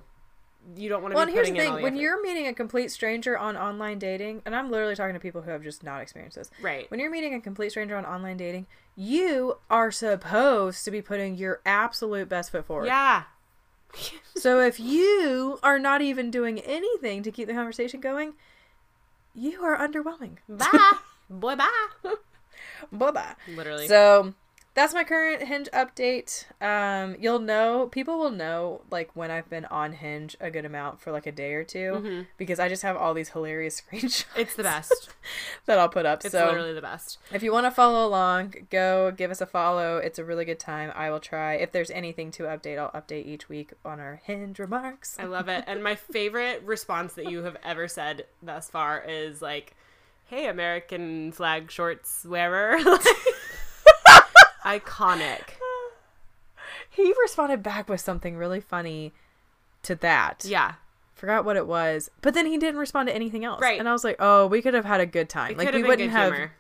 you 0.76 0.88
don't 0.89 1.02
want 1.02 1.14
to 1.14 1.16
Well, 1.16 1.26
here's 1.26 1.47
the 1.47 1.54
putting 1.54 1.56
in 1.56 1.62
all 1.62 1.74
thing: 1.74 1.78
the 1.78 1.84
when 1.84 1.93
effort. 1.93 2.02
you're 2.04 2.22
meeting 2.22 2.45
a 2.47 2.54
complete 2.54 2.91
stranger 2.91 3.36
on 3.38 3.56
online 3.58 3.97
dating, 3.97 4.41
and 4.45 4.54
I'm 4.56 4.70
literally 4.70 4.93
talking 4.95 5.14
to 5.14 5.20
people 5.20 5.41
who 5.41 5.50
have 5.52 5.64
just 5.64 5.84
not 5.84 6.02
experienced 6.02 6.36
this. 6.36 6.52
right 6.62 6.89
When 6.91 7.00
you're 7.00 7.10
meeting 7.10 7.34
a 7.34 7.39
complete 7.41 7.72
stranger 7.72 7.95
on 7.95 8.06
online 8.06 8.36
dating, 8.38 8.68
you 8.95 9.58
are 9.72 9.89
supposed 9.89 10.84
to 10.86 10.91
be 10.91 11.02
putting 11.02 11.36
your 11.38 11.62
absolute 11.66 12.28
best 12.30 12.52
foot 12.52 12.66
forward. 12.66 12.86
yeah 12.88 13.24
So 14.35 14.61
if 14.61 14.79
you 14.79 15.59
are 15.63 15.79
not 15.79 16.01
even 16.01 16.31
doing 16.31 16.59
anything 16.59 17.23
to 17.23 17.31
keep 17.31 17.47
the 17.47 17.53
conversation 17.53 17.99
going, 17.99 18.33
you 19.33 19.63
are 19.63 19.77
underwhelming. 19.77 20.37
bye 20.47 20.93
boy 21.29 21.55
bye 21.55 21.69
Bye 22.91 23.11
bye. 23.11 23.35
literally 23.47 23.87
So 23.87 24.33
that's 24.80 24.93
my 24.93 25.03
current 25.03 25.43
Hinge 25.43 25.67
update. 25.73 26.45
Um, 26.61 27.17
you'll 27.19 27.39
know 27.39 27.89
people 27.91 28.17
will 28.17 28.32
know 28.32 28.82
like 28.89 29.13
when 29.13 29.30
I've 29.30 29.49
been 29.49 29.65
on 29.65 29.91
Hinge 29.91 30.38
a 30.39 30.49
good 30.49 30.63
amount 30.63 31.01
for 31.01 31.11
like 31.11 31.27
a 31.27 31.34
day 31.34 31.53
or 31.53 31.65
2 31.65 32.25
because 32.38 32.59
I 32.61 32.69
just 32.69 32.84
have 32.84 32.95
all 32.95 33.13
these 33.13 33.30
hilarious 33.30 33.82
screenshots. 33.91 34.23
Mm-hmm. 34.23 34.39
it's 34.39 34.55
the 34.55 34.63
best 34.63 35.09
that 35.65 35.77
I'll 35.77 35.89
put 35.89 36.05
up. 36.05 36.23
it's 36.23 36.32
so 36.32 36.45
literally 36.45 36.73
the 36.73 36.82
best 36.82 37.17
if 37.34 37.43
you 37.43 37.51
want 37.51 37.65
to 37.65 37.71
follow 37.71 38.07
along, 38.07 38.53
go 38.69 39.11
give 39.11 39.32
us 39.32 39.41
a 39.41 39.45
follow. 39.45 39.97
It's 39.97 40.17
a 40.17 40.23
really 40.23 40.45
good 40.45 40.59
time. 40.59 40.93
I 40.95 41.09
will 41.11 41.19
try. 41.19 41.55
If 41.55 41.73
there's 41.73 41.91
anything 41.91 42.32
to 42.32 42.43
update, 42.43 42.80
I'll 42.80 42.91
update 42.91 43.25
each 43.25 43.49
week 43.49 43.73
on 43.84 43.99
our 43.99 44.21
Hinge 44.23 44.59
remarks. 44.59 45.17
I 45.19 45.25
love 45.25 45.49
it. 45.49 45.65
And 45.67 45.84
my 45.84 45.95
favorite 46.13 46.63
response 46.63 47.13
that 47.15 47.30
you 47.30 47.43
have 47.43 47.57
ever 47.65 47.89
said 47.89 48.27
thus 48.41 48.69
far 48.69 49.03
is 49.05 49.41
like, 49.41 49.75
"Hey, 50.27 50.47
American 50.47 51.34
flag 51.34 51.69
shorts 51.69 52.23
wearer." 52.25 52.80
Iconic. 54.80 55.41
he 56.89 57.13
responded 57.22 57.63
back 57.63 57.89
with 57.89 58.01
something 58.01 58.36
really 58.38 58.61
funny 58.61 59.13
to 59.84 59.95
that. 59.95 60.43
Yeah. 60.45 60.74
Forgot 61.15 61.43
what 61.45 61.55
it 61.57 61.67
was. 61.67 62.09
But 62.22 62.34
then 62.34 62.45
he 62.45 62.57
didn't 62.57 62.80
respond 62.80 63.07
to 63.09 63.15
anything 63.15 63.43
else. 63.43 63.61
Right. 63.61 63.80
And 63.80 63.89
I 63.89 63.91
was 63.91 64.03
like, 64.03 64.15
"Oh, 64.20 64.47
we 64.47 64.61
could 64.61 64.74
have 64.74 64.86
had 64.86 65.01
a 65.01 65.05
good 65.05 65.28
time. 65.30 65.51
It 65.51 65.57
like 65.57 65.74
we 65.74 65.84
wouldn't 65.84 66.11
have 66.11 66.34
humor. 66.34 66.51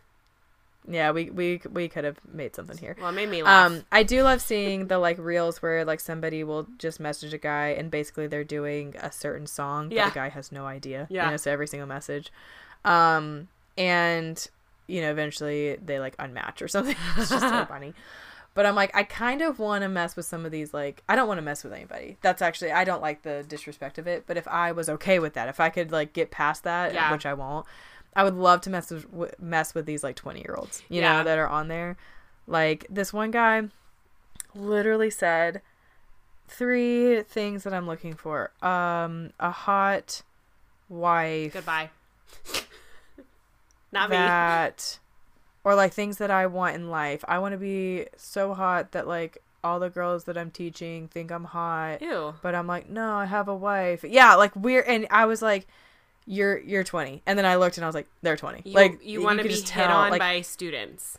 Yeah, 0.87 1.11
we 1.11 1.29
we 1.29 1.61
we 1.71 1.87
could 1.87 2.03
have 2.03 2.17
made 2.33 2.55
something 2.55 2.77
here. 2.77 2.95
Well, 2.99 3.09
it 3.09 3.13
made 3.13 3.29
me 3.29 3.43
laugh. 3.43 3.71
Um, 3.71 3.85
I 3.91 4.03
do 4.03 4.23
love 4.23 4.41
seeing 4.41 4.87
the 4.87 4.97
like 4.97 5.17
reels 5.19 5.61
where 5.61 5.85
like 5.85 5.99
somebody 5.99 6.43
will 6.43 6.67
just 6.77 6.99
message 6.99 7.33
a 7.33 7.37
guy 7.37 7.67
and 7.69 7.91
basically 7.91 8.27
they're 8.27 8.43
doing 8.43 8.95
a 8.99 9.11
certain 9.11 9.45
song, 9.45 9.91
Yeah. 9.91 10.05
but 10.05 10.13
the 10.13 10.19
guy 10.19 10.29
has 10.29 10.51
no 10.51 10.65
idea. 10.65 11.05
Yeah. 11.09 11.25
You 11.25 11.31
know, 11.31 11.37
so 11.37 11.51
every 11.51 11.67
single 11.67 11.87
message. 11.87 12.31
Um, 12.83 13.49
and 13.77 14.45
you 14.89 15.01
know, 15.01 15.11
eventually 15.11 15.75
they 15.77 15.99
like 15.99 16.17
unmatch 16.17 16.61
or 16.61 16.67
something. 16.67 16.95
it's 17.17 17.29
just 17.29 17.47
so 17.47 17.65
funny. 17.69 17.93
But 18.55 18.65
I'm 18.65 18.75
like, 18.75 18.93
I 18.95 19.03
kind 19.03 19.41
of 19.41 19.59
want 19.59 19.83
to 19.83 19.87
mess 19.89 20.15
with 20.15 20.25
some 20.25 20.43
of 20.45 20.51
these. 20.51 20.73
Like, 20.73 21.03
I 21.07 21.15
don't 21.15 21.27
want 21.27 21.37
to 21.37 21.43
mess 21.43 21.63
with 21.63 21.71
anybody. 21.71 22.17
That's 22.21 22.41
actually, 22.41 22.71
I 22.71 22.83
don't 22.83 23.01
like 23.01 23.21
the 23.21 23.45
disrespect 23.47 23.97
of 23.99 24.07
it. 24.07 24.23
But 24.27 24.37
if 24.37 24.47
I 24.47 24.71
was 24.71 24.89
okay 24.89 25.19
with 25.19 25.33
that, 25.35 25.47
if 25.47 25.59
I 25.59 25.69
could 25.69 25.91
like 25.91 26.13
get 26.13 26.31
past 26.31 26.63
that, 26.63 26.93
Yeah. 26.93 27.11
which 27.11 27.25
I 27.27 27.33
won't, 27.35 27.65
I 28.15 28.23
would 28.23 28.33
love 28.35 28.61
to 28.61 28.69
mess 28.71 28.89
with 28.91 29.39
mess 29.39 29.75
with 29.75 29.85
these 29.85 30.03
like 30.03 30.15
20 30.15 30.39
year 30.39 30.55
olds, 30.57 30.81
you 30.89 30.99
Yeah. 30.99 31.19
know, 31.19 31.23
that 31.25 31.37
are 31.37 31.47
on 31.47 31.67
there. 31.67 31.95
Like 32.47 32.85
this 32.89 33.13
one 33.13 33.29
guy 33.31 33.69
literally 34.55 35.11
said 35.11 35.61
three 36.47 37.21
things 37.21 37.63
that 37.63 37.73
I'm 37.73 37.85
looking 37.85 38.15
for. 38.15 38.49
Um, 38.63 39.29
a 39.39 39.51
hot 39.51 40.23
wife 40.89 41.53
Goodbye. 41.53 41.91
Not 43.91 44.09
me. 44.09 44.17
that 44.17 44.99
or 45.63 45.75
like 45.75 45.93
things 45.93 46.17
that 46.17 46.31
I 46.31 46.47
want 46.47 46.75
in 46.75 46.89
life. 46.89 47.23
I 47.27 47.39
want 47.39 47.53
to 47.53 47.57
be 47.57 48.07
so 48.17 48.53
hot 48.53 48.91
that 48.93 49.07
like 49.07 49.37
all 49.63 49.79
the 49.79 49.89
girls 49.89 50.23
that 50.23 50.37
I'm 50.37 50.51
teaching 50.51 51.07
think 51.07 51.31
I'm 51.31 51.45
hot. 51.45 52.01
Ew. 52.01 52.35
But 52.41 52.55
I'm 52.55 52.67
like, 52.67 52.89
"No, 52.89 53.13
I 53.13 53.25
have 53.25 53.47
a 53.47 53.55
wife." 53.55 54.03
Yeah, 54.07 54.35
like 54.35 54.55
we're 54.55 54.81
and 54.81 55.07
I 55.09 55.25
was 55.25 55.41
like 55.41 55.67
you're 56.29 56.59
you're 56.59 56.83
20. 56.83 57.23
And 57.25 57.37
then 57.37 57.45
I 57.45 57.55
looked 57.55 57.77
and 57.77 57.83
I 57.83 57.87
was 57.87 57.95
like, 57.95 58.07
they're 58.21 58.37
20. 58.37 58.61
You, 58.63 58.73
like 58.73 59.03
you 59.03 59.21
want 59.21 59.39
to 59.39 59.43
be 59.43 59.53
hit 59.53 59.65
tell, 59.65 59.97
on 59.97 60.11
like, 60.11 60.19
by 60.19 60.41
students. 60.41 61.17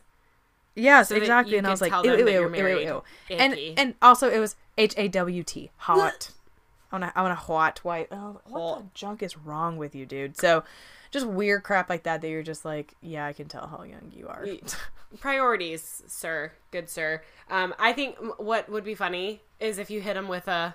Yes, 0.77 1.09
so 1.09 1.17
exactly. 1.17 1.59
And 1.59 1.67
I 1.67 1.71
was 1.71 1.81
like, 1.81 1.93
ew, 2.05 2.17
ew, 2.17 2.29
ew, 2.29 2.55
ew, 2.55 2.79
ew. 2.79 3.03
And 3.29 3.59
and 3.77 3.95
also 4.01 4.31
it 4.31 4.39
was 4.39 4.55
H 4.79 4.95
A 4.97 5.09
W 5.09 5.43
T, 5.43 5.71
hot. 5.77 6.31
I 6.93 6.99
want 6.99 7.13
to 7.13 7.19
I 7.19 7.23
want 7.23 7.33
a 7.33 7.37
hot 7.37 7.81
white. 7.85 8.09
Oh, 8.13 8.41
what 8.47 8.79
the 8.79 8.85
junk 8.95 9.23
is 9.23 9.37
wrong 9.37 9.77
with 9.77 9.95
you, 9.95 10.07
dude? 10.07 10.37
So, 10.37 10.65
just 11.11 11.27
weird 11.27 11.63
crap 11.65 11.89
like 11.91 12.03
that 12.05 12.21
that 12.21 12.29
you're 12.29 12.43
just 12.43 12.65
like, 12.65 12.95
yeah, 13.01 13.27
I 13.27 13.33
can 13.33 13.49
tell 13.49 13.67
how 13.67 13.83
young 13.83 14.13
you 14.15 14.29
are. 14.29 14.47
Priorities, 15.21 16.03
sir. 16.07 16.53
Good 16.71 16.89
sir. 16.89 17.23
Um, 17.51 17.75
I 17.79 17.93
think 17.93 18.17
what 18.39 18.69
would 18.69 18.85
be 18.85 18.95
funny 18.95 19.43
is 19.59 19.79
if 19.79 19.91
you 19.91 20.01
hit 20.01 20.17
him 20.17 20.29
with 20.29 20.47
a, 20.47 20.75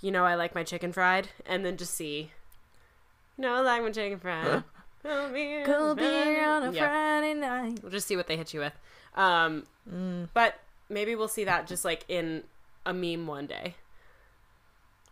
you 0.00 0.10
know, 0.10 0.24
I 0.24 0.34
like 0.36 0.54
my 0.54 0.64
chicken 0.64 0.92
fried, 0.92 1.28
and 1.44 1.64
then 1.66 1.76
just 1.76 1.92
see, 1.94 2.30
you 3.36 3.42
know, 3.42 3.56
I 3.56 3.60
like 3.60 3.82
my 3.82 3.90
chicken 3.90 4.18
fried. 4.18 4.64
Cold 5.02 5.32
beer 5.32 5.64
Cold 5.64 5.96
beer 5.98 6.48
on 6.48 6.62
a 6.64 6.72
Yeah. 6.72 6.88
Friday 6.88 7.34
night. 7.34 7.78
We'll 7.82 7.92
just 7.92 8.06
see 8.08 8.16
what 8.16 8.26
they 8.26 8.36
hit 8.36 8.52
you 8.54 8.60
with. 8.60 8.72
Um, 9.14 9.66
Mm. 9.90 10.28
but 10.34 10.54
maybe 10.88 11.14
we'll 11.14 11.28
see 11.28 11.44
that 11.44 11.66
just 11.66 11.84
like 11.84 12.04
in 12.08 12.44
a 12.84 12.92
meme 12.94 13.26
one 13.26 13.46
day. 13.46 13.74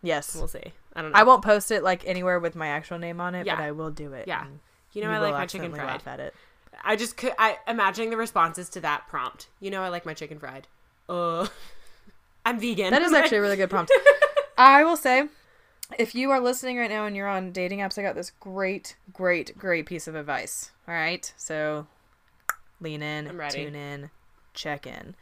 Yes, 0.03 0.35
We'll 0.35 0.47
see. 0.47 0.71
I 0.97 1.03
don't 1.03 1.11
know. 1.11 1.19
I 1.19 1.23
won't 1.23 1.43
post 1.43 1.71
it 1.71 1.83
like 1.83 2.05
anywhere 2.07 2.39
with 2.39 2.55
my 2.55 2.67
actual 2.67 2.97
name 2.97 3.21
on 3.21 3.35
it, 3.35 3.45
but 3.45 3.59
I 3.59 3.71
will 3.71 3.91
do 3.91 4.13
it. 4.13 4.27
Yeah. 4.27 4.45
you 4.93 5.03
know, 5.03 5.11
I 5.11 5.19
like 5.19 5.33
my 5.33 5.45
chicken 5.45 5.71
fried. 5.71 5.85
laugh 5.85 6.07
at 6.07 6.19
it. 6.19 6.33
I 6.83 6.95
just 6.95 7.17
could. 7.17 7.33
I 7.37 7.57
imagining 7.67 8.09
the 8.09 8.17
responses 8.17 8.67
to 8.69 8.81
that 8.81 9.07
prompt. 9.07 9.47
You 9.59 9.69
know, 9.71 9.83
I 9.83 9.89
like 9.89 10.05
my 10.05 10.13
chicken 10.13 10.39
fried. 10.39 10.67
Uh, 11.07 11.47
I'm 12.45 12.59
vegan. 12.59 12.91
That 12.91 13.03
is 13.03 13.13
actually 13.13 13.37
a 13.37 13.41
really 13.41 13.57
good 13.57 13.69
prompt. 13.69 13.91
I 14.57 14.83
will 14.83 14.97
say, 14.97 15.27
if 15.99 16.15
you 16.15 16.31
are 16.31 16.39
listening 16.39 16.77
right 16.77 16.89
now 16.89 17.05
and 17.05 17.15
you're 17.15 17.27
on 17.27 17.51
dating 17.51 17.79
apps, 17.79 17.99
I 17.99 18.01
got 18.01 18.15
this 18.15 18.31
great, 18.39 18.95
great, 19.13 19.55
great 19.57 19.85
piece 19.85 20.07
of 20.07 20.15
advice. 20.15 20.71
All 20.87 20.95
right, 20.95 21.31
so 21.37 21.85
lean 22.81 23.03
in, 23.03 23.39
tune 23.49 23.75
in, 23.75 24.09
check 24.53 24.87
in. 24.87 25.13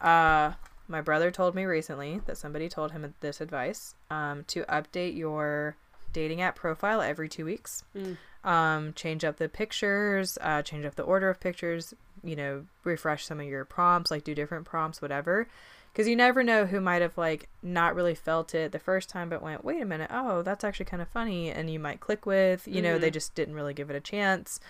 Uh, 0.00 0.52
my 0.90 1.00
brother 1.00 1.30
told 1.30 1.54
me 1.54 1.64
recently 1.64 2.20
that 2.26 2.36
somebody 2.36 2.68
told 2.68 2.92
him 2.92 3.14
this 3.20 3.40
advice 3.40 3.94
um, 4.10 4.44
to 4.48 4.64
update 4.64 5.16
your 5.16 5.76
dating 6.12 6.42
app 6.42 6.56
profile 6.56 7.00
every 7.00 7.28
two 7.28 7.44
weeks. 7.44 7.84
Mm. 7.96 8.16
Um, 8.42 8.92
change 8.94 9.24
up 9.24 9.36
the 9.36 9.48
pictures, 9.48 10.36
uh, 10.40 10.62
change 10.62 10.84
up 10.84 10.96
the 10.96 11.02
order 11.02 11.30
of 11.30 11.38
pictures, 11.40 11.94
you 12.24 12.34
know, 12.34 12.64
refresh 12.84 13.24
some 13.24 13.38
of 13.38 13.46
your 13.46 13.64
prompts, 13.64 14.10
like 14.10 14.24
do 14.24 14.34
different 14.34 14.64
prompts, 14.64 15.00
whatever. 15.00 15.46
Because 15.92 16.08
you 16.08 16.16
never 16.16 16.42
know 16.44 16.66
who 16.66 16.80
might 16.80 17.02
have, 17.02 17.18
like, 17.18 17.48
not 17.64 17.96
really 17.96 18.14
felt 18.14 18.54
it 18.54 18.70
the 18.70 18.78
first 18.78 19.08
time, 19.08 19.28
but 19.28 19.42
went, 19.42 19.64
wait 19.64 19.82
a 19.82 19.84
minute, 19.84 20.08
oh, 20.12 20.40
that's 20.42 20.62
actually 20.62 20.86
kind 20.86 21.02
of 21.02 21.08
funny. 21.08 21.50
And 21.50 21.68
you 21.68 21.80
might 21.80 21.98
click 21.98 22.26
with, 22.26 22.66
you 22.68 22.80
know, 22.80 22.96
they 22.96 23.10
Mhm. 23.10 23.14
just 23.14 23.34
didn't 23.34 23.56
really 23.56 23.74
give 23.74 23.90
it 23.90 23.96
a 23.96 24.00
chance. 24.00 24.60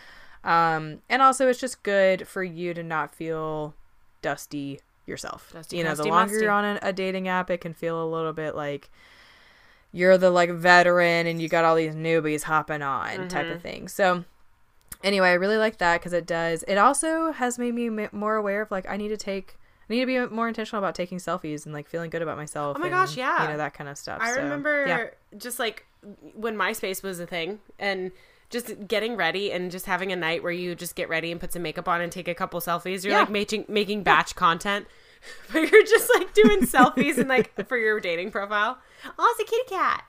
Um, 0.45 1.03
and 1.11 1.21
also, 1.21 1.49
it's 1.49 1.61
just 1.61 1.83
good 1.83 2.27
for 2.27 2.43
you 2.43 2.73
to 2.73 2.83
not 2.83 3.14
feel 3.14 3.75
dusty 4.23 4.81
yourself. 5.11 5.50
Dusty, 5.52 5.76
you 5.76 5.84
know, 5.84 5.94
the 5.94 6.04
longer 6.04 6.32
musty. 6.32 6.42
you're 6.44 6.50
on 6.52 6.64
a, 6.64 6.78
a 6.80 6.92
dating 6.94 7.28
app, 7.28 7.50
it 7.50 7.58
can 7.61 7.74
feel 7.74 8.02
a 8.02 8.08
little 8.08 8.32
bit 8.32 8.54
like 8.54 8.88
you're 9.92 10.16
the 10.16 10.30
like 10.30 10.50
veteran 10.50 11.26
and 11.26 11.42
you 11.42 11.48
got 11.48 11.64
all 11.64 11.74
these 11.74 11.94
newbies 11.94 12.44
hopping 12.44 12.80
on 12.82 13.28
type 13.28 13.46
of 13.50 13.58
Mhm. 13.58 13.62
thing. 13.62 13.88
So 13.88 14.24
anyway, 15.02 15.30
I 15.30 15.32
really 15.34 15.56
like 15.56 15.78
that 15.78 16.00
because 16.00 16.12
it 16.12 16.26
does. 16.26 16.62
It 16.68 16.76
also 16.76 17.32
has 17.32 17.58
made 17.58 17.74
me 17.74 17.86
m- 17.88 18.08
more 18.12 18.36
aware 18.36 18.62
of 18.62 18.70
like 18.70 18.88
I 18.88 18.96
need 18.96 19.08
to 19.08 19.16
take. 19.16 19.56
I 19.88 19.94
need 19.94 20.00
to 20.00 20.06
be 20.06 20.20
more 20.32 20.46
intentional 20.46 20.80
about 20.82 20.94
taking 20.94 21.18
selfies 21.18 21.64
and 21.66 21.74
like 21.74 21.88
feeling 21.88 22.11
good 22.11 22.22
about 22.22 22.36
myself. 22.36 22.76
Oh 22.76 22.80
my 22.80 22.86
and, 22.86 22.94
gosh, 22.94 23.16
yeah. 23.16 23.42
you 23.42 23.48
know 23.50 23.56
that 23.56 23.74
kind 23.74 23.90
of 23.90 23.98
stuff. 23.98 24.20
I 24.22 24.32
So, 24.34 24.42
remember 24.42 24.86
yeah. 24.86 25.06
just 25.36 25.58
like 25.58 25.84
when 26.34 26.54
MySpace 26.56 27.02
was 27.02 27.18
a 27.18 27.26
thing 27.26 27.58
and 27.78 28.12
just 28.51 28.86
getting 28.88 29.16
ready 29.16 29.53
and 29.53 29.70
just 29.70 29.86
having 29.86 30.12
a 30.12 30.16
night 30.16 30.42
where 30.42 30.53
you 30.53 30.74
just 30.74 30.94
get 30.96 31.09
ready 31.09 31.30
and 31.32 31.40
put 31.40 31.53
some 31.53 31.62
makeup 31.62 31.88
on 31.88 32.01
and 32.01 32.11
take 32.12 32.28
a 32.28 32.34
couple 32.34 32.61
selfies. 32.61 33.05
You're 33.05 33.12
Yeah. 33.12 33.20
like 33.20 33.30
making 33.30 33.64
making 33.68 34.03
batch 34.03 34.34
content 34.34 34.86
but 35.53 35.70
you're 35.70 35.84
just 35.84 36.11
like 36.14 36.32
doing 36.34 36.61
selfies 36.66 37.18
and 37.18 37.28
like 37.28 37.66
for 37.68 37.76
your 37.78 38.01
dating 38.01 38.30
profile. 38.30 38.78
Oh, 39.18 39.34
it's 39.38 39.48
a 39.48 39.51
kitty 39.51 39.68
cat. 39.68 40.05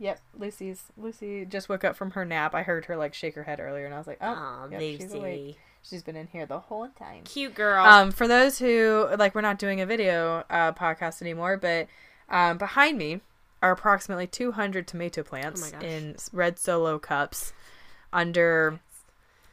Yep, 0.00 0.20
Lucy's 0.38 0.82
Lucy 0.96 1.44
just 1.44 1.68
woke 1.68 1.84
up 1.84 1.94
from 1.96 2.10
her 2.12 2.24
nap. 2.24 2.54
I 2.54 2.62
heard 2.62 2.84
her 2.86 2.96
like 2.96 3.14
shake 3.14 3.36
her 3.36 3.44
head 3.44 3.60
earlier, 3.60 3.86
and 3.86 3.94
I 3.94 3.98
was 3.98 4.08
like, 4.08 4.18
"Oh, 4.20 4.26
Aw, 4.26 4.66
yep, 4.72 4.80
she's 4.80 5.14
awake. 5.14 5.22
Lucy. 5.46 5.58
She's 5.84 6.02
been 6.02 6.16
in 6.16 6.26
here 6.26 6.46
the 6.46 6.58
whole 6.58 6.88
time." 6.88 7.22
Cute 7.24 7.54
girl. 7.54 7.84
Um, 7.86 8.10
for 8.10 8.26
those 8.26 8.58
who 8.58 9.06
like, 9.16 9.36
we're 9.36 9.40
not 9.40 9.58
doing 9.60 9.80
a 9.80 9.86
video 9.86 10.42
uh, 10.50 10.72
podcast 10.72 11.22
anymore, 11.22 11.56
but 11.56 11.86
um, 12.28 12.58
behind 12.58 12.98
me 12.98 13.20
are 13.64 13.72
approximately 13.72 14.26
200 14.26 14.86
tomato 14.86 15.22
plants 15.22 15.72
Oh 15.74 15.80
in 15.84 16.16
red 16.32 16.58
solo 16.58 16.98
cups 16.98 17.52
under 18.12 18.78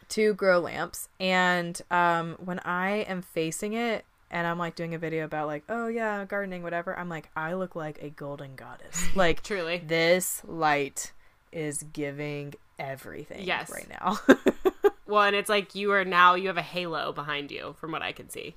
two 0.10 0.34
grow 0.34 0.60
lamps. 0.60 1.08
And 1.20 1.80
um, 1.90 2.36
when 2.44 2.60
I 2.60 2.98
am 3.08 3.22
facing 3.22 3.74
it 3.74 4.04
and 4.30 4.46
I'm 4.46 4.58
like 4.60 4.76
doing 4.76 4.94
a 4.94 4.98
video 4.98 5.24
about 5.26 5.48
like, 5.48 5.64
oh 5.70 5.88
yeah, 5.88 6.26
gardening, 6.26 6.62
whatever, 6.62 6.98
I'm 6.98 7.08
like, 7.10 7.30
I 7.36 7.54
look 7.54 7.76
like 7.76 8.00
a 8.04 8.10
golden 8.10 8.56
goddess. 8.56 9.02
Like, 9.16 9.44
Truly. 9.44 9.82
this 9.86 10.42
light 10.46 11.14
is 11.54 11.84
giving 11.94 12.54
everything 12.78 13.46
Yes. 13.46 13.72
right 13.72 13.90
now. 13.90 14.20
Well, 15.08 15.24
and 15.24 15.36
it's 15.36 15.50
like 15.50 15.76
you 15.76 15.92
are 15.92 16.06
now 16.06 16.36
you 16.36 16.48
have 16.48 16.56
a 16.58 16.62
halo 16.62 17.12
behind 17.12 17.52
you, 17.52 17.76
from 17.80 17.92
what 17.92 18.02
I 18.02 18.14
can 18.14 18.30
see. 18.30 18.56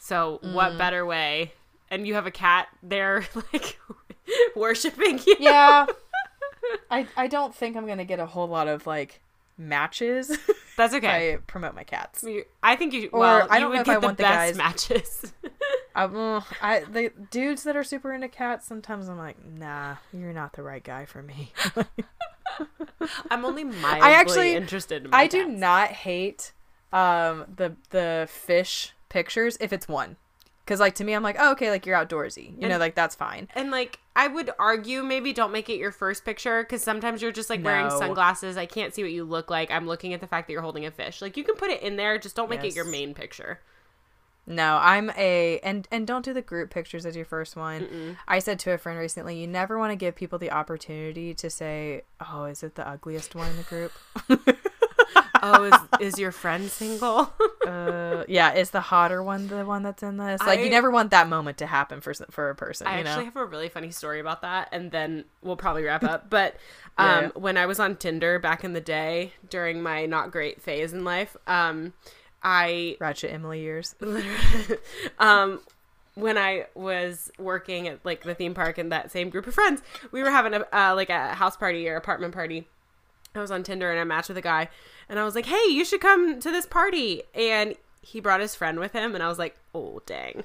So 0.00 0.40
Mm. 0.42 0.52
what 0.52 0.76
better 0.76 1.06
way? 1.06 1.52
And 1.88 2.04
you 2.04 2.14
have 2.14 2.26
a 2.26 2.32
cat 2.32 2.66
there, 2.82 3.24
like 3.52 3.78
worshiping 4.56 5.20
you. 5.26 5.36
yeah. 5.40 5.86
I 6.90 7.06
I 7.16 7.26
don't 7.26 7.54
think 7.54 7.76
I'm 7.76 7.86
gonna 7.86 8.04
get 8.04 8.18
a 8.20 8.26
whole 8.26 8.48
lot 8.48 8.68
of 8.68 8.86
like 8.86 9.20
matches 9.58 10.36
that's 10.76 10.92
okay. 10.94 11.34
I 11.34 11.36
promote 11.46 11.74
my 11.74 11.84
cats. 11.84 12.24
You- 12.24 12.44
I 12.62 12.74
think 12.76 12.92
you. 12.92 13.08
Or, 13.12 13.20
well, 13.20 13.46
I 13.50 13.60
don't 13.60 13.70
would 13.70 13.76
know 13.76 13.80
if 13.82 13.88
I 13.88 13.94
the 14.00 14.06
want 14.06 14.16
the 14.18 14.22
best 14.24 14.34
guys- 14.34 14.56
matches. 14.56 15.32
I, 15.94 16.06
well, 16.06 16.44
I 16.60 16.80
the 16.80 17.12
dudes 17.30 17.62
that 17.64 17.76
are 17.76 17.84
super 17.84 18.12
into 18.12 18.28
cats. 18.28 18.66
Sometimes 18.66 19.08
I'm 19.08 19.18
like, 19.18 19.36
nah, 19.44 19.96
you're 20.12 20.32
not 20.32 20.54
the 20.54 20.62
right 20.64 20.82
guy 20.82 21.04
for 21.04 21.22
me. 21.22 21.52
I'm 23.30 23.44
only 23.44 23.64
mildly 23.64 24.00
actually- 24.10 24.54
interested. 24.54 25.04
in 25.06 25.14
I 25.14 25.26
do 25.26 25.46
not 25.48 25.90
hate 25.90 26.52
um 26.92 27.44
the 27.56 27.76
the 27.90 28.26
fish 28.30 28.92
pictures 29.08 29.56
if 29.60 29.72
it's 29.72 29.86
one, 29.88 30.16
because 30.64 30.80
like 30.80 30.94
to 30.96 31.04
me 31.04 31.12
I'm 31.12 31.22
like, 31.22 31.36
oh 31.38 31.52
okay, 31.52 31.70
like 31.70 31.86
you're 31.86 31.96
outdoorsy, 31.96 32.60
you 32.60 32.68
know, 32.68 32.78
like 32.78 32.94
that's 32.94 33.14
fine. 33.14 33.48
And 33.54 33.70
like, 33.70 33.98
I 34.16 34.28
would 34.28 34.50
argue 34.58 35.02
maybe 35.02 35.32
don't 35.32 35.52
make 35.52 35.68
it 35.68 35.76
your 35.76 35.92
first 35.92 36.24
picture 36.24 36.62
because 36.62 36.82
sometimes 36.82 37.20
you're 37.20 37.32
just 37.32 37.50
like 37.50 37.62
wearing 37.64 37.90
sunglasses. 37.90 38.56
I 38.56 38.66
can't 38.66 38.94
see 38.94 39.02
what 39.02 39.12
you 39.12 39.24
look 39.24 39.50
like. 39.50 39.70
I'm 39.70 39.86
looking 39.86 40.14
at 40.14 40.20
the 40.20 40.26
fact 40.26 40.46
that 40.46 40.52
you're 40.52 40.62
holding 40.62 40.86
a 40.86 40.90
fish. 40.90 41.20
Like, 41.20 41.36
you 41.36 41.44
can 41.44 41.56
put 41.56 41.70
it 41.70 41.82
in 41.82 41.96
there, 41.96 42.18
just 42.18 42.36
don't 42.36 42.48
make 42.48 42.64
it 42.64 42.74
your 42.74 42.84
main 42.84 43.14
picture. 43.14 43.60
No, 44.46 44.76
I'm 44.76 45.10
a 45.16 45.58
and 45.60 45.88
and 45.90 46.06
don't 46.06 46.24
do 46.24 46.34
the 46.34 46.42
group 46.42 46.70
pictures 46.70 47.06
as 47.06 47.16
your 47.16 47.24
first 47.24 47.56
one. 47.56 48.16
I 48.28 48.38
said 48.40 48.58
to 48.60 48.72
a 48.72 48.78
friend 48.78 48.98
recently, 48.98 49.38
you 49.38 49.46
never 49.46 49.78
want 49.78 49.92
to 49.92 49.96
give 49.96 50.14
people 50.14 50.38
the 50.38 50.50
opportunity 50.50 51.32
to 51.34 51.48
say, 51.48 52.02
"Oh, 52.20 52.44
is 52.44 52.62
it 52.62 52.74
the 52.74 52.86
ugliest 52.86 53.34
one 53.34 53.48
in 53.50 53.56
the 53.56 53.62
group?" 53.62 53.92
Oh, 55.46 55.64
is, 55.64 55.74
is 56.00 56.18
your 56.18 56.32
friend 56.32 56.70
single? 56.70 57.30
uh, 57.66 58.24
yeah, 58.28 58.54
is 58.54 58.70
the 58.70 58.80
hotter 58.80 59.22
one 59.22 59.46
the 59.48 59.64
one 59.64 59.82
that's 59.82 60.02
in 60.02 60.16
this? 60.16 60.40
Like, 60.40 60.60
I- 60.60 60.62
you 60.62 60.70
never 60.70 60.90
want 60.90 61.10
that 61.10 61.28
moment 61.28 61.58
to 61.58 61.66
happen 61.66 62.00
for 62.00 62.14
for 62.30 62.48
a 62.50 62.54
person. 62.54 62.86
I 62.86 62.98
you 62.98 63.04
know? 63.04 63.10
actually 63.10 63.26
have 63.26 63.36
a 63.36 63.44
really 63.44 63.68
funny 63.68 63.90
story 63.90 64.20
about 64.20 64.42
that, 64.42 64.68
and 64.72 64.90
then 64.90 65.24
we'll 65.42 65.56
probably 65.56 65.84
wrap 65.84 66.02
up. 66.02 66.30
But 66.30 66.56
um, 66.96 67.06
Yeah. 67.24 67.28
when 67.34 67.56
I 67.56 67.66
was 67.66 67.78
on 67.78 67.96
Tinder 67.96 68.38
back 68.38 68.64
in 68.64 68.72
the 68.72 68.80
day 68.80 69.34
during 69.50 69.82
my 69.82 70.06
not 70.06 70.30
great 70.30 70.62
phase 70.62 70.92
in 70.92 71.04
life, 71.04 71.36
um, 71.46 71.92
I 72.42 72.96
Ratchet 72.98 73.32
Emily 73.32 73.60
years. 73.60 73.94
um 75.18 75.60
when 76.14 76.38
I 76.38 76.66
was 76.74 77.30
working 77.38 77.88
at 77.88 77.98
like 78.04 78.22
the 78.22 78.34
theme 78.34 78.54
park 78.54 78.78
and 78.78 78.92
that 78.92 79.10
same 79.10 79.30
group 79.30 79.46
of 79.48 79.54
friends, 79.54 79.82
we 80.12 80.22
were 80.22 80.30
having 80.30 80.54
a 80.54 80.64
uh, 80.72 80.94
like 80.94 81.10
a 81.10 81.34
house 81.34 81.56
party 81.56 81.88
or 81.88 81.96
apartment 81.96 82.32
party. 82.34 82.68
I 83.34 83.40
was 83.40 83.50
on 83.50 83.62
Tinder 83.62 83.90
and 83.90 83.98
I 83.98 84.04
matched 84.04 84.28
with 84.28 84.38
a 84.38 84.42
guy, 84.42 84.68
and 85.08 85.18
I 85.18 85.24
was 85.24 85.34
like, 85.34 85.46
"Hey, 85.46 85.68
you 85.68 85.84
should 85.84 86.00
come 86.00 86.40
to 86.40 86.50
this 86.50 86.66
party." 86.66 87.22
And 87.34 87.74
he 88.02 88.20
brought 88.20 88.40
his 88.40 88.54
friend 88.54 88.78
with 88.78 88.92
him, 88.92 89.14
and 89.14 89.22
I 89.22 89.28
was 89.28 89.38
like, 89.38 89.56
"Oh 89.74 90.00
dang." 90.06 90.44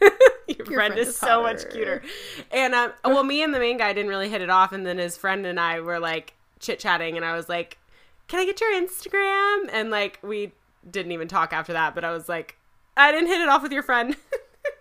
Your, 0.48 0.66
friend, 0.66 0.74
friend 0.74 0.98
is, 0.98 1.08
is 1.08 1.16
so 1.16 1.42
much 1.42 1.68
cuter. 1.70 2.02
And 2.50 2.74
um, 2.74 2.92
well, 3.04 3.22
me 3.22 3.42
and 3.42 3.54
the 3.54 3.58
main 3.58 3.78
guy 3.78 3.92
didn't 3.92 4.08
really 4.08 4.28
hit 4.28 4.40
it 4.40 4.50
off, 4.50 4.72
and 4.72 4.84
then 4.86 4.98
his 4.98 5.16
friend 5.16 5.46
and 5.46 5.60
I 5.60 5.80
were 5.80 5.98
like 5.98 6.34
chit 6.58 6.78
chatting, 6.80 7.16
and 7.16 7.24
I 7.24 7.36
was 7.36 7.48
like, 7.48 7.78
"Can 8.28 8.40
I 8.40 8.46
get 8.46 8.60
your 8.60 8.72
Instagram?" 8.72 9.68
And 9.72 9.90
like 9.90 10.18
we 10.22 10.52
didn't 10.90 11.12
even 11.12 11.28
talk 11.28 11.52
after 11.52 11.72
that, 11.74 11.94
but 11.94 12.02
I 12.04 12.12
was 12.12 12.28
like, 12.28 12.56
"I 12.96 13.12
didn't 13.12 13.28
hit 13.28 13.40
it 13.40 13.48
off 13.48 13.62
with 13.62 13.72
your 13.72 13.82
friend." 13.82 14.16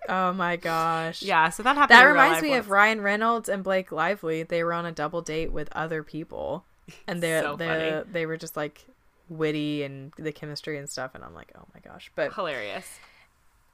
Oh 0.09 0.33
my 0.33 0.57
gosh. 0.57 1.21
yeah, 1.21 1.49
so 1.49 1.63
that 1.63 1.75
happened. 1.75 1.97
That 1.97 2.03
reminds 2.03 2.41
me 2.41 2.53
of. 2.53 2.69
Ryan 2.69 3.01
Reynolds 3.01 3.47
and 3.47 3.63
Blake 3.63 3.91
Lively. 3.91 4.43
They 4.43 4.63
were 4.63 4.73
on 4.73 4.85
a 4.85 4.91
double 4.91 5.21
date 5.21 5.51
with 5.51 5.69
other 5.71 6.03
people, 6.03 6.65
and 7.07 7.21
they 7.21 7.39
So 7.43 7.55
they 7.55 7.67
funny. 7.67 8.03
they 8.11 8.25
were 8.25 8.37
just 8.37 8.55
like 8.57 8.85
witty 9.29 9.83
and 9.83 10.11
the 10.17 10.31
chemistry 10.31 10.77
and 10.77 10.89
stuff. 10.89 11.11
And 11.15 11.23
I'm 11.23 11.33
like, 11.33 11.51
oh 11.57 11.63
my 11.73 11.79
gosh. 11.79 12.11
But 12.15 12.33
hilarious. 12.33 12.87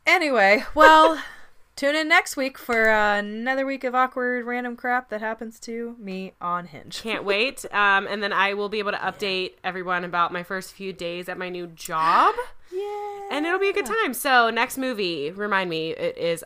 anyway, 0.05 0.63
well, 0.75 1.21
tune 1.75 1.95
in 1.95 2.07
next 2.07 2.37
week 2.37 2.57
for 2.57 2.89
uh, 2.89 3.17
another 3.19 3.65
week 3.65 3.83
of 3.83 3.93
awkward 3.95 4.45
random 4.45 4.75
crap 4.75 5.09
that 5.09 5.21
happens 5.21 5.59
to 5.61 5.95
me 5.99 6.33
on 6.41 6.67
Hinge. 6.67 6.99
Can't 7.03 7.23
wait. 7.23 7.65
Um, 7.73 8.07
and 8.07 8.21
then 8.21 8.33
I 8.33 8.53
will 8.53 8.69
be 8.69 8.79
able 8.79 8.91
to 8.91 8.97
update 8.97 9.53
everyone 9.63 10.03
about 10.03 10.31
my 10.31 10.43
first 10.43 10.73
few 10.73 10.93
days 10.93 11.27
at 11.29 11.37
my 11.37 11.49
new 11.49 11.67
job, 11.67 12.35
Yeah. 12.71 13.27
and 13.31 13.45
it'll 13.45 13.59
be 13.59 13.69
a 13.69 13.73
good 13.73 13.85
time. 13.85 14.13
So 14.13 14.49
next 14.49 14.77
movie, 14.77 15.31
remind 15.31 15.69
me, 15.69 15.91
it 15.91 16.17
is 16.17 16.43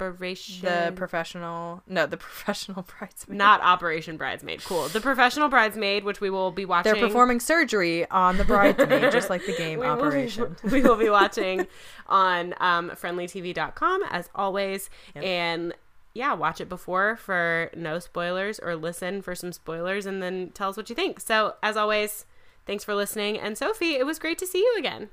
Operation. 0.00 0.64
The 0.64 0.92
professional, 0.96 1.82
no, 1.86 2.06
the 2.06 2.16
professional 2.18 2.82
bridesmaid. 2.98 3.38
not 3.38 3.60
Operation 3.62 4.16
Bridesmaid. 4.16 4.62
Cool. 4.64 4.88
The 4.88 5.00
Professional 5.00 5.48
Bridesmaid, 5.48 6.04
which 6.04 6.20
we 6.20 6.30
will 6.30 6.50
be 6.50 6.64
watching. 6.64 6.92
They're 6.92 7.06
performing 7.06 7.40
surgery 7.40 8.08
on 8.10 8.36
the 8.36 8.44
bridesmaid, 8.44 9.12
just 9.12 9.30
like 9.30 9.46
the 9.46 9.54
game 9.56 9.78
We 9.78 9.86
will 9.86 9.96
be- 9.96 10.02
Operation. 10.02 10.56
we 10.70 10.80
will 10.82 10.96
be 10.96 11.08
watching 11.10 11.66
on 12.08 12.54
um, 12.58 12.90
frndlytv.com 12.90 14.02
as 14.10 14.28
always. 14.34 14.90
Yep. 15.14 15.24
And 15.24 15.74
yeah, 16.12 16.32
watch 16.34 16.60
it 16.60 16.68
before 16.68 17.16
for 17.16 17.70
no 17.76 17.98
spoilers 17.98 18.58
or 18.58 18.76
listen 18.76 19.22
for 19.22 19.34
some 19.34 19.52
spoilers 19.52 20.06
and 20.06 20.22
then 20.22 20.50
tell 20.54 20.70
us 20.70 20.76
what 20.76 20.88
you 20.88 20.94
think. 20.96 21.20
So, 21.20 21.54
as 21.62 21.76
always, 21.76 22.26
thanks 22.66 22.84
for 22.84 22.94
listening. 22.94 23.38
And 23.38 23.56
Sophie, 23.58 23.94
it 23.96 24.06
was 24.06 24.18
great 24.18 24.38
to 24.38 24.46
see 24.46 24.58
you 24.58 24.76
again. 24.78 25.08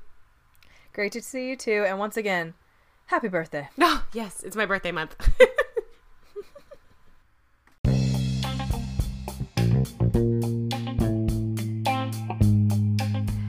Great 0.94 1.12
to 1.14 1.22
see 1.22 1.50
you 1.50 1.56
too. 1.56 1.86
And 1.88 1.98
once 2.00 2.18
again, 2.18 2.54
happy 3.12 3.28
birthday. 3.28 3.68
Oh, 3.82 4.04
yes, 4.14 4.42
it's 4.42 4.56
my 4.56 4.66
birthday 4.66 4.92
month. 4.92 5.16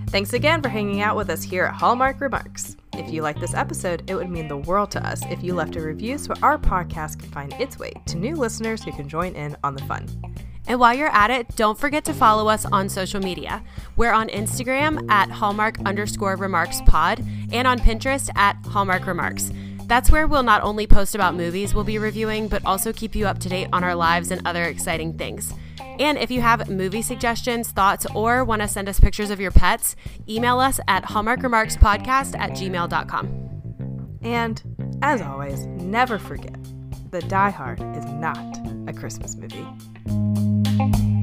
Thanks 0.08 0.34
again 0.34 0.60
for 0.60 0.68
hanging 0.68 1.00
out 1.00 1.16
with 1.16 1.30
us 1.30 1.42
here 1.42 1.64
at 1.64 1.74
Hallmark 1.74 2.20
Remarks. 2.20 2.76
If 2.94 3.10
you 3.10 3.22
like 3.22 3.40
this 3.40 3.54
episode, 3.54 4.02
it 4.10 4.14
would 4.14 4.28
mean 4.28 4.46
the 4.48 4.58
world 4.58 4.90
to 4.90 5.06
us 5.06 5.22
if 5.30 5.42
you 5.42 5.54
left 5.54 5.76
a 5.76 5.80
review 5.80 6.18
so 6.18 6.34
our 6.42 6.58
podcast 6.58 7.20
can 7.20 7.30
find 7.30 7.54
its 7.54 7.78
way 7.78 7.92
to 8.06 8.18
new 8.18 8.36
listeners 8.36 8.82
who 8.82 8.92
can 8.92 9.08
join 9.08 9.34
in 9.34 9.56
on 9.64 9.74
the 9.74 9.82
fun. 9.84 10.06
And 10.66 10.78
while 10.78 10.94
you're 10.94 11.08
at 11.08 11.30
it, 11.30 11.56
don't 11.56 11.78
forget 11.78 12.04
to 12.04 12.14
follow 12.14 12.48
us 12.48 12.64
on 12.66 12.88
social 12.88 13.20
media. 13.20 13.62
We're 13.96 14.12
on 14.12 14.28
Instagram 14.28 15.10
at 15.10 15.30
Hallmark 15.30 15.78
underscore 15.84 16.36
remarks 16.36 16.80
pod 16.86 17.24
and 17.50 17.66
on 17.66 17.78
Pinterest 17.78 18.30
at 18.36 18.56
Hallmark 18.66 19.06
Remarks. 19.06 19.50
That's 19.86 20.10
where 20.10 20.26
we'll 20.26 20.44
not 20.44 20.62
only 20.62 20.86
post 20.86 21.14
about 21.14 21.34
movies 21.34 21.74
we'll 21.74 21.84
be 21.84 21.98
reviewing, 21.98 22.48
but 22.48 22.64
also 22.64 22.92
keep 22.92 23.14
you 23.14 23.26
up 23.26 23.38
to 23.40 23.48
date 23.48 23.68
on 23.72 23.84
our 23.84 23.94
lives 23.94 24.30
and 24.30 24.46
other 24.46 24.64
exciting 24.64 25.18
things. 25.18 25.52
And 25.98 26.16
if 26.16 26.30
you 26.30 26.40
have 26.40 26.70
movie 26.70 27.02
suggestions, 27.02 27.70
thoughts, 27.70 28.06
or 28.14 28.44
want 28.44 28.62
to 28.62 28.68
send 28.68 28.88
us 28.88 28.98
pictures 28.98 29.30
of 29.30 29.40
your 29.40 29.50
pets, 29.50 29.96
email 30.28 30.58
us 30.60 30.80
at 30.88 31.04
hallmarkremarkspodcast 31.04 32.38
at 32.38 32.52
gmail.com. 32.52 34.18
And 34.22 34.62
as 35.02 35.20
always, 35.20 35.66
never 35.66 36.18
forget 36.18 36.56
that 37.10 37.28
Die 37.28 37.50
Hard 37.50 37.80
is 37.96 38.06
not 38.06 38.38
a 38.88 38.92
Christmas 38.92 39.36
movie. 39.36 39.66
Thank 40.04 40.98
you. 40.98 41.21